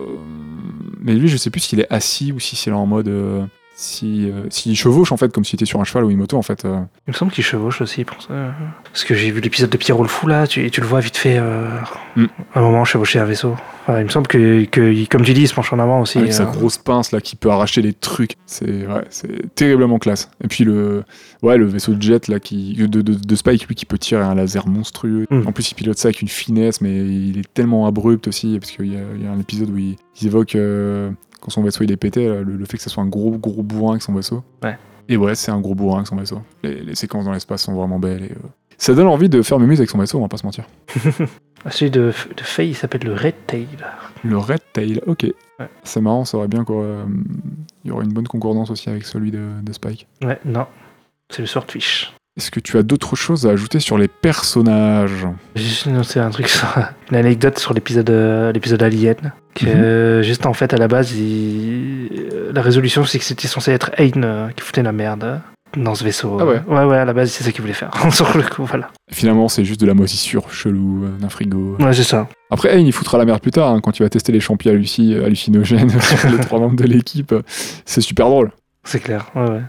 Mais 1.01 1.13
lui, 1.13 1.27
je 1.27 1.37
sais 1.37 1.49
plus 1.49 1.59
s'il 1.59 1.79
est 1.79 1.91
assis 1.93 2.31
ou 2.31 2.39
si 2.39 2.55
c'est 2.55 2.71
en 2.71 2.85
mode. 2.85 3.11
Si, 3.75 4.29
euh, 4.29 4.43
s'il 4.51 4.75
chevauche, 4.77 5.11
en 5.11 5.17
fait, 5.17 5.31
comme 5.33 5.43
s'il 5.43 5.57
était 5.57 5.65
sur 5.65 5.81
un 5.81 5.83
cheval 5.83 6.05
ou 6.05 6.11
une 6.11 6.17
moto, 6.19 6.37
en 6.37 6.43
fait. 6.43 6.63
euh. 6.63 6.79
Il 7.07 7.11
me 7.11 7.13
semble 7.15 7.31
qu'il 7.31 7.43
chevauche 7.43 7.81
aussi 7.81 8.03
pour 8.05 8.21
ça. 8.21 8.53
Parce 8.85 9.03
que 9.03 9.15
j'ai 9.15 9.31
vu 9.31 9.41
l'épisode 9.41 9.71
de 9.71 9.77
Pierrot 9.77 10.03
le 10.03 10.09
Fou 10.09 10.27
là, 10.27 10.45
tu, 10.45 10.69
tu 10.69 10.79
le 10.79 10.85
vois 10.87 10.99
vite 10.99 11.17
fait 11.17 11.37
euh, 11.39 11.67
Mm. 12.15 12.25
un 12.53 12.61
moment 12.61 12.85
chevaucher 12.85 13.17
un 13.17 13.25
vaisseau. 13.25 13.55
Enfin, 13.81 13.99
il 13.99 14.03
me 14.05 14.09
semble 14.09 14.27
que, 14.27 14.65
que, 14.65 15.05
comme 15.07 15.23
tu 15.23 15.33
dis, 15.33 15.41
il 15.41 15.47
se 15.47 15.55
penche 15.55 15.73
en 15.73 15.79
avant 15.79 16.01
aussi. 16.01 16.19
avec 16.19 16.31
sa 16.31 16.43
euh. 16.43 16.51
grosse 16.51 16.77
pince, 16.77 17.11
là, 17.11 17.19
qui 17.19 17.35
peut 17.35 17.49
arracher 17.49 17.81
des 17.81 17.93
trucs. 17.93 18.35
C'est 18.45 18.85
ouais, 18.87 19.03
c'est 19.09 19.53
terriblement 19.55 19.97
classe. 19.97 20.29
Et 20.43 20.47
puis, 20.47 20.63
le, 20.63 21.03
ouais, 21.41 21.57
le 21.57 21.65
vaisseau 21.65 21.93
de 21.93 22.01
jet, 22.01 22.27
là, 22.27 22.39
qui, 22.39 22.75
de, 22.75 22.85
de, 23.01 23.01
de 23.01 23.35
Spike, 23.35 23.67
lui, 23.67 23.73
qui 23.75 23.87
peut 23.87 23.97
tirer 23.97 24.21
un 24.23 24.35
laser 24.35 24.67
monstrueux. 24.67 25.25
Mm. 25.31 25.47
En 25.47 25.51
plus, 25.51 25.71
il 25.71 25.73
pilote 25.73 25.97
ça 25.97 26.09
avec 26.09 26.21
une 26.21 26.27
finesse, 26.27 26.79
mais 26.81 26.93
il 26.95 27.39
est 27.39 27.53
tellement 27.55 27.87
abrupt 27.87 28.27
aussi, 28.27 28.59
parce 28.59 28.71
qu'il 28.71 28.93
y, 28.93 28.95
a- 28.95 28.99
il 29.17 29.23
y 29.23 29.27
a 29.27 29.31
un 29.31 29.39
épisode 29.39 29.71
où 29.71 29.77
il, 29.77 29.95
il 30.21 30.27
évoque 30.27 30.55
quand 31.43 31.51
son 31.51 31.61
vaisseau 31.61 31.83
il 31.83 31.91
est 31.91 31.97
pété, 31.97 32.25
le, 32.25 32.43
le 32.43 32.65
fait 32.65 32.77
que 32.77 32.83
ce 32.83 32.89
soit 32.89 33.03
un 33.03 33.07
gros, 33.07 33.31
gros 33.37 33.61
bourrin 33.63 33.91
avec 33.91 34.01
son 34.01 34.13
vaisseau. 34.13 34.43
Ouais. 34.63 34.77
Et 35.09 35.17
ouais, 35.17 35.35
c'est 35.35 35.51
un 35.51 35.59
gros 35.59 35.75
bourrin 35.75 35.97
avec 35.97 36.07
son 36.07 36.15
vaisseau. 36.15 36.41
Les, 36.63 36.81
les 36.81 36.95
séquences 36.95 37.25
dans 37.25 37.33
l'espace 37.33 37.63
sont 37.63 37.73
vraiment 37.73 37.99
belles. 37.99 38.23
Et, 38.23 38.31
euh, 38.31 38.47
ça 38.77 38.93
donne 38.95 39.07
envie 39.07 39.29
de 39.29 39.41
faire 39.41 39.59
mémuse 39.59 39.79
avec 39.79 39.89
son 39.89 39.97
vaisseau, 39.97 40.17
on 40.17 40.21
va 40.21 40.27
pas 40.29 40.37
se 40.37 40.45
mentir. 40.45 40.65
Ah, 41.65 41.71
Celui 41.71 41.91
de, 41.91 42.11
de 42.35 42.41
Faye, 42.43 42.71
il 42.71 42.75
s'appelle 42.75 43.03
le 43.05 43.13
Red 43.13 43.35
Tail. 43.47 43.67
Le 44.25 44.37
Red 44.37 44.59
Tail, 44.73 44.99
ok. 45.07 45.23
Ouais. 45.59 45.69
C'est 45.83 46.01
marrant, 46.01 46.25
ça 46.25 46.37
aurait 46.37 46.49
bien 46.49 46.65
quoi. 46.65 46.83
euh, 46.83 47.05
Il 47.85 47.87
y 47.87 47.91
aurait 47.91 48.03
une 48.03 48.11
bonne 48.11 48.27
concordance 48.27 48.69
aussi 48.69 48.89
avec 48.89 49.05
celui 49.05 49.31
de, 49.31 49.47
de 49.63 49.71
Spike. 49.71 50.05
Ouais, 50.21 50.37
non. 50.43 50.65
C'est 51.29 51.41
le 51.41 51.45
Swordfish. 51.47 52.13
Est-ce 52.35 52.49
que 52.49 52.59
tu 52.59 52.77
as 52.79 52.83
d'autres 52.83 53.15
choses 53.15 53.45
à 53.45 53.51
ajouter 53.51 53.79
sur 53.79 53.95
les 53.99 54.07
personnages? 54.07 55.27
Juste 55.55 55.85
noté 55.85 56.19
un 56.19 56.31
truc 56.31 56.47
sur 56.47 56.67
une 57.11 57.17
anecdote 57.17 57.59
sur 57.59 57.75
l'épisode 57.75 58.09
euh, 58.09 58.51
l'épisode 58.51 58.81
Alien. 58.81 59.33
Que, 59.53 60.17
Mhm. 60.17 60.23
juste 60.23 60.47
en 60.47 60.53
fait, 60.53 60.73
à 60.73 60.77
la 60.77 60.87
base, 60.87 61.11
il- 61.15 62.09
euh, 62.33 62.51
la 62.51 62.63
résolution, 62.63 63.05
c'est 63.05 63.19
que 63.19 63.25
c'était 63.25 63.47
censé 63.47 63.71
être 63.71 63.91
Ayn 63.99 64.23
euh, 64.23 64.49
qui 64.49 64.63
foutait 64.63 64.81
la 64.81 64.91
merde 64.91 65.41
dans 65.77 65.93
ce 65.93 66.03
vaisseau. 66.03 66.39
Ah 66.41 66.45
ouais. 66.45 66.59
Ouais, 66.67 66.85
ouais, 66.85 66.97
à 66.97 67.05
la 67.05 67.13
base, 67.13 67.29
c'est 67.31 67.43
ça 67.43 67.51
qu'il 67.51 67.61
voulait 67.61 67.73
faire. 67.73 67.91
sur 68.11 68.35
le 68.35 68.41
coup, 68.43 68.65
voilà. 68.65 68.89
Finalement, 69.11 69.47
c'est 69.47 69.63
juste 69.63 69.79
de 69.81 69.85
la 69.85 69.93
moisissure 69.93 70.51
chelou 70.51 71.05
d'un 71.19 71.29
frigo. 71.29 71.77
Ouais, 71.79 71.93
c'est 71.93 72.01
ça. 72.03 72.27
Après, 72.49 72.69
Ayn, 72.75 72.87
il 72.87 72.93
foutra 72.93 73.19
la 73.19 73.25
merde 73.25 73.41
plus 73.41 73.51
tard 73.51 73.69
hein, 73.69 73.79
quand 73.79 73.91
tu 73.91 74.01
vas 74.01 74.09
tester 74.09 74.31
les 74.31 74.39
champignons 74.39 74.73
halluci- 74.73 75.23
hallucinogènes 75.23 75.91
sur 76.19 76.29
les 76.31 76.39
trois 76.39 76.57
membres 76.59 76.77
de 76.77 76.85
l'équipe. 76.85 77.35
C'est 77.85 78.01
super 78.01 78.25
drôle. 78.27 78.49
C'est 78.83 78.99
clair. 79.01 79.27
Ouais, 79.35 79.43
ouais. 79.51 79.61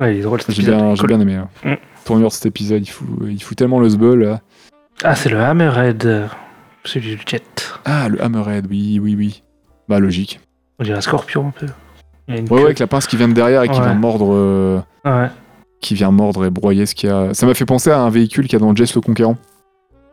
Ouais, 0.00 0.14
il 0.14 0.18
est 0.20 0.22
drôle 0.22 0.40
J'ai 0.48 0.62
bien, 0.62 0.94
j'ai 0.94 1.00
Cool. 1.00 1.08
bien 1.08 1.20
aimé. 1.20 1.34
hein. 1.36 1.48
Mm. 1.64 1.74
Tournure 2.04 2.28
de 2.28 2.32
cet 2.34 2.46
épisode, 2.46 2.82
il 2.86 2.90
fout, 2.90 3.06
il 3.26 3.42
fout 3.42 3.56
tellement 3.56 3.80
le 3.80 3.88
là. 4.16 4.40
Ah, 5.02 5.14
c'est 5.14 5.28
le 5.30 5.40
Hammerhead, 5.40 6.28
celui 6.84 7.16
du 7.16 7.22
jet. 7.26 7.72
Ah, 7.84 8.08
le 8.08 8.22
Hammerhead, 8.22 8.66
oui, 8.68 8.98
oui, 9.02 9.14
oui. 9.16 9.42
Bah, 9.88 9.98
logique. 10.00 10.40
On 10.78 10.84
dirait 10.84 10.98
un 10.98 11.00
scorpion 11.00 11.48
un 11.48 11.50
peu. 11.50 11.66
Il 12.28 12.34
y 12.34 12.36
a 12.36 12.40
une 12.40 12.44
Ouais, 12.44 12.48
queue. 12.50 12.54
ouais, 12.56 12.64
avec 12.64 12.78
la 12.78 12.86
pince 12.86 13.06
qui 13.06 13.16
vient 13.16 13.28
de 13.28 13.32
derrière 13.34 13.62
et 13.62 13.68
qui 13.68 13.78
Ouais. 13.78 13.84
vient 13.84 13.94
mordre. 13.94 14.34
euh, 14.34 14.80
Ouais. 15.04 15.28
qui 15.80 15.94
vient 15.94 16.10
mordre 16.10 16.44
et 16.46 16.50
broyer 16.50 16.86
ce 16.86 16.94
qu'il 16.94 17.10
y 17.10 17.12
a. 17.12 17.34
Ça 17.34 17.44
m'a 17.46 17.52
fait 17.54 17.66
penser 17.66 17.90
à 17.90 18.00
un 18.00 18.08
véhicule 18.10 18.44
qu'il 18.46 18.54
y 18.54 18.56
a 18.56 18.64
dans 18.64 18.74
Jess 18.74 18.94
le 18.94 19.00
Conquérant 19.02 19.36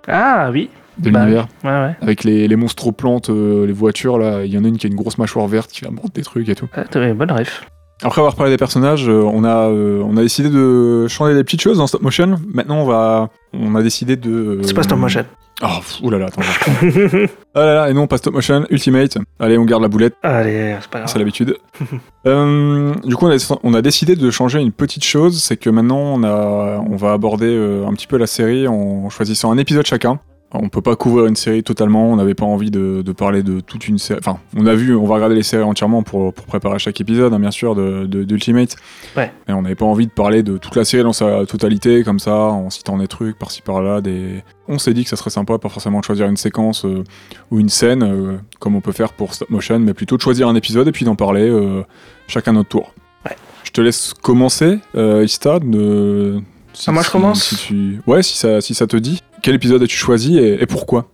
Ah 0.08 0.50
oui. 0.52 0.70
de 0.98 1.10
Bah, 1.10 1.22
l'univers. 1.22 1.48
Ouais, 1.64 1.70
ouais. 1.70 1.96
Avec 2.02 2.24
les, 2.26 2.48
les 2.48 2.56
monstres 2.58 2.92
plantes, 2.92 3.30
euh, 3.30 3.66
les 3.66 3.72
voitures, 3.74 4.18
là. 4.18 4.44
Il 4.44 4.52
y 4.54 4.58
en 4.58 4.66
a 4.66 4.68
une 4.68 4.78
qui 4.78 4.88
a 4.88 4.90
une 4.90 4.96
grosse 4.96 5.18
mâchoire 5.18 5.48
verte 5.48 5.72
qui 5.72 5.82
va 5.86 5.92
mordre 5.92 6.12
des 6.12 6.24
trucs 6.24 6.48
et 6.50 6.56
tout. 6.56 6.68
Ah, 6.76 6.84
t'as 6.90 7.06
une 7.08 7.14
bonne 7.14 7.32
ref. 7.32 7.66
Après 8.04 8.20
avoir 8.20 8.36
parlé 8.36 8.52
des 8.52 8.58
personnages, 8.58 9.08
euh, 9.08 9.22
on, 9.22 9.44
a, 9.44 9.70
euh, 9.70 10.02
on 10.04 10.18
a 10.18 10.22
décidé 10.22 10.50
de 10.50 11.08
changer 11.08 11.36
des 11.36 11.44
petites 11.44 11.62
choses 11.62 11.78
dans 11.78 11.86
stop 11.88 12.02
motion. 12.02 12.40
Maintenant, 12.52 12.78
on 12.82 12.86
va. 12.86 13.30
On 13.54 13.76
a 13.76 13.84
décidé 13.84 14.16
de. 14.16 14.32
euh, 14.32 14.64
C'est 14.64 14.74
pas 14.74 14.84
stop 14.84 14.98
motion. 14.98 15.24
Oh, 15.64 15.68
oulala, 16.04 16.26
attends. 16.26 16.42
ah 17.54 17.60
là 17.66 17.74
là, 17.76 17.90
et 17.92 17.94
non, 17.94 18.08
pas 18.08 18.18
stop 18.18 18.34
motion, 18.34 18.66
Ultimate. 18.72 19.20
Allez, 19.40 19.60
on 19.60 19.66
garde 19.66 19.84
la 19.84 19.90
boulette. 19.90 20.16
Allez, 20.24 20.76
c'est 20.82 20.90
pas 20.90 21.00
grave. 21.00 21.12
C'est 21.12 21.20
l'habitude. 21.20 21.58
Euh, 22.28 22.94
du 23.04 23.16
coup, 23.16 23.26
on 23.26 23.32
a, 23.32 23.58
on 23.64 23.74
a 23.74 23.82
décidé 23.82 24.16
de 24.16 24.30
changer 24.30 24.60
une 24.60 24.72
petite 24.72 25.04
chose, 25.04 25.42
c'est 25.42 25.58
que 25.58 25.72
maintenant, 25.72 25.98
on, 25.98 26.24
a, 26.24 26.80
on 26.88 26.96
va 26.96 27.14
aborder 27.14 27.48
un 27.88 27.92
petit 27.94 28.06
peu 28.06 28.18
la 28.18 28.28
série 28.28 28.68
en 28.68 29.10
choisissant 29.10 29.52
un 29.52 29.58
épisode 29.58 29.88
chacun. 29.88 30.20
On 30.54 30.68
peut 30.68 30.82
pas 30.82 30.98
couvrir 30.98 31.28
une 31.28 31.38
série 31.38 31.64
totalement, 31.64 32.12
on 32.12 32.18
n'avait 32.18 32.34
pas 32.34 32.46
envie 32.46 32.72
de, 32.72 33.02
de 33.02 33.12
parler 33.14 33.42
de 33.42 33.62
toute 33.62 33.88
une 33.88 33.98
série. 33.98 34.20
Enfin, 34.22 34.38
on 34.58 34.66
a 34.66 34.76
vu, 34.76 34.94
on 34.94 35.06
va 35.06 35.16
regarder 35.16 35.36
les 35.36 35.44
séries 35.44 35.64
entièrement 35.64 36.04
pour, 36.04 36.34
pour 36.34 36.46
préparer 36.46 36.78
chaque 36.78 37.00
épisode, 37.00 37.34
hein, 37.34 37.40
bien 37.40 37.52
sûr, 37.52 37.74
de, 37.74 38.06
de- 38.06 38.24
d'Ultimate. 38.26 38.76
Ouais. 39.16 39.32
Mais 39.48 39.54
on 39.54 39.62
n'avait 39.62 39.76
pas 39.76 39.86
envie 39.86 40.08
de 40.08 40.12
parler 40.12 40.44
de 40.44 40.58
toute 40.58 40.76
la 40.76 40.84
série 40.84 41.04
dans 41.04 41.14
sa 41.14 41.46
totalité, 41.46 42.04
comme 42.04 42.20
ça, 42.20 42.36
en 42.36 42.70
citant 42.70 42.98
des 42.98 43.08
trucs 43.08 43.40
par-ci 43.40 43.62
par-là. 43.62 44.02
Des... 44.02 44.44
On 44.68 44.78
s'est 44.78 44.94
dit 44.94 45.04
que 45.04 45.10
ça 45.10 45.16
serait 45.16 45.30
sympa, 45.30 45.58
pas 45.58 45.70
forcément 45.70 46.00
de 46.02 46.04
choisir 46.06 46.28
une 46.28 46.36
séquence 46.36 46.84
euh, 46.84 47.06
ou 47.50 47.60
une 47.62 47.70
scène, 47.70 48.04
euh, 48.04 48.38
comme 48.60 48.76
on 48.76 48.82
peut 48.82 48.92
faire 48.92 49.14
pour 49.14 49.34
stop 49.34 49.50
motion, 49.52 49.80
mais 49.80 49.94
plutôt 49.94 50.18
de 50.18 50.22
choisir 50.22 50.50
un 50.50 50.56
épisode 50.56 50.86
et 50.88 50.92
puis 50.92 51.06
d'en 51.06 51.16
parler 51.16 51.50
euh, 51.50 51.84
chacun 52.28 52.52
notre 52.52 52.68
tour. 52.70 52.94
Ouais. 53.26 53.38
Je 53.64 53.72
te 53.72 53.80
laisse 53.80 54.14
commencer, 54.22 54.80
euh, 54.96 55.24
Ista. 55.24 55.60
de- 55.60 56.42
si- 56.74 56.86
Ah, 56.90 56.92
moi, 56.94 57.02
je 57.02 57.08
si- 57.08 57.12
commence 57.12 57.44
si 57.44 57.56
tu- 57.56 58.02
Ouais, 58.08 58.24
si 58.24 58.38
ça, 58.38 58.62
si 58.62 58.74
ça 58.74 58.88
te 58.88 58.98
dit. 58.98 59.22
Quel 59.42 59.56
épisode 59.56 59.82
as-tu 59.84 59.96
choisi 59.98 60.38
et, 60.38 60.62
et 60.62 60.66
pourquoi? 60.66 61.08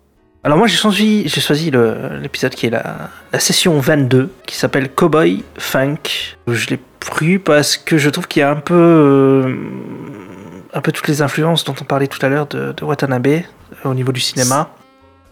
Alors 0.43 0.57
moi 0.57 0.67
j'ai 0.67 0.77
choisi, 0.77 1.27
j'ai 1.27 1.41
choisi 1.41 1.71
le- 1.71 2.19
l'épisode 2.21 2.53
qui 2.55 2.67
est 2.67 2.69
la, 2.69 3.09
la 3.33 3.39
session 3.39 3.77
22 3.79 4.29
qui 4.45 4.55
s'appelle 4.55 4.89
Cowboy 4.89 5.43
Funk. 5.57 5.97
Je 6.47 6.67
l'ai 6.69 6.79
pris 7.01 7.37
parce 7.37 7.75
que 7.75 7.97
je 7.97 8.09
trouve 8.09 8.27
qu'il 8.27 8.39
y 8.41 8.43
a 8.43 8.51
un 8.51 8.55
peu 8.55 8.73
euh, 8.73 9.55
un 10.73 10.81
peu 10.81 10.91
toutes 10.91 11.07
les 11.07 11.21
influences 11.21 11.63
dont 11.65 11.75
on 11.81 11.83
parlait 11.83 12.07
tout 12.07 12.23
à 12.25 12.29
l'heure 12.29 12.47
de, 12.47 12.71
de 12.71 12.83
Watanabe 12.85 13.27
euh, 13.27 13.41
au 13.83 13.93
niveau 13.93 14.11
du 14.11 14.21
cinéma. 14.21 14.69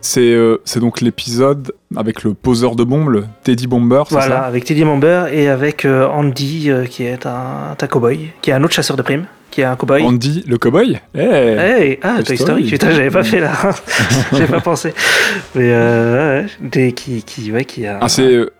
C'est 0.01 0.33
euh, 0.33 0.57
c'est 0.65 0.79
donc 0.81 1.01
l'épisode 1.01 1.71
avec 1.95 2.23
le 2.23 2.33
poseur 2.33 2.75
de 2.75 2.83
bombes, 2.83 3.09
le 3.09 3.25
Teddy 3.43 3.67
Bomber, 3.67 4.03
c'est 4.07 4.15
Voilà, 4.15 4.35
ça? 4.35 4.41
avec 4.43 4.65
Teddy 4.65 4.83
Member 4.85 5.27
et 5.33 5.47
avec 5.49 5.85
euh, 5.85 6.07
Andy 6.07 6.69
euh, 6.69 6.85
qui 6.85 7.03
est 7.03 7.25
un, 7.25 7.75
un 7.79 7.87
cowboy, 7.87 8.31
qui 8.41 8.49
est 8.49 8.53
un 8.53 8.63
autre 8.63 8.73
chasseur 8.73 8.97
de 8.97 9.01
primes, 9.01 9.25
qui 9.55 9.61
est 9.61 9.63
un 9.63 9.77
cowboy. 9.77 10.03
Andy, 10.03 10.43
le 10.45 10.57
cowboy? 10.57 10.99
Eh 11.15 11.21
Hey, 11.21 11.99
ah, 12.01 12.21
Toy 12.21 12.37
Story. 12.37 12.69
Putain, 12.69 12.91
j'avais 12.91 13.09
pas 13.09 13.23
fait 13.23 13.39
là, 13.39 13.53
j'avais 14.33 14.47
pas 14.47 14.59
pensé. 14.59 14.93
Mais 15.55 15.69
euh, 15.71 16.41
ouais, 16.41 16.47
des, 16.59 16.91
qui, 16.91 17.23
qui, 17.23 17.53
ouais, 17.53 17.63
qui 17.63 17.87
a. 17.87 17.99
Ah, 18.01 18.09
c'est 18.09 18.33
euh, 18.33 18.51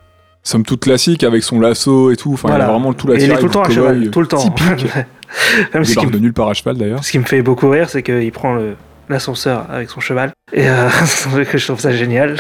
somme 0.42 0.64
toute 0.64 0.84
classique 0.84 1.26
avec 1.26 1.44
son 1.44 1.60
lasso 1.60 2.12
et 2.12 2.16
tout. 2.16 2.32
Enfin, 2.32 2.48
il 2.56 2.62
a 2.62 2.68
vraiment 2.68 2.94
tout 2.94 3.08
la 3.08 3.16
il 3.16 3.30
est 3.30 3.38
tout 3.38 3.48
le 3.48 3.52
temps 3.52 3.64
à 3.64 3.70
cheval, 3.70 4.10
tout 4.10 4.22
le 4.22 4.28
temps. 4.28 4.38
Typique. 4.38 4.86
Même 5.74 5.84
Il 5.84 6.06
me, 6.06 6.12
de 6.12 6.20
nulle 6.20 6.34
part 6.34 6.48
à 6.48 6.54
cheval 6.54 6.78
d'ailleurs. 6.78 7.04
ce 7.04 7.12
qui 7.12 7.20
me 7.20 7.26
fait 7.26 7.42
beaucoup 7.42 7.70
rire, 7.70 7.90
c'est 7.90 8.02
qu'il 8.02 8.32
prend 8.32 8.54
le 8.56 8.76
l'ascenseur 9.08 9.68
avec 9.70 9.88
son 9.92 10.00
cheval 10.00 10.32
et 10.52 10.68
euh, 10.68 10.90
je 11.54 11.64
trouve 11.64 11.80
ça 11.80 11.92
génial 11.92 12.40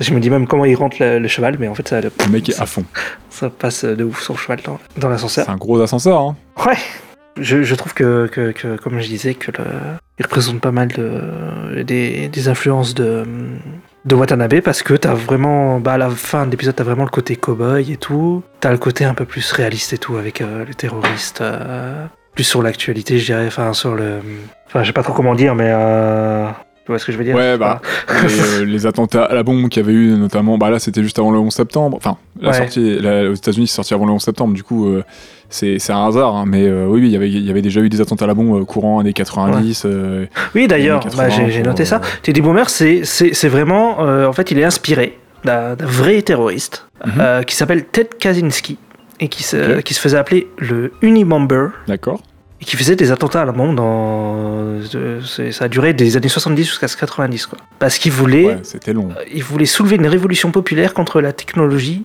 je 0.00 0.12
me 0.12 0.18
dis 0.18 0.30
même 0.30 0.48
comment 0.48 0.64
il 0.64 0.74
rentre 0.74 0.96
le, 0.98 1.20
le 1.20 1.28
cheval 1.28 1.58
mais 1.60 1.68
en 1.68 1.76
fait 1.76 1.86
ça, 1.86 2.00
Le 2.00 2.10
mec 2.28 2.48
est 2.48 2.60
à 2.60 2.66
fond. 2.66 2.84
ça 3.30 3.50
passe 3.50 3.84
de 3.84 4.02
ouf 4.02 4.20
son 4.20 4.34
cheval 4.34 4.58
dans, 4.64 4.80
dans 4.96 5.08
l'ascenseur 5.08 5.44
C'est 5.44 5.52
un 5.52 5.56
gros 5.56 5.80
ascenseur. 5.80 6.20
Hein. 6.20 6.36
ouais 6.66 6.74
je, 7.38 7.62
je 7.62 7.74
trouve 7.74 7.94
que, 7.94 8.26
que, 8.26 8.52
que, 8.52 8.76
comme 8.76 9.00
je 9.00 9.06
disais 9.06 9.34
que 9.34 9.50
le, 9.52 9.64
il 10.18 10.24
représente 10.24 10.60
pas 10.60 10.72
mal 10.72 10.88
de, 10.88 11.82
des, 11.82 12.28
des 12.28 12.48
influences 12.48 12.94
de 12.94 13.24
de 14.06 14.14
Watanabe 14.14 14.60
parce 14.60 14.82
que 14.82 14.94
t'as 14.94 15.14
vraiment 15.14 15.80
bah 15.80 15.94
à 15.94 15.98
la 15.98 16.10
fin 16.10 16.46
de 16.46 16.52
l'épisode 16.52 16.76
t'as 16.76 16.84
vraiment 16.84 17.02
le 17.02 17.10
côté 17.10 17.34
cowboy 17.34 17.92
et 17.92 17.96
tout. 17.96 18.42
T'as 18.60 18.70
le 18.70 18.78
côté 18.78 19.04
un 19.04 19.14
peu 19.14 19.24
plus 19.24 19.50
réaliste 19.52 19.92
et 19.92 19.98
tout 19.98 20.16
avec 20.16 20.40
euh, 20.40 20.64
les 20.64 20.74
terroristes 20.74 21.40
euh, 21.40 22.06
plus 22.34 22.44
sur 22.44 22.62
l'actualité 22.62 23.18
je 23.18 23.26
dirais 23.26 23.46
enfin 23.48 23.72
sur 23.72 23.94
le 23.94 24.20
enfin 24.68 24.82
je 24.82 24.86
sais 24.86 24.92
pas 24.92 25.02
trop 25.02 25.12
comment 25.12 25.34
dire 25.34 25.56
mais 25.56 25.70
euh, 25.70 26.48
tu 26.86 26.92
vois 26.92 26.98
ce 27.00 27.04
que 27.04 27.10
je 27.12 27.18
veux 27.18 27.24
dire? 27.24 27.34
Ouais, 27.34 27.58
bah, 27.58 27.82
les, 28.22 28.40
euh, 28.40 28.64
les 28.64 28.86
attentats 28.86 29.24
à 29.24 29.34
la 29.34 29.42
bombe 29.42 29.68
qu'il 29.68 29.82
y 29.82 29.84
avait 29.84 29.92
eu, 29.92 30.10
notamment, 30.16 30.56
bah 30.56 30.70
là, 30.70 30.78
c'était 30.78 31.02
juste 31.02 31.18
avant 31.18 31.32
le 31.32 31.38
11 31.38 31.52
septembre. 31.52 31.96
Enfin, 31.96 32.16
la 32.40 32.50
Ouais. 32.50 32.56
sortie, 32.56 32.98
la- 33.00 33.28
aux 33.28 33.34
États-Unis, 33.34 33.66
c'est 33.66 33.74
sorti 33.74 33.92
avant 33.92 34.06
le 34.06 34.12
11 34.12 34.22
septembre, 34.22 34.54
du 34.54 34.62
coup, 34.62 34.86
euh, 34.86 35.02
c'est 35.50 35.78
un 35.90 36.06
hasard. 36.06 36.34
hein, 36.36 36.44
mais 36.46 36.62
euh, 36.64 36.86
oui, 36.88 37.00
oui, 37.00 37.08
il 37.08 37.12
y 37.12 37.16
avait- 37.16 37.28
il 37.30 37.44
y 37.44 37.50
avait 37.50 37.60
déjà 37.62 37.80
eu 37.80 37.88
des 37.88 38.00
attentats 38.00 38.24
à 38.26 38.28
la 38.28 38.34
bombe 38.34 38.62
euh, 38.62 38.64
courant 38.64 39.00
années 39.00 39.12
90. 39.12 39.82
euh, 39.84 40.26
Oui, 40.54 40.68
d'ailleurs, 40.68 41.00
bah, 41.16 41.26
80, 41.28 41.48
j'ai 41.50 41.62
noté 41.62 41.84
ça. 41.84 42.00
Teddy 42.22 42.40
Boomer, 42.40 42.70
c'est 42.70 43.48
vraiment. 43.48 43.98
en 44.00 44.32
fait, 44.32 44.50
il 44.52 44.58
est 44.60 44.64
inspiré 44.64 45.18
d'un 45.44 45.74
vrai 45.80 46.22
terroriste 46.22 46.86
Mhm. 47.04 47.44
qui 47.44 47.54
s'appelle 47.56 47.84
Ted 47.84 48.10
Kaczynski 48.18 48.78
et 49.20 49.28
qui 49.28 49.42
se, 49.42 49.80
qui 49.80 49.92
se 49.94 50.00
faisait 50.00 50.16
appeler 50.18 50.48
le 50.58 50.92
Unibomber 51.02 51.68
D'accord. 51.88 52.20
Et 52.60 52.64
qui 52.64 52.76
faisait 52.76 52.96
des 52.96 53.10
attentats 53.12 53.42
à 53.42 53.44
la 53.44 53.52
bombe 53.52 53.76
dans. 53.76 54.34
euh, 54.94 55.20
ça 55.52 55.64
a 55.64 55.68
duré 55.68 55.92
des 55.92 56.16
années 56.16 56.28
70 56.28 56.64
jusqu'à 56.64 56.86
90, 56.88 57.46
quoi. 57.46 57.58
Parce 57.78 57.98
qu'il 57.98 58.12
voulait, 58.12 58.44
Ouais, 58.46 58.58
c'était 58.62 58.92
long. 58.92 59.08
il 59.32 59.42
voulait 59.44 59.66
soulever 59.66 59.96
une 59.96 60.06
révolution 60.06 60.50
populaire 60.50 60.94
contre 60.94 61.20
la 61.20 61.32
technologie 61.32 62.04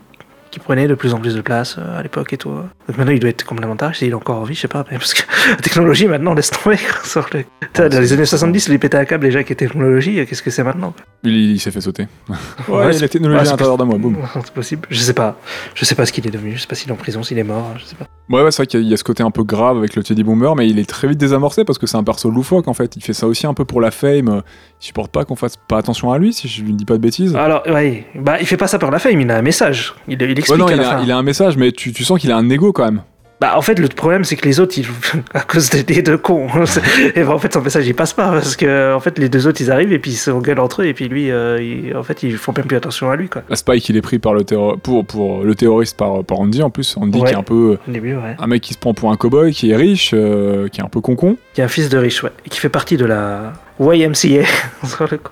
qui 0.52 0.60
prenait 0.60 0.88
de 0.88 0.94
plus 0.96 1.14
en 1.14 1.20
plus 1.20 1.34
de 1.36 1.42
place 1.42 1.78
euh, 1.80 2.00
à 2.00 2.04
l'époque 2.04 2.34
et 2.34 2.38
tout. 2.38 2.50
Donc 2.52 2.98
maintenant, 2.98 3.12
il 3.14 3.20
doit 3.20 3.30
être 3.30 3.44
complètement 3.46 3.76
tard. 3.76 3.94
Il 4.02 4.10
est 4.10 4.14
encore 4.14 4.38
en 4.40 4.44
vie, 4.44 4.54
je 4.54 4.62
sais 4.62 4.68
pas. 4.68 4.86
mais 4.92 4.98
parce 4.98 5.14
que 5.14 5.22
la 5.50 5.56
technologie, 5.58 6.08
maintenant, 6.08 6.34
laisse 6.34 6.50
tomber. 6.52 6.78
sur 7.04 7.28
le- 7.34 7.46
Putain, 7.62 7.90
Dans 7.90 8.00
les 8.00 8.14
années 8.14 8.26
70, 8.26 8.68
il 8.68 8.78
pétait 8.80 8.98
un 8.98 9.06
câble 9.06 9.24
déjà 9.26 9.44
qui 9.44 9.54
était 9.54 9.66
technologie. 9.66 10.26
Qu'est-ce 10.28 10.44
que 10.44 10.52
c'est 10.52 10.64
maintenant 10.64 10.94
Il, 11.24 11.34
il 11.54 11.60
s'est 11.60 11.72
fait 11.72 11.82
sauter. 11.82 12.08
Ouais, 12.68 12.86
Ouais, 12.86 12.92
la 13.00 13.08
technologie 13.08 13.42
ouais, 13.42 13.48
à 13.48 13.52
l'intérieur 13.52 13.78
de 13.78 13.84
moi, 13.84 13.98
boum. 13.98 14.18
C'est 14.44 14.54
possible. 14.54 14.88
Je 14.90 15.00
sais 15.00 15.14
pas. 15.14 15.38
Je 15.74 15.86
sais 15.86 15.96
pas 15.96 16.06
ce 16.06 16.12
qu'il 16.12 16.28
est 16.28 16.32
devenu. 16.32 16.54
Je 16.56 16.62
sais 16.62 16.68
pas 16.68 16.76
s'il 16.76 16.90
est 16.90 16.94
en 16.94 16.96
prison, 16.98 17.24
s'il 17.24 17.38
est 17.40 17.44
mort. 17.44 17.72
Je 17.78 17.86
sais 17.86 17.96
pas. 17.96 18.06
Ouais, 18.30 18.44
ouais 18.44 18.52
c'est 18.52 18.58
vrai 18.58 18.68
qu'il 18.68 18.84
y 18.84 18.94
a- 18.94 18.98
ce 18.98 19.04
côté 19.04 19.24
un 19.24 19.32
peu 19.32 19.44
grave 19.44 19.78
avec 19.78 19.96
le 19.96 20.04
Teddy 20.04 20.24
Boomer, 20.24 20.56
mais 20.56 20.68
il 20.70 20.80
est 20.80 20.90
très 20.90 21.08
vite 21.08 21.18
désamorcé 21.18 21.64
parce 21.66 21.78
que 21.80 21.88
c'est 21.88 21.98
un 21.98 22.04
perso 22.04 22.30
loufoque 22.30 22.68
en 22.68 22.74
fait. 22.74 22.96
Il 22.96 23.02
fait 23.04 23.14
ça 23.14 23.28
aussi 23.28 23.48
un 23.48 23.54
peu 23.54 23.66
pour 23.66 23.82
la 23.82 23.92
fame. 23.92 24.28
euh, 24.30 24.42
Il 24.82 24.86
supporte 24.86 25.12
pas 25.12 25.26
qu'on 25.26 25.36
fasse 25.36 25.56
pas 25.58 25.78
attention 25.78 26.12
à 26.12 26.18
lui, 26.18 26.34
si 26.34 26.48
je 26.48 26.64
ne 26.64 26.72
dis 26.72 26.86
pas 26.86 26.94
de 26.96 27.00
bêtises. 27.02 27.36
Alors, 27.36 27.64
ouais. 27.68 28.06
Bah, 28.16 28.38
il 28.40 28.46
fait 28.48 28.58
pas 28.58 28.68
ça 28.68 28.80
pour 28.80 28.92
la 28.92 29.00
fame. 29.00 29.20
Il 29.22 29.30
a 29.32 29.38
un 29.38 29.42
message. 29.42 29.94
Il, 30.08 30.22
il 30.22 30.40
Ouais, 30.50 30.58
non, 30.58 30.68
à 30.68 30.72
il 30.72 30.78
la 30.78 30.90
a, 30.90 30.98
fin. 30.98 31.04
il 31.04 31.12
a 31.12 31.18
un 31.18 31.24
message, 31.24 31.58
mais 31.58 31.72
tu, 31.72 31.94
tu 31.94 32.04
sens 32.04 32.20
qu'il 32.20 32.32
a 32.32 32.38
un 32.38 32.50
ego 32.50 32.72
quand 32.74 32.86
même. 32.86 33.02
Bah, 33.40 33.54
en 33.58 33.62
fait, 33.64 33.80
le 33.80 33.88
problème, 33.88 34.24
c'est 34.24 34.36
que 34.36 34.46
les 34.48 34.60
autres, 34.60 34.78
ils, 34.78 34.86
à 35.34 35.40
cause 35.42 35.72
des, 35.72 35.82
des 35.82 36.04
deux 36.04 36.20
cons, 36.20 36.48
et 37.16 37.24
bah, 37.24 37.32
en 37.34 37.40
fait, 37.40 37.52
son 37.52 37.62
message, 37.62 37.88
il 37.88 37.96
passe 37.96 38.14
pas, 38.14 38.30
parce 38.30 38.56
que, 38.56 38.94
en 38.94 39.00
fait, 39.00 39.18
les 39.18 39.30
deux 39.30 39.48
autres, 39.48 39.60
ils 39.62 39.72
arrivent, 39.72 39.92
et 39.92 39.98
puis 39.98 40.12
ils 40.12 40.16
s'engueulent 40.16 40.60
entre 40.60 40.84
eux, 40.84 40.86
et 40.86 40.94
puis 40.94 41.08
lui, 41.08 41.32
euh, 41.32 41.60
il- 41.60 41.98
en 41.98 42.04
fait, 42.04 42.22
ils 42.22 42.38
font 42.38 42.54
même 42.56 42.68
plus 42.68 42.78
attention 42.78 43.10
à 43.10 43.16
lui, 43.16 43.30
quoi. 43.30 43.42
La 43.50 43.56
Spike, 43.56 43.90
il 43.90 43.98
est 43.98 44.02
pris 44.04 44.20
par 44.20 44.36
le 44.36 44.44
pour, 44.84 45.04
pour 45.08 45.44
le 45.44 45.56
terroriste 45.56 45.98
par, 45.98 46.24
par 46.24 46.40
Andy 46.40 46.62
en 46.62 46.70
plus. 46.70 46.96
Andy 46.98 47.18
Ouais. 47.20 47.30
qui 47.30 47.34
est 47.34 47.38
un 47.38 47.42
peu 47.42 47.80
Au 47.88 47.92
début, 47.92 48.14
ouais. 48.16 48.36
un 48.38 48.46
mec 48.46 48.62
qui 48.62 48.76
se 48.76 48.80
prend 48.80 48.94
pour 48.94 49.12
un 49.12 49.16
cowboy, 49.18 49.52
qui 49.54 49.72
est 49.72 49.76
riche, 49.76 50.12
euh, 50.14 50.68
qui 50.68 50.80
est 50.80 50.84
un 50.84 50.88
peu 50.90 51.02
concon. 51.02 51.36
Qui 51.56 51.62
est 51.62 51.64
un 51.64 51.68
fils 51.68 51.90
de 51.90 51.98
riche, 51.98 52.22
ouais, 52.22 52.32
et 52.46 52.50
qui 52.50 52.60
fait 52.60 52.70
partie 52.70 52.96
de 52.96 53.06
la 53.06 53.54
YMCA, 53.80 54.44
sur 54.86 55.08
le 55.10 55.18
coup. 55.18 55.32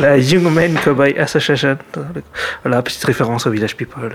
La 0.00 0.16
Young 0.16 0.52
Men 0.52 0.74
Cowboy 0.74 1.18
Association. 1.18 1.78
Voilà, 2.64 2.82
petite 2.82 3.04
référence 3.04 3.46
au 3.46 3.50
Village 3.50 3.76
People, 3.76 4.12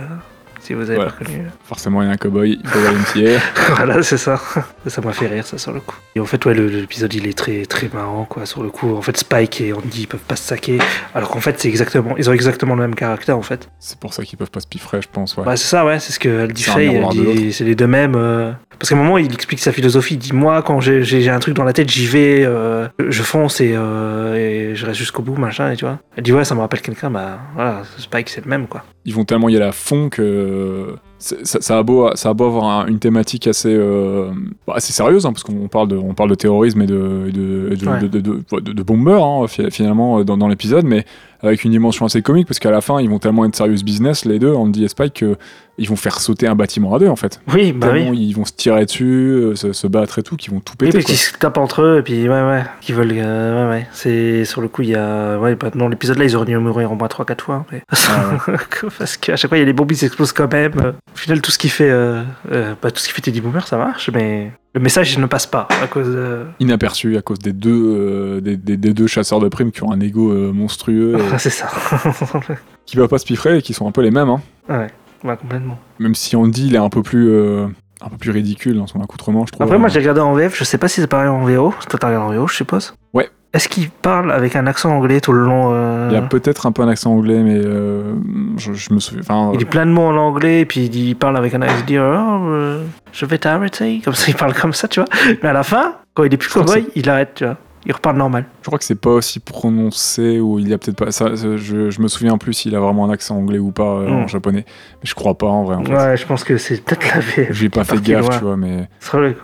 si 0.72 0.76
vous 0.76 0.90
avez 0.90 1.00
pas 1.00 1.12
connu. 1.12 1.44
Forcément, 1.66 2.02
il 2.02 2.06
y 2.06 2.10
a 2.10 2.12
un 2.14 2.18
cowboy, 2.18 2.58
il 2.64 2.68
faut 2.70 2.80
YMCA. 2.80 3.40
voilà, 3.76 4.02
c'est 4.04 4.18
ça. 4.18 4.40
Ça 4.88 5.02
m'a 5.02 5.12
fait 5.12 5.28
rire, 5.28 5.46
ça, 5.46 5.58
sur 5.58 5.74
le 5.74 5.82
coup. 5.82 5.96
Et 6.16 6.20
en 6.22 6.26
fait, 6.26 6.44
ouais, 6.46 6.54
l'épisode, 6.54 7.14
il 7.14 7.28
est 7.28 7.38
très, 7.38 7.66
très 7.66 7.90
marrant, 7.94 8.24
quoi, 8.26 8.46
sur 8.46 8.64
le 8.64 8.70
coup. 8.70 8.96
En 8.96 9.02
fait, 9.02 9.18
Spike 9.18 9.60
et 9.62 9.74
Andy, 9.74 10.02
ils 10.04 10.08
peuvent 10.08 10.20
pas 10.22 10.36
se 10.38 10.44
saquer. 10.44 10.80
Alors 11.14 11.30
qu'en 11.30 11.42
fait, 11.42 11.60
c'est 11.60 11.68
exactement, 11.68 12.16
ils 12.18 12.30
ont 12.30 12.34
exactement 12.34 12.76
le 12.76 12.82
même 12.82 12.96
caractère, 12.96 13.38
en 13.38 13.42
fait. 13.42 13.70
C'est 13.80 14.00
pour 14.00 14.14
ça 14.14 14.24
qu'ils 14.24 14.38
peuvent 14.38 14.50
pas 14.52 14.62
se 14.62 14.68
piffrer, 14.68 15.02
je 15.02 15.08
pense. 15.12 15.36
Ouais. 15.38 15.44
Bah, 15.44 15.58
c'est 15.58 15.68
ça, 15.68 15.86
ouais, 15.86 16.00
c'est 16.00 16.14
ce 16.14 16.20
qu'elle 16.20 16.54
dit 16.54 16.64
Faye. 16.64 17.52
C'est 17.52 17.66
les 17.66 17.76
deux 17.76 17.88
mêmes. 17.88 18.16
euh, 18.16 18.52
Parce 18.80 18.90
qu'à 18.90 18.96
un 18.96 19.00
moment, 19.00 19.18
il 19.18 19.34
explique 19.34 19.60
sa 19.60 19.72
philosophie. 19.72 20.14
Il 20.16 20.20
dit 20.20 20.34
Moi, 20.34 20.62
quand 20.62 20.80
j'ai 20.80 21.30
un 21.30 21.40
truc 21.40 21.54
dans 21.56 21.64
la 21.66 21.74
tête, 21.74 21.90
j'y 21.90 22.08
vais, 22.08 22.44
euh, 22.46 22.88
je 23.00 23.24
fonce 23.24 23.60
et, 23.62 23.74
euh, 23.76 24.36
et 24.36 24.76
je 24.76 24.86
reste 24.86 24.98
jusqu'au 25.00 25.22
bout, 25.22 25.36
machin, 25.36 25.72
et 25.72 25.76
tu 25.76 25.86
vois. 25.86 26.00
Elle 26.16 26.24
dit 26.24 26.32
Ouais, 26.34 26.46
ça 26.46 26.56
me 26.56 26.62
rappelle 26.62 26.82
quelqu'un, 26.82 27.10
bah 27.12 27.40
voilà, 27.56 27.82
Spike, 27.98 28.30
c'est 28.30 28.44
le 28.46 28.50
même, 28.50 28.68
quoi. 28.68 28.84
Ils 29.06 29.14
vont 29.16 29.26
tellement 29.26 29.50
y 29.50 29.56
aller 29.56 29.66
à 29.66 29.72
fond 29.72 30.10
que 30.10 30.96
c'est- 31.18 31.44
ça, 31.46 31.60
ça 31.60 31.78
a, 31.80 31.84
beau, 31.84 32.10
ça 32.16 32.30
a 32.30 32.34
beau 32.34 32.46
avoir 32.46 32.66
un- 32.66 32.86
une 32.88 33.00
thématique 33.00 33.48
assez, 33.48 33.74
euh, 33.74 34.30
bah, 34.68 34.74
assez 34.76 34.94
sérieuse, 34.94 35.26
hein, 35.26 35.34
parce 35.34 35.44
qu'on 35.44 35.68
parle 35.68 35.88
de, 35.88 35.98
on 35.98 36.14
parle 36.14 36.30
de 36.30 36.36
terrorisme 36.36 36.82
et 36.84 36.86
de, 36.88 37.32
de, 37.34 37.76
de, 37.76 37.88
Ouais. 37.90 38.00
de, 38.00 38.72
de, 38.74 38.84
bombers, 38.84 39.24
hein, 39.24 39.48
fi- 39.48 39.72
finalement, 39.72 40.20
euh, 40.20 40.24
dans, 40.24 40.38
dans 40.38 40.48
l'épisode, 40.48 40.86
mais 40.86 41.06
avec 41.44 41.64
une 41.64 41.72
dimension 41.72 42.06
assez 42.06 42.22
comique, 42.22 42.48
parce 42.48 42.60
qu'à 42.60 42.72
la 42.72 42.82
fin, 42.82 43.00
ils 43.02 43.10
vont 43.10 43.20
tellement 43.20 43.46
être 43.46 43.56
serious 43.56 43.84
business, 43.84 44.26
les 44.26 44.40
deux, 44.40 44.54
Andy 44.54 44.84
et 44.84 44.88
Spike, 44.88 45.14
qu'ils 45.14 45.90
vont 45.90 45.96
faire 45.96 46.20
sauter 46.20 46.48
un 46.48 46.56
bâtiment 46.56 46.94
à 46.94 47.00
deux, 47.00 47.08
en 47.08 47.16
fait. 47.16 47.40
Oui, 47.54 47.72
bah 47.72 47.88
Tellement 47.90 48.12
oui. 48.12 48.20
Ils 48.30 48.34
vont 48.34 48.46
se 48.46 48.54
tirer 48.54 48.86
dessus, 48.86 49.06
euh, 49.06 49.56
se, 49.56 49.74
se 49.74 49.88
battre 49.88 50.20
et 50.20 50.24
tout, 50.24 50.36
qu'ils 50.36 50.54
vont 50.54 50.60
tout 50.60 50.76
péter. 50.76 50.92
puis 50.92 51.04
quoi. 51.04 51.08
qu'ils 51.10 51.18
se 51.18 51.38
tapent 51.38 51.58
entre 51.58 51.82
eux, 51.82 51.98
et 52.00 52.02
puis 52.04 52.24
ouais, 52.24 52.30
ouais, 52.30 52.64
qui 52.82 52.94
veulent. 52.94 53.12
euh, 53.14 53.66
ouais, 53.70 53.72
ouais. 53.72 53.88
C'est 53.92 54.46
sur 54.46 54.62
le 54.62 54.68
coup, 54.68 54.82
il 54.84 54.90
y 54.90 54.96
a. 54.96 55.38
Ouais, 55.40 55.56
bah, 55.56 55.72
dans 55.74 55.88
l'épisode 55.88 56.18
là, 56.18 56.26
ils 56.26 56.36
auraient 56.36 56.46
dû 56.46 56.58
mourir 56.58 56.92
au 56.92 56.96
moins 56.96 57.08
3-4 57.08 57.42
fois. 57.42 57.66
Mais... 57.72 57.82
Parce 58.98 59.18
qu'à 59.18 59.36
chaque 59.36 59.50
fois, 59.50 59.58
il 59.58 59.62
y 59.62 59.64
a 59.64 59.66
des 59.66 59.74
bombes, 59.74 59.92
ils 59.92 59.98
s'explosent 59.98 60.34
quand 60.34 60.52
même. 60.52 60.74
Au 61.14 61.18
final, 61.18 61.42
tout 61.42 61.52
ce 61.52 61.58
qui 61.58 61.70
fait. 61.70 61.90
Euh, 61.90 62.24
euh, 62.52 62.74
bah, 62.82 62.92
tout 62.92 63.00
ce 63.00 63.08
qui 63.08 63.14
fait 63.14 63.22
Teddy 63.22 63.42
Boomer, 63.42 63.66
ça 63.68 63.78
marche, 63.78 64.10
mais 64.14 64.52
le 64.74 64.80
message, 64.80 65.18
ne 65.18 65.26
passe 65.26 65.48
pas 65.48 65.68
à 65.84 65.88
cause 65.88 66.08
de. 66.14 66.46
Inaperçu 66.60 67.18
à 67.18 67.22
cause 67.22 67.40
des 67.40 67.54
deux, 67.54 67.72
euh, 67.74 68.42
des, 68.42 68.56
des- 68.58 68.78
des 68.78 68.94
deux 68.94 69.08
chasseurs 69.08 69.40
de 69.40 69.48
primes 69.50 69.72
qui 69.72 69.84
ont 69.84 69.92
un 69.92 70.00
ego 70.00 70.32
euh, 70.32 70.52
monstrueux, 70.54 71.18
et 71.36 71.38
c'est 71.40 71.50
ça. 71.50 71.68
qui 72.86 72.98
va 72.98 73.08
pas 73.08 73.18
se 73.18 73.26
piffrer 73.26 73.58
et 73.58 73.62
qui 73.62 73.74
sont 73.74 73.88
un 73.88 73.92
peu 73.92 74.02
les 74.02 74.12
mêmes. 74.12 74.30
Hein. 74.30 74.42
ouais, 74.70 75.38
complètement. 75.38 75.78
Même 76.00 76.16
si 76.16 76.36
Andy, 76.36 76.68
il 76.68 76.76
est 76.76 76.80
un 76.80 76.90
peu 76.90 77.04
plus, 77.04 77.30
euh, 77.30 77.68
un 78.02 78.10
peu 78.10 78.18
plus 78.18 78.32
ridicule 78.32 78.78
dans 78.78 78.88
son 78.88 79.02
accoutrement, 79.02 79.46
je 79.46 79.52
trouve. 79.52 79.64
Après, 79.64 79.78
moi, 79.78 79.90
j'ai 79.90 80.00
regardé 80.00 80.22
en 80.22 80.34
VF, 80.34 80.58
je 80.58 80.64
sais 80.64 80.78
pas 80.78 80.88
si 80.88 81.02
c'est 81.02 81.08
pareil 81.08 81.28
en 81.30 81.44
VO. 81.44 81.74
Toi, 81.90 82.00
t'as 82.00 82.08
regardé 82.08 82.38
en 82.38 82.42
VO, 82.42 82.48
je 82.48 82.56
suppose 82.56 82.96
Ouais. 83.14 83.30
Est-ce 83.54 83.68
qu'il 83.68 83.90
parle 83.90 84.32
avec 84.32 84.56
un 84.56 84.66
accent 84.66 84.96
anglais 84.96 85.20
tout 85.20 85.34
le 85.34 85.44
long 85.44 85.72
euh, 85.74 86.08
Il 86.10 86.14
y 86.14 86.18
a 86.18 86.22
peut-être 86.22 86.66
un 86.68 86.72
peu 86.72 86.84
un 86.84 86.88
accent 86.88 87.12
anglais, 87.12 87.44
mais 87.44 87.60
euh, 87.62 88.14
je, 88.56 88.72
je 88.72 88.94
me 88.94 89.00
souviens. 89.02 89.22
Il 89.52 89.58
dit 89.58 89.66
plein 89.66 89.86
de 89.86 89.92
mots 89.92 90.04
en 90.06 90.16
anglais, 90.16 90.62
et 90.62 90.66
puis 90.66 90.86
il, 90.86 90.90
dit- 90.90 91.10
il 91.10 91.16
parle 91.18 91.36
avec 91.36 91.54
un 91.54 91.62
accent, 91.62 91.84
je 93.12 93.26
vais 93.26 93.38
t'arrêter, 93.38 94.02
comme 94.04 94.14
ça 94.16 94.26
il 94.30 94.36
parle 94.36 94.54
comme 94.54 94.74
ça, 94.74 94.88
tu 94.88 95.00
vois. 95.00 95.10
Mais 95.44 95.50
à 95.50 95.54
la 95.54 95.64
fin, 95.64 95.96
quand 96.14 96.24
il 96.24 96.34
est 96.34 96.38
plus 96.38 96.50
cowboy, 96.50 96.88
il 96.96 97.10
arrête, 97.10 97.32
tu 97.36 97.46
vois. 97.46 97.58
Il 97.86 97.94
reparle 97.94 98.18
normal. 98.18 98.46
je 98.62 98.68
crois 98.68 98.78
que 98.78 98.86
c'est 98.86 98.94
pas 98.94 99.10
aussi 99.10 99.40
prononcé 99.40 100.40
ou 100.40 100.60
il 100.60 100.70
y 100.70 100.74
a 100.74 100.78
peut-être 100.78 100.98
pas. 101.04 101.12
Ça, 101.12 101.34
je, 101.36 101.58
je 101.90 102.02
me 102.02 102.08
souviens 102.08 102.38
plus 102.38 102.54
s'il 102.54 102.76
a 102.76 102.80
vraiment 102.80 103.06
un 103.06 103.10
accent 103.10 103.36
anglais 103.36 103.58
ou 103.58 103.72
pas 103.72 103.84
euh, 103.84 104.08
en 104.08 104.24
Mm. 104.26 104.30
japonais. 104.30 104.66
Mais 104.68 105.06
je 105.06 105.16
crois 105.16 105.36
pas 105.36 105.48
en 105.48 105.64
vrai. 105.64 105.76
En 105.78 105.84
fait. 105.84 105.94
Ouais, 105.96 106.16
je 106.18 106.26
pense 106.28 106.44
que 106.44 106.58
c'est 106.58 106.84
peut-être 106.84 107.08
la 107.16 107.20
VF. 107.22 107.52
J'ai 107.54 107.70
pas 107.70 107.84
fait 107.84 108.00
gaffe, 108.02 108.28
loin. 108.28 108.38
tu 108.38 108.44
vois, 108.44 108.58
mais 108.58 108.88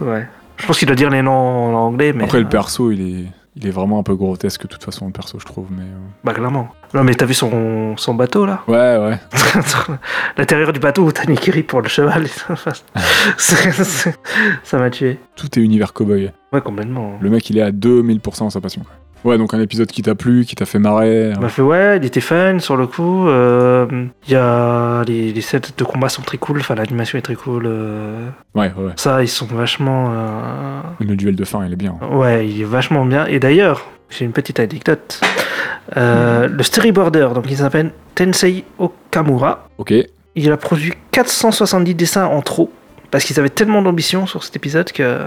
ouais. 0.02 0.28
Je 0.58 0.66
pense 0.68 0.78
qu'il 0.78 0.88
doit 0.88 0.96
dire 0.96 1.10
les 1.10 1.24
noms 1.24 1.32
en 1.32 1.74
anglais, 1.74 2.14
mais. 2.14 2.26
après 2.26 2.40
le 2.40 2.46
euh, 2.46 2.50
perso, 2.50 2.92
il 2.92 3.02
est, 3.02 3.26
il 3.58 3.68
est 3.68 3.72
vraiment 3.72 4.00
un 4.00 4.04
peu 4.04 4.16
grotesque 4.16 4.64
de 4.64 4.68
toute 4.68 4.84
façon 4.84 5.08
le 5.08 5.12
perso, 5.12 5.40
je 5.40 5.46
trouve. 5.46 5.68
Mais 5.72 5.84
euh, 5.84 5.98
Bah, 6.24 6.34
clairement. 6.34 6.70
Non, 6.94 7.04
mais 7.04 7.16
t'as 7.16 7.26
vu 7.26 7.34
son, 7.34 7.98
son 7.98 8.14
bateau 8.14 8.46
là? 8.46 8.64
Ouais, 8.68 8.98
ouais. 8.98 9.20
L'intérieur 10.38 10.72
du 10.72 10.80
bateau 10.80 11.04
où 11.06 11.12
t'as 11.12 11.26
Nick 11.26 11.44
Fury 11.44 11.64
pour 11.64 11.82
le 11.82 11.88
cheval. 11.90 12.26
et 12.26 12.30
ça, 13.38 14.78
m'a 14.78 14.90
tué. 14.90 15.20
Tout 15.36 15.60
est 15.60 15.62
univers 15.64 15.94
cowboy. 15.94 16.32
Ouais, 16.54 16.62
complètement. 16.62 17.18
Le 17.20 17.30
mec, 17.30 17.50
il 17.50 17.58
est 17.58 17.62
à 17.62 17.72
2000% 17.72 18.40
dans 18.40 18.50
sa 18.50 18.62
passion. 18.62 18.84
Ouais, 19.28 19.38
donc 19.38 19.54
un 19.54 19.60
épisode 19.60 19.88
qui 19.88 20.02
t'a 20.02 20.16
plu, 20.16 20.46
qui 20.46 20.56
t'a 20.56 20.66
fait 20.66 20.80
marrer. 20.80 21.32
Il 21.36 21.40
m'a 21.42 21.50
fait 21.50 21.62
ouais, 21.62 21.98
il 21.98 22.06
était 22.06 22.22
fun 22.22 22.60
sur 22.60 22.78
le 22.78 22.88
coup. 22.88 23.28
euh, 23.28 23.86
Il 24.28 24.32
y 24.32 24.36
a 24.36 25.04
les, 25.06 25.34
les 25.34 25.42
sets 25.42 25.60
de 25.78 25.84
combat 25.84 26.08
sont 26.10 26.22
très 26.22 26.38
cool, 26.38 26.60
enfin 26.60 26.76
l'animation 26.76 27.18
est 27.18 27.22
très 27.22 27.36
cool. 27.36 27.64
euh, 27.66 28.30
Ouais, 28.56 28.72
ouais, 28.78 28.86
ouais. 28.86 28.92
ça, 28.96 29.22
ils 29.22 29.28
sont 29.28 29.46
vachement. 29.48 30.12
euh, 30.14 30.82
Le 31.02 31.16
duel 31.18 31.36
de 31.36 31.44
fin, 31.44 31.66
il 31.66 31.74
est 31.74 31.76
bien. 31.76 31.96
Ouais, 32.10 32.48
il 32.48 32.62
est 32.62 32.66
vachement 32.66 33.06
bien. 33.06 33.26
Et 33.26 33.40
d'ailleurs, 33.40 33.86
j'ai 34.10 34.24
une 34.24 34.32
petite 34.32 34.60
anecdote. 34.62 35.20
Euh, 35.98 36.48
Le 36.48 36.64
storyboarder, 36.64 37.30
donc 37.36 37.46
il 37.50 37.58
s'appelle 37.58 37.92
Tensei 38.16 38.64
Okamura. 38.80 39.68
Ok. 39.78 39.94
Il 40.36 40.52
a 40.52 40.58
produit 40.58 40.94
470 41.12 41.96
dessins 41.96 42.26
en 42.26 42.42
trop 42.42 42.72
parce 43.12 43.24
qu'ils 43.26 43.40
avaient 43.40 43.50
tellement 43.50 43.82
d'ambition 43.82 44.26
sur 44.28 44.44
cet 44.44 44.56
épisode 44.56 44.92
que 44.92 45.20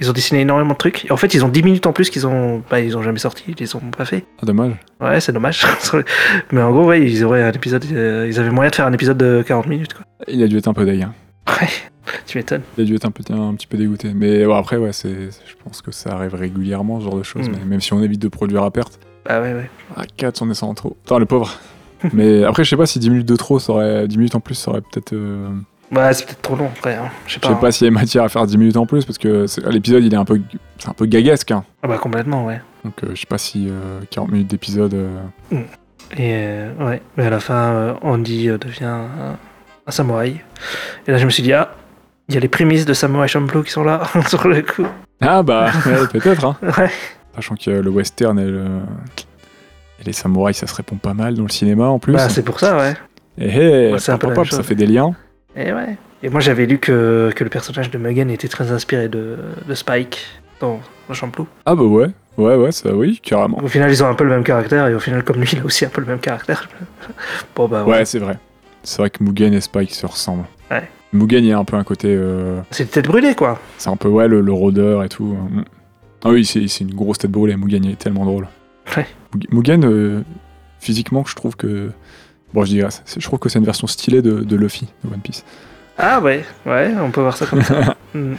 ils 0.00 0.08
ont 0.08 0.12
dessiné 0.12 0.40
énormément 0.40 0.72
de 0.74 0.78
trucs. 0.78 1.04
Et 1.06 1.12
en 1.12 1.16
fait, 1.16 1.34
ils 1.34 1.44
ont 1.44 1.48
10 1.48 1.62
minutes 1.62 1.86
en 1.86 1.92
plus 1.92 2.10
qu'ils 2.10 2.26
ont, 2.26 2.62
bah, 2.70 2.80
ils 2.80 2.96
ont 2.96 3.02
jamais 3.02 3.18
sorti, 3.18 3.44
ils 3.48 3.56
les 3.58 3.74
ont 3.76 3.80
pas 3.96 4.04
fait. 4.04 4.24
Ah, 4.42 4.46
dommage. 4.46 4.72
Ouais, 5.00 5.20
c'est 5.20 5.32
dommage. 5.32 5.64
Mais 6.52 6.62
en 6.62 6.70
gros, 6.72 6.86
ouais, 6.86 7.02
ils 7.02 7.24
auraient 7.24 7.42
un 7.42 7.52
épisode, 7.52 7.84
euh, 7.92 8.26
ils 8.28 8.38
avaient 8.38 8.50
moyen 8.50 8.70
de 8.70 8.74
faire 8.74 8.86
un 8.86 8.92
épisode 8.92 9.18
de 9.18 9.42
40 9.46 9.66
minutes, 9.66 9.94
quoi. 9.94 10.04
Il 10.28 10.42
a 10.42 10.46
dû 10.48 10.56
être 10.58 10.68
un 10.68 10.74
peu 10.74 10.84
deg. 10.84 11.02
hein. 11.02 11.14
Ouais, 11.48 11.68
tu 12.26 12.38
m'étonnes. 12.38 12.62
Il 12.76 12.82
a 12.82 12.86
dû 12.86 12.94
être 12.94 13.04
un, 13.06 13.10
peu, 13.10 13.22
un 13.32 13.54
petit 13.54 13.66
peu 13.66 13.76
dégoûté. 13.78 14.12
Mais 14.14 14.44
bon, 14.44 14.54
après, 14.54 14.76
ouais, 14.76 14.92
c'est, 14.92 15.08
je 15.30 15.54
pense 15.64 15.82
que 15.82 15.90
ça 15.92 16.10
arrive 16.14 16.34
régulièrement, 16.34 17.00
ce 17.00 17.04
genre 17.04 17.16
de 17.16 17.22
choses. 17.22 17.48
Mm. 17.48 17.52
Mais 17.60 17.64
même 17.64 17.80
si 17.80 17.92
on 17.92 18.02
évite 18.02 18.20
de 18.20 18.28
produire 18.28 18.62
à 18.64 18.70
perte. 18.70 18.98
Ah 19.26 19.40
ouais, 19.40 19.52
ouais. 19.54 19.70
Ah, 19.96 20.04
4, 20.16 20.42
on 20.42 20.50
est 20.50 20.62
en 20.62 20.74
trop. 20.74 20.96
Putain, 21.02 21.18
le 21.18 21.26
pauvre. 21.26 21.58
mais 22.12 22.44
après, 22.44 22.62
je 22.64 22.70
sais 22.70 22.76
pas 22.76 22.86
si 22.86 22.98
10 22.98 23.10
minutes 23.10 23.28
de 23.28 23.36
trop, 23.36 23.58
ça 23.58 23.72
aurait, 23.72 24.06
10 24.06 24.16
minutes 24.18 24.34
en 24.36 24.40
plus, 24.40 24.54
ça 24.54 24.70
aurait 24.70 24.80
peut-être. 24.80 25.12
euh, 25.14 25.48
Ouais, 25.90 26.12
c'est 26.12 26.26
peut-être 26.26 26.42
trop 26.42 26.56
long, 26.56 26.66
après. 26.76 26.94
hein. 26.96 27.10
Je 27.26 27.34
sais 27.34 27.40
pas. 27.40 27.48
sais 27.48 27.54
pas 27.54 27.72
s'il 27.72 27.86
y 27.86 27.88
a 27.88 27.90
matière 27.92 28.24
à 28.24 28.28
faire 28.28 28.46
10 28.46 28.58
minutes 28.58 28.76
en 28.76 28.84
plus, 28.86 29.04
parce 29.04 29.18
que 29.18 29.46
c'est- 29.46 29.66
l'épisode, 29.70 30.04
il 30.04 30.12
est 30.12 30.16
un 30.16 30.24
peu, 30.24 30.40
c'est 30.78 30.88
un 30.88 30.92
peu 30.94 31.06
gagasque. 31.06 31.50
hein. 31.50 31.64
Ah 31.82 31.88
bah 31.88 31.96
complètement, 31.98 32.44
ouais. 32.44 32.60
Donc, 32.84 33.02
euh, 33.04 33.08
je 33.14 33.20
sais 33.20 33.26
pas 33.26 33.38
si 33.38 33.68
euh, 33.70 34.00
40 34.10 34.30
minutes 34.30 34.48
d'épisode. 34.48 34.94
euh, 34.94 35.20
Et 36.16 36.32
euh, 36.34 36.72
ouais, 36.80 37.02
mais 37.16 37.26
à 37.26 37.30
la 37.30 37.40
fin, 37.40 37.54
euh, 37.72 37.94
Andy 38.02 38.48
euh, 38.48 38.58
devient 38.58 38.84
un, 38.84 39.36
un 39.86 39.90
samouraï. 39.90 40.40
Et 41.06 41.10
là, 41.12 41.18
je 41.18 41.24
me 41.24 41.30
suis 41.30 41.42
dit, 41.42 41.52
ah, 41.52 41.70
il 42.28 42.34
y 42.34 42.38
a 42.38 42.40
les 42.40 42.48
prémices 42.48 42.84
de 42.84 42.92
Samurai 42.92 43.26
Champloo 43.28 43.62
qui 43.62 43.70
sont 43.70 43.84
là, 43.84 44.02
sur 44.28 44.46
le 44.46 44.60
coup. 44.62 44.86
Ah, 45.20 45.42
bah, 45.42 45.70
peut-être. 46.12 46.44
Hein. 46.44 46.56
Ouais. 46.62 46.90
Sachant 47.34 47.54
que 47.56 47.70
le 47.70 47.90
western 47.90 48.38
et, 48.38 48.44
le... 48.44 48.64
et 50.00 50.04
les 50.04 50.12
samouraïs, 50.12 50.56
ça 50.58 50.66
se 50.66 50.74
répond 50.74 50.96
pas 50.96 51.14
mal 51.14 51.34
dans 51.34 51.44
le 51.44 51.48
cinéma 51.48 51.86
en 51.86 51.98
plus. 51.98 52.12
Bah, 52.12 52.28
c'est 52.28 52.42
pour 52.42 52.60
ça, 52.60 52.76
ouais. 52.76 52.94
Et 53.38 53.48
hey, 53.48 53.92
peu 53.96 54.18
pop, 54.18 54.34
pop, 54.34 54.46
ça 54.48 54.62
fait 54.62 54.74
des 54.74 54.86
liens. 54.86 55.14
Et 55.56 55.72
ouais. 55.72 55.96
Et 56.22 56.28
moi, 56.30 56.40
j'avais 56.40 56.66
lu 56.66 56.78
que, 56.78 57.30
que 57.34 57.44
le 57.44 57.50
personnage 57.50 57.90
de 57.90 57.98
Mugen 57.98 58.30
était 58.30 58.48
très 58.48 58.70
inspiré 58.72 59.08
de, 59.08 59.36
de 59.68 59.74
Spike 59.74 60.18
dans, 60.60 60.80
dans 61.08 61.14
Champloo. 61.14 61.46
Ah, 61.64 61.74
bah 61.74 61.82
ouais, 61.84 62.08
ouais, 62.36 62.56
ouais, 62.56 62.72
ça, 62.72 62.94
oui, 62.94 63.20
carrément. 63.22 63.58
Au 63.62 63.68
final, 63.68 63.90
ils 63.90 64.02
ont 64.02 64.08
un 64.08 64.14
peu 64.14 64.24
le 64.24 64.30
même 64.30 64.42
caractère, 64.44 64.86
et 64.88 64.94
au 64.94 65.00
final, 65.00 65.22
comme 65.22 65.40
lui, 65.40 65.48
il 65.52 65.60
a 65.60 65.64
aussi 65.64 65.84
un 65.84 65.88
peu 65.88 66.00
le 66.00 66.06
même 66.08 66.18
caractère. 66.18 66.68
bon, 67.56 67.68
bah, 67.68 67.84
Ouais, 67.84 67.98
ouais. 67.98 68.04
c'est 68.04 68.18
vrai. 68.18 68.38
C'est 68.82 68.98
vrai 69.00 69.10
que 69.10 69.22
Mugen 69.22 69.52
et 69.54 69.60
Spike 69.60 69.94
se 69.94 70.06
ressemblent. 70.06 70.44
Ouais. 70.70 70.88
Mugen, 71.12 71.44
il 71.44 71.48
y 71.48 71.52
a 71.52 71.58
un 71.58 71.64
peu 71.64 71.76
un 71.76 71.84
côté. 71.84 72.08
euh, 72.10 72.60
C'est 72.70 72.82
une 72.84 72.88
tête 72.90 73.06
brûlée, 73.06 73.34
quoi. 73.34 73.60
C'est 73.78 73.88
un 73.90 73.96
peu, 73.96 74.08
ouais, 74.08 74.26
le, 74.28 74.40
le 74.40 74.52
rôdeur 74.52 75.04
et 75.04 75.08
tout. 75.08 75.36
Mm. 75.50 75.64
Ah 76.24 76.30
oui, 76.30 76.44
c'est 76.44 76.80
une 76.80 76.94
grosse 76.94 77.18
tête 77.18 77.30
brûlée. 77.30 77.56
Mugen, 77.56 77.84
il 77.84 77.92
est 77.92 77.98
tellement 77.98 78.24
drôle. 78.24 78.48
Ouais. 78.96 79.06
Mug- 79.34 79.46
Mugen, 79.52 79.84
euh, 79.84 80.22
physiquement, 80.80 81.24
je 81.24 81.34
trouve 81.36 81.54
que 81.56 81.90
Bon, 82.54 82.64
je 82.64 82.70
dirais, 82.70 82.88
c'est- 83.04 83.20
je 83.20 83.26
trouve 83.26 83.38
que 83.38 83.48
c'est 83.48 83.58
une 83.58 83.64
version 83.64 83.86
stylée 83.86 84.22
de, 84.22 84.40
de 84.40 84.56
Luffy 84.56 84.86
de 85.04 85.12
One 85.12 85.20
Piece. 85.20 85.44
Ah 85.98 86.20
ouais, 86.20 86.44
ouais, 86.66 86.92
on 87.02 87.10
peut 87.10 87.20
voir 87.20 87.36
ça 87.36 87.46
comme 87.46 87.62
ça. 87.62 87.94
Hmm. 88.14 88.34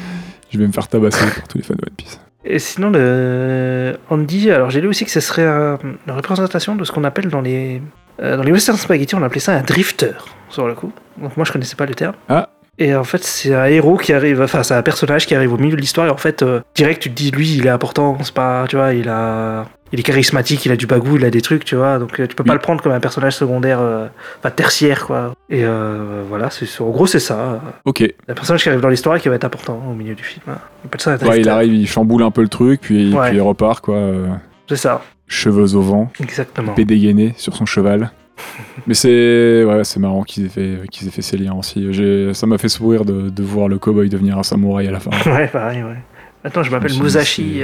Je 0.49 0.57
vais 0.57 0.65
me 0.65 0.71
faire 0.71 0.87
tabasser 0.87 1.23
par 1.23 1.47
tous 1.47 1.59
les 1.59 1.63
fans 1.63 1.75
de 1.75 1.83
One 1.87 1.93
Piece. 1.95 2.19
Et 2.43 2.57
sinon, 2.57 2.89
le 2.89 3.97
Andy, 4.09 4.49
alors 4.49 4.71
j'ai 4.71 4.81
lu 4.81 4.87
aussi 4.87 5.05
que 5.05 5.11
ce 5.11 5.19
serait 5.19 5.45
un- 5.45 5.77
une 6.07 6.13
représentation 6.13 6.75
de 6.75 6.83
ce 6.85 6.91
qu'on 6.91 7.03
appelle 7.03 7.27
dans 7.29 7.41
les, 7.41 7.81
euh, 8.21 8.35
dans 8.35 8.41
les 8.43 8.51
western 8.51 8.75
spaghetti, 8.77 9.13
on 9.13 9.21
appelait 9.21 9.39
ça 9.41 9.53
un 9.53 9.61
drifter, 9.61 10.13
sur 10.49 10.67
le 10.67 10.73
coup. 10.73 10.91
Donc 11.21 11.37
moi 11.37 11.45
je 11.45 11.51
connaissais 11.51 11.75
pas 11.75 11.85
le 11.85 11.93
terme. 11.93 12.15
Ah. 12.29 12.49
Et 12.79 12.95
en 12.95 13.03
fait, 13.03 13.23
c'est 13.23 13.53
un 13.53 13.65
héros 13.65 13.97
qui 13.97 14.13
arrive, 14.13 14.41
enfin, 14.41 14.63
c'est 14.63 14.73
un 14.73 14.81
personnage 14.81 15.27
qui 15.27 15.35
arrive 15.35 15.53
au 15.53 15.57
milieu 15.57 15.75
de 15.75 15.81
l'histoire, 15.81 16.07
et 16.07 16.09
en 16.09 16.17
fait, 16.17 16.41
euh, 16.41 16.61
direct, 16.75 17.01
tu 17.03 17.09
te 17.11 17.15
dis, 17.15 17.29
lui, 17.29 17.55
il 17.57 17.65
est 17.67 17.69
important, 17.69 18.17
c'est 18.23 18.33
pas, 18.33 18.65
tu 18.69 18.77
vois, 18.77 18.93
il 18.93 19.07
a. 19.09 19.65
Il 19.91 19.99
est 19.99 20.03
charismatique, 20.03 20.65
il 20.65 20.71
a 20.71 20.75
du 20.75 20.85
bagou, 20.85 21.17
il 21.17 21.25
a 21.25 21.31
des 21.31 21.41
trucs, 21.41 21.65
tu 21.65 21.75
vois, 21.75 21.97
donc 21.97 22.19
euh, 22.19 22.27
tu 22.27 22.35
peux 22.35 22.43
pas 22.43 22.51
Oui. 22.51 22.57
le 22.57 22.61
prendre 22.61 22.81
comme 22.81 22.91
un 22.91 22.99
personnage 22.99 23.35
secondaire, 23.35 23.79
euh, 23.81 24.07
enfin 24.39 24.51
tertiaire, 24.51 25.05
quoi. 25.07 25.33
Et 25.49 25.63
euh, 25.65 26.21
voilà, 26.29 26.49
c'est, 26.51 26.65
en 26.81 26.89
gros, 26.91 27.07
c'est 27.07 27.19
ça. 27.19 27.59
Ok. 27.85 28.03
Un 28.27 28.33
personnage 28.35 28.61
qui 28.63 28.69
arrive 28.69 28.81
dans 28.81 28.89
l'histoire 28.89 29.15
et 29.15 29.19
qui 29.19 29.29
va 29.29 29.35
être 29.35 29.45
important 29.45 29.81
au 29.89 29.93
milieu 29.95 30.13
du 30.13 30.23
film. 30.23 30.43
hein. 30.47 30.57
Ça 30.99 31.15
Ouais, 31.27 31.39
il 31.41 31.49
arrive, 31.49 31.73
il 31.73 31.87
chamboule 31.87 32.21
un 32.23 32.29
peu 32.31 32.41
le 32.43 32.49
truc, 32.49 32.81
puis, 32.81 33.13
Ouais. 33.13 33.29
puis 33.29 33.37
il 33.37 33.41
repart, 33.41 33.79
quoi. 33.83 33.95
euh, 33.95 34.27
C'est 34.67 34.75
ça, 34.75 35.01
cheveux 35.27 35.75
au 35.75 35.81
vent, 35.81 36.11
exactement. 36.19 36.73
épée 36.73 36.85
dégainée 36.85 37.33
sur 37.37 37.55
son 37.55 37.65
cheval. 37.65 38.11
Mais 38.87 38.93
c'est 38.93 39.63
ouais, 39.65 39.83
c'est 39.83 39.99
marrant 39.99 40.23
qu'ils 40.23 40.45
aient, 40.45 40.49
fait, 40.49 40.77
qu'ils 40.91 41.07
aient 41.07 41.11
fait 41.11 41.21
ces 41.23 41.35
liens 41.37 41.53
aussi. 41.55 41.91
J'ai- 41.91 42.33
Ça 42.33 42.45
m'a 42.47 42.57
fait 42.57 42.69
sourire 42.69 43.03
de, 43.05 43.29
de 43.29 43.43
voir 43.43 43.67
le 43.67 43.77
cowboy 43.79 44.07
devenir 44.07 44.37
un 44.37 44.43
samouraï 44.43 44.87
à 44.87 44.91
la 44.91 44.99
fin. 44.99 45.09
Ouais, 45.31 45.47
pareil, 45.47 45.83
ouais. 45.83 45.97
Attends, 46.43 46.63
je 46.63 46.71
m'appelle 46.71 46.93
Musashi. 47.01 47.63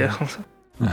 Euh. 0.82 0.86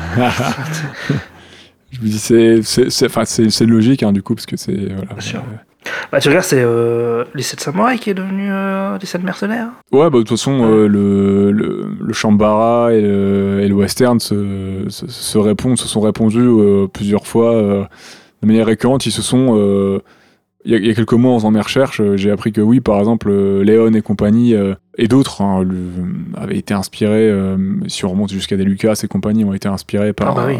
Je 1.92 2.00
me 2.02 2.08
dis, 2.08 2.18
c'est, 2.20 2.62
c'est, 2.64 3.66
logique, 3.66 4.02
hein, 4.04 4.12
du 4.12 4.24
coup, 4.24 4.34
parce 4.34 4.46
que 4.48 4.58
c'est. 4.58 4.74
Voilà, 4.76 5.14
Bien 5.14 5.20
sûr. 5.22 5.40
Euh, 5.40 5.90
Bah, 6.12 6.20
tu 6.20 6.30
regardes, 6.30 6.46
c'est 6.46 6.62
euh, 6.64 7.26
les 7.36 7.44
7 7.44 7.60
samouraïs 7.60 8.00
qui 8.00 8.10
est 8.10 8.14
devenu 8.14 8.48
euh, 8.52 8.98
les 8.98 9.06
7 9.06 9.22
mercenaires. 9.24 9.68
Ouais, 9.92 10.10
bah, 10.10 10.18
de 10.18 10.24
toute 10.24 10.30
façon, 10.30 10.64
euh, 10.64 10.88
le, 10.88 11.52
le, 11.52 11.86
le 12.00 12.14
Shambhala 12.14 12.94
et 12.94 13.02
le, 13.02 13.60
et 13.62 13.68
le 13.68 13.76
western 13.76 14.20
se, 14.20 14.86
se, 14.90 15.08
se 15.08 15.38
répondent, 15.38 15.78
se 15.78 15.88
sont 15.88 16.02
répondus 16.02 16.40
euh, 16.40 16.88
plusieurs 16.88 17.28
fois 17.28 17.54
euh, 17.54 17.84
de 18.42 18.48
manière 18.48 18.66
récurrente. 18.66 19.06
Ils 19.06 19.12
se 19.12 19.22
sont. 19.22 20.02
Il 20.66 20.72
y, 20.72 20.76
a, 20.76 20.78
il 20.78 20.86
y 20.86 20.90
a 20.90 20.94
quelques 20.94 21.14
mois, 21.14 21.34
en 21.34 21.38
faisant 21.40 21.52
mes 21.52 21.60
recherches, 21.62 22.00
euh, 22.02 22.16
j'ai 22.18 22.32
appris 22.32 22.52
que 22.52 22.62
oui, 22.62 22.80
par 22.80 22.98
exemple, 23.00 23.30
euh, 23.30 23.64
Léon 23.64 23.94
et 23.94 24.02
compagnie, 24.02 24.54
euh, 24.56 24.76
et 24.98 25.08
d'autres, 25.08 25.42
hein, 25.42 25.66
avaient 26.38 26.58
été 26.58 26.74
inspirés, 26.74 27.30
euh, 27.30 27.58
si 27.88 28.06
on 28.06 28.10
remonte 28.10 28.32
jusqu'à 28.32 28.56
des 28.58 28.64
Lucas 28.64 29.00
et 29.04 29.08
compagnie, 29.08 29.44
ont 29.44 29.54
été 29.54 29.68
inspirés 29.68 30.14
par, 30.14 30.30
ah 30.30 30.34
bah 30.36 30.46
oui, 30.48 30.58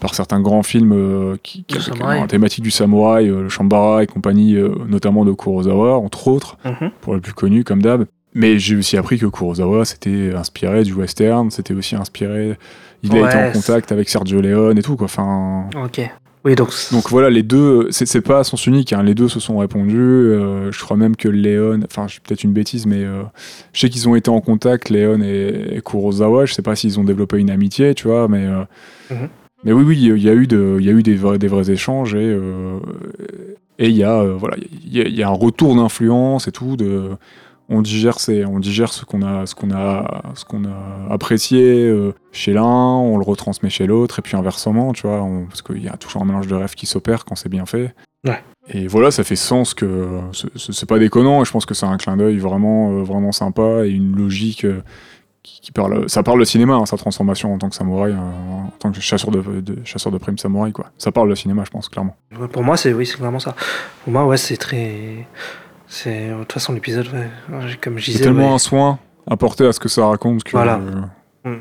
par 0.00 0.14
certains 0.14 0.40
grands 0.40 0.62
films 0.62 1.36
qui, 1.42 1.64
qui 1.64 1.80
samouraï. 1.80 2.20
la 2.20 2.26
thématique 2.26 2.64
du 2.64 2.70
samouraï, 2.70 3.26
le 3.28 3.48
Shambhala 3.48 4.02
et 4.02 4.06
compagnie, 4.06 4.56
notamment 4.88 5.24
de 5.24 5.32
Kurosawa, 5.32 5.96
entre 5.96 6.28
autres 6.28 6.58
Mhm. 6.64 6.90
pour 7.00 7.14
le 7.14 7.20
plus 7.20 7.32
connu 7.32 7.64
comme 7.64 7.80
d'hab. 7.82 8.04
Mais 8.34 8.58
j'ai 8.58 8.76
aussi 8.76 8.96
appris 8.98 9.18
que 9.18 9.24
Kurosawa 9.26 9.84
s'était 9.86 10.32
inspiré 10.34 10.82
du 10.82 10.92
western, 10.92 11.50
c'était 11.50 11.72
aussi 11.72 11.96
inspiré. 11.96 12.58
Il 13.02 13.12
a 13.16 13.20
Ouais, 13.22 13.28
été 13.28 13.36
en 13.38 13.52
contact 13.52 13.92
avec 13.92 14.08
Sergio 14.10 14.40
Leone 14.42 14.76
et 14.76 14.82
tout 14.82 14.96
quoi. 14.96 15.06
Enfin, 15.06 15.66
Ok. 15.84 16.00
Oui, 16.46 16.54
donc. 16.54 16.70
donc 16.92 17.10
voilà, 17.10 17.28
les 17.28 17.42
deux, 17.42 17.88
c'est 17.90 18.06
c'est 18.06 18.20
pas 18.22 18.38
à 18.38 18.44
sens 18.44 18.66
unique. 18.66 18.92
hein, 18.92 19.02
les 19.02 19.14
deux 19.14 19.28
se 19.28 19.40
sont 19.40 19.58
répondus. 19.58 19.96
euh, 19.98 20.70
je 20.70 20.78
crois 20.80 20.96
même 20.96 21.16
que 21.16 21.28
Leone, 21.28 21.84
enfin, 21.90 22.06
c'est 22.08 22.22
peut-être 22.22 22.44
une 22.44 22.52
bêtise, 22.52 22.86
mais 22.86 23.02
euh, 23.04 23.22
je 23.72 23.80
sais 23.80 23.88
qu'ils 23.90 24.08
ont 24.08 24.14
été 24.14 24.30
en 24.30 24.40
contact, 24.40 24.88
Leone 24.88 25.22
et, 25.24 25.76
et 25.76 25.80
Kurosawa. 25.82 26.46
Je 26.46 26.54
sais 26.54 26.62
pas 26.62 26.76
s'ils 26.76 26.98
ont 27.00 27.04
développé 27.04 27.38
une 27.38 27.50
amitié, 27.50 27.94
tu 27.94 28.06
vois, 28.08 28.28
mais. 28.28 28.46
euh, 28.46 28.62
Mhm. 29.10 29.28
Mais 29.64 29.72
oui, 29.72 29.84
oui, 29.84 29.96
il 30.00 30.22
y 30.22 30.28
a 30.28 30.34
eu, 30.34 30.46
de, 30.46 30.76
il 30.78 30.86
y 30.86 30.88
a 30.88 30.92
eu 30.92 31.02
des, 31.02 31.16
vrais, 31.16 31.38
des 31.38 31.48
vrais 31.48 31.70
échanges 31.70 32.14
et 32.14 32.18
euh, 32.18 32.78
et 33.78 33.88
il 33.88 33.96
y 33.96 34.04
a 34.04 34.20
euh, 34.20 34.34
voilà, 34.38 34.56
il 34.84 34.96
y, 34.96 35.00
a- 35.00 35.06
il 35.08 35.14
y 35.14 35.22
a 35.22 35.28
un 35.28 35.32
retour 35.32 35.74
d'influence 35.74 36.46
et 36.46 36.52
tout. 36.52 36.76
De, 36.76 37.10
on 37.68 37.82
digère, 37.82 38.20
ces- 38.20 38.44
on 38.44 38.58
digère 38.60 38.92
ce 38.92 39.04
qu'on 39.04 39.22
a, 39.22 39.46
ce 39.46 39.54
qu'on 39.54 39.70
a, 39.72 40.22
ce 40.34 40.44
qu'on 40.44 40.64
a 40.64 41.08
apprécié 41.12 41.60
euh, 41.88 42.12
chez 42.32 42.52
l'un, 42.52 42.62
on 42.64 43.16
le 43.18 43.24
retransmet 43.24 43.70
chez 43.70 43.86
l'autre 43.86 44.18
et 44.18 44.22
puis 44.22 44.36
inversement, 44.36 44.92
tu 44.92 45.06
vois, 45.06 45.22
on- 45.22 45.46
parce 45.46 45.62
qu'il 45.62 45.82
y 45.82 45.88
a 45.88 45.96
toujours 45.96 46.22
un 46.22 46.26
mélange 46.26 46.46
de 46.46 46.54
rêves 46.54 46.74
qui 46.74 46.86
s'opère 46.86 47.24
quand 47.24 47.34
c'est 47.34 47.48
bien 47.48 47.66
fait. 47.66 47.94
Ouais. 48.26 48.42
Et 48.68 48.86
voilà, 48.88 49.10
ça 49.10 49.22
fait 49.24 49.36
sens 49.36 49.74
que 49.74 50.20
c'est- 50.32 50.86
pas 50.86 50.98
déconnant 50.98 51.42
et 51.42 51.44
je 51.44 51.52
pense 51.52 51.66
que 51.66 51.74
c'est 51.74 51.86
un 51.86 51.96
clin 51.96 52.16
d'œil 52.16 52.38
vraiment, 52.38 52.90
euh, 52.92 53.02
vraiment 53.02 53.32
sympa 53.32 53.84
et 53.84 53.90
une 53.90 54.16
logique. 54.16 54.64
euh, 54.64 54.82
qui, 55.42 55.60
qui 55.60 55.70
parle, 55.70 56.08
ça 56.10 56.24
parle 56.24 56.40
de 56.40 56.44
cinéma, 56.44 56.74
hein, 56.74 56.86
sa 56.86 56.96
transformation 56.96 57.54
en 57.54 57.58
tant 57.58 57.68
que 57.68 57.76
samouraï, 57.76 58.10
euh, 58.10 58.16
en 58.16 58.72
tant 58.80 58.90
que 58.90 59.00
chasseur 59.00 59.30
de, 59.30 59.60
de- 59.60 59.78
chasseur 59.84 60.10
de 60.10 60.18
primes 60.18 60.38
samouraï, 60.38 60.72
quoi. 60.72 60.86
Ça 60.98 61.12
parle 61.12 61.30
de 61.30 61.36
cinéma, 61.36 61.62
je 61.64 61.70
pense, 61.70 61.88
clairement. 61.88 62.16
Pour 62.52 62.64
moi, 62.64 62.76
c'est 62.76 62.92
oui, 62.92 63.06
c'est 63.06 63.16
vraiment 63.18 63.38
ça. 63.38 63.54
Pour 64.02 64.12
moi, 64.12 64.26
ouais, 64.26 64.38
c'est 64.38 64.56
très. 64.56 65.28
C'est 65.88 66.28
de 66.30 66.38
toute 66.40 66.52
façon 66.52 66.72
l'épisode, 66.72 67.06
ouais, 67.12 67.28
comme 67.80 67.98
je 67.98 68.06
C'est 68.06 68.12
disais. 68.12 68.24
tellement 68.24 68.48
ouais, 68.48 68.54
un 68.54 68.58
soin 68.58 68.98
apporté 69.28 69.66
à 69.66 69.72
ce 69.72 69.80
que 69.80 69.88
ça 69.88 70.06
raconte 70.06 70.42
que. 70.44 70.50
Voilà. 70.52 70.80
euh, 71.46 71.56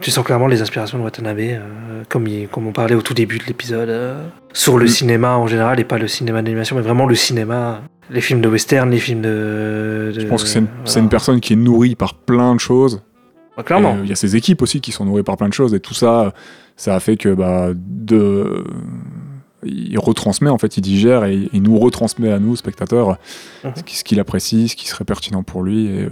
Tu 0.00 0.10
sens 0.10 0.24
clairement 0.24 0.46
les 0.46 0.62
inspirations 0.62 0.98
de 0.98 1.02
Watanabe, 1.02 1.38
euh, 1.40 2.02
comme, 2.08 2.26
il- 2.28 2.48
comme 2.48 2.66
on 2.66 2.72
parlait 2.72 2.94
au 2.94 3.02
tout 3.02 3.14
début 3.14 3.38
de 3.38 3.44
l'épisode, 3.44 3.88
euh, 3.88 4.26
sur 4.52 4.78
le 4.78 4.84
Mm. 4.84 4.88
cinéma 4.88 5.36
en 5.36 5.46
général, 5.46 5.80
et 5.80 5.84
pas 5.84 5.98
le 5.98 6.06
cinéma 6.08 6.40
d'animation, 6.42 6.76
mais 6.76 6.82
vraiment 6.82 7.06
le 7.06 7.14
cinéma, 7.16 7.82
les 8.10 8.20
films 8.20 8.40
de 8.40 8.48
western, 8.48 8.90
les 8.90 8.98
films 8.98 9.22
de. 9.22 10.12
je 10.12 10.26
pense 10.26 10.42
que 10.44 10.48
c'est 10.48 10.60
une, 10.60 10.68
c'est 10.84 11.00
une 11.00 11.08
personne 11.08 11.40
qui 11.40 11.52
est 11.52 11.56
nourrie 11.56 11.94
par 11.96 12.14
plein 12.14 12.54
de 12.54 12.60
choses. 12.60 13.02
Clairement. 13.64 13.98
Il 14.02 14.08
y 14.08 14.12
a 14.12 14.16
ses 14.16 14.34
équipes 14.34 14.62
aussi 14.62 14.80
qui 14.80 14.92
sont 14.92 15.04
nourries 15.04 15.22
par 15.24 15.36
plein 15.36 15.48
de 15.48 15.52
choses 15.52 15.74
et 15.74 15.80
tout 15.80 15.94
ça, 15.94 16.32
ça 16.76 16.94
a 16.96 17.00
fait 17.00 17.16
que 17.16 17.34
bah, 17.34 17.68
de, 17.74 18.64
il 19.64 19.98
retransmet 19.98 20.50
en 20.50 20.58
fait, 20.58 20.76
il 20.76 20.80
digère 20.80 21.24
et 21.24 21.48
il 21.52 21.62
nous 21.62 21.78
retransmet 21.78 22.32
à 22.32 22.38
nous 22.38 22.56
spectateurs 22.56 23.18
Mhm. 23.64 23.72
ce 23.76 23.82
qui- 23.82 23.96
ce 23.96 24.04
qu'il 24.04 24.20
apprécie, 24.20 24.68
ce 24.68 24.76
qui 24.76 24.88
serait 24.88 25.04
pertinent 25.04 25.42
pour 25.42 25.62
lui. 25.62 25.86
Et, 25.86 26.00
euh, 26.04 26.08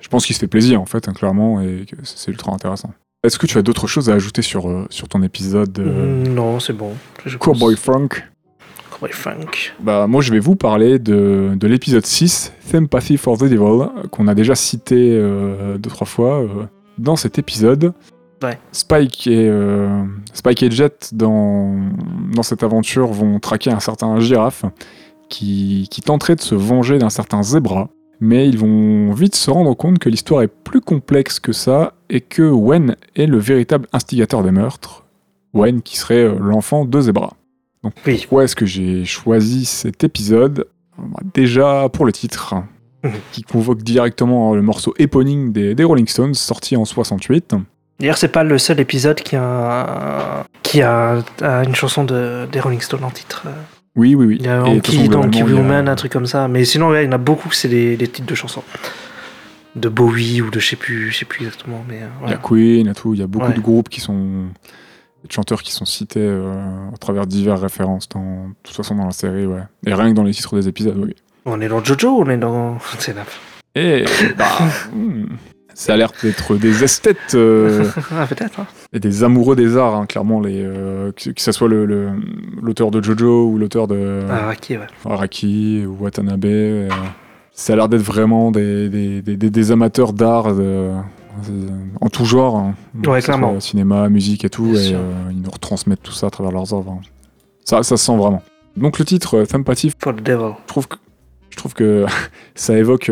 je 0.00 0.08
pense 0.08 0.24
qu'il 0.26 0.34
se 0.34 0.40
fait 0.40 0.46
plaisir 0.48 0.80
en 0.80 0.86
fait, 0.86 1.08
hein, 1.08 1.12
clairement, 1.12 1.60
et 1.60 1.84
c'est 2.02 2.30
ultra 2.30 2.52
intéressant. 2.52 2.92
Est-ce 3.24 3.38
que 3.38 3.46
tu 3.46 3.58
as 3.58 3.62
d'autres 3.62 3.86
choses 3.86 4.08
à 4.08 4.14
ajouter 4.14 4.42
sur, 4.42 4.68
euh, 4.68 4.86
sur 4.90 5.08
ton 5.08 5.22
épisode 5.22 5.78
euh, 5.78 6.24
Mm, 6.28 6.34
Non, 6.34 6.60
c'est 6.60 6.72
bon. 6.72 6.92
Cowboy. 7.40 7.76
Funk? 7.76 8.08
Cowboy 8.90 9.12
Funk. 9.12 9.74
bah, 9.80 10.06
moi, 10.06 10.22
je 10.22 10.32
vais 10.32 10.38
vous 10.38 10.54
parler 10.56 10.98
de, 10.98 11.52
de 11.56 11.66
l'épisode 11.66 12.06
6, 12.06 12.52
Sympathy 12.60 13.16
for 13.16 13.36
the 13.36 13.44
Devil, 13.44 13.88
qu'on 14.10 14.28
a 14.28 14.34
déjà 14.34 14.54
cité 14.54 15.18
deux, 15.78 15.90
trois 15.90 16.06
fois 16.06 16.44
dans 16.98 17.16
cet 17.16 17.38
épisode. 17.38 17.92
Ouais. 18.42 18.58
Spike 18.72 19.26
et, 19.26 19.48
euh, 19.48 20.04
Spike 20.34 20.62
et 20.62 20.70
Jet, 20.70 21.10
dans, 21.14 21.74
dans 22.34 22.42
cette 22.42 22.62
aventure, 22.62 23.08
vont 23.12 23.38
traquer 23.40 23.70
un 23.70 23.80
certain 23.80 24.18
girafe 24.20 24.64
qui, 25.28 25.88
qui 25.90 26.02
tenterait 26.02 26.36
de 26.36 26.40
se 26.42 26.54
venger 26.54 26.98
d'un 26.98 27.10
certain 27.10 27.42
zébra. 27.42 27.88
Mais 28.20 28.48
ils 28.48 28.58
vont 28.58 29.12
vite 29.12 29.34
se 29.36 29.50
rendre 29.50 29.74
compte 29.74 29.98
que 29.98 30.08
l'histoire 30.08 30.42
est 30.42 30.48
plus 30.48 30.80
complexe 30.80 31.38
que 31.40 31.52
ça 31.52 31.92
et 32.08 32.20
que 32.22 32.42
Wen 32.42 32.96
est 33.14 33.26
le 33.26 33.38
véritable 33.38 33.88
instigateur 33.92 34.42
des 34.42 34.50
meurtres. 34.52 35.04
Wen 35.52 35.82
qui 35.82 35.96
serait 35.98 36.24
euh, 36.24 36.38
l'enfant 36.38 36.84
de 36.84 37.00
Zebra. 37.00 37.34
Oui. 38.06 38.18
Pourquoi 38.20 38.44
est-ce 38.44 38.56
que 38.56 38.66
j'ai 38.66 39.04
choisi 39.04 39.64
cet 39.64 40.02
épisode? 40.04 40.66
Bah, 40.98 41.20
Déjà 41.34 41.88
pour 41.90 42.04
le 42.06 42.12
titre, 42.12 42.54
Mhm. 43.04 43.12
qui 43.32 43.42
convoque 43.42 43.82
directement 43.82 44.54
le 44.54 44.62
morceau 44.62 44.94
éponyme 44.98 45.52
des, 45.52 45.74
des 45.74 45.84
Rolling 45.84 46.08
Stones, 46.08 46.34
sorti 46.34 46.76
en 46.76 46.84
68. 46.86 47.54
D'ailleurs, 47.98 48.18
c'est 48.18 48.28
pas 48.28 48.44
le 48.44 48.58
seul 48.58 48.78
épisode 48.80 49.20
qui 49.20 49.36
a, 49.36 50.44
qui 50.62 50.82
a, 50.82 51.22
a 51.40 51.64
une 51.64 51.74
chanson 51.74 52.04
de, 52.04 52.46
des 52.52 52.60
Rolling 52.60 52.80
Stones 52.80 53.04
en 53.04 53.10
titre. 53.10 53.44
Oui, 53.94 54.14
oui, 54.14 54.26
oui. 54.26 54.36
Il 54.40 54.44
y 54.46 54.48
a 54.48 54.62
Anki, 54.62 55.08
Donkey 55.08 55.38
y 55.38 55.42
a- 55.42 55.44
Woman, 55.46 55.88
un 55.88 55.94
truc 55.94 56.12
comme 56.12 56.26
ça. 56.26 56.48
Mais 56.48 56.64
sinon, 56.66 56.90
ouais, 56.90 57.04
il 57.04 57.06
y 57.06 57.08
en 57.08 57.12
a 57.12 57.18
beaucoup, 57.18 57.50
c'est 57.52 57.68
des, 57.68 57.96
des 57.96 58.08
titres 58.08 58.26
de 58.28 58.34
chansons. 58.34 58.62
De 59.74 59.88
Bowie 59.88 60.42
ou 60.42 60.50
de 60.50 60.58
je 60.60 60.68
sais 60.68 60.76
plus, 60.76 61.10
je 61.10 61.18
sais 61.18 61.24
plus 61.24 61.46
exactement. 61.46 61.84
Mais 61.88 61.96
euh, 62.02 62.06
Il 62.24 62.30
y 62.30 62.34
a 62.34 62.36
voilà. 62.36 62.36
Queen 62.36 62.88
et 62.88 62.94
tout, 62.94 63.14
il 63.14 63.20
y 63.20 63.22
a 63.22 63.26
beaucoup 63.26 63.46
Ouais. 63.46 63.54
de 63.54 63.60
groupes 63.60 63.88
qui 63.88 64.00
sont. 64.00 64.44
de 65.24 65.32
chanteurs 65.32 65.62
qui 65.62 65.72
sont 65.72 65.84
cités 65.86 66.20
euh, 66.20 66.52
à 66.94 66.96
travers 66.98 67.26
diverses 67.26 67.60
références, 67.62 68.08
dans, 68.10 68.48
de 68.48 68.54
toute 68.62 68.76
façon 68.76 68.94
dans 68.94 69.06
la 69.06 69.12
série, 69.12 69.46
ouais. 69.46 69.62
Et 69.86 69.92
rien 69.94 70.10
que 70.10 70.14
dans 70.16 70.22
les 70.24 70.32
titres 70.34 70.54
des 70.56 70.68
épisodes, 70.68 70.96
oui. 70.98 71.14
On 71.46 71.60
est 71.60 71.68
dans 71.68 71.82
Jojo, 71.82 72.18
on 72.22 72.28
est 72.28 72.36
dans. 72.38 72.78
C'est 72.98 73.14
la... 73.14 73.22
Et 73.74 74.04
bah, 74.38 74.46
hmm, 74.94 75.24
ça 75.78 75.92
a 75.92 75.96
l'air 75.96 76.10
d'être 76.22 76.56
des 76.56 76.82
esthètes 76.84 77.34
euh, 77.34 77.84
ah, 78.12 78.26
peut-être. 78.26 78.60
hein. 78.60 78.66
et 78.92 78.98
des 79.00 79.22
amoureux 79.24 79.54
des 79.56 79.76
arts, 79.76 79.94
hein, 79.94 80.06
clairement, 80.06 80.40
les, 80.40 80.62
euh, 80.64 81.12
que, 81.12 81.30
que 81.30 81.40
ce 81.42 81.52
soit 81.52 81.68
le- 81.68 81.84
le- 81.84 82.10
l'auteur 82.62 82.90
de 82.90 83.02
Jojo 83.02 83.46
ou 83.46 83.58
l'auteur 83.58 83.86
de 83.86 84.22
Ah, 84.30 84.44
Araki, 84.44 84.78
ouais. 84.78 84.86
Araki 85.04 85.84
ou 85.86 86.02
Watanabe. 86.04 86.44
euh, 86.46 86.88
ça 87.52 87.74
a 87.74 87.76
l'air 87.76 87.88
d'être 87.88 88.02
vraiment 88.02 88.50
des, 88.50 88.88
des, 88.88 89.20
des- 89.22 89.36
des- 89.36 89.50
des 89.50 89.70
amateurs 89.72 90.12
d'art 90.12 90.46
euh, 90.48 90.94
en 92.00 92.08
tout 92.08 92.24
genre. 92.24 92.56
hein. 92.56 92.74
Ouais, 93.06 93.20
clairement. 93.20 93.60
Cinéma, 93.60 94.08
musique 94.08 94.44
et 94.44 94.50
tout. 94.50 94.74
Et 94.74 94.88
ils 95.30 95.42
nous 95.42 95.50
retransmettent 95.50 96.02
tout 96.02 96.12
ça 96.12 96.28
à 96.28 96.30
travers 96.30 96.52
leurs 96.52 96.72
œuvres. 96.72 97.00
Ça, 97.64 97.82
ça 97.82 97.96
se 97.98 98.04
sent 98.06 98.16
vraiment. 98.16 98.42
Donc 98.76 98.98
le 98.98 99.04
titre, 99.04 99.44
Sympathy, 99.44 99.92
For 100.02 100.14
the 100.14 100.22
Devil. 100.22 100.52
je 100.62 100.66
trouve 100.68 100.88
que, 100.88 100.96
je 101.50 101.56
trouve 101.56 101.74
que 101.74 102.06
ça 102.54 102.76
évoque. 102.78 103.10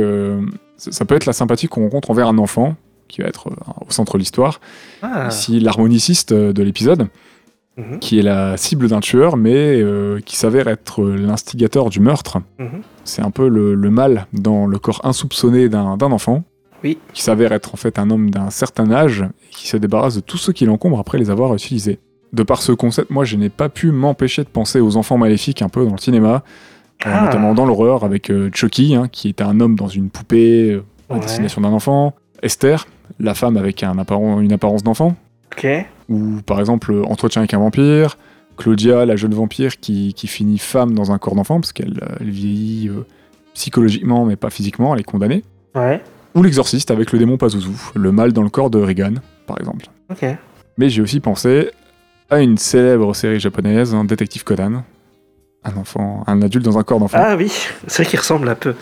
Ça 0.91 1.05
peut 1.05 1.15
être 1.15 1.27
la 1.27 1.33
sympathie 1.33 1.69
qu'on 1.69 1.83
rencontre 1.83 2.11
envers 2.11 2.29
un 2.29 2.39
enfant, 2.39 2.77
qui 3.09 3.23
va 3.23 3.29
être 3.29 3.49
euh, 3.49 3.87
au 3.87 3.91
centre 3.91 4.15
de 4.15 4.19
l'histoire. 4.19 4.61
Ah, 5.03 5.29
Ici, 5.31 5.61
l'harmoniciste 5.61 6.33
euh, 6.33 6.53
de 6.53 6.63
l'épisode. 6.63 7.09
Mhm. 7.77 7.99
qui 7.99 8.21
est 8.21 8.23
la 8.23 8.57
cible 8.57 8.87
d'un 8.87 9.01
tueur, 9.01 9.37
mais 9.37 9.83
euh, 9.83 10.21
qui 10.21 10.37
s'avère 10.37 10.69
être 10.69 11.03
l'instigateur 11.03 11.91
du 11.91 11.99
meurtre. 11.99 12.39
Mhm. 12.61 12.83
C'est 13.03 13.21
un 13.21 13.33
peu 13.33 13.49
le, 13.49 13.75
le 13.75 13.91
mal 13.91 14.29
dans 14.33 14.67
le 14.67 14.79
corps 14.79 15.01
insoupçonné 15.03 15.69
d'un 15.69 16.01
enfant. 16.01 16.45
Oui. 16.85 16.99
Qui 17.13 17.23
s'avère 17.23 17.51
être 17.51 17.75
en 17.75 17.77
fait 17.77 17.99
un 17.99 18.11
homme 18.11 18.31
d'un 18.31 18.51
certain 18.51 18.93
âge 18.93 19.23
et 19.23 19.51
qui 19.51 19.67
se 19.67 19.77
débarrasse 19.77 20.15
de 20.15 20.21
tous 20.21 20.37
ceux 20.37 20.53
qui 20.53 20.67
l'encombrent 20.67 21.01
après 21.01 21.19
les 21.19 21.31
avoir 21.31 21.53
utilisés. 21.53 21.99
De 22.33 22.45
par 22.45 22.63
ce 22.63 22.71
concept, 22.71 23.11
moi 23.11 23.25
je 23.25 23.37
n'ai 23.37 23.49
pas 23.49 23.69
pu 23.69 23.91
m'empêcher 23.91 24.45
de 24.45 24.49
penser 24.49 24.79
aux 24.79 24.97
enfants 24.97 25.19
maléfiques 25.19 25.61
un 25.63 25.69
peu 25.69 25.85
dans 25.85 25.93
le 25.93 25.99
cinéma, 25.99 26.45
Ah. 27.05 27.25
notamment 27.27 27.55
dans 27.55 27.67
l'horreur 27.67 28.05
avec 28.05 28.31
euh, 28.31 28.51
Chucky, 28.55 28.95
hein, 28.95 29.09
qui 29.11 29.29
était 29.29 29.45
un 29.45 29.61
homme 29.61 29.75
dans 29.77 29.89
une 29.89 30.11
poupée 30.11 30.73
euh, 30.73 30.85
à 31.11 31.15
Ouais. 31.15 31.21
destination 31.21 31.61
d'un 31.61 31.73
enfant, 31.73 32.15
Esther, 32.43 32.87
la 33.21 33.35
femme 33.35 33.57
avec 33.57 33.83
un 33.83 33.99
apparent- 33.99 34.41
une 34.41 34.53
apparence 34.53 34.83
d'enfant, 34.83 35.15
Ok. 35.57 35.67
ou 36.09 36.41
par 36.47 36.61
exemple 36.61 36.93
euh, 36.93 37.03
Entretien 37.05 37.43
avec 37.43 37.53
un 37.55 37.59
vampire, 37.59 38.17
Claudia, 38.57 39.05
la 39.05 39.17
jeune 39.17 39.35
vampire 39.35 39.79
qui, 39.81 40.15
qui 40.15 40.27
finit 40.29 40.59
femme 40.59 40.95
dans 40.95 41.11
un 41.13 41.19
corps 41.19 41.35
d'enfant 41.35 41.61
parce 41.61 41.73
qu'elle 41.73 41.99
euh, 42.03 42.17
elle 42.21 42.31
vieillit 42.31 42.89
euh, 42.89 43.05
psychologiquement 43.53 44.25
mais 44.25 44.37
pas 44.37 44.51
physiquement, 44.51 44.95
elle 44.95 45.01
est 45.01 45.05
condamnée. 45.05 45.43
Ouais. 45.75 46.03
Ou 46.35 46.43
l'exorciste 46.43 46.91
avec 46.91 47.13
le 47.13 47.19
démon 47.19 47.37
Pazuzu, 47.37 47.69
le 47.95 48.13
mal 48.13 48.33
dans 48.33 48.43
le 48.43 48.49
corps 48.49 48.71
de 48.71 48.79
Regan, 48.81 49.21
par 49.47 49.59
exemple. 49.61 49.87
Ok. 50.11 50.25
Mais 50.79 50.89
j'ai 50.89 51.03
aussi 51.03 51.21
pensé 51.21 51.71
à 52.31 52.41
une 52.41 52.57
célèbre 52.59 53.15
série 53.15 53.39
japonaise, 53.39 53.95
un 53.95 54.05
détective 54.05 54.43
Conan. 54.45 54.83
Un 55.67 55.77
enfant, 55.81 56.25
un 56.27 56.43
adulte 56.43 56.65
dans 56.65 56.77
un 56.79 56.83
corps 56.83 56.99
d'enfant. 57.01 57.17
Ah 57.19 57.37
oui, 57.37 57.51
c'est 57.87 58.03
vrai 58.03 58.11
qu'il 58.11 58.19
ressemble 58.19 58.49
un 58.51 58.55
peu. 58.55 58.71
En 58.71 58.75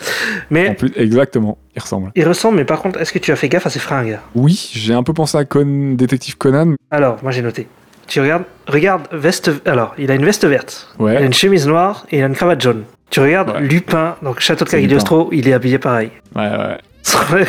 Mais 0.49 0.73
plus, 0.73 0.91
exactement, 0.97 1.57
il 1.75 1.81
ressemble. 1.81 2.11
il 2.15 2.27
ressemble, 2.27 2.57
mais 2.57 2.65
par 2.65 2.81
contre, 2.81 2.99
est-ce 2.99 3.13
que 3.13 3.19
tu 3.19 3.31
as 3.31 3.37
fait 3.37 3.47
gaffe 3.47 3.65
à 3.65 3.69
ses 3.69 3.79
fringues? 3.79 4.19
Oui, 4.35 4.69
j'ai 4.73 4.93
un 4.93 5.03
peu 5.03 5.13
pensé 5.13 5.37
à 5.37 5.45
Con... 5.45 5.93
détective 5.95 6.37
Conan. 6.37 6.73
Alors, 6.91 7.17
moi 7.23 7.31
j'ai 7.31 7.41
noté. 7.41 7.67
Tu 8.07 8.19
regardes, 8.19 8.43
regarde, 8.67 9.03
veste. 9.13 9.49
Alors, 9.65 9.93
il 9.97 10.11
a 10.11 10.15
une 10.15 10.25
veste 10.25 10.45
verte, 10.45 10.89
il 10.99 11.01
a 11.01 11.05
Ouais, 11.05 11.25
une 11.25 11.31
chemise 11.33 11.65
noire 11.67 12.05
et 12.11 12.17
il 12.17 12.23
a 12.23 12.27
une 12.27 12.35
cravate 12.35 12.59
jaune. 12.59 12.83
Tu 13.09 13.21
regardes 13.21 13.51
Ouais. 13.51 13.61
Lupin, 13.61 14.15
donc 14.21 14.41
Château 14.41 14.65
de 14.65 14.69
Cagliostro, 14.69 15.29
il 15.31 15.47
est 15.47 15.53
habillé 15.53 15.77
pareil. 15.79 16.11
ouais, 16.35 16.41
ouais. 16.49 16.77
Ouais, 17.31 17.45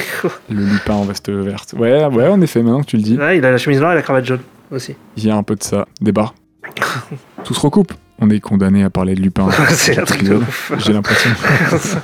Le 0.51 0.62
lupin 0.64 0.95
en 0.95 1.05
veste 1.05 1.30
verte. 1.30 1.74
Ouais, 1.76 2.05
ouais, 2.07 2.28
en 2.28 2.41
effet, 2.41 2.62
maintenant 2.62 2.82
que 2.82 2.87
tu 2.87 2.97
le 2.97 3.03
dis. 3.03 3.14
il 3.14 3.20
a 3.45 3.51
la 3.51 3.59
chemise 3.59 3.80
noire 3.80 3.93
et 3.93 3.95
la 3.97 4.03
cravate 4.03 4.24
jaune 4.26 4.41
aussi. 4.70 4.95
Il 5.16 5.24
y 5.26 5.30
a 5.30 5.37
un 5.37 5.43
peu 5.43 5.57
de 5.57 5.62
ça. 5.62 5.87
Débat. 6.01 6.32
Tout 7.45 7.55
se 7.55 7.61
recoupe. 7.61 7.93
On 8.20 8.30
est 8.30 8.40
condamné 8.40 8.82
à 8.84 8.90
parler 8.90 9.14
de 9.14 9.20
Lupin. 9.20 9.48
c'est 9.70 9.98
un 9.98 10.04
truc 10.04 10.22
de 10.24 10.36
ouf. 10.36 10.72
J'ai 10.78 10.92
l'impression. 10.92 11.30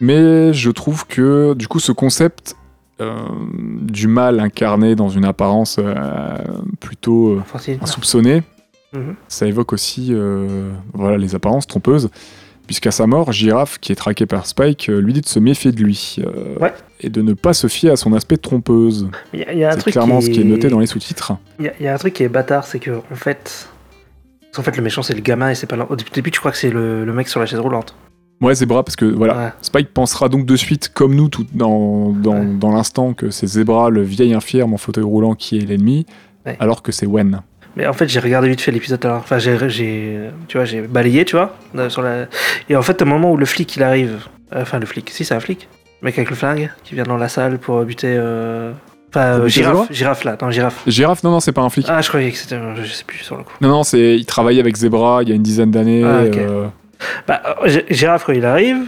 Mais 0.00 0.52
je 0.52 0.70
trouve 0.70 1.06
que 1.06 1.54
du 1.54 1.68
coup 1.68 1.78
ce 1.78 1.92
concept 1.92 2.56
euh, 3.00 3.14
du 3.82 4.08
mal 4.08 4.40
incarné 4.40 4.96
dans 4.96 5.08
une 5.08 5.24
apparence 5.24 5.76
euh, 5.78 6.36
plutôt 6.80 7.34
euh, 7.34 7.42
insoupçonnée, 7.80 8.42
Mhm. 8.94 9.14
ça 9.26 9.46
évoque 9.46 9.72
aussi 9.72 10.08
euh, 10.10 10.70
voilà, 10.92 11.16
les 11.16 11.34
apparences 11.34 11.66
trompeuses. 11.66 12.10
Puisqu'à 12.66 12.90
sa 12.90 13.06
mort, 13.06 13.32
Giraffe, 13.32 13.78
qui 13.78 13.90
est 13.90 13.94
traqué 13.96 14.26
par 14.26 14.44
Spike, 14.46 14.88
lui 14.88 15.14
dit 15.14 15.22
de 15.22 15.26
se 15.26 15.38
méfier 15.38 15.72
de 15.72 15.82
lui 15.82 16.16
euh, 16.18 16.58
Ouais. 16.60 16.74
et 17.00 17.08
de 17.08 17.22
ne 17.22 17.32
pas 17.32 17.54
se 17.54 17.68
fier 17.68 17.90
à 17.90 17.96
son 17.96 18.12
aspect 18.12 18.36
trompeuse. 18.36 19.08
C'est 19.32 19.90
clairement 19.90 20.18
qui 20.20 20.26
ce 20.26 20.30
qui 20.30 20.40
est 20.42 20.44
noté 20.44 20.68
dans 20.68 20.78
les 20.78 20.86
sous-titres. 20.86 21.32
Il 21.58 21.72
y, 21.80 21.84
y 21.84 21.88
a 21.88 21.94
un 21.94 21.96
truc 21.96 22.12
qui 22.12 22.22
est 22.22 22.28
bâtard, 22.28 22.66
c'est 22.66 22.80
que 22.80 22.90
en 23.10 23.14
fait, 23.16 23.66
en 24.58 24.62
fait 24.62 24.76
le 24.76 24.82
méchant 24.82 25.02
c'est 25.02 25.14
le 25.14 25.20
gamin 25.20 25.50
et 25.50 25.54
c'est 25.54 25.66
pas 25.66 25.76
au 25.88 25.96
début 25.96 26.30
tu 26.30 26.38
crois 26.40 26.50
que 26.52 26.58
c'est 26.58 26.70
le, 26.70 27.04
le 27.04 27.12
mec 27.12 27.28
sur 27.28 27.40
la 27.40 27.46
chaise 27.46 27.58
roulante. 27.60 27.94
Ouais, 28.40 28.54
Zebra, 28.56 28.82
parce 28.82 28.96
que 28.96 29.04
voilà, 29.04 29.36
Ouais. 29.36 29.52
Spike 29.62 29.94
pensera 29.94 30.28
donc 30.28 30.46
de 30.46 30.56
suite, 30.56 30.88
comme 30.92 31.14
nous, 31.14 31.28
tout 31.28 31.46
dans, 31.52 32.10
dans, 32.10 32.40
Ouais. 32.40 32.46
dans 32.58 32.72
l'instant, 32.72 33.14
que 33.14 33.30
c'est 33.30 33.46
Zebra, 33.46 33.88
le 33.88 34.02
vieil 34.02 34.34
infirme 34.34 34.74
en 34.74 34.78
fauteuil 34.78 35.04
roulant, 35.04 35.34
qui 35.36 35.58
est 35.58 35.60
l'ennemi, 35.60 36.06
Ouais. 36.44 36.56
alors 36.58 36.82
que 36.82 36.90
c'est 36.90 37.06
Wen. 37.06 37.42
Mais 37.76 37.86
en 37.86 37.92
fait 37.92 38.08
j'ai 38.08 38.18
regardé 38.20 38.48
vite 38.48 38.60
fait 38.60 38.72
l'épisode 38.72 38.98
tout 39.00 39.06
à 39.06 39.10
l'heure. 39.12 39.20
Enfin 39.20 39.38
j'ai, 39.38 39.56
j'ai, 39.70 40.28
tu 40.48 40.56
vois, 40.58 40.64
j'ai 40.66 40.80
balayé, 40.82 41.24
tu 41.24 41.36
vois, 41.36 41.54
euh, 41.76 41.88
sur 41.88 42.02
la. 42.02 42.26
Et 42.68 42.74
en 42.76 42.82
fait 42.82 43.00
au 43.00 43.04
moment 43.06 43.30
où 43.32 43.36
le 43.36 43.46
flic 43.46 43.76
il 43.76 43.82
arrive, 43.82 44.26
euh, 44.54 44.62
enfin 44.62 44.78
le 44.80 44.86
flic, 44.86 45.08
si 45.10 45.24
c'est 45.24 45.34
un 45.34 45.40
flic, 45.40 45.68
le 46.02 46.06
mec 46.06 46.18
avec 46.18 46.28
le 46.28 46.36
flingue 46.36 46.70
qui 46.84 46.94
vient 46.96 47.04
dans 47.04 47.16
la 47.16 47.28
salle 47.28 47.58
pour 47.58 47.82
buter. 47.84 48.14
euh, 48.18 48.72
Pour 49.12 49.20
euh, 49.22 49.48
girafe, 49.48 49.92
girafe 49.92 50.24
là, 50.24 50.36
non, 50.40 50.50
girafe. 50.50 50.82
Girafe, 50.86 51.22
non, 51.22 51.30
non, 51.32 51.40
c'est 51.40 51.52
pas 51.52 51.60
un 51.62 51.68
flic. 51.70 51.86
Ah, 51.88 52.00
je 52.00 52.08
croyais 52.08 52.30
que 52.30 52.38
c'était. 52.38 52.58
Je 52.82 52.90
sais 52.92 53.04
plus 53.04 53.18
sur 53.18 53.36
le 53.36 53.42
coup. 53.44 53.52
Non, 53.60 53.68
non, 53.68 53.82
c'est, 53.84 54.16
il 54.16 54.24
travaillait 54.24 54.60
avec 54.60 54.74
Zebra 54.76 55.22
il 55.22 55.28
y 55.28 55.32
a 55.32 55.34
une 55.34 55.42
dizaine 55.42 55.70
d'années. 55.70 56.02
Ah, 56.04 56.22
ok. 56.26 56.36
euh, 56.38 56.66
Bah, 57.26 57.42
euh, 57.62 57.68
Gi- 57.68 57.84
girafe, 57.90 58.24
quand 58.24 58.32
il 58.32 58.44
arrive, 58.46 58.78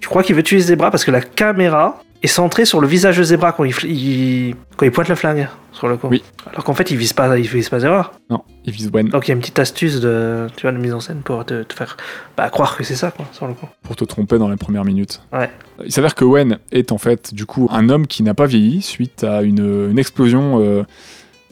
tu 0.00 0.08
crois 0.08 0.22
qu'il 0.22 0.34
veut 0.34 0.42
tuer 0.42 0.60
Zebra 0.60 0.90
parce 0.90 1.04
que 1.04 1.10
la 1.10 1.20
caméra 1.20 2.02
est 2.22 2.26
centrée 2.26 2.64
sur 2.64 2.80
le 2.80 2.86
visage 2.86 3.16
de 3.18 3.22
Zebra 3.22 3.52
quand 3.52 3.64
il, 3.64 4.54
quand 4.76 4.84
il 4.86 4.92
pointe 4.92 5.08
le 5.08 5.14
flingue 5.14 5.48
sur 5.72 5.88
le 5.88 5.96
coup. 5.96 6.08
Oui. 6.10 6.22
Alors 6.50 6.64
qu'en 6.64 6.74
fait, 6.74 6.90
il 6.90 6.96
vise 6.96 7.12
pas, 7.12 7.38
il 7.38 7.46
vise 7.46 7.68
pas 7.68 7.80
Zebra. 7.80 8.12
non, 8.28 8.42
il 8.64 8.72
vise 8.72 8.90
Wen 8.92 9.08
Donc 9.08 9.26
il 9.26 9.30
y 9.30 9.32
a 9.32 9.34
une 9.34 9.40
petite 9.40 9.58
astuce 9.58 10.00
de, 10.00 10.46
tu 10.56 10.62
vois, 10.62 10.72
de 10.72 10.78
mise 10.78 10.92
en 10.92 11.00
scène 11.00 11.22
pour 11.24 11.44
te, 11.46 11.62
te 11.62 11.72
faire 11.72 11.96
bah, 12.36 12.50
croire 12.50 12.76
que 12.76 12.84
c'est 12.84 12.94
ça, 12.96 13.10
quoi, 13.10 13.26
sur 13.32 13.46
le 13.46 13.54
coup. 13.54 13.66
pour 13.82 13.96
te 13.96 14.04
tromper 14.04 14.38
dans 14.38 14.48
les 14.48 14.56
premières 14.56 14.84
minutes. 14.84 15.22
Ouais. 15.32 15.48
Il 15.84 15.92
s'avère 15.92 16.14
que 16.14 16.24
Wen 16.24 16.58
est 16.72 16.92
en 16.92 16.98
fait, 16.98 17.32
du 17.32 17.46
coup, 17.46 17.68
un 17.72 17.88
homme 17.88 18.06
qui 18.06 18.22
n'a 18.22 18.34
pas 18.34 18.46
vieilli 18.46 18.82
suite 18.82 19.24
à 19.24 19.42
une, 19.42 19.88
une 19.90 19.98
explosion. 19.98 20.60
euh, 20.60 20.82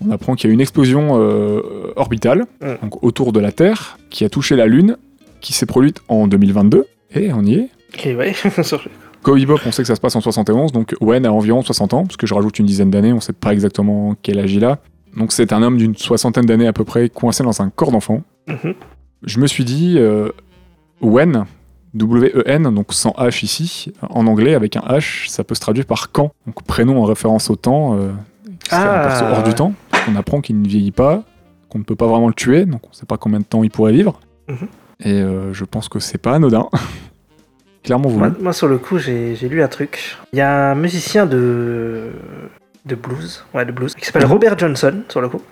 on 0.07 0.11
apprend 0.12 0.35
qu'il 0.37 0.49
y 0.49 0.53
a 0.53 0.55
une 0.55 0.61
explosion 0.61 1.19
euh, 1.21 1.93
orbitale 1.97 2.47
donc 2.83 3.03
autour 3.03 3.33
de 3.33 3.41
la 3.41 3.51
Terre 3.51 3.99
qui 4.11 4.25
a 4.25 4.29
touché 4.29 4.55
la 4.55 4.66
Lune, 4.66 4.97
qui 5.41 5.53
s'est 5.53 5.66
produite 5.66 6.03
en 6.09 6.29
2022. 6.29 6.87
Et 7.14 7.33
on 7.33 7.43
y 7.43 7.55
est. 7.55 7.69
Et 8.05 8.14
ouais, 8.14 8.33
sur 8.62 8.79
le- 8.85 8.91
Cowboy 9.29 9.45
Bebop, 9.45 9.61
on 9.66 9.72
sait 9.72 9.83
que 9.83 9.89
ça 9.89 9.95
se 9.95 10.01
passe 10.01 10.16
en 10.16 10.22
71, 10.22 10.72
donc 10.72 10.95
Wen 11.03 11.26
a 11.26 11.33
environ 11.33 11.61
60 11.61 11.93
ans, 11.93 12.05
parce 12.05 12.16
que 12.16 12.26
je 12.26 12.33
rajoute 12.33 12.59
une 12.59 12.64
dizaine 12.64 12.91
d'années, 12.91 13.12
on 13.12 13.20
sait 13.20 13.35
pas 13.35 13.53
exactement 13.53 14.16
quel 14.22 14.39
âge 14.39 14.55
il 14.55 14.64
a. 14.64 14.79
Donc 15.14 15.33
c'est 15.33 15.53
un 15.53 15.62
homme 15.62 15.76
d'une 15.76 15.95
soixantaine 15.95 16.47
d'années 16.47 16.66
à 16.66 16.72
peu 16.72 16.85
près, 16.85 17.11
coincé 17.11 17.45
dans 17.45 17.61
un 17.61 17.68
corps 17.68 17.93
d'enfant. 17.93 18.22
Mhm. 18.47 18.72
Je 19.24 19.39
me 19.39 19.47
suis 19.47 19.66
dit, 19.66 19.97
euh, 19.99 20.31
Wen, 21.03 21.45
W-E-N, 21.93 22.74
donc 22.74 22.95
sans 22.95 23.11
H 23.18 23.45
ici, 23.45 23.93
en 24.09 24.26
anglais 24.26 24.55
avec 24.55 24.76
un 24.76 24.81
H, 24.81 25.29
ça 25.29 25.45
peut 25.45 25.55
se 25.55 25.61
traduire 25.61 25.85
par 25.85 26.11
quand, 26.11 26.31
donc 26.47 26.62
prénom 26.62 26.99
en 27.03 27.05
référence 27.05 27.51
au 27.51 27.57
temps, 27.57 27.99
euh, 27.99 28.12
Ah, 28.70 29.35
hors 29.37 29.43
du 29.43 29.53
temps, 29.53 29.74
parce 29.91 30.05
qu'on 30.05 30.16
apprend 30.16 30.41
qu'il 30.41 30.59
ne 30.59 30.66
vieillit 30.66 30.91
pas, 30.91 31.24
qu'on 31.68 31.81
ne 31.81 31.85
peut 31.85 31.97
pas 31.97 32.07
vraiment 32.07 32.29
le 32.29 32.35
tuer, 32.35 32.64
donc 32.64 32.81
on 32.89 32.95
sait 32.95 33.05
pas 33.05 33.18
combien 33.18 33.41
de 33.41 33.45
temps 33.45 33.62
il 33.62 33.70
pourrait 33.70 33.93
vivre. 33.93 34.20
Mhm. 34.49 34.68
Et 35.01 35.12
euh, 35.12 35.53
je 35.53 35.66
pense 35.66 35.91
que 35.91 35.99
c'est 35.99 36.16
pas 36.16 36.33
anodin. 36.33 36.70
Clairement 37.89 38.09
voulu. 38.09 38.18
moi, 38.28 38.30
moi, 38.41 38.53
sur 38.53 38.68
le 38.68 38.78
coup, 38.78 38.99
j'ai 38.99 39.34
lu 39.49 39.62
un 39.62 39.68
truc. 39.68 40.16
Il 40.32 40.39
y 40.39 40.43
a 40.43 40.70
un 40.70 40.74
musicien 40.74 41.26
de, 41.26 42.05
de 42.86 42.95
blues, 42.95 43.45
ouais, 43.55 43.64
de 43.64 43.72
blues, 43.72 43.95
qui 43.95 44.05
s'appelle 44.07 44.24
Mhm. 44.24 44.32
Robert 44.32 44.59
Johnson, 44.59 45.03
sur 45.09 45.20
le 45.20 45.28
coup, 45.28 45.43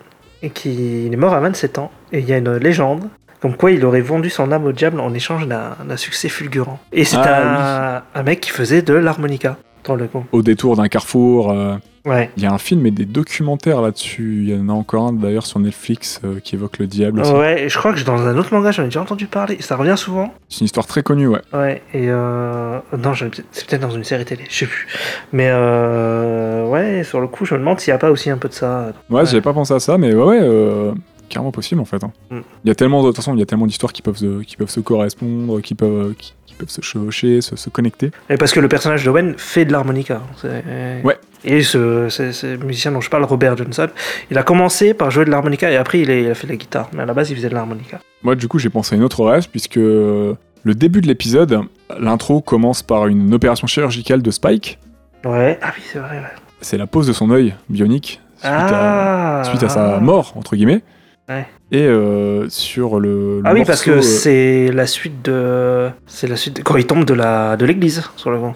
et 0.41 0.49
qui 0.49 1.05
il 1.07 1.13
est 1.13 1.17
mort 1.17 1.33
à 1.33 1.39
27 1.39 1.77
ans. 1.79 1.91
Et 2.11 2.19
il 2.19 2.25
y 2.29 2.33
a 2.33 2.37
une 2.37 2.55
légende 2.57 3.09
comme 3.39 3.55
quoi 3.55 3.69
il 3.69 3.85
aurait 3.85 4.01
vendu 4.01 4.31
son 4.31 4.51
âme 4.51 4.65
au 4.65 4.71
diable 4.71 4.99
en 4.99 5.13
échange 5.13 5.47
d'un 5.47 5.97
succès 5.97 6.27
fulgurant. 6.27 6.79
Et 6.91 7.05
c'est 7.05 7.17
Ah, 7.19 8.03
un, 8.15 8.19
un 8.19 8.23
mec 8.23 8.39
qui 8.39 8.49
faisait 8.49 8.81
de 8.81 8.95
l'harmonica, 8.95 9.57
Au 10.31 10.41
détour 10.41 10.75
d'un 10.75 10.87
carrefour, 10.87 11.51
euh, 11.51 11.75
Ouais. 12.05 12.29
il 12.37 12.43
y 12.43 12.45
a 12.45 12.53
un 12.53 12.57
film 12.57 12.85
et 12.85 12.91
des 12.91 13.03
documentaires 13.05 13.81
là-dessus. 13.81 14.43
Il 14.47 14.49
y 14.49 14.57
en 14.57 14.69
a 14.69 14.71
encore 14.71 15.07
un 15.07 15.13
d'ailleurs 15.13 15.45
sur 15.45 15.59
Netflix 15.59 16.21
euh, 16.23 16.39
qui 16.39 16.55
évoque 16.55 16.77
le 16.79 16.87
diable 16.87 17.19
aussi. 17.19 17.33
Ouais, 17.33 17.63
et 17.63 17.69
je 17.69 17.77
crois 17.77 17.93
que 17.93 18.01
dans 18.03 18.21
un 18.25 18.37
autre 18.37 18.53
manga, 18.53 18.71
j'en 18.71 18.83
ai 18.83 18.85
déjà 18.85 19.01
entendu 19.01 19.27
parler. 19.27 19.57
Ça 19.59 19.75
revient 19.75 19.95
souvent. 19.97 20.33
C'est 20.47 20.61
une 20.61 20.65
histoire 20.65 20.87
très 20.87 21.03
connue, 21.03 21.27
ouais. 21.27 21.41
Ouais, 21.51 21.81
et 21.93 22.05
euh... 22.09 22.79
Non, 22.97 23.13
c'est 23.13 23.67
peut-être 23.67 23.81
dans 23.81 23.89
une 23.91 24.05
série 24.05 24.23
télé, 24.23 24.45
je 24.49 24.55
sais 24.59 24.65
plus. 24.67 24.87
Mais 25.33 25.49
euh... 25.51 26.65
ouais, 26.67 27.03
sur 27.03 27.19
le 27.19 27.27
coup, 27.27 27.45
je 27.45 27.53
me 27.55 27.59
demande 27.59 27.79
s'il 27.79 27.91
n'y 27.91 27.95
a 27.95 27.99
pas 27.99 28.11
aussi 28.11 28.29
un 28.29 28.37
peu 28.37 28.47
de 28.47 28.53
ça. 28.53 28.93
Ouais, 29.09 29.25
j'avais 29.25 29.41
pas 29.41 29.53
pensé 29.53 29.73
à 29.73 29.79
ça, 29.79 29.97
mais 29.97 30.13
ouais, 30.13 30.23
ouais, 30.23 30.39
euh, 30.41 30.93
carrément 31.29 31.51
possible 31.51 31.81
en 31.81 31.85
fait. 31.85 32.03
hein. 32.03 32.11
Mm. 32.31 32.39
Il 32.63 32.67
y 32.67 32.71
a 32.71 32.75
tellement, 32.75 33.01
de 33.01 33.07
toute 33.07 33.17
façon, 33.17 33.33
il 33.33 33.39
y 33.39 33.43
a 33.43 33.45
tellement 33.45 33.67
d'histoires 33.67 33.91
qui 33.91 34.01
peuvent 34.01 34.15
se, 34.17 34.41
qui 34.43 34.55
peuvent 34.55 34.69
se 34.69 34.79
correspondre, 34.79 35.59
qui 35.61 35.75
peuvent, 35.75 36.13
qui 36.17 36.33
peuvent 36.57 36.69
se 36.69 36.81
chevaucher, 36.81 37.41
se, 37.41 37.55
se 37.55 37.69
connecter. 37.69 38.11
Et 38.29 38.37
parce 38.37 38.51
que 38.51 38.59
le 38.59 38.67
personnage 38.67 39.03
de 39.05 39.09
Wen 39.09 39.35
fait 39.37 39.65
de 39.65 39.71
l'harmonica. 39.71 40.21
Ouais. 41.03 41.17
Et 41.45 41.61
ce, 41.61 42.09
ce- 42.09 42.31
ce 42.31 42.55
musicien 42.57 42.91
dont 42.91 42.99
je 43.01 43.09
parle, 43.09 43.23
Robert 43.23 43.55
Johnson, 43.55 43.87
il 44.31 44.37
a 44.37 44.43
commencé 44.43 44.93
par 44.93 45.11
jouer 45.11 45.25
de 45.25 45.29
l'harmonica 45.29 45.71
et 45.71 45.75
après 45.77 45.99
il 45.99 46.11
a, 46.11 46.19
il 46.19 46.29
a 46.29 46.35
fait 46.35 46.47
de 46.47 46.51
la 46.51 46.57
guitare. 46.57 46.89
Mais 46.93 47.03
à 47.03 47.05
la 47.05 47.13
base, 47.13 47.29
il 47.29 47.35
faisait 47.35 47.49
de 47.49 47.53
l'harmonica. 47.53 47.99
Moi, 48.23 48.35
du 48.35 48.47
coup, 48.47 48.59
j'ai 48.59 48.69
pensé 48.69 48.95
à 48.95 48.97
une 48.97 49.03
autre 49.03 49.23
rêve, 49.23 49.47
puisque 49.49 49.77
euh, 49.77 50.33
le 50.63 50.73
début 50.75 51.01
de 51.01 51.07
l'épisode, 51.07 51.61
l'intro 51.99 52.41
commence 52.41 52.81
par 52.83 53.07
une 53.07 53.33
opération 53.33 53.67
chirurgicale 53.67 54.21
de 54.21 54.31
Spike. 54.31 54.79
Ouais. 55.25 55.57
Ah 55.61 55.71
oui, 55.75 55.83
c'est 55.91 55.99
vrai. 55.99 56.17
ouais. 56.17 56.23
C'est 56.61 56.77
la 56.77 56.87
pose 56.87 57.07
de 57.07 57.13
son 57.13 57.29
œil 57.31 57.53
bionique 57.69 58.19
suite, 58.37 58.45
à, 58.51 59.41
Ah 59.41 59.43
suite 59.45 59.63
à 59.63 59.69
sa 59.69 59.99
mort, 59.99 60.33
entre 60.35 60.55
guillemets. 60.55 60.81
Ouais. 61.29 61.45
Et 61.71 61.83
euh, 61.83 62.47
sur 62.49 62.99
le. 62.99 63.39
le 63.39 63.41
Ah 63.45 63.53
oui, 63.53 63.63
parce 63.65 63.83
que 63.83 63.91
euh, 63.91 64.01
c'est 64.01 64.71
la 64.71 64.87
suite 64.87 65.23
de. 65.25 65.89
C'est 66.05 66.27
la 66.27 66.35
suite 66.37 66.57
de- 66.57 66.61
quand 66.61 66.77
il 66.77 66.87
tombe 66.87 67.03
de 67.05 67.13
la 67.13 67.57
de 67.57 67.65
l'église 67.65 68.03
sur 68.15 68.31
le 68.31 68.37
vent. 68.37 68.55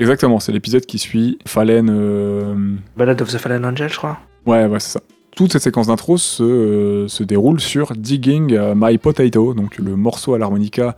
Exactement, 0.00 0.40
c'est 0.40 0.50
l'épisode 0.50 0.86
qui 0.86 0.98
suit 0.98 1.38
Fallen. 1.46 1.90
euh, 1.90 2.54
Ballad 2.96 3.20
of 3.20 3.28
the 3.30 3.36
Fallen 3.36 3.66
Angel, 3.66 3.90
je 3.90 3.98
crois. 3.98 4.18
Ouais, 4.46 4.64
ouais, 4.64 4.80
c'est 4.80 4.92
ça. 4.92 5.00
Toute 5.36 5.52
cette 5.52 5.60
séquence 5.60 5.88
d'intro 5.88 6.16
se, 6.16 6.42
euh, 6.42 7.06
se 7.08 7.22
déroule 7.22 7.60
sur 7.60 7.92
Digging 7.94 8.58
My 8.74 8.96
Potato, 8.96 9.52
donc 9.52 9.76
le 9.76 9.94
morceau 9.94 10.32
à 10.32 10.38
l'harmonica 10.38 10.96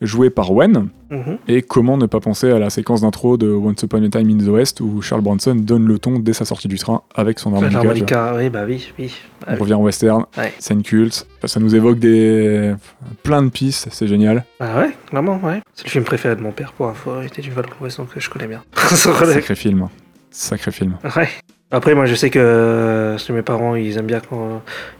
joué 0.00 0.30
par 0.30 0.52
Wen. 0.52 0.88
Mhm. 1.10 1.38
Et 1.48 1.62
comment 1.62 1.96
ne 1.96 2.06
pas 2.06 2.20
penser 2.20 2.50
à 2.50 2.58
la 2.58 2.68
séquence 2.70 3.00
d'intro 3.00 3.36
de 3.38 3.48
Once 3.50 3.82
Upon 3.82 4.02
a 4.04 4.08
Time 4.10 4.28
in 4.30 4.38
the 4.44 4.48
West 4.48 4.80
où 4.80 5.00
Charles 5.00 5.22
Bronson 5.22 5.54
donne 5.54 5.86
le 5.86 5.98
ton 5.98 6.18
dès 6.18 6.32
sa 6.34 6.44
sortie 6.44 6.68
du 6.68 6.78
train 6.78 7.02
avec 7.14 7.38
son 7.38 7.52
harmonica. 7.54 7.78
L'harmonica, 7.82 8.34
oui, 8.36 8.50
bah 8.50 8.64
oui, 8.66 8.92
oui. 8.98 9.14
On 9.46 9.56
revient 9.56 9.74
au 9.74 9.78
western, 9.84 10.24
Ouais. 10.36 10.52
scène 10.58 10.82
culte. 10.82 11.26
Ça 11.44 11.60
nous 11.60 11.74
évoque 11.74 11.98
des 11.98 12.74
plein 13.22 13.42
de 13.42 13.48
pistes, 13.48 13.88
c'est 13.90 14.06
génial. 14.06 14.44
Ah 14.60 14.80
ouais, 14.80 14.90
clairement, 15.08 15.40
ouais. 15.42 15.60
C'est 15.74 15.86
le 15.86 15.90
film 15.90 16.04
préféré 16.04 16.36
de 16.36 16.42
mon 16.42 16.52
père 16.52 16.72
pour 16.72 16.88
info, 16.88 17.10
il 17.22 17.26
était 17.26 17.42
du 17.42 17.50
Val 17.50 17.64
donc 17.80 18.08
je 18.16 18.30
connais 18.30 18.46
bien. 18.46 18.62
Sacré 18.76 19.54
film. 19.54 19.88
Sacré 20.30 20.70
film. 20.70 20.98
ouais. 21.16 21.28
Après, 21.70 21.94
moi, 21.94 22.06
je 22.06 22.14
sais 22.14 22.30
que 22.30 22.38
euh, 22.40 23.18
mes 23.28 23.42
parents, 23.42 23.74
ils 23.74 23.98
aiment 23.98 24.06
bien 24.06 24.20
quand 24.20 24.40
euh, 24.40 24.58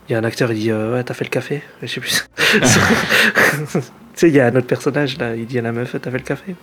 il 0.09 0.13
y 0.13 0.15
a 0.15 0.19
un 0.19 0.25
acteur, 0.25 0.53
il 0.53 0.59
dit 0.59 0.71
euh, 0.71 0.93
Ouais, 0.95 1.03
t'as 1.03 1.15
fait 1.15 1.25
le 1.25 1.31
café? 1.31 1.63
Je 1.81 1.87
sais 1.87 1.99
plus. 2.01 2.29
tu 3.73 3.81
sais, 4.15 4.29
il 4.29 4.35
y 4.35 4.41
a 4.41 4.47
un 4.49 4.55
autre 4.55 4.67
personnage, 4.67 5.17
là, 5.17 5.35
il 5.35 5.47
dit 5.47 5.59
à 5.59 5.63
la 5.63 5.73
meuf 5.73 5.97
T'as 5.99 6.11
fait 6.11 6.19
le 6.19 6.25
café? 6.25 6.55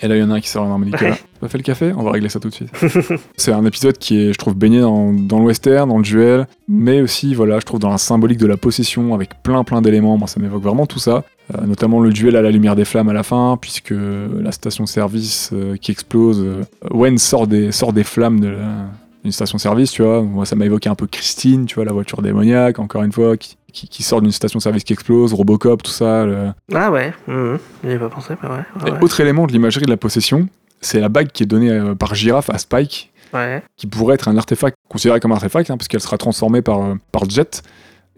Et 0.00 0.08
là, 0.08 0.16
il 0.16 0.20
y 0.20 0.22
en 0.22 0.30
a 0.30 0.34
un 0.36 0.40
qui 0.40 0.48
sort 0.48 0.64
un 0.64 0.70
harmonica. 0.70 1.10
Ouais. 1.10 1.18
T'as 1.42 1.48
fait 1.48 1.58
le 1.58 1.62
café? 1.62 1.92
On 1.94 2.02
va 2.04 2.12
régler 2.12 2.30
ça 2.30 2.40
tout 2.40 2.48
de 2.48 2.54
suite. 2.54 2.70
c'est 3.36 3.52
un 3.52 3.66
épisode 3.66 3.98
qui 3.98 4.18
est, 4.18 4.32
je 4.32 4.38
trouve, 4.38 4.54
baigné 4.54 4.80
dans, 4.80 5.12
dans 5.12 5.40
le 5.40 5.44
western, 5.44 5.86
dans 5.90 5.98
le 5.98 6.04
duel, 6.04 6.46
mais 6.66 7.02
aussi, 7.02 7.34
voilà, 7.34 7.60
je 7.60 7.66
trouve, 7.66 7.80
dans 7.80 7.90
la 7.90 7.98
symbolique 7.98 8.38
de 8.38 8.46
la 8.46 8.56
possession, 8.56 9.12
avec 9.12 9.42
plein, 9.42 9.62
plein 9.62 9.82
d'éléments. 9.82 10.16
Moi, 10.16 10.26
ça 10.26 10.40
m'évoque 10.40 10.62
vraiment 10.62 10.86
tout 10.86 11.00
ça. 11.00 11.22
Euh, 11.54 11.66
notamment 11.66 12.00
le 12.00 12.12
duel 12.14 12.34
à 12.34 12.40
la 12.40 12.50
lumière 12.50 12.76
des 12.76 12.86
flammes 12.86 13.10
à 13.10 13.14
la 13.14 13.22
fin, 13.22 13.58
puisque 13.60 13.92
la 13.94 14.52
station-service 14.52 15.52
qui 15.82 15.92
explose, 15.92 16.46
Wen 16.90 17.18
sort 17.18 17.46
des, 17.46 17.72
sort 17.72 17.92
des 17.92 18.04
flammes 18.04 18.40
de 18.40 18.48
la- 18.48 18.86
d'une 19.28 19.32
station-service, 19.34 19.92
tu 19.92 20.02
vois. 20.02 20.22
Moi, 20.22 20.46
ça 20.46 20.56
m'a 20.56 20.64
évoqué 20.64 20.88
un 20.88 20.94
peu 20.94 21.06
Christine, 21.06 21.66
tu 21.66 21.74
vois, 21.76 21.84
la 21.84 21.92
voiture 21.92 22.22
démoniaque, 22.22 22.78
encore 22.78 23.02
une 23.02 23.12
fois, 23.12 23.36
qui, 23.36 23.56
qui, 23.72 23.86
qui 23.88 24.02
sort 24.02 24.22
d'une 24.22 24.32
station-service 24.32 24.84
qui 24.84 24.94
explose, 24.94 25.34
Robocop, 25.34 25.82
tout 25.82 25.90
ça. 25.90 26.24
le- 26.24 26.48
Ah 26.74 26.90
ouais, 26.90 27.12
mhm. 27.26 27.58
j'y 27.84 27.90
ai 27.90 27.98
pas 27.98 28.08
pensé, 28.08 28.34
mais 28.42 28.48
ouais. 28.48 28.98
Autre 29.02 29.20
élément 29.20 29.46
de 29.46 29.52
l'imagerie 29.52 29.84
de 29.84 29.90
la 29.90 29.96
possession, 29.98 30.48
c'est 30.80 30.98
la 31.00 31.08
bague 31.10 31.28
qui 31.28 31.42
est 31.42 31.46
donnée 31.46 31.70
euh, 31.70 31.94
par 31.94 32.14
Girafe 32.14 32.48
à 32.50 32.56
Spike, 32.58 33.12
ouais. 33.34 33.62
qui 33.76 33.86
pourrait 33.86 34.14
être 34.14 34.28
un 34.28 34.36
artefact, 34.38 34.76
considéré 34.88 35.20
comme 35.20 35.32
un 35.32 35.36
artefact, 35.36 35.70
hein, 35.70 35.76
puisqu'elle 35.76 36.00
sera 36.00 36.16
transformée 36.16 36.62
par, 36.62 36.80
euh, 36.82 36.94
par 37.12 37.28
Jet, 37.28 37.62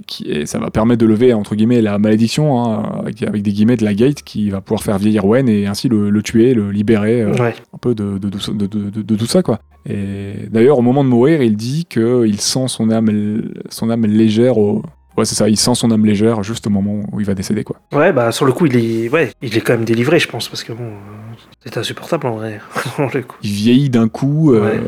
qui 0.06 0.31
est, 0.31 0.47
ça 0.47 0.59
va 0.59 0.70
permettre 0.70 1.01
de 1.01 1.06
lever, 1.06 1.32
entre 1.35 1.55
guillemets, 1.55 1.82
la 1.82 1.98
malédiction, 1.98 2.59
hein, 2.62 3.01
avec, 3.01 3.22
avec 3.22 3.43
des 3.43 3.52
guillemets 3.52 3.77
de 3.77 3.85
la 3.85 3.94
Gate, 3.94 4.22
qui 4.22 4.51
va 4.51 4.60
pouvoir 4.60 4.82
faire 4.82 4.98
vieillir 4.98 5.24
Wen 5.24 5.48
et 5.48 5.66
ainsi 5.66 5.89
le, 5.89 6.10
le 6.10 6.22
tuer, 6.22 6.55
le 6.55 6.70
libérer, 6.70 7.22
euh, 7.22 7.32
Ouais. 7.35 7.55
un 7.74 7.78
peu 7.78 7.94
de, 7.94 8.18
de, 8.18 8.28
de- 8.28 9.02
de- 9.02 9.16
tout 9.16 9.27
ça, 9.27 9.43
quoi. 9.43 9.60
Et 9.89 10.32
d'ailleurs, 10.51 10.78
au 10.78 10.82
moment 10.82 11.02
de 11.05 11.09
mourir, 11.09 11.43
il 11.43 11.56
dit 11.56 11.85
qu'il 11.86 12.40
sent 12.40 12.68
son 12.68 12.90
âme, 12.90 13.43
son 13.70 13.90
âme 13.90 14.05
légère 14.06 14.59
au... 14.59 14.82
Ouais, 15.16 15.24
c'est 15.24 15.35
ça, 15.35 15.48
il 15.48 15.56
sent 15.56 15.74
son 15.74 15.90
âme 15.90 16.06
légère 16.06 16.43
juste 16.43 16.66
au 16.66 16.70
moment 16.70 17.02
où 17.12 17.20
il 17.20 17.27
va 17.27 17.35
décéder, 17.35 17.64
quoi. 17.64 17.77
Ouais, 17.93 18.12
bah 18.12 18.31
sur 18.32 18.47
le 18.47 18.52
coup, 18.52 18.66
il 18.66 18.77
est, 18.77 19.09
ouais, 19.10 19.32
il 19.43 19.56
est 19.56 19.60
quand 19.60 19.72
même 19.74 19.85
délivré, 19.85 20.18
je 20.18 20.28
pense, 20.28 20.48
parce 20.48 20.62
que 20.64 20.72
bon, 20.72 20.85
euh, 20.85 21.35
c'est 21.64 21.77
insupportable 21.77 22.27
en 22.27 22.36
vrai. 22.36 22.60
Le 23.14 23.22
coup. 23.22 23.36
il 23.43 23.51
vieillit 23.51 23.90
d'un 23.90 24.09
coup, 24.09 24.52
euh, 24.55 24.62
Ouais. 24.64 24.81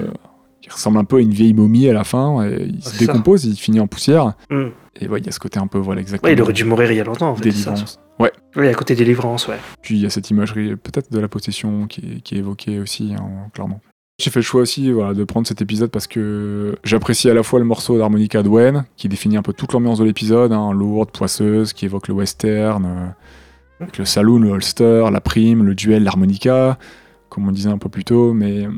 il 0.65 0.71
ressemble 0.73 0.99
un 0.99 1.05
peu 1.05 1.17
à 1.17 1.21
une 1.21 1.33
vieille 1.33 1.53
momie 1.55 1.89
à 1.89 1.93
la 1.93 2.05
fin, 2.05 2.47
et 2.47 2.67
il 2.69 2.79
Ah, 2.85 2.89
se 2.89 2.97
ça. 2.97 2.99
décompose, 2.99 3.45
il 3.45 3.57
finit 3.57 3.81
en 3.81 3.87
poussière, 3.89 4.33
Hmm. 4.51 4.69
Et 5.01 5.09
ouais, 5.09 5.21
il 5.21 5.27
y 5.27 5.29
a 5.29 5.33
ce 5.33 5.41
côté 5.41 5.59
un 5.59 5.67
peu, 5.67 5.79
voilà, 5.79 6.01
exactement. 6.01 6.29
Ouais, 6.29 6.35
il 6.37 6.43
aurait 6.43 6.53
dû 6.53 6.65
mourir 6.65 6.91
il 6.93 6.97
y 6.97 7.01
a 7.01 7.05
longtemps, 7.05 7.31
en 7.31 7.37
fait. 7.37 7.45
délivrance. 7.45 7.99
Ouais, 8.19 8.33
Oui, 8.57 8.69
à 8.69 8.75
côté 8.75 8.95
délivrance, 8.95 9.49
ouais. 9.49 9.57
puis 9.81 9.97
il 9.97 10.03
y 10.03 10.07
a 10.07 10.11
cette 10.11 10.31
imagerie 10.31 10.77
peut-être 10.77 11.11
de 11.11 11.19
la 11.19 11.29
possession 11.29 11.87
qui 11.87 12.01
est, 12.01 12.21
qui 12.21 12.35
est 12.35 12.39
évoquée 12.39 12.79
aussi, 12.79 13.15
hein, 13.19 13.49
clairement. 13.55 13.81
J'ai 14.21 14.31
fait 14.31 14.41
le 14.41 14.45
choix 14.45 14.61
aussi 14.61 14.93
voilà, 14.93 15.15
de 15.15 15.25
prendre 15.25 15.47
cet 15.47 15.63
épisode 15.63 15.91
parce 15.91 16.07
que 16.07 16.77
j'apprécie 16.85 17.29
à 17.31 17.35
la 17.35 17.43
fois 17.43 17.59
le 17.59 17.65
morceau 17.65 17.97
d'harmonica 17.99 18.43
de 18.43 18.49
Wen, 18.49 18.85
qui 18.97 19.09
définit 19.09 19.37
un 19.39 19.43
peu 19.43 19.53
toute 19.55 19.73
l'ambiance 19.73 19.99
de 19.99 20.05
l'épisode, 20.05 20.53
hein, 20.53 20.73
lourde, 20.73 21.11
poisseuse, 21.11 21.73
qui 21.73 21.87
évoque 21.87 22.07
le 22.09 22.15
western, 22.15 22.85
euh, 22.85 23.07
avec 23.81 23.99
le 23.99 24.05
saloon, 24.05 24.39
le 24.39 24.51
holster, 24.51 25.07
la 25.11 25.21
prime, 25.21 25.65
le 25.65 25.75
duel, 25.75 26.05
l'harmonica, 26.05 26.79
comme 27.31 27.49
on 27.49 27.53
disait 27.53 27.71
un 27.71 27.79
peu 27.79 27.89
plus 27.89 28.05
tôt, 28.05 28.33
mais, 28.35 28.69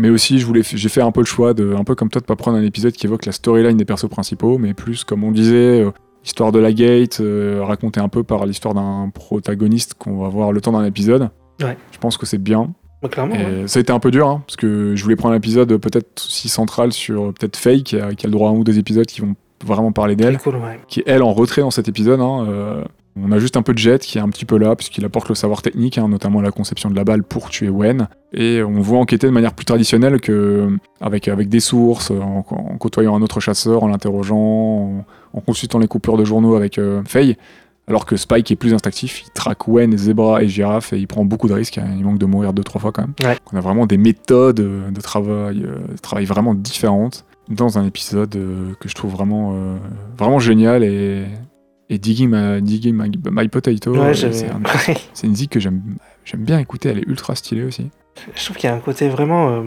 mais 0.00 0.10
aussi 0.10 0.38
je 0.38 0.46
voulais, 0.46 0.62
j'ai 0.64 0.88
fait 0.88 1.02
un 1.02 1.12
peu 1.12 1.20
le 1.20 1.26
choix, 1.26 1.54
de, 1.54 1.74
un 1.74 1.84
peu 1.84 1.94
comme 1.94 2.08
toi, 2.08 2.20
de 2.20 2.26
pas 2.26 2.36
prendre 2.36 2.56
un 2.56 2.62
épisode 2.64 2.92
qui 2.92 3.06
évoque 3.06 3.26
la 3.26 3.32
storyline 3.32 3.76
des 3.76 3.84
persos 3.84 4.08
principaux, 4.08 4.58
mais 4.58 4.74
plus, 4.74 5.04
comme 5.04 5.22
on 5.22 5.30
disait, 5.30 5.82
euh, 5.82 5.90
l'histoire 6.24 6.52
de 6.52 6.58
la 6.58 6.72
gate, 6.72 7.20
euh, 7.20 7.60
racontée 7.62 8.00
un 8.00 8.08
peu 8.08 8.24
par 8.24 8.46
l'histoire 8.46 8.74
d'un 8.74 9.10
protagoniste 9.14 9.94
qu'on 9.94 10.18
va 10.18 10.28
voir 10.28 10.52
le 10.52 10.60
temps 10.60 10.72
d'un 10.72 10.84
épisode. 10.84 11.30
Ouais. 11.62 11.76
Je 11.92 11.98
pense 11.98 12.16
que 12.16 12.26
c'est 12.26 12.38
bien. 12.38 12.72
Bah, 13.02 13.08
clairement. 13.08 13.34
ouais. 13.34 13.66
Ça 13.66 13.78
a 13.78 13.82
été 13.82 13.92
un 13.92 13.98
peu 14.00 14.10
dur, 14.10 14.26
hein, 14.26 14.42
parce 14.46 14.56
que 14.56 14.94
je 14.96 15.02
voulais 15.02 15.16
prendre 15.16 15.34
un 15.34 15.38
épisode 15.38 15.76
peut-être 15.76 16.22
aussi 16.24 16.48
central 16.48 16.92
sur 16.92 17.26
euh, 17.26 17.32
peut-être 17.32 17.56
Faye, 17.56 17.82
qui 17.82 17.98
a, 17.98 18.14
qui 18.14 18.26
a 18.26 18.28
le 18.28 18.32
droit 18.32 18.48
à 18.50 18.52
un 18.52 18.56
ou 18.56 18.64
deux 18.64 18.78
épisodes 18.78 19.06
qui 19.06 19.20
vont 19.20 19.34
vraiment 19.64 19.92
parler 19.92 20.16
d'elle, 20.16 20.38
cool, 20.38 20.56
ouais. 20.56 20.80
qui 20.88 21.00
est 21.00 21.04
elle 21.06 21.22
en 21.22 21.32
retrait 21.34 21.60
dans 21.60 21.70
cet 21.70 21.88
épisode. 21.88 22.20
hein, 22.20 22.84
on 23.16 23.32
a 23.32 23.38
juste 23.38 23.56
un 23.56 23.62
peu 23.62 23.72
de 23.72 23.78
Jet 23.78 24.00
qui 24.02 24.18
est 24.18 24.20
un 24.20 24.28
petit 24.28 24.44
peu 24.44 24.56
là, 24.56 24.76
puisqu'il 24.76 25.04
apporte 25.04 25.28
le 25.28 25.34
savoir 25.34 25.62
technique, 25.62 25.98
hein, 25.98 26.08
notamment 26.08 26.40
la 26.40 26.52
conception 26.52 26.90
de 26.90 26.96
la 26.96 27.04
balle 27.04 27.22
pour 27.22 27.50
tuer 27.50 27.68
Wen. 27.68 28.08
Et 28.32 28.62
on 28.62 28.80
voit 28.80 28.98
enquêter 28.98 29.26
de 29.26 29.32
manière 29.32 29.52
plus 29.52 29.64
traditionnelle 29.64 30.20
que 30.20 30.68
avec, 31.00 31.26
avec 31.28 31.48
des 31.48 31.60
sources, 31.60 32.10
en, 32.10 32.44
en 32.48 32.76
côtoyant 32.78 33.16
un 33.16 33.22
autre 33.22 33.40
chasseur, 33.40 33.82
en 33.82 33.88
l'interrogeant, 33.88 34.36
en, 34.36 35.04
en 35.32 35.40
consultant 35.40 35.78
les 35.78 35.88
coupures 35.88 36.16
de 36.16 36.24
journaux 36.24 36.54
avec 36.54 36.78
euh, 36.78 37.02
Faye. 37.04 37.36
Alors 37.88 38.06
que 38.06 38.16
Spike 38.16 38.48
est 38.52 38.56
plus 38.56 38.72
instinctif, 38.72 39.24
il 39.26 39.30
traque 39.30 39.66
Wen, 39.66 39.96
Zebra 39.98 40.44
et 40.44 40.48
Girafe 40.48 40.92
et 40.92 40.98
il 40.98 41.08
prend 41.08 41.24
beaucoup 41.24 41.48
de 41.48 41.54
risques, 41.54 41.78
hein, 41.78 41.88
il 41.96 42.04
manque 42.04 42.18
de 42.18 42.26
mourir 42.26 42.52
deux 42.52 42.62
trois 42.62 42.80
fois 42.80 42.92
quand 42.92 43.02
même. 43.02 43.14
Ouais. 43.24 43.36
On 43.52 43.56
a 43.56 43.60
vraiment 43.60 43.86
des 43.86 43.98
méthodes 43.98 44.54
de 44.92 45.00
travail, 45.00 45.64
euh, 45.64 45.92
de 45.92 45.98
travail 45.98 46.24
vraiment 46.24 46.54
différentes 46.54 47.24
dans 47.48 47.78
un 47.78 47.84
épisode 47.84 48.36
euh, 48.36 48.74
que 48.78 48.88
je 48.88 48.94
trouve 48.94 49.10
vraiment, 49.10 49.56
vraiment 50.16 50.38
génial 50.38 50.84
et, 50.84 51.24
et 51.92 51.98
Digging, 51.98 52.30
my, 52.30 52.62
Digging 52.62 52.94
my, 52.94 53.10
My 53.30 53.48
Potato, 53.48 53.94
euh, 53.94 53.98
Ouais, 54.08 54.14
c'est 54.14 54.48
un- 54.48 54.60
une 55.26 55.34
zik 55.36 55.50
que 55.50 55.60
j'aime 55.60 55.82
bien 56.44 56.58
écouter, 56.58 56.88
elle 56.88 56.98
est 56.98 57.06
ultra 57.08 57.34
stylée 57.34 57.64
aussi. 57.64 57.90
Je 58.34 58.44
trouve 58.44 58.56
qu'il 58.56 58.68
y 58.70 58.72
a 58.72 58.76
un 58.76 58.80
côté 58.80 59.08
vraiment 59.08 59.50
euh, 59.50 59.62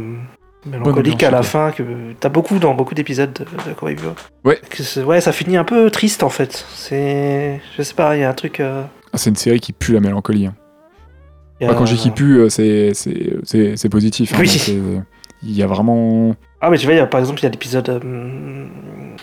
mélancolique 0.65 1.21
à 1.23 1.31
la 1.31 1.39
ouais. 1.39 1.43
fin 1.43 1.71
que 1.71 1.83
t'as 2.19 2.29
beaucoup 2.29 2.59
dans 2.59 2.73
beaucoup 2.73 2.95
d'épisodes 2.95 3.33
de, 3.33 3.43
de 3.43 3.75
Bebop. 3.95 4.15
Ouais. 4.45 4.59
Que 4.69 5.01
ouais, 5.03 5.21
ça 5.21 5.31
finit 5.31 5.57
un 5.57 5.63
peu 5.65 5.89
triste 5.91 6.23
en 6.23 6.29
fait. 6.29 6.65
C'est, 6.73 7.61
je 7.77 7.81
sais 7.83 7.93
pas, 7.93 8.15
il 8.15 8.21
y 8.21 8.23
a 8.23 8.29
un 8.29 8.33
truc. 8.33 8.59
euh, 8.59 8.83
Ah, 9.11 9.17
c'est 9.17 9.29
une 9.29 9.35
série 9.35 9.59
qui 9.59 9.73
pue 9.73 9.93
la 9.93 9.99
mélancolie. 9.99 10.45
hein. 10.47 10.55
a- 11.71 11.75
quand 11.75 11.85
dis 11.95 12.01
qui 12.01 12.11
pue, 12.11 12.49
c'est- 12.49 12.93
positif. 13.89 14.33
hein, 14.33 14.37
Oui. 14.39 14.47
c'est- 14.47 14.77
Il 15.43 15.55
y 15.55 15.63
a 15.63 15.67
vraiment... 15.67 16.35
Ah 16.61 16.69
mais 16.69 16.77
tu 16.77 16.85
vois, 16.85 16.95
il 16.95 16.97
y 16.97 17.01
a, 17.01 17.05
par 17.05 17.19
exemple, 17.19 17.39
il 17.41 17.43
y 17.43 17.45
a 17.45 17.49
l'épisode 17.49 17.89
euh, 17.89 18.65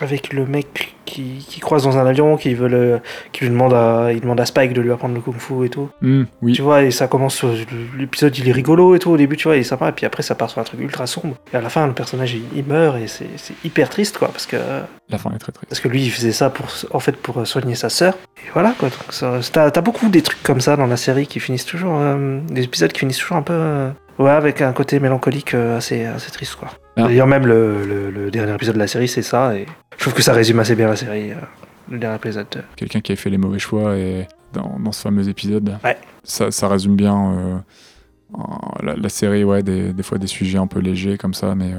avec 0.01 0.33
le 0.33 0.45
mec 0.45 0.95
qui, 1.07 1.45
qui 1.49 1.61
croise 1.61 1.85
dans 1.85 1.97
un 1.97 2.07
avion, 2.07 2.37
qui 2.37 2.53
veut 2.53 2.69
le, 2.69 3.01
qui 3.33 3.45
lui 3.45 3.51
demande 3.51 3.73
à, 3.73 4.13
il 4.13 4.21
demande 4.21 4.39
à 4.41 4.45
Spike 4.45 4.75
de 4.75 4.83
lui 4.83 4.93
apprendre 4.93 5.15
le 5.15 5.23
kung-fu 5.23 5.65
et 5.65 5.71
tout. 5.71 5.89
Hmm, 6.03 6.25
oui, 6.43 6.53
Tu 6.53 6.61
vois, 6.61 6.83
et 6.83 6.91
ça 6.91 7.09
commence 7.09 7.35
sur 7.35 7.51
l'épisode, 7.99 8.37
il 8.37 8.47
est 8.47 8.53
rigolo 8.53 8.95
et 8.95 8.99
tout 8.99 9.11
au 9.11 9.17
début, 9.17 9.37
tu 9.37 9.49
vois, 9.49 9.57
il 9.57 9.61
est 9.61 9.65
sympa, 9.65 9.89
et 9.89 9.93
puis 9.93 10.05
après 10.05 10.23
ça 10.23 10.35
part 10.35 10.51
sur 10.51 10.61
un 10.61 10.65
truc 10.65 10.81
ultra 10.81 11.07
sombre. 11.07 11.37
Et 11.53 11.57
à 11.57 11.63
la 11.63 11.71
fin, 11.71 11.87
le 11.87 11.95
personnage 11.95 12.35
il, 12.35 12.43
il 12.55 12.65
meurt 12.65 12.99
et 12.99 13.07
c'est 13.07 13.27
hyper 13.65 13.89
triste 13.89 14.19
quoi, 14.19 14.29
parce 14.29 14.47
que 14.47 14.57
la 15.09 15.19
fin 15.19 15.31
est 15.33 15.39
très 15.39 15.53
triste. 15.53 15.69
parce 15.69 15.81
que 15.81 15.89
lui 15.89 16.03
il 16.03 16.11
faisait 16.11 16.33
ça 16.33 16.51
pour 16.51 16.67
en 16.93 17.01
fait 17.01 17.17
pour 17.17 17.47
soigner 17.47 17.75
sa 17.75 17.89
sœur. 17.89 18.15
Et 18.37 18.51
voilà 18.53 18.75
quoi. 18.79 18.91
T'as 19.53 19.71
t'as 19.71 19.81
beaucoup 19.81 20.11
des 20.11 20.23
trucs 20.23 20.43
comme 20.43 20.61
ça 20.61 20.77
dans 20.77 20.87
la 20.87 20.99
série 20.99 21.27
qui 21.27 21.41
finissent 21.41 21.65
toujours, 21.67 21.97
euh, 21.99 22.41
des 22.51 22.65
épisodes 22.65 22.93
qui 22.93 23.01
finissent 23.01 23.19
toujours 23.19 23.39
un 23.39 23.43
peu, 23.43 23.55
euh, 23.55 23.91
ouais, 24.21 24.31
avec 24.31 24.63
un 24.63 24.73
côté 24.73 25.01
mélancolique 25.01 25.55
euh, 25.55 25.77
assez 25.79 26.05
assez 26.05 26.31
triste 26.31 26.55
quoi. 26.55 26.69
Ah. 26.97 27.03
D'ailleurs 27.05 27.27
même 27.27 27.47
le, 27.47 27.85
le- 27.85 28.11
le 28.11 28.31
dernier 28.31 28.55
épisode 28.55 28.75
de 28.75 28.79
la 28.81 28.87
série 28.87 29.09
c'est 29.09 29.23
ça 29.23 29.57
et 29.57 29.67
je 29.97 30.01
trouve 30.05 30.15
que 30.15 30.23
ça 30.23 30.33
résume 30.33 30.61
assez 30.61 30.77
bien 30.77 30.87
la 30.89 30.97
série. 30.97 31.33
euh, 31.33 31.37
le 31.91 31.99
dernier 31.99 32.17
épisode. 32.17 32.47
Quelqu'un 32.77 33.01
qui 33.01 33.11
a 33.11 33.17
fait 33.17 33.31
les 33.31 33.39
mauvais 33.39 33.59
choix 33.59 33.97
et 33.97 34.29
dans, 34.53 34.79
dans 34.79 34.93
ce 34.93 35.03
fameux 35.03 35.29
épisode, 35.29 35.77
Ouais. 35.83 35.99
ça, 36.23 36.53
ça 36.53 36.69
résume 36.69 36.95
bien 36.95 37.33
euh, 37.33 37.57
la, 38.83 38.95
la 38.95 39.09
série, 39.09 39.43
ouais, 39.43 39.63
des, 39.65 39.93
des 39.93 40.03
fois 40.05 40.19
des 40.19 40.29
sujets 40.29 40.59
un 40.59 40.69
peu 40.69 40.79
légers 40.79 41.19
comme 41.19 41.35
ça, 41.35 41.55
mais, 41.57 41.73
euh, 41.73 41.79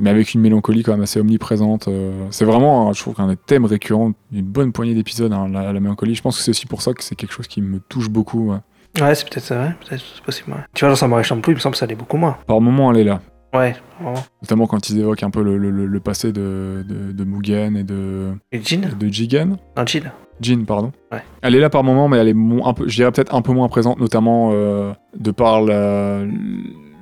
mais 0.00 0.08
avec 0.08 0.32
une 0.32 0.40
mélancolie 0.40 0.82
quand 0.82 0.92
même 0.92 1.02
assez 1.02 1.20
omniprésente. 1.20 1.88
euh. 1.88 2.26
c'est 2.30 2.46
vraiment, 2.46 2.88
hein, 2.88 2.92
je 2.94 3.00
trouve, 3.02 3.14
un 3.18 3.28
des 3.28 3.36
thèmes 3.36 3.66
récurrents 3.66 4.12
d'une 4.30 4.46
bonne 4.46 4.72
poignée 4.72 4.94
d'épisodes, 4.94 5.32
hein, 5.32 5.48
la, 5.52 5.70
la 5.72 5.80
mélancolie. 5.80 6.14
Je 6.14 6.22
pense 6.22 6.38
que 6.38 6.42
c'est 6.42 6.50
aussi 6.50 6.66
pour 6.66 6.80
ça 6.80 6.94
que 6.94 7.04
c'est 7.04 7.14
quelque 7.14 7.32
chose 7.34 7.46
qui 7.48 7.60
me 7.60 7.78
touche 7.80 8.08
beaucoup. 8.08 8.52
ouais. 8.52 8.58
Ouais, 9.00 9.14
c'est 9.14 9.28
peut-être 9.28 9.44
ça, 9.44 9.60
ouais, 9.60 9.70
peut-être 9.88 10.02
c'est 10.14 10.22
possible. 10.22 10.50
ouais. 10.52 10.58
Tu 10.74 10.84
vois 10.84 10.90
dans 10.90 10.96
Samurai 10.96 11.22
Champloo, 11.24 11.52
il 11.52 11.54
me 11.54 11.60
semble 11.60 11.72
que 11.72 11.78
ça 11.78 11.84
allait 11.86 11.94
beaucoup 11.94 12.16
moins. 12.18 12.36
Par 12.46 12.60
moments, 12.60 12.92
elle 12.92 12.98
est 13.00 13.04
là. 13.04 13.20
Ouais, 13.54 13.74
vraiment. 14.00 14.22
Notamment 14.42 14.66
quand 14.66 14.88
ils 14.90 14.98
évoquent 14.98 15.22
un 15.22 15.30
peu 15.30 15.42
le, 15.42 15.56
le- 15.58 16.00
passé 16.00 16.32
de, 16.32 16.84
de, 16.88 17.12
de 17.12 17.24
Mugen 17.24 17.76
et 17.76 17.84
de, 17.84 18.32
Et 18.50 18.62
Jin 18.62 18.80
de 18.98 19.08
Jigen. 19.08 19.56
Non, 19.76 19.84
Jin. 19.86 20.10
Jin, 20.40 20.64
pardon. 20.66 20.90
Ouais. 21.12 21.22
Elle 21.42 21.54
est 21.54 21.60
là 21.60 21.68
par 21.70 21.84
moment, 21.84 22.08
mais 22.08 22.16
elle 22.18 22.28
est 22.28 22.34
un 22.64 22.72
peu, 22.72 22.88
je 22.88 22.94
dirais 22.96 23.12
peut-être 23.12 23.34
un 23.34 23.42
peu 23.42 23.52
moins 23.52 23.68
présente, 23.68 23.98
notamment 24.00 24.50
euh, 24.52 24.92
de 25.16 25.30
par 25.30 25.60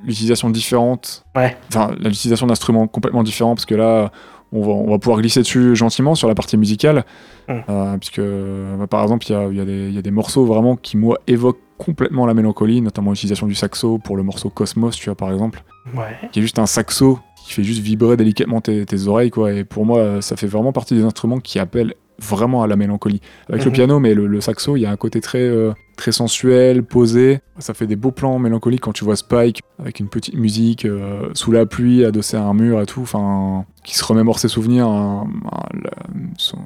l'utilisation 0.04 0.50
différente. 0.50 1.24
Ouais. 1.36 1.56
Enfin, 1.68 1.92
l'utilisation 2.00 2.46
d'instruments 2.46 2.86
complètement 2.86 3.22
différents, 3.22 3.54
parce 3.54 3.66
que 3.66 3.74
là, 3.74 4.10
on 4.52 4.60
va, 4.62 4.72
on 4.72 4.90
va 4.90 4.98
pouvoir 4.98 5.20
glisser 5.20 5.40
dessus 5.40 5.74
gentiment 5.77 6.14
sur 6.14 6.28
la 6.28 6.35
partie 6.35 6.56
musicale, 6.56 7.05
Mm. 7.48 7.52
euh, 7.68 7.97
puisque 7.98 8.20
bah, 8.78 8.86
par 8.86 9.02
exemple, 9.02 9.27
il 9.28 9.32
y 9.32 9.35
a, 9.35 9.43
y 9.48 9.60
a 9.60 9.89
y 9.90 9.98
a 9.98 10.02
des 10.02 10.10
morceaux 10.12 10.44
vraiment 10.44 10.77
qui, 10.77 10.97
moi, 10.97 11.18
évoquent 11.27 11.59
complètement 11.78 12.27
la 12.27 12.35
mélancolie, 12.35 12.81
notamment 12.81 13.10
l'utilisation 13.10 13.47
du 13.47 13.55
saxo 13.55 13.98
pour 13.98 14.16
le 14.16 14.22
morceau 14.22 14.51
Cosmos, 14.51 14.94
tu 14.97 15.06
vois, 15.06 15.16
par 15.16 15.32
exemple 15.32 15.64
Ouais. 15.97 16.28
qui 16.31 16.39
est 16.39 16.43
juste 16.43 16.59
un 16.59 16.66
saxo 16.66 17.18
qui 17.44 17.55
fait 17.55 17.64
juste 17.64 17.81
vibrer 17.81 18.16
délicatement 18.16 18.60
tes, 18.60 18.85
tes 18.85 19.06
oreilles 19.09 19.31
quoi 19.31 19.51
et 19.52 19.64
pour 19.64 19.86
moi 19.86 20.20
ça 20.20 20.36
fait 20.36 20.47
vraiment 20.47 20.72
partie 20.72 20.94
des 20.94 21.02
instruments 21.05 21.40
qui 21.40 21.59
appellent 21.59 21.94
vraiment 22.20 22.62
à 22.62 22.66
la 22.66 22.76
mélancolie. 22.76 23.20
Avec 23.48 23.64
le 23.64 23.70
Mhm. 23.70 23.74
piano, 23.74 23.98
mais 24.01 24.14
le, 24.14 24.26
le 24.26 24.40
saxo, 24.40 24.76
il 24.76 24.80
y 24.80 24.86
a 24.86 24.90
un 24.90 24.97
côté 24.97 25.20
très, 25.20 25.40
euh, 25.42 25.72
très 25.97 26.12
sensuel, 26.12 26.82
posé. 26.82 27.40
Ça 27.59 27.74
fait 27.74 27.86
des 27.86 27.97
beaux 27.97 28.10
plans 28.10 28.38
mélancoliques 28.38 28.82
quand 28.82 28.92
tu 28.92 29.05
vois 29.05 29.16
Spike 29.16 29.62
avec 29.78 30.01
une 30.01 30.09
petite 30.09 30.34
musique 30.34 30.84
euh, 30.84 31.30
sous 31.34 31.52
la 31.52 31.66
pluie, 31.66 32.05
adossé 32.05 32.36
à 32.36 32.42
un 32.44 32.55
mur 32.55 32.80
et 32.80 32.86
tout, 32.86 33.01
enfin, 33.02 33.64
qui 33.84 33.97
se 33.97 34.05
remémore 34.05 34.38
ses 34.38 34.48
souvenirs, 34.48 34.86
hein, 34.86 35.26
hein, 35.52 35.62
la- 35.82 35.90
son- 36.38 36.59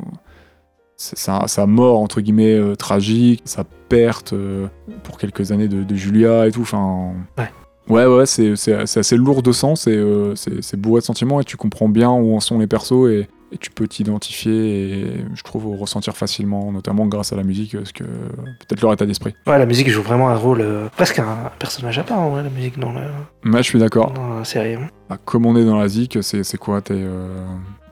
sa, 0.97 1.67
mort 1.67 1.99
entre 2.01 2.21
guillemets 2.21 2.55
euh, 2.55 2.75
tragique, 2.77 3.43
sa 3.45 3.65
perte 3.89 4.35
pour 5.03 5.19
quelques 5.19 5.53
années 5.53 5.69
de, 5.69 5.83
de 5.83 5.95
Julia 5.95 6.47
et 6.47 6.53
tout, 6.53 6.63
enfin. 6.63 7.13
Ouais. 7.39 7.51
Ouais, 7.87 8.07
ouais, 8.07 8.25
c'est 8.25 8.53
assez 8.97 9.17
lourd 9.17 9.43
de 9.43 9.53
sens 9.53 9.87
et 9.87 9.95
euh, 9.95 10.35
c'est 10.37 10.63
c'est 10.63 10.79
bourré 10.81 11.01
de 11.01 11.05
sentiments 11.05 11.41
et 11.43 11.45
tu 11.45 11.59
comprends 11.59 11.89
bien 11.91 12.11
où 12.11 12.35
en 12.35 12.41
sont 12.41 12.59
les 12.59 12.67
persos 12.67 13.11
et, 13.11 13.29
et 13.55 13.59
tu 13.59 13.71
peux 13.71 13.87
t'identifier 13.87 14.91
et 14.91 15.25
je 15.35 15.43
trouve 15.43 15.79
ressentir 15.81 16.17
facilement, 16.17 16.73
notamment 16.73 17.07
grâce 17.07 17.33
à 17.33 17.37
la 17.37 17.45
musique, 17.45 17.77
parce 17.77 17.93
que 17.93 18.03
peut-être 18.05 18.81
leur 18.83 18.93
état 18.93 19.07
d'esprit. 19.07 19.35
Ouais, 19.47 19.59
la 19.59 19.67
musique 19.67 19.89
joue 19.89 20.03
vraiment 20.03 20.29
un 20.29 20.35
rôle, 20.37 20.61
euh, 20.61 20.89
presque 20.97 21.21
un 21.21 21.51
personnage 21.59 21.99
à 21.99 22.03
part, 22.03 22.19
en 22.19 22.31
vrai, 22.31 22.43
la 22.43 22.51
musique 22.51 22.79
dans, 22.79 22.93
le, 22.93 23.01
Mais 23.45 23.59
je 23.59 23.63
suis 23.63 23.79
d'accord. 23.79 24.11
dans 24.13 24.39
la 24.39 24.45
série. 24.45 24.75
hein. 24.75 24.89
Bah, 25.09 25.19
comme 25.25 25.45
on 25.47 25.57
est 25.57 25.65
dans 25.65 25.79
la 25.79 25.89
zik, 25.89 26.19
c'est 26.23 26.57
quoi 26.59 26.81
t'es, 26.81 26.95
euh, 26.97 27.45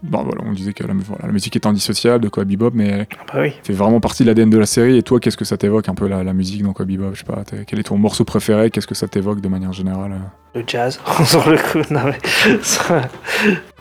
Bon, 0.03 0.25
voilà, 0.25 0.41
on 0.45 0.53
disait 0.53 0.73
que 0.73 0.83
la, 0.85 0.95
voilà, 0.95 1.27
la 1.27 1.33
musique 1.33 1.55
est 1.55 1.65
indissociable 1.65 2.25
de 2.25 2.29
Cowboy 2.29 2.57
Bebop, 2.57 2.71
mais 2.75 2.89
elle 2.89 3.07
Ah 3.21 3.25
bah 3.35 3.41
oui. 3.43 3.53
fait 3.63 3.73
vraiment 3.73 4.01
partie 4.01 4.25
de 4.25 4.29
l'ADN 4.29 4.51
de 4.51 4.59
la 4.59 4.67
série. 4.67 4.97
Et 4.97 5.03
toi, 5.05 5.21
qu'est-ce 5.21 5.37
que 5.37 5.45
ça 5.45 5.57
t'évoque 5.57 5.89
un 5.89 5.95
peu 5.95 6.09
la, 6.09 6.25
la 6.25 6.33
musique 6.33 6.65
dans 6.65 6.73
Cowboy 6.73 6.97
Bebop? 6.97 7.15
Je 7.15 7.21
sais 7.21 7.25
pas, 7.25 7.45
quel 7.67 7.79
est 7.79 7.85
ton 7.85 7.99
morceau 7.99 8.25
préféré? 8.25 8.71
Qu'est-ce 8.71 8.89
que 8.89 8.97
ça 8.97 9.07
t'évoque 9.07 9.41
de 9.41 9.47
manière 9.49 9.73
générale? 9.73 10.13
Le 10.57 10.65
jazz, 10.67 10.99
sur 11.25 11.49
le 11.49 11.57
coup. 11.57 11.79
Non, 11.95 12.01
mais, 12.07 12.19
ça- 12.63 13.03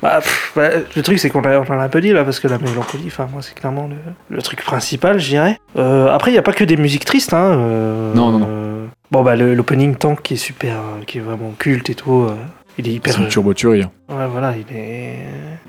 bah, 0.01 0.19
pff, 0.21 0.51
bah, 0.55 0.69
le 0.95 1.01
truc, 1.01 1.17
c'est 1.17 1.31
qu'on 1.31 1.39
en 1.41 1.45
a 1.45 1.83
un 1.83 1.89
peu 1.89 2.01
dit 2.01 2.11
là, 2.11 2.23
parce 2.23 2.39
que 2.39 2.47
la 2.47 2.59
mélancolie, 2.59 3.07
enfin, 3.07 3.27
moi, 3.31 3.41
c'est 3.41 3.55
clairement 3.55 3.87
le, 3.87 3.95
le 4.29 4.41
truc 4.43 4.61
principal, 4.63 5.19
je 5.19 5.27
dirais. 5.29 5.57
Euh, 5.77 6.07
après, 6.13 6.29
il 6.29 6.33
n'y 6.33 6.39
a 6.39 6.43
pas 6.43 6.53
que 6.53 6.63
des 6.65 6.77
musiques 6.77 7.05
tristes. 7.05 7.33
Hein, 7.33 7.53
euh, 7.57 8.13
Non, 8.13 8.31
non, 8.31 8.39
non. 8.39 8.47
euh, 8.47 8.85
bon, 9.09 9.23
bah, 9.23 9.35
l'opening 9.35 9.95
Tank 9.95 10.21
qui 10.21 10.35
est 10.35 10.37
super, 10.37 10.75
qui 11.07 11.17
est 11.17 11.21
vraiment 11.21 11.51
culte 11.57 11.89
et 11.89 11.95
tout. 11.95 12.25
euh, 12.29 12.35
il 12.81 12.89
est 12.89 12.93
hyper. 12.95 13.13
C'est 13.13 13.35
une 13.35 13.53
tuerie. 13.53 13.83
hein. 13.83 13.91
Ouais, 14.09 14.27
voilà, 14.29 14.53
il 14.57 14.75
est, 14.75 15.15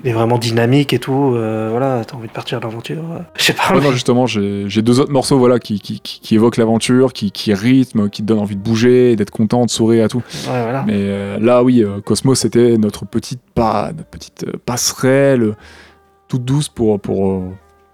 il 0.03 0.09
est 0.09 0.13
vraiment 0.13 0.37
dynamique 0.37 0.91
et 0.93 0.99
tout. 0.99 1.33
euh, 1.35 1.69
voilà, 1.71 2.03
t'as 2.05 2.15
envie 2.17 2.27
de 2.27 2.33
partir 2.33 2.57
à 2.57 2.61
l'aventure. 2.61 3.03
euh, 3.13 3.19
Je 3.37 3.43
sais 3.43 3.53
pas. 3.53 3.69
Ouais, 3.73 3.79
mais- 3.79 3.85
non, 3.85 3.91
justement, 3.91 4.25
j'ai 4.27 4.81
deux 4.81 4.99
autres 4.99 5.11
morceaux 5.11 5.37
voilà, 5.37 5.59
qui, 5.59 5.79
qui, 5.79 5.99
qui, 6.01 6.19
qui 6.19 6.35
évoquent 6.35 6.57
l'aventure, 6.57 7.13
qui, 7.13 7.31
qui 7.31 7.53
rythment, 7.53 8.09
qui 8.09 8.21
te 8.21 8.27
donnent 8.27 8.39
envie 8.39 8.55
de 8.57 8.61
bouger, 8.61 9.15
d'être 9.15 9.31
content, 9.31 9.65
de 9.65 9.69
sourire 9.69 10.05
et 10.05 10.09
tout. 10.09 10.17
Ouais, 10.47 10.61
voilà. 10.63 10.83
Mais 10.85 10.93
euh, 10.95 11.39
là, 11.39 11.63
oui, 11.63 11.83
euh, 11.83 12.01
Cosmos, 12.01 12.39
c'était 12.39 12.77
notre 12.77 13.05
petite, 13.05 13.39
pa- 13.55 13.91
notre 13.95 14.09
petite 14.09 14.45
euh, 14.47 14.53
passerelle 14.65 15.43
euh, 15.43 15.55
toute 16.27 16.43
douce 16.45 16.67
pour, 16.67 16.99
pour, 16.99 17.27
euh, 17.31 17.41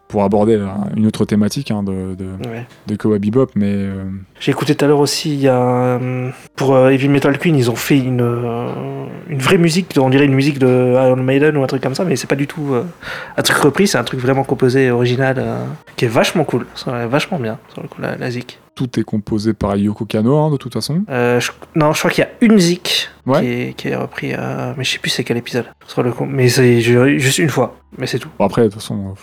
pour 0.09 0.23
aborder 0.23 0.55
euh, 0.55 0.65
une 0.97 1.05
autre 1.07 1.23
thématique 1.23 1.69
hein, 1.71 1.83
de, 1.83 2.15
de, 2.15 2.25
Ouais. 2.49 2.65
de 2.87 2.95
Cowboy 2.95 3.19
Bebop. 3.19 3.51
Mais 3.55 3.71
euh, 3.71 4.03
J'ai 4.39 4.51
écouté 4.51 4.75
tout 4.75 4.83
à 4.83 4.87
l'heure 4.87 4.99
aussi, 4.99 5.33
il 5.33 5.39
y 5.39 5.47
a, 5.47 5.53
euh, 5.61 6.29
pour 6.57 6.75
euh, 6.75 6.89
Evil 6.89 7.07
Metal 7.09 7.37
Queen, 7.37 7.55
ils 7.55 7.69
ont 7.69 7.75
fait 7.75 7.99
une, 7.99 8.21
euh, 8.21 9.05
une 9.29 9.37
vraie 9.37 9.59
musique, 9.59 9.93
on 9.97 10.09
dirait 10.09 10.25
une 10.25 10.33
musique 10.33 10.57
de 10.59 10.93
Iron 10.95 11.15
Maiden 11.15 11.55
ou 11.57 11.63
un 11.63 11.67
truc 11.67 11.83
comme 11.83 11.93
ça, 11.95 12.03
mais 12.05 12.15
c'est 12.15 12.27
pas 12.27 12.35
du 12.35 12.47
tout 12.47 12.73
euh, 12.73 12.83
un 13.37 13.41
truc 13.43 13.57
repris, 13.59 13.87
c'est 13.87 13.99
un 13.99 14.03
truc 14.03 14.19
vraiment 14.19 14.43
composé, 14.43 14.89
original, 14.91 15.35
euh, 15.37 15.63
qui 15.95 16.05
est 16.05 16.09
vachement 16.09 16.43
cool, 16.43 16.65
ça, 16.73 17.05
vachement 17.07 17.37
bien, 17.39 17.59
sur 17.71 17.83
le 17.83 17.87
coup, 17.87 18.01
la, 18.01 18.17
la 18.17 18.31
zik. 18.31 18.59
Tout 18.87 18.97
est 18.97 19.03
composé 19.03 19.53
par 19.53 19.75
Yoko 19.75 20.05
Kano, 20.05 20.37
hein, 20.37 20.49
de 20.51 20.55
toute 20.55 20.71
façon. 20.73 21.03
Euh, 21.09 21.39
je- 21.41 21.51
non, 21.75 21.91
je 21.91 21.99
crois 21.99 22.11
qu'il 22.11 22.23
y 22.23 22.27
a 22.27 22.29
une 22.39 22.57
Ouais. 23.25 23.41
qui, 23.41 23.47
est, 23.47 23.73
qui 23.75 23.87
est 23.89 23.95
repris, 23.97 24.31
euh, 24.33 24.73
mais 24.77 24.85
je 24.85 24.91
sais 24.93 24.99
plus 24.99 25.09
c'est 25.09 25.25
quel 25.25 25.35
épisode, 25.35 25.65
sur 25.85 26.01
le 26.01 26.13
coup, 26.13 26.23
mais 26.23 26.47
c'est 26.47 26.79
ju- 26.79 27.19
juste 27.19 27.39
une 27.39 27.49
fois, 27.49 27.75
mais 27.97 28.07
c'est 28.07 28.19
tout. 28.19 28.29
Bon, 28.39 28.45
après, 28.45 28.61
de 28.63 28.67
toute 28.67 28.75
façon, 28.75 29.15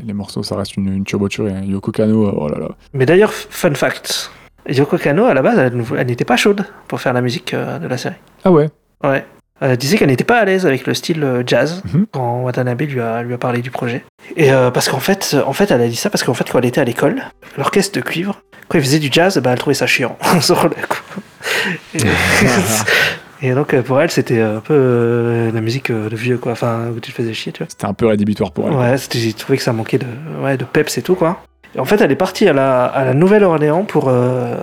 les, 0.00 0.06
les 0.08 0.12
morceaux, 0.12 0.42
ça 0.42 0.56
reste 0.56 0.76
une, 0.76 0.88
une 0.92 1.04
hein. 1.48 1.62
Yoko 1.64 1.92
Kano, 1.92 2.26
euh, 2.26 2.32
oh 2.36 2.48
là 2.48 2.58
là. 2.58 2.68
Mais 2.94 3.06
d'ailleurs, 3.06 3.32
fun 3.32 3.72
fact, 3.74 4.32
Yoko 4.68 4.98
Kano, 4.98 5.24
à 5.26 5.34
la 5.34 5.42
base, 5.42 5.58
elle, 5.58 6.06
n'était 6.06 6.24
pas 6.24 6.36
chaude 6.36 6.64
pour 6.88 7.00
faire 7.00 7.12
la 7.12 7.20
musique 7.20 7.54
de 7.78 7.86
la 7.86 7.96
série. 7.96 8.16
Ah 8.44 8.50
ouais 8.50 8.68
Ouais. 9.04 9.24
Elle 9.60 9.76
disait 9.76 9.96
qu'elle 9.96 10.08
n'était 10.08 10.24
pas 10.24 10.38
à 10.38 10.44
l'aise 10.44 10.66
avec 10.66 10.86
le 10.86 10.94
style 10.94 11.22
euh, 11.22 11.42
jazz 11.46 11.82
Mhm. 11.92 12.06
quand 12.10 12.40
Watanabe 12.42 12.80
lui 12.82 13.00
a, 13.00 13.22
lui 13.22 13.34
a 13.34 13.38
parlé 13.38 13.62
du 13.62 13.70
projet. 13.70 14.04
Et 14.36 14.52
euh, 14.52 14.70
parce 14.70 14.88
qu'en 14.88 14.98
fait, 14.98 15.36
en 15.46 15.52
fait, 15.52 15.70
elle 15.70 15.80
a 15.80 15.88
dit 15.88 15.96
ça 15.96 16.10
parce 16.10 16.24
qu'en 16.24 16.34
fait, 16.34 16.50
quand 16.50 16.58
elle 16.58 16.66
était 16.66 16.80
à 16.80 16.84
l'école, 16.84 17.22
l'orchestre 17.56 17.98
de 17.98 18.04
cuivre, 18.04 18.40
quand 18.68 18.78
il 18.78 18.84
faisait 18.84 18.98
du 18.98 19.08
jazz, 19.12 19.38
bah, 19.38 19.50
elle 19.52 19.58
trouvait 19.58 19.74
ça 19.74 19.86
chiant. 19.86 20.18
sur 20.40 20.64
le 20.64 20.70
coup. 20.70 21.02
Et, 21.94 21.98
et 23.48 23.52
donc, 23.54 23.74
euh, 23.74 23.82
pour 23.82 24.00
elle, 24.00 24.10
c'était 24.10 24.40
un 24.40 24.60
peu 24.60 24.74
euh, 24.74 25.52
la 25.52 25.60
musique 25.60 25.90
euh, 25.90 26.08
de 26.08 26.16
vieux, 26.16 26.38
quoi. 26.38 26.52
Enfin, 26.52 26.88
où 26.94 27.00
tu 27.00 27.12
te 27.12 27.16
faisais 27.16 27.32
chier, 27.34 27.52
tu 27.52 27.58
vois. 27.62 27.68
C'était 27.70 27.86
un 27.86 27.94
peu 27.94 28.06
rédhibitoire 28.06 28.50
pour 28.52 28.68
elle. 28.68 28.74
Ouais, 28.74 28.96
j'ai 29.12 29.32
trouvé 29.34 29.58
que 29.58 29.64
ça 29.64 29.72
manquait 29.72 29.98
de, 29.98 30.06
ouais, 30.42 30.56
de 30.56 30.64
peps 30.64 30.98
et 30.98 31.02
tout, 31.02 31.14
quoi. 31.14 31.42
Et 31.76 31.80
en 31.80 31.84
fait, 31.84 32.00
elle 32.00 32.10
est 32.12 32.16
partie 32.16 32.48
à 32.48 32.52
la, 32.52 32.84
à 32.86 33.04
la 33.04 33.14
Nouvelle-Orléans 33.14 33.84
pour, 33.84 34.08
euh, 34.08 34.54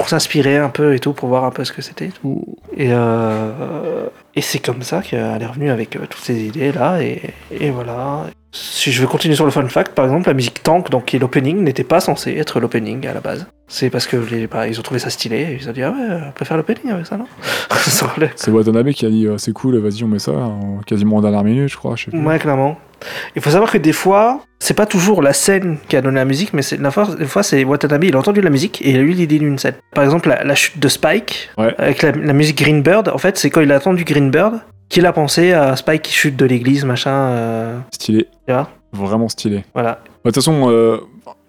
pour 0.00 0.08
s'inspirer 0.08 0.56
un 0.56 0.70
peu 0.70 0.94
et 0.94 0.98
tout, 0.98 1.12
pour 1.12 1.28
voir 1.28 1.44
un 1.44 1.50
peu 1.50 1.62
ce 1.62 1.72
que 1.72 1.82
c'était. 1.82 2.06
et 2.06 2.08
tout. 2.08 2.20
Ouh. 2.26 2.56
Et, 2.74 2.88
euh, 2.90 4.06
et 4.34 4.40
c'est 4.40 4.58
comme 4.58 4.80
ça 4.80 5.02
qu'elle 5.02 5.42
est 5.42 5.46
revenue 5.46 5.70
avec 5.70 5.94
euh, 5.94 6.06
toutes 6.08 6.22
ces 6.22 6.42
idées-là. 6.42 7.02
Et, 7.02 7.20
et 7.50 7.70
voilà. 7.70 8.24
Si 8.52 8.90
je 8.90 9.00
veux 9.00 9.06
continuer 9.06 9.36
sur 9.36 9.44
le 9.44 9.50
fun 9.52 9.66
fact, 9.68 9.94
par 9.94 10.04
exemple, 10.06 10.26
la 10.28 10.34
musique 10.34 10.62
Tank, 10.62 10.90
donc 10.90 11.04
qui 11.04 11.16
est 11.16 11.18
l'opening, 11.20 11.62
n'était 11.62 11.84
pas 11.84 12.00
censée 12.00 12.32
être 12.36 12.58
l'opening 12.58 13.06
à 13.06 13.14
la 13.14 13.20
base. 13.20 13.46
C'est 13.68 13.90
parce 13.90 14.08
que 14.08 14.16
les, 14.16 14.48
bah, 14.48 14.66
ils 14.66 14.76
ont 14.80 14.82
trouvé 14.82 14.98
ça 14.98 15.08
stylé. 15.10 15.36
Et 15.52 15.58
ils 15.60 15.68
ont 15.68 15.72
dit, 15.72 15.82
ah 15.84 15.90
ouais, 15.92 16.18
on 16.28 16.32
peut 16.32 16.44
faire 16.44 16.56
l'opening 16.56 16.90
avec 16.92 17.06
ça, 17.06 17.16
non 17.16 17.26
C'est 18.36 18.50
Watanabe 18.50 18.90
qui 18.90 19.06
a 19.06 19.10
dit 19.10 19.26
euh, 19.26 19.38
c'est 19.38 19.52
cool, 19.52 19.78
vas-y, 19.78 20.02
on 20.02 20.08
met 20.08 20.18
ça, 20.18 20.32
en- 20.32 20.80
quasiment 20.86 21.16
en 21.16 21.20
dernière 21.20 21.44
minute, 21.44 21.68
je 21.68 21.76
crois. 21.76 21.94
Je 21.96 22.06
sais 22.06 22.10
plus. 22.10 22.20
Ouais, 22.20 22.38
clairement. 22.38 22.76
Il 23.36 23.40
faut 23.40 23.50
savoir 23.50 23.70
que 23.70 23.78
des 23.78 23.92
fois, 23.92 24.40
c'est 24.58 24.74
pas 24.74 24.84
toujours 24.86 25.22
la 25.22 25.32
scène 25.32 25.78
qui 25.88 25.96
a 25.96 26.02
donné 26.02 26.16
la 26.16 26.24
musique, 26.24 26.52
mais 26.52 26.62
la 26.78 26.90
fois, 26.90 27.06
des 27.18 27.24
fois 27.24 27.42
c'est 27.42 27.64
Watanabe, 27.64 28.04
il 28.04 28.14
a 28.14 28.18
entendu 28.18 28.40
la 28.42 28.50
musique 28.50 28.82
et 28.82 28.90
il 28.90 29.26
dit 29.26 29.36
une 29.36 29.58
scène. 29.58 29.74
Par 29.94 30.04
exemple, 30.04 30.28
la, 30.28 30.44
la 30.44 30.54
chute 30.54 30.78
de 30.78 30.88
Spike 30.88 31.50
Ouais. 31.56 31.74
avec 31.78 32.02
la, 32.02 32.10
la 32.12 32.32
musique 32.34 32.58
Greenbird. 32.58 33.08
En 33.08 33.18
fait, 33.18 33.38
c'est 33.38 33.48
quand 33.48 33.60
il 33.62 33.72
a 33.72 33.76
entendu 33.76 34.04
Greenbird 34.04 34.60
qu'il 34.90 35.06
a 35.06 35.12
pensé 35.14 35.52
à 35.52 35.74
Spike 35.76 36.02
qui 36.02 36.12
chute 36.12 36.36
de 36.36 36.44
l'église, 36.44 36.84
machin. 36.84 37.10
euh, 37.12 37.78
Stylé. 37.92 38.28
Tu 38.46 38.52
vois 38.52 38.68
Vraiment 38.92 39.28
stylé. 39.28 39.64
voilà. 39.72 40.00
Bah, 40.04 40.10
De 40.26 40.30
toute 40.30 40.34
façon, 40.36 40.68
euh, 40.68 40.98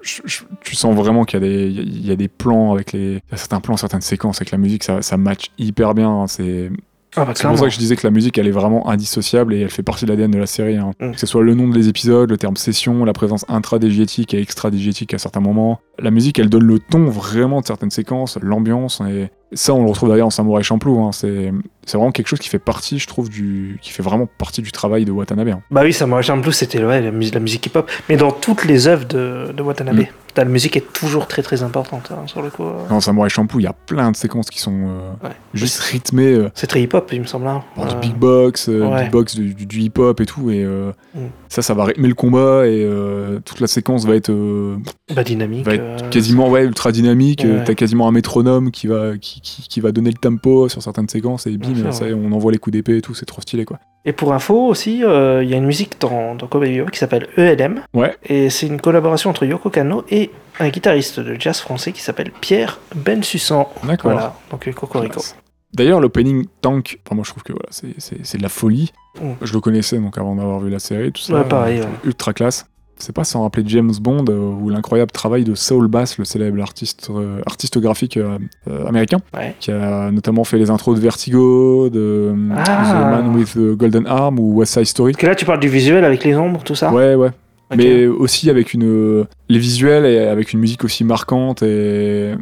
je- 0.02 0.22
je- 0.26 0.44
tu 0.64 0.76
sens 0.76 0.96
vraiment 0.96 1.26
qu'il 1.26 1.42
y, 1.42 1.44
a 1.44 1.48
des- 1.48 1.68
il 1.68 2.06
y 2.08 2.12
a 2.12 2.16
des 2.16 2.28
plans 2.28 2.72
avec 2.72 2.94
les. 2.94 3.00
Il 3.14 3.32
y 3.32 3.34
a 3.34 3.38
certains 3.38 3.60
plans, 3.60 3.76
certaines 3.78 4.02
séquences 4.02 4.38
avec 4.38 4.52
la 4.52 4.58
musique, 4.60 4.84
ça, 4.84 5.02
ça 5.02 5.18
match 5.18 5.48
hyper 5.58 5.94
bien. 5.96 6.10
hein, 6.10 6.28
C'est 6.28 6.70
Ah 7.18 7.26
bah 7.26 7.34
c'est 7.36 7.46
pour 7.46 7.58
ça 7.58 7.66
que 7.66 7.72
je 7.72 7.78
disais 7.78 7.98
que 7.98 8.08
la 8.08 8.12
musique, 8.12 8.38
elle 8.38 8.48
est 8.48 8.52
vraiment 8.52 8.88
indissociable 8.90 9.54
et 9.54 9.60
elle 9.62 9.70
fait 9.70 9.84
partie 9.84 10.06
de 10.06 10.12
l'ADN 10.12 10.32
de 10.32 10.38
la 10.38 10.46
série. 10.46 10.78
hein. 10.78 10.92
Mm. 11.02 11.12
Que 11.12 11.20
ce 11.20 11.26
soit 11.28 11.42
le 11.44 11.54
nom 11.56 11.68
des 11.68 11.90
épisodes, 11.90 12.30
le 12.30 12.38
terme 12.38 12.56
session, 12.56 13.04
la 13.04 13.12
présence 13.12 13.44
intra-dégétique 13.50 14.34
et 14.34 14.40
extra-dégétique 14.42 15.14
à 15.14 15.18
certains 15.18 15.42
moments. 15.42 15.82
La 16.00 16.10
musique, 16.12 16.40
elle 16.40 16.48
donne 16.50 16.64
le 16.64 16.80
ton 16.80 17.06
vraiment 17.10 17.60
de 17.60 17.66
certaines 17.66 17.92
séquences, 17.92 18.38
l'ambiance. 18.42 19.02
Et 19.10 19.30
ça, 19.52 19.74
on 19.74 19.84
le 19.84 19.90
retrouve 19.90 20.08
d'ailleurs 20.10 20.28
en 20.28 20.30
Samurai 20.30 20.64
Champloo. 20.64 21.00
hein. 21.04 21.12
C'est 21.12 21.52
c'est 21.86 21.98
vraiment 21.98 22.12
quelque 22.12 22.28
chose 22.28 22.40
qui 22.40 22.50
fait 22.50 22.60
partie, 22.60 23.00
je 23.00 23.08
trouve, 23.08 23.30
du 23.30 23.80
qui 23.82 23.92
fait 23.92 24.04
vraiment 24.04 24.28
partie 24.28 24.62
du 24.62 24.72
travail 24.72 25.04
de 25.06 25.12
Watanabe. 25.12 25.48
hein. 25.50 25.62
Bah 25.72 25.82
oui, 25.84 25.94
Samurai 25.94 26.24
Champloo, 26.24 26.52
c'était 26.52 26.84
ouais, 26.84 27.02
la, 27.02 27.12
musique, 27.12 27.34
la 27.34 27.40
musique 27.40 27.66
hip-hop. 27.66 27.90
Mais 28.10 28.18
dans 28.18 28.32
toutes 28.32 28.66
les 28.66 28.88
œuvres 28.88 29.06
de, 29.06 29.52
de 29.52 29.62
Watanabe, 29.64 29.96
Mm. 29.98 30.06
la 30.38 30.46
musique 30.46 30.78
est 30.78 30.94
toujours 30.94 31.28
très 31.28 31.42
très 31.42 31.64
importante 31.64 32.10
hein, 32.12 32.24
sur 32.28 32.42
le 32.42 32.50
coup. 32.50 32.64
euh. 32.64 32.88
Dans 32.90 33.02
Samurai 33.02 33.30
Champloo, 33.30 33.60
il 33.60 33.64
y 33.64 33.68
a 33.68 33.74
plein 33.74 34.12
de 34.12 34.16
séquences 34.16 34.50
qui 34.50 34.60
sont 34.60 34.88
euh, 34.88 35.28
Ouais. 35.28 35.34
juste 35.54 35.80
rythmées. 35.80 36.34
euh, 36.34 36.50
C'est 36.54 36.68
très 36.68 36.82
hip-hop, 36.82 37.10
il 37.14 37.22
me 37.22 37.26
semble. 37.26 37.48
hein. 37.48 37.64
par 37.76 37.88
du 37.88 37.96
Euh, 37.96 38.00
big 38.00 38.14
box, 38.16 38.68
ouais. 38.68 39.04
big 39.04 39.12
box, 39.12 39.36
du, 39.36 39.54
du- 39.54 39.66
du 39.66 39.80
hip-hop 39.82 40.20
et 40.22 40.26
tout. 40.26 40.50
Et 40.52 40.64
euh, 40.64 40.92
Mm. 41.16 41.20
Ça, 41.52 41.62
ça 41.62 41.74
va 41.74 41.84
rythmer 41.84 42.08
le 42.08 42.14
combat 42.14 42.66
et 42.66 42.82
euh, 42.82 43.42
toute 43.44 43.60
la 43.60 43.68
séquence 43.68 44.06
va 44.06 44.16
être, 44.16 44.32
euh, 44.32 44.78
bah, 45.14 45.26
dynamique. 45.26 45.66
va 45.66 45.74
être 45.74 45.82
euh, 46.06 46.10
quasiment 46.10 46.50
ouais, 46.50 46.64
ultra 46.64 46.94
dynamique. 46.94 47.44
Ouais. 47.44 47.62
T'as 47.66 47.74
quasiment 47.74 48.08
un 48.08 48.14
métronome 48.14 48.72
qui 48.72 48.88
va, 48.88 49.18
qui, 49.18 49.42
qui, 49.42 49.68
qui 49.68 49.82
va 49.82 49.92
donner 49.92 50.12
le 50.12 50.18
tempo 50.18 50.70
sur 50.70 50.82
certaines 50.82 51.10
séquences 51.10 51.48
et 51.48 51.58
bim, 51.58 51.76
sûr, 51.76 51.94
ça, 51.94 52.06
ouais. 52.06 52.14
on 52.14 52.32
envoie 52.32 52.54
les 52.54 52.58
coups 52.58 52.72
d'épée 52.72 52.96
et 52.96 53.02
tout. 53.02 53.16
C'est 53.16 53.26
trop 53.26 53.42
stylé 53.42 53.66
quoi. 53.66 53.80
Et 54.06 54.14
pour 54.14 54.34
info 54.34 54.66
aussi, 54.66 55.04
euh, 55.04 55.44
il 55.44 55.50
y 55.50 55.54
a 55.54 55.58
une 55.58 55.66
musique 55.66 56.00
dans, 56.00 56.36
dans 56.36 56.48
Cowboy 56.48 56.78
Bebop 56.78 56.90
qui 56.90 57.00
s'appelle 57.00 57.28
ELM. 57.36 57.82
Ouais. 57.94 58.16
Et 58.24 58.50
c'est 58.50 58.68
une 58.68 58.80
collaboration 58.80 59.30
entre 59.30 59.46
Yoko 59.46 59.70
Kano 59.70 60.06
et 60.10 60.32
un 60.60 60.70
guitariste 60.70 61.20
de 61.20 61.36
jazz 61.38 61.60
français 61.60 61.92
qui 61.92 62.02
s'appelle 62.02 62.32
Pierre 62.40 62.80
Bensussan. 62.96 63.68
D'accord. 63.84 64.14
Voilà, 64.14 64.36
donc 64.50 64.74
Cocorico. 64.74 65.16
Classe. 65.16 65.36
D'ailleurs, 65.74 66.00
l'opening 66.02 66.46
Tank, 66.62 67.00
enfin, 67.06 67.16
moi 67.16 67.24
je 67.26 67.32
trouve 67.32 67.44
que 67.44 67.54
voilà, 67.54 67.68
c'est- 67.72 68.38
de 68.38 68.42
la 68.44 68.50
folie. 68.50 68.92
Mm. 69.22 69.32
Je 69.42 69.54
le 69.54 69.60
connaissais 69.60 69.98
donc 70.00 70.18
avant 70.18 70.36
d'avoir 70.36 70.60
vu 70.60 70.70
la 70.70 70.80
série, 70.80 71.12
tout 71.12 71.22
ça. 71.22 71.34
Ouais, 71.34 71.44
pareil, 71.48 71.80
euh, 71.80 71.84
ouais. 71.84 71.90
Ultra 72.06 72.34
classe. 72.34 72.66
C'est 72.98 73.16
pas 73.16 73.24
sans 73.24 73.42
rappeler 73.42 73.64
James 73.66 73.92
Bond 74.00 74.26
euh, 74.30 74.38
ou 74.38 74.70
l'incroyable 74.70 75.10
travail 75.12 75.44
de 75.44 75.56
Saul 75.56 75.88
Bass, 75.88 76.20
le 76.20 76.24
célèbre 76.26 76.62
artiste, 76.62 77.10
euh, 77.10 77.42
artiste 77.48 77.80
graphique 77.80 78.16
euh, 78.18 78.38
américain, 78.86 79.18
Ouais. 79.36 79.56
qui 79.60 79.72
a 79.72 80.12
notamment 80.12 80.44
fait 80.44 80.60
les 80.60 80.70
intros 80.70 80.96
de 80.96 81.02
Vertigo, 81.02 81.90
de 81.90 82.00
euh, 82.00 82.50
Ah. 82.56 82.64
The 82.94 83.24
Man 83.24 83.36
with 83.36 83.54
the 83.56 83.76
Golden 83.76 84.06
Arm 84.06 84.40
ou 84.40 84.54
West 84.60 84.74
Side 84.76 84.86
Story. 84.86 85.14
Parce 85.14 85.22
que 85.22 85.28
là, 85.28 85.34
tu 85.36 85.46
parles 85.46 85.60
du 85.62 85.68
visuel 85.70 86.06
avec 86.06 86.24
les 86.24 86.36
ombres, 86.36 86.62
tout 86.64 86.76
ça 86.76 86.94
Ouais, 86.94 87.16
ouais. 87.16 87.30
Mais 87.76 88.06
aussi 88.06 88.50
avec 88.52 88.74
une, 88.76 89.26
les 89.50 89.58
visuels 89.58 90.06
et 90.06 90.20
avec 90.28 90.52
une 90.54 90.60
musique 90.60 90.84
aussi 90.84 91.04
marquante 91.06 91.64
et, 91.64 92.34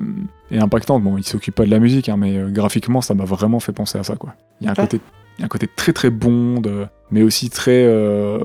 et 0.52 0.60
impactante. 0.60 1.04
Bon, 1.04 1.18
il 1.18 1.24
s'occupe 1.24 1.56
pas 1.56 1.66
de 1.66 1.72
la 1.72 1.80
musique, 1.80 2.10
hein, 2.10 2.18
mais 2.18 2.38
euh, 2.38 2.50
graphiquement, 2.50 3.02
ça 3.02 3.14
m'a 3.14 3.26
vraiment 3.26 3.60
fait 3.60 3.74
penser 3.74 3.98
à 3.98 4.04
ça, 4.04 4.16
quoi. 4.16 4.34
Il 4.62 4.66
y 4.66 4.68
a 4.68 4.72
un 4.72 4.74
Ouais. 4.76 4.82
côté, 4.84 5.00
il 5.38 5.42
y 5.42 5.44
a 5.44 5.46
un 5.46 5.50
côté 5.50 5.68
très 5.76 5.94
très 5.94 6.10
Bond, 6.10 6.62
euh, 6.66 6.86
mais 7.12 7.22
aussi 7.24 7.50
très, 7.50 7.84
euh, 7.86 8.40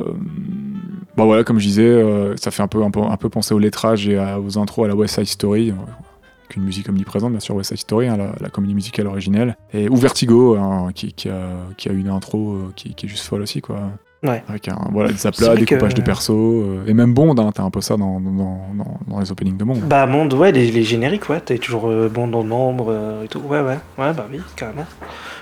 Bah 1.16 1.24
voilà, 1.24 1.44
comme 1.44 1.58
je 1.60 1.66
disais, 1.66 1.82
euh, 1.84 2.34
ça 2.36 2.50
fait 2.50 2.62
un 2.62 2.66
peu, 2.68 2.82
un, 2.82 2.90
peu, 2.90 3.00
un 3.00 3.16
peu 3.16 3.28
penser 3.28 3.54
au 3.54 3.58
lettrage 3.60 4.08
et 4.08 4.18
à- 4.18 4.40
aux 4.40 4.58
intros 4.58 4.84
à 4.84 4.88
la 4.88 4.96
West 4.96 5.14
Side 5.14 5.26
Story. 5.26 5.70
euh, 5.70 5.74
avec 5.74 6.56
une 6.56 6.64
musique 6.64 6.88
omniprésente, 6.88 7.30
bien 7.30 7.40
sûr, 7.40 7.54
West 7.54 7.70
Side 7.70 7.78
Story, 7.78 8.06
hein, 8.08 8.16
la, 8.18 8.34
la 8.40 8.48
comédie 8.50 8.74
musicale 8.74 9.06
originelle. 9.06 9.56
Et, 9.72 9.88
ou 9.88 9.96
Vertigo, 9.96 10.56
hein, 10.56 10.90
qui, 10.94 11.12
qui 11.14 11.28
a, 11.30 11.50
qui 11.78 11.88
a 11.88 11.92
une 11.92 12.08
intro 12.08 12.58
qui, 12.76 12.94
qui 12.94 13.06
est 13.06 13.08
juste 13.08 13.24
folle 13.24 13.42
aussi, 13.42 13.60
quoi. 13.62 13.78
Ouais. 14.24 14.42
Avec 14.48 14.68
un, 14.68 14.78
voilà, 14.90 15.12
des 15.12 15.26
aplats, 15.26 15.54
découpage 15.54 15.92
que- 15.92 15.98
de 16.00 16.02
persos. 16.02 16.30
euh, 16.32 16.84
et 16.86 16.94
même 16.94 17.12
Bond, 17.14 17.36
hein, 17.38 17.50
t'as 17.54 17.62
un 17.62 17.70
peu 17.70 17.80
ça 17.82 17.96
dans, 17.96 18.18
dans, 18.20 18.30
dans, 18.74 18.98
dans 19.06 19.20
les 19.20 19.30
openings 19.30 19.56
de 19.56 19.64
Bond. 19.64 19.78
Bah, 19.86 20.06
monde, 20.06 20.32
ouais, 20.34 20.50
les, 20.50 20.70
les 20.70 20.82
génériques, 20.82 21.28
ouais, 21.28 21.40
t'es 21.40 21.58
toujours 21.58 21.88
euh, 21.88 22.08
bon 22.08 22.26
dans 22.26 22.42
le 22.42 22.48
nombre 22.48 22.86
euh, 22.88 23.24
et 23.24 23.28
tout. 23.28 23.40
Ouais, 23.40 23.60
ouais, 23.60 23.78
ouais, 23.98 24.12
bah 24.14 24.26
oui, 24.32 24.40
carrément. 24.56 24.86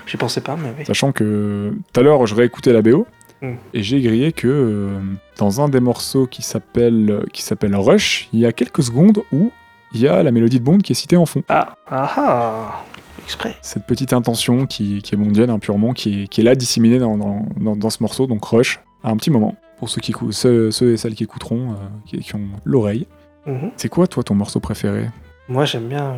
J'y 0.05 0.17
pensais 0.17 0.41
pas, 0.41 0.55
mais 0.61 0.73
oui. 0.77 0.85
Sachant 0.85 1.11
que 1.13 1.73
tout 1.93 1.99
à 1.99 2.03
l'heure, 2.03 2.25
je 2.27 2.35
réécoutais 2.35 2.73
la 2.73 2.81
BO 2.81 3.07
Mm. 3.41 3.55
et 3.73 3.83
j'ai 3.83 3.99
grillé 3.99 4.31
que 4.31 4.47
euh, 4.47 4.99
dans 5.37 5.59
un 5.59 5.67
des 5.67 5.81
morceaux 5.81 6.27
qui 6.27 6.41
s'appelle 6.41 7.25
qui 7.33 7.41
s'appelle 7.41 7.75
Rush, 7.75 8.29
il 8.31 8.39
y 8.39 8.45
a 8.45 8.53
quelques 8.53 8.83
secondes 8.83 9.21
où 9.33 9.51
il 9.93 9.99
y 9.99 10.07
a 10.07 10.23
la 10.23 10.31
mélodie 10.31 10.59
de 10.59 10.63
Bond 10.63 10.77
qui 10.77 10.93
est 10.93 10.95
citée 10.95 11.17
en 11.17 11.25
fond. 11.25 11.43
Ah, 11.49 11.75
ah, 11.91 12.09
ah, 12.15 12.83
exprès. 13.21 13.55
Cette 13.61 13.85
petite 13.85 14.13
intention 14.13 14.65
qui, 14.65 15.01
qui 15.01 15.15
est 15.15 15.17
mondiale 15.17 15.49
hein, 15.49 15.59
purement, 15.59 15.93
qui 15.93 16.23
est, 16.23 16.27
qui 16.27 16.41
est 16.41 16.43
là 16.43 16.55
disséminée 16.55 16.99
dans, 16.99 17.17
dans, 17.17 17.45
dans- 17.59 17.75
dans 17.75 17.89
ce 17.89 18.01
morceau, 18.01 18.25
donc 18.27 18.43
Rush, 18.45 18.79
à 19.03 19.09
un 19.11 19.17
petit 19.17 19.29
moment. 19.31 19.55
Pour 19.77 19.89
ceux, 19.89 19.99
qui, 20.01 20.13
ceux, 20.31 20.71
ceux 20.71 20.93
et 20.93 20.97
celles 20.97 21.13
qui 21.15 21.23
écouteront, 21.23 21.71
euh, 21.71 21.75
qui, 22.05 22.19
qui 22.19 22.35
ont 22.35 22.47
l'oreille. 22.63 23.05
Mhm. 23.45 23.71
C'est 23.75 23.89
quoi, 23.89 24.07
toi, 24.07 24.23
ton 24.23 24.33
morceau 24.35 24.59
préféré? 24.61 25.09
Moi, 25.49 25.65
j'aime 25.65 25.89
bien. 25.89 26.15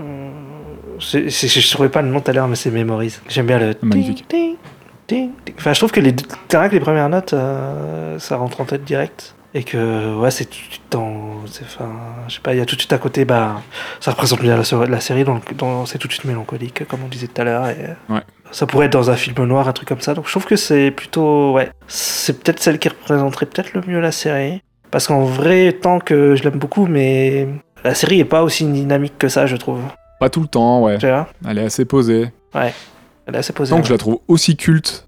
euh, 0.00 0.30
je 0.98 1.18
ne 1.18 1.72
trouvais 1.72 1.88
pas 1.88 2.02
le 2.02 2.08
nom 2.08 2.20
tout 2.20 2.30
à 2.30 2.34
l'heure, 2.34 2.48
mais 2.48 2.56
c'est 2.56 2.70
Memories. 2.72 3.18
J'aime 3.28 3.46
bien 3.46 3.58
le. 3.60 3.74
Magnifique. 3.82 4.26
ting, 4.26 4.56
ting, 5.06 5.30
ting. 5.44 5.54
Enfin, 5.56 5.72
je 5.72 5.78
trouve 5.78 5.92
que 5.92 6.00
les, 6.00 6.10
les 6.72 6.80
premières 6.80 7.08
notes, 7.08 7.34
euh, 7.34 8.18
ça 8.18 8.36
rentre 8.36 8.60
en 8.60 8.64
tête 8.64 8.84
direct. 8.84 9.36
Et 9.54 9.62
que, 9.64 10.14
ouais, 10.18 10.30
c'est 10.30 10.44
tout 10.44 10.50
de 10.58 10.70
suite 10.72 10.82
dans. 10.90 11.42
Enfin, 11.62 11.90
je 12.28 12.34
sais 12.34 12.40
pas, 12.40 12.54
il 12.54 12.58
y 12.58 12.60
a 12.60 12.66
tout 12.66 12.76
de 12.76 12.80
suite 12.80 12.92
à 12.92 12.98
côté, 12.98 13.24
bah, 13.24 13.62
ça 13.98 14.10
représente 14.10 14.42
bien 14.42 14.56
la, 14.56 15.00
série, 15.00 15.24
donc 15.24 15.54
dans- 15.56 15.86
c'est 15.86 15.96
tout 15.98 16.06
de 16.06 16.12
suite 16.12 16.26
mélancolique, 16.26 16.86
comme 16.86 17.00
on 17.04 17.08
disait 17.08 17.28
tout 17.28 17.40
à 17.40 17.44
l'heure. 17.44 17.68
Et, 17.68 18.12
Ouais. 18.12 18.20
Ça 18.50 18.66
pourrait 18.66 18.86
être 18.86 18.92
dans 18.92 19.10
un 19.10 19.16
film 19.16 19.44
noir, 19.44 19.68
un 19.68 19.72
truc 19.72 19.88
comme 19.88 20.00
ça. 20.00 20.14
Donc 20.14 20.26
je 20.26 20.30
trouve 20.30 20.46
que 20.46 20.56
c'est 20.56 20.90
plutôt. 20.90 21.52
Ouais. 21.52 21.70
C'est 21.86 22.42
peut-être 22.42 22.60
celle 22.60 22.78
qui 22.78 22.88
représenterait 22.88 23.46
peut-être 23.46 23.74
le 23.74 23.82
mieux 23.86 24.00
la 24.00 24.12
série. 24.12 24.62
Parce 24.90 25.06
qu'en 25.06 25.22
vrai, 25.24 25.72
tant 25.72 25.98
que 26.00 26.34
je 26.34 26.42
l'aime 26.44 26.58
beaucoup, 26.58 26.86
mais 26.86 27.46
la 27.84 27.94
série 27.94 28.20
est 28.20 28.24
pas 28.24 28.42
aussi 28.42 28.64
dynamique 28.64 29.18
que 29.18 29.28
ça, 29.28 29.46
je 29.46 29.56
trouve. 29.56 29.80
Pas 30.18 30.30
tout 30.30 30.40
le 30.40 30.46
temps, 30.46 30.82
ouais. 30.82 30.96
Tu 30.98 31.06
vois? 31.06 31.28
Elle 31.46 31.58
est 31.58 31.64
assez 31.64 31.84
posée. 31.84 32.32
Elle 32.54 33.34
est 33.34 33.38
assez 33.38 33.52
posée. 33.52 33.70
Tant 33.74 33.80
que 33.82 33.86
je 33.86 33.92
la 33.92 33.98
trouve 33.98 34.20
aussi 34.28 34.56
culte 34.56 35.07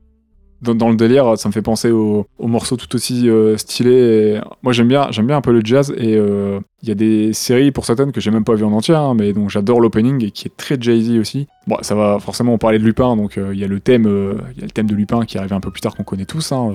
dans, 0.63 0.75
dans 0.75 0.89
le 0.91 0.97
délire, 0.97 1.39
ça 1.39 1.49
me 1.49 1.53
fait 1.53 1.63
penser 1.63 1.91
aux 1.91 2.27
au 2.39 2.47
morceaux 2.49 2.77
tout 2.77 2.95
aussi 2.95 3.29
euh, 3.29 3.57
stylés. 3.57 3.91
Et 4.37 4.41
moi, 4.63 4.73
j'aime 4.73 4.89
bien, 4.89 5.09
j'aime 5.11 5.27
bien 5.27 5.37
un 5.37 5.41
peu 5.41 5.53
le 5.53 5.61
jazz. 5.65 5.93
Et 5.97 6.17
euh, 6.17 6.61
il 6.83 6.89
y 6.89 6.93
a 6.93 6.95
des 6.95 7.33
séries 7.33 7.71
pour 7.73 7.85
certaines 7.87 8.13
que 8.13 8.21
j'ai 8.21 8.31
même 8.31 8.45
pas 8.45 8.55
vues 8.55 8.65
en 8.65 8.73
entière, 8.73 9.01
hein, 9.01 9.15
mais 9.17 9.33
donc 9.33 9.51
j'adore 9.51 9.81
l'opening 9.81 10.25
et 10.25 10.31
qui 10.31 10.49
est 10.49 10.57
très 10.57 10.77
Jay-Z 10.81 11.19
aussi. 11.19 11.47
Bon, 11.67 11.77
ça 11.83 11.95
va 11.95 12.19
forcément 12.21 12.55
on 12.55 12.59
parlait 12.59 12.79
de 12.79 12.85
Lupin, 12.85 13.17
donc 13.17 13.39
euh, 13.39 13.51
il 13.55 13.61
y 13.61 13.65
a 13.65 13.69
le 13.69 13.81
thème, 13.81 14.07
euh, 14.07 14.35
il 14.55 14.59
y 14.59 14.63
a 14.63 14.67
le 14.67 14.71
thème 14.71 14.87
de 14.87 14.95
Lupin 14.95 15.25
qui 15.25 15.39
arrive 15.39 15.53
un 15.53 15.61
peu 15.61 15.71
plus 15.71 15.81
tard 15.81 15.95
qu'on 15.95 16.05
connaît 16.05 16.25
tous. 16.27 16.53
hein, 16.53 16.73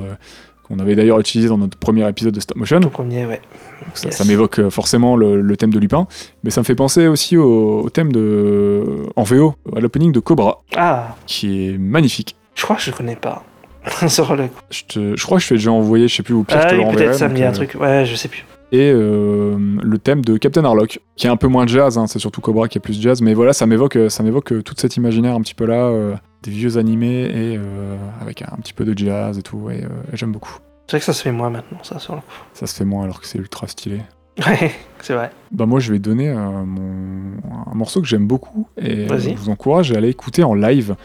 qu'on 0.67 0.79
avait 0.79 0.95
d'ailleurs 0.95 1.19
utilisé 1.19 1.47
dans 1.47 1.59
notre 1.59 1.77
premier 1.77 2.09
épisode 2.09 2.33
de 2.33 2.39
Stop 2.39 2.57
Motion. 2.57 2.79
Tout 2.79 2.89
premier, 2.89 3.27
ouais. 3.27 3.39
Donc 3.85 3.95
ça, 3.95 4.07
Yes. 4.07 4.17
ça 4.17 4.25
m'évoque 4.25 4.67
forcément 4.69 5.15
le, 5.15 5.39
le 5.39 5.57
thème 5.57 5.69
de 5.71 5.77
Lupin, 5.77 6.07
mais 6.43 6.49
ça 6.49 6.61
me 6.61 6.65
fait 6.65 6.73
penser 6.73 7.05
aussi 7.07 7.37
au, 7.37 7.81
au 7.83 7.89
thème 7.91 8.11
de 8.11 8.83
en 9.15 9.21
VO, 9.21 9.53
à 9.75 9.79
l'opening 9.79 10.11
de 10.11 10.19
Cobra, 10.19 10.63
Ah, 10.75 11.15
qui 11.27 11.67
est 11.69 11.77
magnifique. 11.77 12.35
je 12.55 12.63
crois 12.63 12.77
que 12.77 12.81
je 12.81 12.89
connais 12.89 13.15
pas. 13.15 13.43
Sur 14.07 14.35
le 14.35 14.47
coup. 14.47 14.59
Je, 14.69 14.83
te- 14.83 15.15
je 15.15 15.23
crois 15.25 15.37
que 15.37 15.43
je 15.43 15.49
t'ai 15.49 15.55
déjà 15.55 15.71
envoyé, 15.71 16.07
je 16.07 16.15
sais 16.15 16.23
plus, 16.23 16.33
ou 16.33 16.43
pire, 16.43 16.59
je 16.61 16.67
Ah 16.67 16.69
te 16.71 16.75
oui, 16.75 16.85
peut-être 16.95 17.15
ça 17.15 17.27
me 17.27 17.35
dit 17.35 17.43
un 17.43 17.49
euh, 17.49 17.53
truc. 17.53 17.75
Ouais, 17.79 18.05
je 18.05 18.15
sais 18.15 18.27
plus. 18.27 18.45
Et 18.71 18.91
euh, 18.91 19.57
le 19.83 19.97
thème 19.99 20.25
de 20.25 20.37
Captain 20.37 20.65
Harlock, 20.65 20.99
qui 21.15 21.27
est 21.27 21.29
un 21.29 21.37
peu 21.37 21.47
moins 21.47 21.67
jazz, 21.67 21.97
hein, 21.97 22.07
c'est 22.07 22.19
surtout 22.19 22.41
Cobra 22.41 22.67
qui 22.67 22.77
est 22.79 22.81
plus 22.81 22.99
jazz, 22.99 23.21
mais 23.21 23.33
voilà, 23.33 23.53
ça 23.53 23.65
m'évoque, 23.67 23.97
ça 24.09 24.23
m'évoque 24.23 24.51
euh, 24.53 24.63
toute 24.63 24.79
cet 24.81 24.97
imaginaire 24.97 25.33
un 25.35 25.41
petit 25.41 25.53
peu 25.53 25.65
là, 25.65 25.85
euh, 25.85 26.15
des 26.43 26.51
vieux 26.51 26.77
animés 26.77 27.23
et 27.25 27.57
euh, 27.57 27.95
avec 28.21 28.41
un 28.41 28.57
petit 28.57 28.73
peu 28.73 28.83
de 28.83 28.97
jazz 28.97 29.37
et 29.37 29.43
tout, 29.43 29.69
et, 29.69 29.83
euh, 29.83 29.87
et 30.11 30.17
j'aime 30.17 30.31
beaucoup. 30.31 30.57
C'est 30.87 30.93
vrai 30.93 30.99
que 30.99 31.05
ça 31.05 31.13
se 31.13 31.21
fait 31.21 31.31
moins 31.31 31.49
maintenant, 31.51 31.77
ça, 31.83 31.99
sur 31.99 32.15
le 32.15 32.21
coup. 32.21 32.27
Ça 32.53 32.65
se 32.67 32.75
fait 32.75 32.85
moins 32.85 33.03
alors 33.03 33.21
que 33.21 33.27
c'est 33.27 33.37
ultra 33.39 33.67
stylé. 33.67 34.01
Ouais, 34.45 34.71
c'est 35.01 35.13
vrai. 35.13 35.29
Bah 35.51 35.65
moi 35.65 35.79
je 35.79 35.93
vais 35.93 35.99
donner 35.99 36.29
euh, 36.29 36.35
mon... 36.65 37.37
un 37.71 37.75
morceau 37.75 38.01
que 38.01 38.07
j'aime 38.07 38.27
beaucoup 38.27 38.67
et 38.77 39.09
euh, 39.09 39.17
je 39.19 39.29
vous 39.29 39.49
encourage 39.49 39.93
à 39.93 39.97
aller 39.97 40.09
écouter 40.09 40.43
en 40.43 40.53
live. 40.55 40.95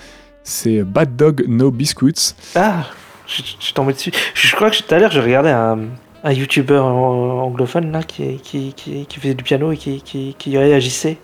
C'est 0.51 0.83
Bad 0.83 1.15
Dog 1.15 1.45
No 1.47 1.71
Biscuits. 1.71 2.35
Ah, 2.57 2.85
je, 3.29 3.37
je 3.37 3.65
suis 3.65 3.73
tombé 3.73 3.93
dessus. 3.93 4.11
Je, 4.35 4.49
je 4.49 4.57
crois 4.57 4.69
que 4.71 4.77
tout 4.77 4.93
à 4.93 4.99
l'heure, 4.99 5.13
je 5.13 5.21
regardais 5.21 5.51
un, 5.53 5.79
un 6.25 6.33
youtubeur 6.33 6.85
anglophone 6.85 7.93
là, 7.93 8.03
qui, 8.03 8.39
qui, 8.43 8.73
qui, 8.75 9.07
qui 9.07 9.21
faisait 9.21 9.35
du 9.35 9.45
piano 9.45 9.71
et 9.71 9.77
qui, 9.77 10.03
qui, 10.03 10.35
qui 10.37 10.59
réagissait. 10.59 11.19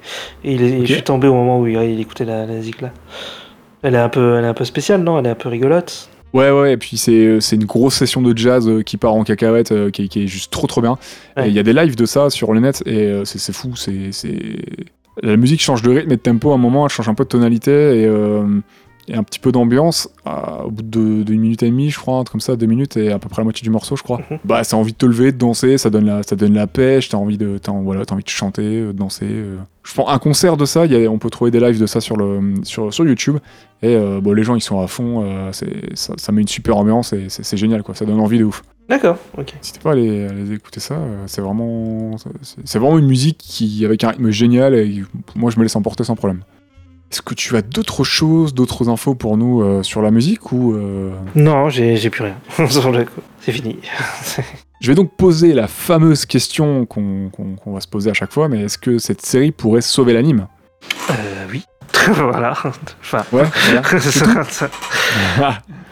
Et 0.44 0.52
il 0.54 0.86
je 0.86 0.92
suis 0.94 1.02
tombé 1.02 1.26
au 1.26 1.34
moment 1.34 1.58
où 1.58 1.66
il, 1.66 1.74
il 1.76 2.00
écoutait 2.00 2.24
la, 2.24 2.46
la 2.46 2.54
musique 2.54 2.80
là. 2.80 2.92
Elle 3.82 3.96
est, 3.96 3.98
un 3.98 4.08
peu, 4.08 4.36
elle 4.38 4.44
est 4.44 4.48
un 4.48 4.54
peu 4.54 4.64
spéciale, 4.64 5.02
non? 5.02 5.18
Elle 5.18 5.26
est 5.26 5.30
un 5.30 5.34
peu 5.34 5.48
rigolote. 5.48 6.08
Ouais 6.32 6.50
ouais 6.52 6.74
et 6.74 6.76
puis 6.76 6.96
c'est 6.96 7.40
c'est 7.40 7.56
une 7.56 7.64
grosse 7.64 7.94
session 7.94 8.20
de 8.22 8.36
jazz 8.36 8.68
euh, 8.68 8.82
qui 8.82 8.96
part 8.98 9.14
en 9.14 9.24
cacahuète 9.24 9.72
euh, 9.72 9.90
qui, 9.90 10.04
est- 10.04 10.08
qui 10.08 10.24
est 10.24 10.26
juste 10.28 10.52
trop 10.52 10.66
trop 10.68 10.82
bien. 10.82 10.98
Ouais. 11.36 11.48
Il 11.48 11.54
y 11.54 11.58
a 11.58 11.62
des 11.64 11.72
lives 11.72 11.96
de 11.96 12.04
ça 12.06 12.30
sur 12.30 12.52
le 12.52 12.60
net 12.60 12.82
et 12.86 12.98
euh, 13.06 13.24
c'est 13.24 13.38
c'est 13.38 13.52
fou. 13.54 13.74
C'est 13.74 14.12
c'est- 14.12 14.56
la 15.22 15.36
musique 15.36 15.62
change 15.62 15.80
de 15.82 15.90
rythme 15.90 16.12
et 16.12 16.16
de 16.16 16.20
tempo 16.20 16.52
à 16.52 16.54
un 16.54 16.58
moment, 16.58 16.84
elle 16.84 16.90
change 16.92 17.08
un 17.08 17.14
peu 17.14 17.24
de 17.24 17.28
tonalité 17.30 17.70
et, 18.02 18.04
euh, 18.06 18.44
et 19.08 19.14
un 19.14 19.22
petit 19.22 19.38
peu 19.38 19.52
d'ambiance. 19.52 20.08
Ah, 20.24 20.64
Au 20.64 20.70
bout 20.70 20.82
de- 20.82 21.22
d'une 21.22 21.40
minute 21.40 21.62
et 21.62 21.70
demie, 21.70 21.90
je 21.90 21.98
crois, 21.98 22.16
un 22.18 22.24
truc 22.24 22.32
comme 22.32 22.40
ça, 22.40 22.56
deux 22.56 22.66
minutes 22.66 22.96
et 22.96 23.12
à 23.12 23.18
peu 23.18 23.28
près 23.28 23.40
la 23.42 23.44
moitié 23.44 23.62
du 23.64 23.70
morceau, 23.70 23.96
je 23.96 24.02
crois. 24.02 24.20
Mhm. 24.30 24.38
Bah, 24.44 24.64
ça 24.64 24.76
a 24.76 24.80
envie 24.80 24.92
de 24.92 24.96
te 24.98 25.06
lever, 25.06 25.32
de 25.32 25.38
danser, 25.38 25.78
ça 25.78 25.90
donne 25.90 26.06
la, 26.06 26.22
ça 26.22 26.34
donne 26.36 26.54
la 26.54 26.66
pêche, 26.66 27.08
t'as 27.08 27.16
envie 27.18 27.38
de, 27.38 27.58
voilà, 27.82 28.04
t'as 28.04 28.14
envie 28.14 28.24
de 28.24 28.28
chanter, 28.28 28.62
euh, 28.80 28.86
de 28.92 28.98
danser. 28.98 29.26
euh. 29.28 29.56
Je 29.84 29.94
prends 29.94 30.08
un 30.08 30.18
concert 30.18 30.56
de 30.56 30.64
ça, 30.64 30.84
il 30.86 30.92
y 30.92 31.04
a- 31.06 31.08
on 31.10 31.18
peut 31.18 31.30
trouver 31.30 31.50
des 31.52 31.60
lives 31.60 31.78
de 31.80 31.86
ça 31.86 32.00
sur, 32.00 32.16
le, 32.16 32.54
sur, 32.64 32.92
sur 32.92 33.04
YouTube. 33.06 33.36
Et 33.82 33.94
euh, 33.94 34.20
bon, 34.20 34.32
les 34.32 34.42
gens, 34.42 34.56
ils 34.56 34.60
sont 34.60 34.80
à 34.80 34.86
fond, 34.88 35.22
euh, 35.24 35.52
ça, 35.52 36.14
ça 36.16 36.32
met 36.32 36.40
une 36.40 36.48
super 36.48 36.76
ambiance 36.76 37.12
et 37.12 37.26
c'est, 37.28 37.56
génial, 37.56 37.82
quoi. 37.84 37.94
Ça 37.94 38.04
donne 38.04 38.18
envie 38.18 38.38
de 38.38 38.44
ouf. 38.44 38.62
D'accord, 38.88 39.18
ok. 39.38 39.54
N'hésitez 39.56 39.80
pas 39.80 39.90
à 39.90 39.92
aller 39.92 40.28
écouter 40.54 40.80
ça, 40.80 40.94
euh, 40.94 41.24
c'est 41.26 41.40
vraiment, 41.42 42.16
c'est 42.64 42.78
vraiment 42.78 42.98
une 42.98 43.06
musique 43.06 43.38
qui, 43.38 43.84
avec 43.84 44.02
un 44.04 44.10
rythme 44.10 44.30
génial 44.30 44.74
et 44.74 45.02
moi, 45.36 45.50
je 45.50 45.58
me 45.58 45.62
laisse 45.64 45.76
emporter 45.76 46.02
sans 46.04 46.16
problème. 46.16 46.40
Est-ce 47.12 47.22
que 47.22 47.34
tu 47.34 47.56
as 47.56 47.62
d'autres 47.62 48.02
choses, 48.04 48.52
d'autres 48.52 48.88
infos 48.88 49.14
pour 49.14 49.36
nous 49.36 49.62
euh, 49.62 49.82
sur 49.82 50.02
la 50.02 50.10
musique 50.10 50.50
ou 50.52 50.74
euh, 50.74 51.12
Non, 51.34 51.68
j'ai 51.68 52.10
plus 52.10 52.24
rien. 52.24 52.36
C'est 53.40 53.52
fini. 53.52 53.78
Je 54.80 54.88
vais 54.88 54.94
donc 54.94 55.16
poser 55.16 55.54
la 55.54 55.68
fameuse 55.68 56.26
question 56.26 56.84
qu'on 56.84 57.30
va 57.66 57.80
se 57.80 57.88
poser 57.88 58.10
à 58.10 58.14
chaque 58.14 58.32
fois, 58.32 58.48
mais 58.48 58.60
est-ce 58.64 58.76
que 58.76 58.98
cette 58.98 59.24
série 59.24 59.50
pourrait 59.50 59.80
sauver 59.80 60.12
l'anime? 60.12 60.48
Euh, 61.10 61.14
oui. 61.50 61.64
voilà. 62.12 62.50
Enfin, 63.00 63.24
Ouais, 63.32 63.44
ça- 64.00 64.70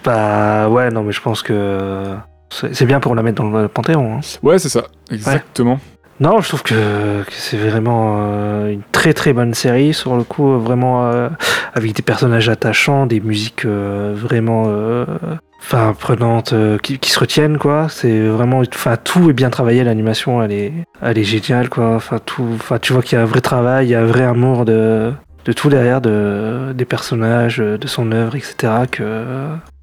bah 0.04 0.68
ouais, 0.68 0.90
non, 0.90 1.02
mais 1.02 1.12
je 1.12 1.20
pense 1.22 1.42
que 1.42 2.14
c'est 2.50 2.74
c'est 2.74 2.84
bien 2.86 3.00
pour 3.00 3.14
la 3.14 3.22
mettre 3.22 3.42
dans 3.42 3.50
le 3.50 3.68
panthéon. 3.68 4.16
hein. 4.18 4.20
ouais, 4.42 4.58
c'est 4.58 4.68
ça, 4.68 4.84
exactement. 5.10 5.80
Non, 6.20 6.40
je 6.40 6.48
trouve 6.48 6.62
que, 6.62 7.24
c'est 7.30 7.56
vraiment 7.56 8.18
euh, 8.18 8.68
une 8.70 8.82
très 8.92 9.12
très 9.14 9.32
bonne 9.32 9.52
série 9.52 9.92
sur 9.92 10.16
le 10.16 10.22
coup, 10.22 10.58
vraiment 10.60 11.06
euh, 11.06 11.28
avec 11.74 11.92
des 11.92 12.02
personnages 12.02 12.48
attachants, 12.48 13.06
des 13.06 13.18
musiques 13.20 13.64
euh, 13.64 14.14
vraiment, 14.16 14.72
prenantes, 15.98 16.54
qui, 16.82 17.10
se 17.10 17.18
retiennent 17.18 17.58
quoi. 17.58 17.88
C'est 17.88 18.20
vraiment, 18.28 18.62
enfin 18.74 18.96
tout 18.96 19.28
est 19.30 19.32
bien 19.32 19.50
travaillé, 19.50 19.82
l'animation 19.82 20.40
elle 20.40 20.52
est, 20.52 20.72
elle 21.02 21.18
est 21.18 21.24
géniale 21.24 21.68
quoi. 21.68 21.96
Enfin 21.96 22.20
tout, 22.24 22.46
enfin 22.54 22.78
tu 22.78 22.92
vois 22.92 23.02
qu'il 23.02 23.18
y 23.18 23.20
a 23.20 23.24
un 23.24 23.26
vrai 23.26 23.40
travail, 23.40 23.86
il 23.86 23.90
y 23.90 23.94
a 23.96 24.00
un 24.00 24.06
vrai 24.06 24.22
amour 24.22 24.64
de, 24.64 25.12
de 25.44 25.52
tout 25.52 25.68
derrière, 25.68 26.00
de, 26.00 26.72
des 26.74 26.84
personnages, 26.84 27.56
de 27.58 27.86
son 27.88 28.12
œuvre, 28.12 28.36
etc. 28.36 28.72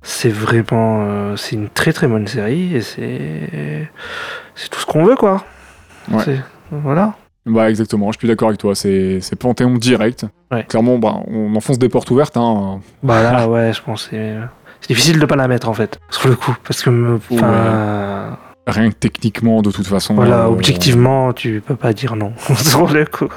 C'est 0.02 0.30
vraiment, 0.30 1.36
c'est 1.36 1.56
une 1.56 1.68
très 1.68 1.92
très 1.92 2.08
bonne 2.08 2.28
série 2.28 2.74
et 2.74 2.82
c'est, 2.82 3.90
c'est 4.56 4.70
tout 4.70 4.80
ce 4.80 4.86
qu'on 4.86 5.04
veut 5.04 5.16
quoi. 5.16 5.44
Ouais. 6.10 6.40
Voilà. 6.72 7.16
Bah 7.46 7.70
exactement, 7.70 8.12
je 8.12 8.20
suis 8.20 8.28
d'accord 8.28 8.50
avec 8.50 8.60
toi, 8.60 8.76
c'est 8.76 9.20
Panthéon 9.40 9.74
direct. 9.76 10.26
Ouais. 10.52 10.64
Clairement, 10.64 11.00
bah, 11.00 11.22
on 11.28 11.56
enfonce 11.56 11.80
des 11.80 11.90
portes 11.90 12.10
ouvertes. 12.12 12.38
Hein. 12.38 12.80
Bah 13.04 13.24
là, 13.24 13.48
ouais, 13.50 13.74
je 13.74 13.82
pense 13.82 14.08
que 14.08 14.16
c'est 14.80 14.88
difficile 14.88 15.20
de 15.20 15.26
pas 15.26 15.36
la 15.36 15.48
mettre 15.48 15.68
en 15.68 15.74
fait, 15.74 16.00
sur 16.12 16.30
le 16.30 16.36
coup. 16.36 16.56
Parce 16.64 16.84
que, 16.84 17.20
Rien 18.68 18.90
que 18.92 18.96
techniquement, 18.96 19.62
de 19.64 19.72
toute 19.72 19.88
façon. 19.88 20.14
voilà, 20.14 20.42
euh, 20.46 20.48
objectivement, 20.48 21.34
tu 21.34 21.64
peux 21.66 21.76
pas 21.76 21.94
dire 21.94 22.16
non, 22.16 22.34
sur 22.56 22.88
le 22.94 23.06
coup. 23.06 23.30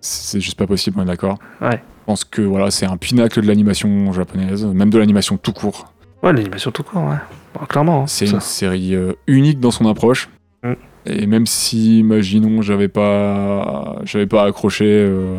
C'est 0.00 0.40
juste 0.40 0.58
pas 0.58 0.66
possible, 0.66 0.96
on 0.98 1.02
est 1.02 1.06
d'accord. 1.06 1.38
Ouais. 1.60 1.80
Je 1.80 2.04
pense 2.06 2.24
que 2.24 2.42
voilà, 2.42 2.70
c'est 2.70 2.86
un 2.86 2.96
pinacle 2.96 3.40
de 3.40 3.46
l'animation 3.46 4.12
japonaise, 4.12 4.64
même 4.66 4.90
de 4.90 4.98
l'animation 4.98 5.36
tout 5.36 5.52
court. 5.52 5.92
Ouais, 6.22 6.32
l'animation 6.32 6.72
tout 6.72 6.82
court, 6.82 7.04
ouais. 7.04 7.66
Clairement. 7.68 8.02
hein, 8.02 8.06
C'est 8.08 8.26
une 8.26 8.40
série 8.40 8.94
euh, 8.94 9.12
unique 9.28 9.60
dans 9.60 9.70
son 9.70 9.86
approche. 9.86 10.28
Mm. 10.64 10.72
Et 11.08 11.26
même 11.26 11.46
si, 11.46 12.00
imaginons, 12.00 12.62
j'avais 12.62 12.88
pas, 12.88 13.96
j'avais 14.04 14.26
pas 14.26 14.44
accroché 14.44 14.84
euh, 14.86 15.36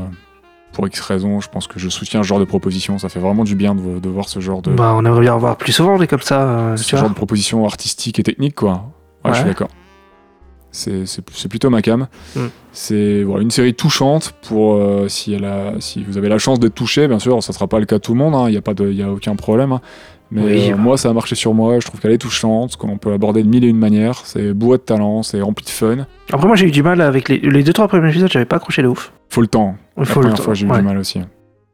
pour 0.73 0.87
X 0.87 0.99
raisons, 1.01 1.39
je 1.41 1.49
pense 1.49 1.67
que 1.67 1.79
je 1.79 1.89
soutiens 1.89 2.23
ce 2.23 2.27
genre 2.27 2.39
de 2.39 2.45
proposition. 2.45 2.97
Ça 2.97 3.09
fait 3.09 3.19
vraiment 3.19 3.43
du 3.43 3.55
bien 3.55 3.75
de, 3.75 3.99
de 3.99 4.09
voir 4.09 4.27
ce 4.29 4.39
genre 4.39 4.61
de, 4.61 4.71
Bah, 4.71 4.93
on 4.95 5.05
aimerait 5.05 5.21
bien 5.21 5.33
en 5.35 5.37
voir 5.37 5.57
plus 5.57 5.71
souvent 5.73 5.97
des 5.97 6.07
comme 6.07 6.21
ça, 6.21 6.41
euh, 6.41 6.77
ce 6.77 6.83
tu 6.83 6.91
genre 6.91 7.01
vois. 7.01 7.09
de 7.09 7.15
proposition 7.15 7.65
artistique 7.65 8.19
et 8.19 8.23
technique, 8.23 8.55
quoi. 8.55 8.91
Ouais, 9.23 9.31
je 9.31 9.37
suis 9.37 9.45
d'accord. 9.45 9.69
C'est 10.71 11.49
plutôt 11.49 11.69
ma 11.71 11.81
cam. 11.81 12.07
Mm. 12.35 12.39
C'est 12.71 13.23
voilà, 13.23 13.41
une 13.41 13.49
série 13.51 13.73
touchante 13.73 14.33
pour 14.47 14.75
euh, 14.75 15.07
si, 15.07 15.33
elle 15.33 15.45
a, 15.45 15.73
si 15.79 16.03
vous 16.03 16.17
avez 16.17 16.29
la 16.29 16.37
chance 16.37 16.59
d'être 16.59 16.75
touché, 16.75 17.07
bien 17.07 17.17
sûr, 17.19 17.41
ça 17.41 17.53
sera 17.53 17.67
pas 17.67 17.79
le 17.79 17.85
cas 17.85 17.95
de 17.97 18.01
tout 18.01 18.13
le 18.13 18.19
monde, 18.19 18.35
hein, 18.35 18.45
il 18.47 18.51
n'y 18.51 18.57
a, 18.57 18.61
pas 18.61 18.75
de- 18.75 18.87
il 18.89 18.95
y 18.95 19.01
a 19.03 19.11
aucun 19.11 19.35
problème. 19.35 19.71
hein. 19.71 19.81
Mais 20.31 20.43
Oui. 20.43 20.71
euh, 20.71 20.77
moi, 20.77 20.97
ça 20.97 21.09
a 21.09 21.13
marché 21.13 21.33
sur 21.35 21.53
moi, 21.53 21.79
je 21.79 21.87
trouve 21.87 21.99
qu'elle 21.99 22.11
est 22.11 22.17
touchante, 22.19 22.75
qu'on 22.77 22.97
peut 22.97 23.11
aborder 23.13 23.41
de 23.43 23.47
mille 23.49 23.63
et 23.63 23.67
une 23.67 23.77
manières. 23.77 24.21
C'est 24.25 24.53
bourré 24.53 24.77
de 24.77 24.83
talent, 24.83 25.23
c'est 25.23 25.41
rempli 25.41 25.65
de 25.65 25.69
fun. 25.71 26.05
Après, 26.31 26.45
moi, 26.47 26.55
j'ai 26.55 26.67
eu 26.67 26.71
du 26.71 26.83
mal 26.83 27.01
avec 27.01 27.29
les, 27.29 27.39
les 27.39 27.63
deux, 27.63 27.73
trois 27.73 27.87
premiers 27.87 28.09
épisodes, 28.09 28.29
j'avais 28.31 28.45
pas 28.45 28.57
accroché 28.57 28.81
de 28.83 28.87
ouf. 28.87 29.11
Faut 29.29 29.41
le 29.41 29.47
temps. 29.47 29.75
Il 29.97 30.01
La 30.01 30.05
faut 30.05 30.19
première 30.21 30.37
fois, 30.37 30.53
j'ai 30.53 30.65
eu 30.65 30.69
ouais. 30.69 30.77
du 30.77 30.83
mal 30.83 30.97
aussi. 30.97 31.19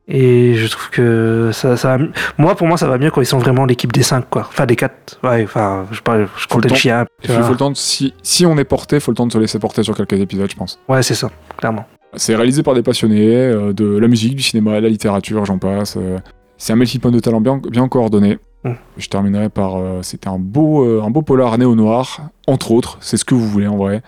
Et 0.07 0.53
je 0.53 0.67
trouve 0.67 0.89
que 0.91 1.49
ça, 1.51 1.77
ça 1.77 1.97
moi, 2.37 2.55
pour 2.55 2.67
moi, 2.67 2.77
ça 2.77 2.87
va 2.87 2.97
mieux 2.99 3.09
quand 3.09 3.21
ils 3.21 3.25
sont 3.25 3.39
vraiment 3.39 3.65
l'équipe 3.65 3.91
des 3.91 4.03
5, 4.03 4.29
quoi. 4.29 4.45
Enfin, 4.47 4.67
des 4.67 4.75
4. 4.75 5.19
Ouais, 5.23 5.43
enfin, 5.43 5.85
je, 5.89 5.95
sais 5.95 6.01
pas, 6.03 6.19
je 6.37 6.47
comptais 6.47 6.69
le 6.69 6.75
chien. 6.75 7.05
Faut, 7.25 7.33
faut 7.41 7.51
le 7.53 7.57
temps 7.57 7.71
de- 7.71 7.75
si, 7.75 8.13
si 8.21 8.45
on 8.45 8.55
est 8.59 8.63
porté, 8.65 8.99
faut 8.99 9.09
le 9.11 9.15
temps 9.15 9.25
de 9.25 9.33
se 9.33 9.39
laisser 9.39 9.57
porter 9.57 9.81
sur 9.81 9.95
quelques 9.97 10.13
épisodes, 10.21 10.49
je 10.49 10.55
pense. 10.55 10.79
Ouais, 10.87 11.01
c'est 11.01 11.15
ça, 11.15 11.31
clairement. 11.57 11.85
C'est 12.13 12.35
réalisé 12.35 12.61
par 12.61 12.75
des 12.75 12.83
passionnés 12.83 13.35
euh, 13.35 13.73
de 13.73 13.97
la 13.97 14.07
musique, 14.07 14.35
du 14.35 14.43
cinéma, 14.43 14.75
de 14.77 14.81
la 14.83 14.89
littérature, 14.89 15.43
j'en 15.45 15.57
passe. 15.57 15.97
euh. 15.97 16.19
C'est 16.57 16.73
un 16.73 16.75
melting 16.75 17.01
de 17.01 17.19
talent 17.19 17.41
bien, 17.41 17.57
bien 17.69 17.87
coordonné. 17.87 18.37
Mm. 18.63 18.71
Je 18.97 19.07
terminerai 19.09 19.49
par. 19.49 19.75
euh, 19.77 19.99
C'était 20.01 20.27
un 20.29 20.39
beau, 20.39 20.83
euh, 20.85 21.01
un 21.03 21.09
beau 21.09 21.21
polar 21.21 21.57
néo-noir, 21.57 22.29
entre 22.47 22.71
autres. 22.71 22.97
C'est 23.01 23.17
ce 23.17 23.25
que 23.25 23.35
vous 23.35 23.47
voulez 23.47 23.67
en 23.67 23.77
vrai. 23.77 24.01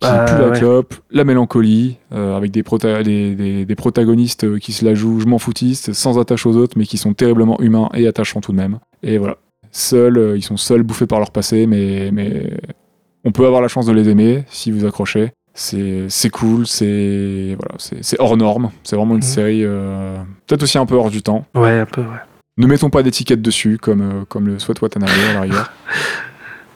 Qui 0.00 0.08
Bah, 0.08 0.24
pue 0.26 0.34
la 0.40 0.48
ouais. 0.48 0.58
clope, 0.58 0.94
la 1.12 1.22
mélancolie, 1.22 1.98
euh, 2.12 2.36
avec 2.36 2.50
des, 2.50 2.62
prota- 2.64 3.04
des, 3.04 3.36
des- 3.36 3.64
des 3.64 3.74
protagonistes 3.76 4.42
euh, 4.44 4.58
qui 4.58 4.72
se 4.72 4.84
la 4.84 4.94
jouent, 4.94 5.20
je 5.20 5.26
m'en 5.26 5.38
foutiste, 5.38 5.92
sans 5.92 6.18
attache 6.18 6.44
aux 6.44 6.56
autres, 6.56 6.76
mais 6.76 6.86
qui 6.86 6.98
sont 6.98 7.14
terriblement 7.14 7.60
humains 7.60 7.88
et 7.94 8.08
attachants 8.08 8.40
tout 8.40 8.50
de 8.50 8.56
même. 8.56 8.80
Et 9.04 9.18
voilà. 9.18 9.36
Seuls, 9.70 10.18
euh, 10.18 10.36
ils 10.36 10.42
sont 10.42 10.56
seuls, 10.56 10.82
bouffés 10.82 11.06
par 11.06 11.20
leur 11.20 11.30
passé, 11.30 11.66
mais, 11.68 12.10
mais 12.12 12.50
on 13.24 13.30
peut 13.30 13.46
avoir 13.46 13.62
la 13.62 13.68
chance 13.68 13.86
de 13.86 13.92
les 13.92 14.08
aimer 14.08 14.44
si 14.48 14.72
vous 14.72 14.84
accrochez. 14.84 15.30
C'est 15.54 16.30
cool, 16.30 16.66
c'est 16.66 17.56
voilà, 17.58 17.74
c'est 17.78 18.18
hors 18.20 18.36
norme. 18.36 18.70
C'est 18.84 18.96
vraiment 18.96 19.14
une 19.14 19.18
Mhm. 19.20 19.22
série 19.22 19.60
euh, 19.64 20.16
peut-être 20.46 20.62
aussi 20.62 20.78
un 20.78 20.86
peu 20.86 20.94
hors 20.94 21.10
du 21.10 21.22
temps. 21.22 21.44
Ouais, 21.54 21.80
un 21.80 21.86
peu, 21.86 22.00
ouais. 22.00 22.06
Ne 22.58 22.66
mettons 22.66 22.90
pas 22.90 23.02
d'étiquette 23.02 23.40
dessus 23.42 23.78
comme, 23.80 24.00
euh, 24.02 24.24
comme 24.28 24.46
le 24.46 24.58
souhaite 24.58 24.80
Watanabe 24.82 25.08
à 25.30 25.34
la 25.34 25.40
rigueur. 25.42 25.72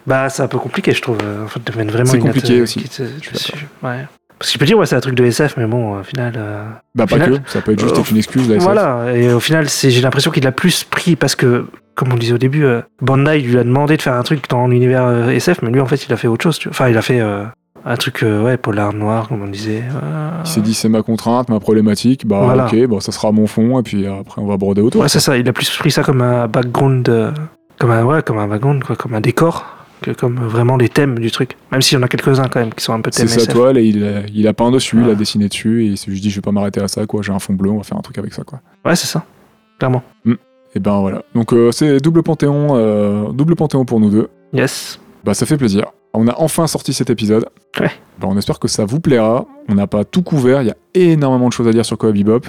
Bah, 0.06 0.28
c'est 0.28 0.42
un 0.42 0.46
peu 0.46 0.58
compliqué, 0.58 0.92
je 0.92 1.02
trouve, 1.02 1.18
euh, 1.24 1.44
en 1.44 1.48
fait, 1.48 1.58
de 1.68 1.76
mettre 1.76 1.92
vraiment 1.92 2.08
C'est 2.12 2.20
compliqué 2.20 2.60
euh, 2.60 2.62
aussi. 2.62 2.80
te- 2.84 3.02
dessus. 3.02 3.66
Ouais. 3.82 4.06
Parce 4.38 4.52
qu'il 4.52 4.60
peut 4.60 4.64
dire, 4.66 4.78
ouais, 4.78 4.86
c'est 4.86 4.94
un 4.94 5.00
truc 5.00 5.16
de 5.16 5.24
SF, 5.24 5.56
mais 5.56 5.66
bon, 5.66 5.98
au 5.98 6.02
final. 6.04 6.34
euh, 6.36 6.62
Bah 6.94 7.06
pas 7.08 7.16
Final- 7.16 7.42
que, 7.42 7.50
ça 7.50 7.60
peut 7.60 7.72
être 7.72 7.80
juste 7.80 7.96
Euh, 7.98 8.02
une 8.12 8.16
excuse. 8.18 8.48
la 8.48 8.54
SF. 8.56 8.62
Voilà, 8.64 9.12
et 9.16 9.32
au 9.32 9.40
final, 9.40 9.66
j'ai 9.68 10.00
l'impression 10.00 10.30
qu'il 10.30 10.44
l'a 10.44 10.52
plus 10.52 10.84
pris 10.84 11.16
parce 11.16 11.34
que, 11.34 11.66
comme 11.96 12.10
on 12.10 12.14
le 12.14 12.20
disait 12.20 12.34
au 12.34 12.38
début, 12.38 12.64
euh, 12.64 12.82
Bandai 13.02 13.40
lui 13.40 13.58
a 13.58 13.64
demandé 13.64 13.96
de 13.96 14.02
faire 14.02 14.12
un 14.12 14.22
truc 14.22 14.48
dans 14.48 14.68
l'univers 14.68 15.02
euh, 15.04 15.30
SF, 15.30 15.60
mais 15.62 15.70
lui, 15.72 15.80
en 15.80 15.86
fait, 15.86 16.06
il 16.06 16.12
a 16.12 16.16
fait 16.16 16.28
autre 16.28 16.44
chose. 16.44 16.58
tu 16.60 16.68
vois. 16.68 16.70
Enfin, 16.76 16.88
il 16.88 16.96
a 16.96 17.02
fait 17.02 17.18
euh, 17.20 17.42
un 17.88 17.96
truc, 17.96 18.22
euh, 18.22 18.42
ouais, 18.42 18.56
polar 18.56 18.92
noir, 18.92 19.28
comme 19.28 19.42
on 19.42 19.46
disait. 19.48 19.82
euh, 20.02 20.30
Il 20.44 20.48
s'est 20.50 20.60
dit 20.60 20.74
c'est 20.74 20.88
ma 20.88 21.02
contrainte, 21.02 21.48
ma 21.48 21.60
problématique, 21.60 22.26
bah 22.26 22.40
Voilà. 22.44 22.66
ok, 22.66 22.86
bon, 22.86 23.00
ça 23.00 23.12
sera 23.12 23.30
mon 23.32 23.46
fond, 23.46 23.78
et 23.78 23.82
puis 23.82 24.06
après 24.06 24.42
on 24.42 24.46
va 24.46 24.54
aborder 24.54 24.82
autour. 24.82 25.02
Ouais, 25.02 25.08
c'est 25.08 25.20
ça, 25.20 25.36
il 25.38 25.48
a 25.48 25.52
plus 25.52 25.70
pris 25.78 25.90
ça 25.90 26.02
comme 26.02 26.20
un 26.20 26.48
background, 26.48 27.08
euh, 27.08 27.30
comme 27.78 27.90
un, 27.92 28.04
ouais, 28.04 28.22
comme 28.22 28.38
un 28.38 28.48
background, 28.48 28.82
quoi, 28.84 28.96
comme 28.96 29.14
un 29.14 29.20
décor, 29.20 29.64
que 30.02 30.10
comme 30.10 30.36
vraiment 30.40 30.76
les 30.76 30.88
thèmes 30.88 31.18
du 31.18 31.30
truc. 31.30 31.56
Même 31.72 31.80
s'il 31.80 31.96
y 31.96 32.00
en 32.00 32.02
a 32.04 32.08
quelques-uns 32.08 32.48
quand 32.48 32.60
même 32.60 32.74
qui 32.74 32.84
sont 32.84 32.92
un 32.92 33.00
peu 33.00 33.10
c'est 33.12 33.20
thèmes 33.22 33.28
sa 33.28 33.40
SF. 33.42 33.54
toile 33.54 33.78
et 33.78 33.84
il 33.84 34.04
a, 34.04 34.20
il 34.34 34.46
a 34.48 34.52
peint 34.52 34.70
dessus, 34.70 34.98
il 35.02 35.08
a 35.08 35.14
dessiné 35.14 35.48
dessus, 35.48 35.84
et 35.84 35.86
il 35.90 35.96
s'est 35.96 36.10
juste 36.10 36.22
dit 36.22 36.30
je 36.30 36.36
vais 36.36 36.42
pas 36.42 36.52
m'arrêter 36.52 36.80
à 36.82 36.88
ça, 36.88 37.06
quoi, 37.06 37.22
j'ai 37.22 37.32
un 37.32 37.38
fond 37.38 37.54
bleu, 37.54 37.70
on 37.70 37.78
va 37.78 37.82
faire 37.84 37.96
un 37.96 38.02
truc 38.02 38.18
avec 38.18 38.34
ça, 38.34 38.42
quoi. 38.42 38.60
Ouais, 38.84 38.96
c'est 38.96 39.06
ça, 39.06 39.24
clairement. 39.78 40.02
Et 40.74 40.80
ben 40.80 40.98
voilà. 41.00 41.22
Donc 41.34 41.52
euh, 41.54 41.70
c'est 41.72 42.00
double 42.00 42.22
panthéon, 42.22 42.70
euh, 42.76 43.30
double 43.32 43.54
panthéon 43.56 43.84
pour 43.86 43.98
nous 44.00 44.10
deux. 44.10 44.28
Yes. 44.52 44.98
Bah 45.24 45.32
ça 45.32 45.46
fait 45.46 45.56
plaisir. 45.56 45.86
On 46.12 46.28
a 46.28 46.34
enfin 46.38 46.66
sorti 46.66 46.92
cet 46.92 47.08
épisode. 47.08 47.46
Ouais. 47.80 47.90
Bah, 48.18 48.28
on 48.30 48.36
espère 48.38 48.58
que 48.58 48.68
ça 48.68 48.84
vous 48.84 49.00
plaira. 49.00 49.46
On 49.68 49.74
n'a 49.74 49.86
pas 49.86 50.04
tout 50.04 50.22
couvert, 50.22 50.62
il 50.62 50.68
y 50.68 50.70
a 50.70 50.76
énormément 50.94 51.48
de 51.48 51.52
choses 51.52 51.68
à 51.68 51.72
dire 51.72 51.84
sur 51.84 51.98
Cowboy 51.98 52.24
Bebop. 52.24 52.46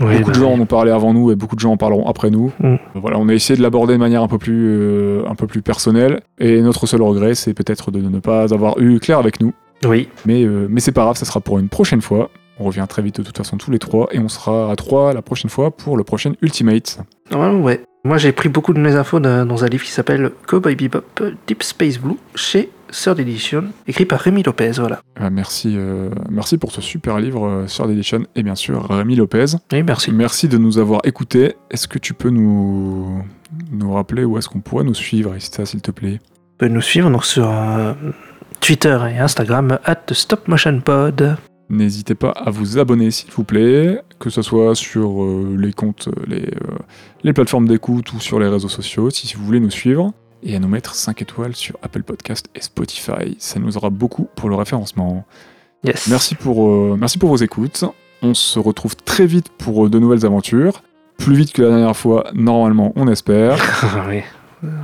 Oui, 0.00 0.18
beaucoup 0.18 0.30
de 0.30 0.34
gens 0.36 0.52
en 0.52 0.60
ont 0.60 0.66
parlé 0.66 0.90
avant 0.90 1.14
nous 1.14 1.30
et 1.30 1.36
beaucoup 1.36 1.54
de 1.56 1.60
gens 1.60 1.72
en 1.72 1.76
parleront 1.78 2.06
après 2.06 2.28
nous. 2.30 2.52
Mm. 2.60 2.74
Voilà, 2.96 3.18
on 3.18 3.28
a 3.28 3.32
essayé 3.32 3.56
de 3.56 3.62
l'aborder 3.62 3.94
de 3.94 3.98
manière 3.98 4.22
un 4.22 4.28
peu 4.28 4.36
plus, 4.38 4.66
euh, 4.68 5.22
un 5.26 5.34
peu 5.34 5.46
plus 5.46 5.62
personnelle. 5.62 6.20
Et 6.38 6.60
notre 6.60 6.86
seul 6.86 7.00
regret, 7.00 7.34
c'est 7.34 7.54
peut-être 7.54 7.90
de 7.90 8.00
ne 8.00 8.18
pas 8.18 8.52
avoir 8.52 8.78
eu 8.78 8.98
Claire 9.00 9.18
avec 9.18 9.40
nous. 9.40 9.54
Oui. 9.86 10.08
Mais, 10.26 10.42
euh, 10.44 10.66
mais 10.68 10.80
c'est 10.80 10.92
pas 10.92 11.02
grave, 11.04 11.16
ça 11.16 11.24
sera 11.24 11.40
pour 11.40 11.58
une 11.58 11.68
prochaine 11.70 12.02
fois. 12.02 12.28
On 12.58 12.64
revient 12.64 12.84
très 12.88 13.02
vite 13.02 13.18
de 13.20 13.22
toute 13.22 13.36
façon 13.36 13.56
tous 13.58 13.70
les 13.70 13.78
trois 13.78 14.08
et 14.12 14.18
on 14.18 14.28
sera 14.28 14.70
à 14.70 14.76
trois 14.76 15.12
la 15.14 15.20
prochaine 15.22 15.50
fois 15.50 15.70
pour 15.70 15.96
le 15.96 16.04
prochain 16.04 16.32
Ultimate. 16.42 16.98
Ouais, 17.34 17.50
ouais. 17.54 17.80
Moi, 18.04 18.18
j'ai 18.18 18.32
pris 18.32 18.48
beaucoup 18.48 18.72
de 18.72 18.78
mes 18.78 18.94
infos 18.94 19.18
de- 19.20 19.44
dans 19.44 19.64
un 19.64 19.66
livre 19.68 19.84
qui 19.84 19.90
s'appelle 19.90 20.30
Cowboy 20.46 20.74
Bebop 20.76 21.02
Deep 21.46 21.62
Space 21.62 21.98
Blue 21.98 22.16
chez 22.34 22.70
Third 23.02 23.20
Edition, 23.20 23.64
écrit 23.86 24.06
par 24.06 24.20
Rémi 24.20 24.42
Lopez, 24.42 24.72
voilà. 24.78 25.00
Euh, 25.20 25.28
merci, 25.30 25.74
euh, 25.76 26.08
merci 26.30 26.56
pour 26.56 26.72
ce 26.72 26.80
super 26.80 27.18
livre 27.18 27.46
euh, 27.46 27.66
sur 27.66 27.88
Edition 27.90 28.22
et 28.34 28.42
bien 28.42 28.54
sûr 28.54 28.88
Rémi 28.88 29.16
Lopez. 29.16 29.44
Oui, 29.72 29.82
merci. 29.82 30.12
Merci 30.12 30.48
de 30.48 30.56
nous 30.56 30.78
avoir 30.78 31.02
écoutés. 31.04 31.56
Est-ce 31.70 31.88
que 31.88 31.98
tu 31.98 32.14
peux 32.14 32.30
nous, 32.30 33.22
nous 33.70 33.92
rappeler 33.92 34.24
où 34.24 34.38
est-ce 34.38 34.48
qu'on 34.48 34.60
pourrait 34.60 34.84
nous 34.84 34.94
suivre, 34.94 35.34
s'il 35.38 35.82
te 35.82 35.90
plaît? 35.90 36.20
Pouvez 36.58 36.70
nous 36.70 36.80
suivre 36.80 37.10
donc 37.10 37.26
sur 37.26 37.50
euh, 37.50 37.92
Twitter 38.60 38.98
et 39.10 39.18
Instagram, 39.18 39.78
at 39.84 40.02
StopMotionPod. 40.10 41.36
N'hésitez 41.68 42.14
pas 42.14 42.30
à 42.30 42.50
vous 42.50 42.78
abonner, 42.78 43.10
s'il 43.10 43.30
vous 43.32 43.44
plaît, 43.44 44.00
que 44.20 44.30
ce 44.30 44.40
soit 44.40 44.74
sur 44.74 45.22
euh, 45.22 45.56
les 45.58 45.72
comptes, 45.72 46.08
euh, 46.08 46.22
les, 46.26 46.44
euh, 46.44 46.78
les 47.24 47.32
plateformes 47.32 47.66
d'écoute 47.66 48.12
ou 48.12 48.20
sur 48.20 48.38
les 48.38 48.48
réseaux 48.48 48.68
sociaux, 48.68 49.10
si 49.10 49.34
vous 49.36 49.44
voulez 49.44 49.60
nous 49.60 49.70
suivre, 49.70 50.12
et 50.42 50.56
à 50.56 50.58
nous 50.58 50.68
mettre 50.68 50.94
5 50.94 51.22
étoiles 51.22 51.54
sur 51.54 51.76
Apple 51.82 52.02
Podcast 52.02 52.48
et 52.54 52.60
Spotify. 52.60 53.36
Ça 53.38 53.58
nous 53.58 53.76
aura 53.76 53.90
beaucoup 53.90 54.28
pour 54.36 54.48
le 54.48 54.56
référencement. 54.56 55.24
Yes. 55.84 56.08
Merci 56.08 56.34
pour, 56.34 56.68
euh, 56.68 56.96
merci 56.98 57.18
pour 57.18 57.30
vos 57.30 57.36
écoutes. 57.36 57.84
On 58.22 58.34
se 58.34 58.58
retrouve 58.58 58.96
très 58.96 59.26
vite 59.26 59.48
pour 59.50 59.86
euh, 59.86 59.90
de 59.90 59.98
nouvelles 59.98 60.24
aventures. 60.26 60.82
Plus 61.18 61.36
vite 61.36 61.52
que 61.52 61.62
la 61.62 61.70
dernière 61.70 61.96
fois, 61.96 62.26
normalement, 62.34 62.92
on 62.96 63.08
espère. 63.08 63.56
oui. 64.08 64.22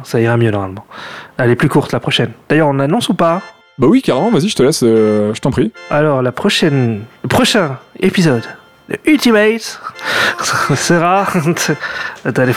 Ça 0.05 0.20
ira 0.20 0.37
mieux 0.37 0.51
normalement. 0.51 0.85
Elle 1.39 1.51
est 1.51 1.57
plus 1.57 1.69
courte 1.69 1.93
la 1.93 2.01
prochaine. 2.01 2.33
D'ailleurs, 2.49 2.69
on 2.69 2.79
annonce 2.79 3.09
ou 3.09 3.15
pas? 3.15 3.43
Bah 3.79 3.87
oui, 3.89 4.03
carrément, 4.03 4.31
vas-y, 4.31 4.49
je 4.49 4.57
te 4.57 4.62
laisse, 4.62 4.83
euh, 4.85 5.33
je 5.35 5.41
t'en 5.41 5.51
prie. 5.51 5.73
Alors, 5.91 6.23
la 6.23 6.31
prochaine, 6.31 7.03
le 7.23 7.29
prochain 7.29 7.79
épisode 7.99 8.45
de 8.89 8.99
Ultimate 9.07 9.81
sera. 10.77 11.27
Attends, 12.24 12.45
les. 12.45 12.53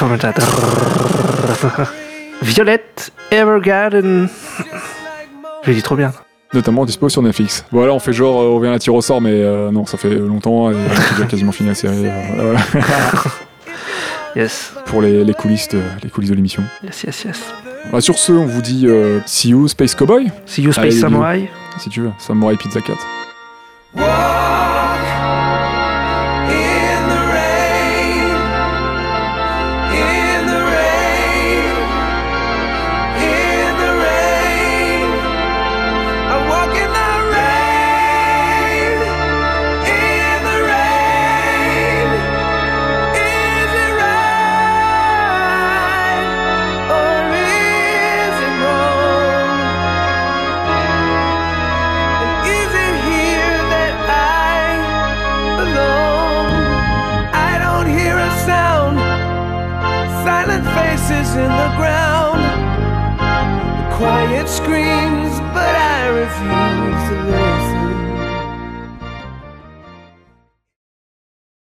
Violette 2.42 3.12
Evergarden. 3.32 4.28
Je 5.64 5.70
le 5.70 5.76
dis 5.76 5.82
trop 5.82 5.96
bien. 5.96 6.12
Notamment 6.54 6.86
dispo 6.86 7.10
sur 7.10 7.22
Netflix. 7.22 7.66
Voilà, 7.72 7.92
on 7.94 8.00
fait 8.00 8.14
genre, 8.14 8.40
euh, 8.42 8.46
on 8.56 8.60
vient 8.60 8.72
à 8.72 8.80
tir 8.80 8.94
au 8.94 9.02
sort, 9.02 9.20
mais 9.20 9.32
euh, 9.34 9.72
non, 9.72 9.86
ça 9.86 9.98
fait 9.98 10.14
longtemps 10.16 10.72
et 10.72 10.76
j'ai 10.76 11.16
déjà 11.16 11.26
quasiment 11.28 11.52
fini 11.52 11.70
la 11.70 11.76
série. 11.76 12.06
euh, 12.06 12.56
voilà. 12.74 12.86
Yes. 14.38 14.74
pour 14.88 15.02
les, 15.02 15.24
les 15.24 15.34
coulisses 15.34 15.70
de, 15.70 15.80
les 16.04 16.10
coulisses 16.10 16.30
de 16.30 16.36
l'émission. 16.36 16.62
Yes, 16.84 17.04
yes, 17.04 17.24
yes. 17.24 17.54
Bah, 17.90 18.02
sur 18.02 18.18
ce, 18.18 18.34
on 18.34 18.46
vous 18.46 18.62
dit 18.62 18.86
euh, 18.86 19.22
see 19.26 19.52
you 19.52 19.66
Space 19.70 19.96
Cowboy, 19.96 20.30
See 20.46 20.62
you, 20.62 20.74
Space 20.74 20.96
Samurai. 21.00 21.50
si 21.78 21.88
tu 21.90 22.02
veux, 22.02 22.12
Samurai 22.20 22.58
Pizza 22.58 22.82
Cat. 22.82 22.96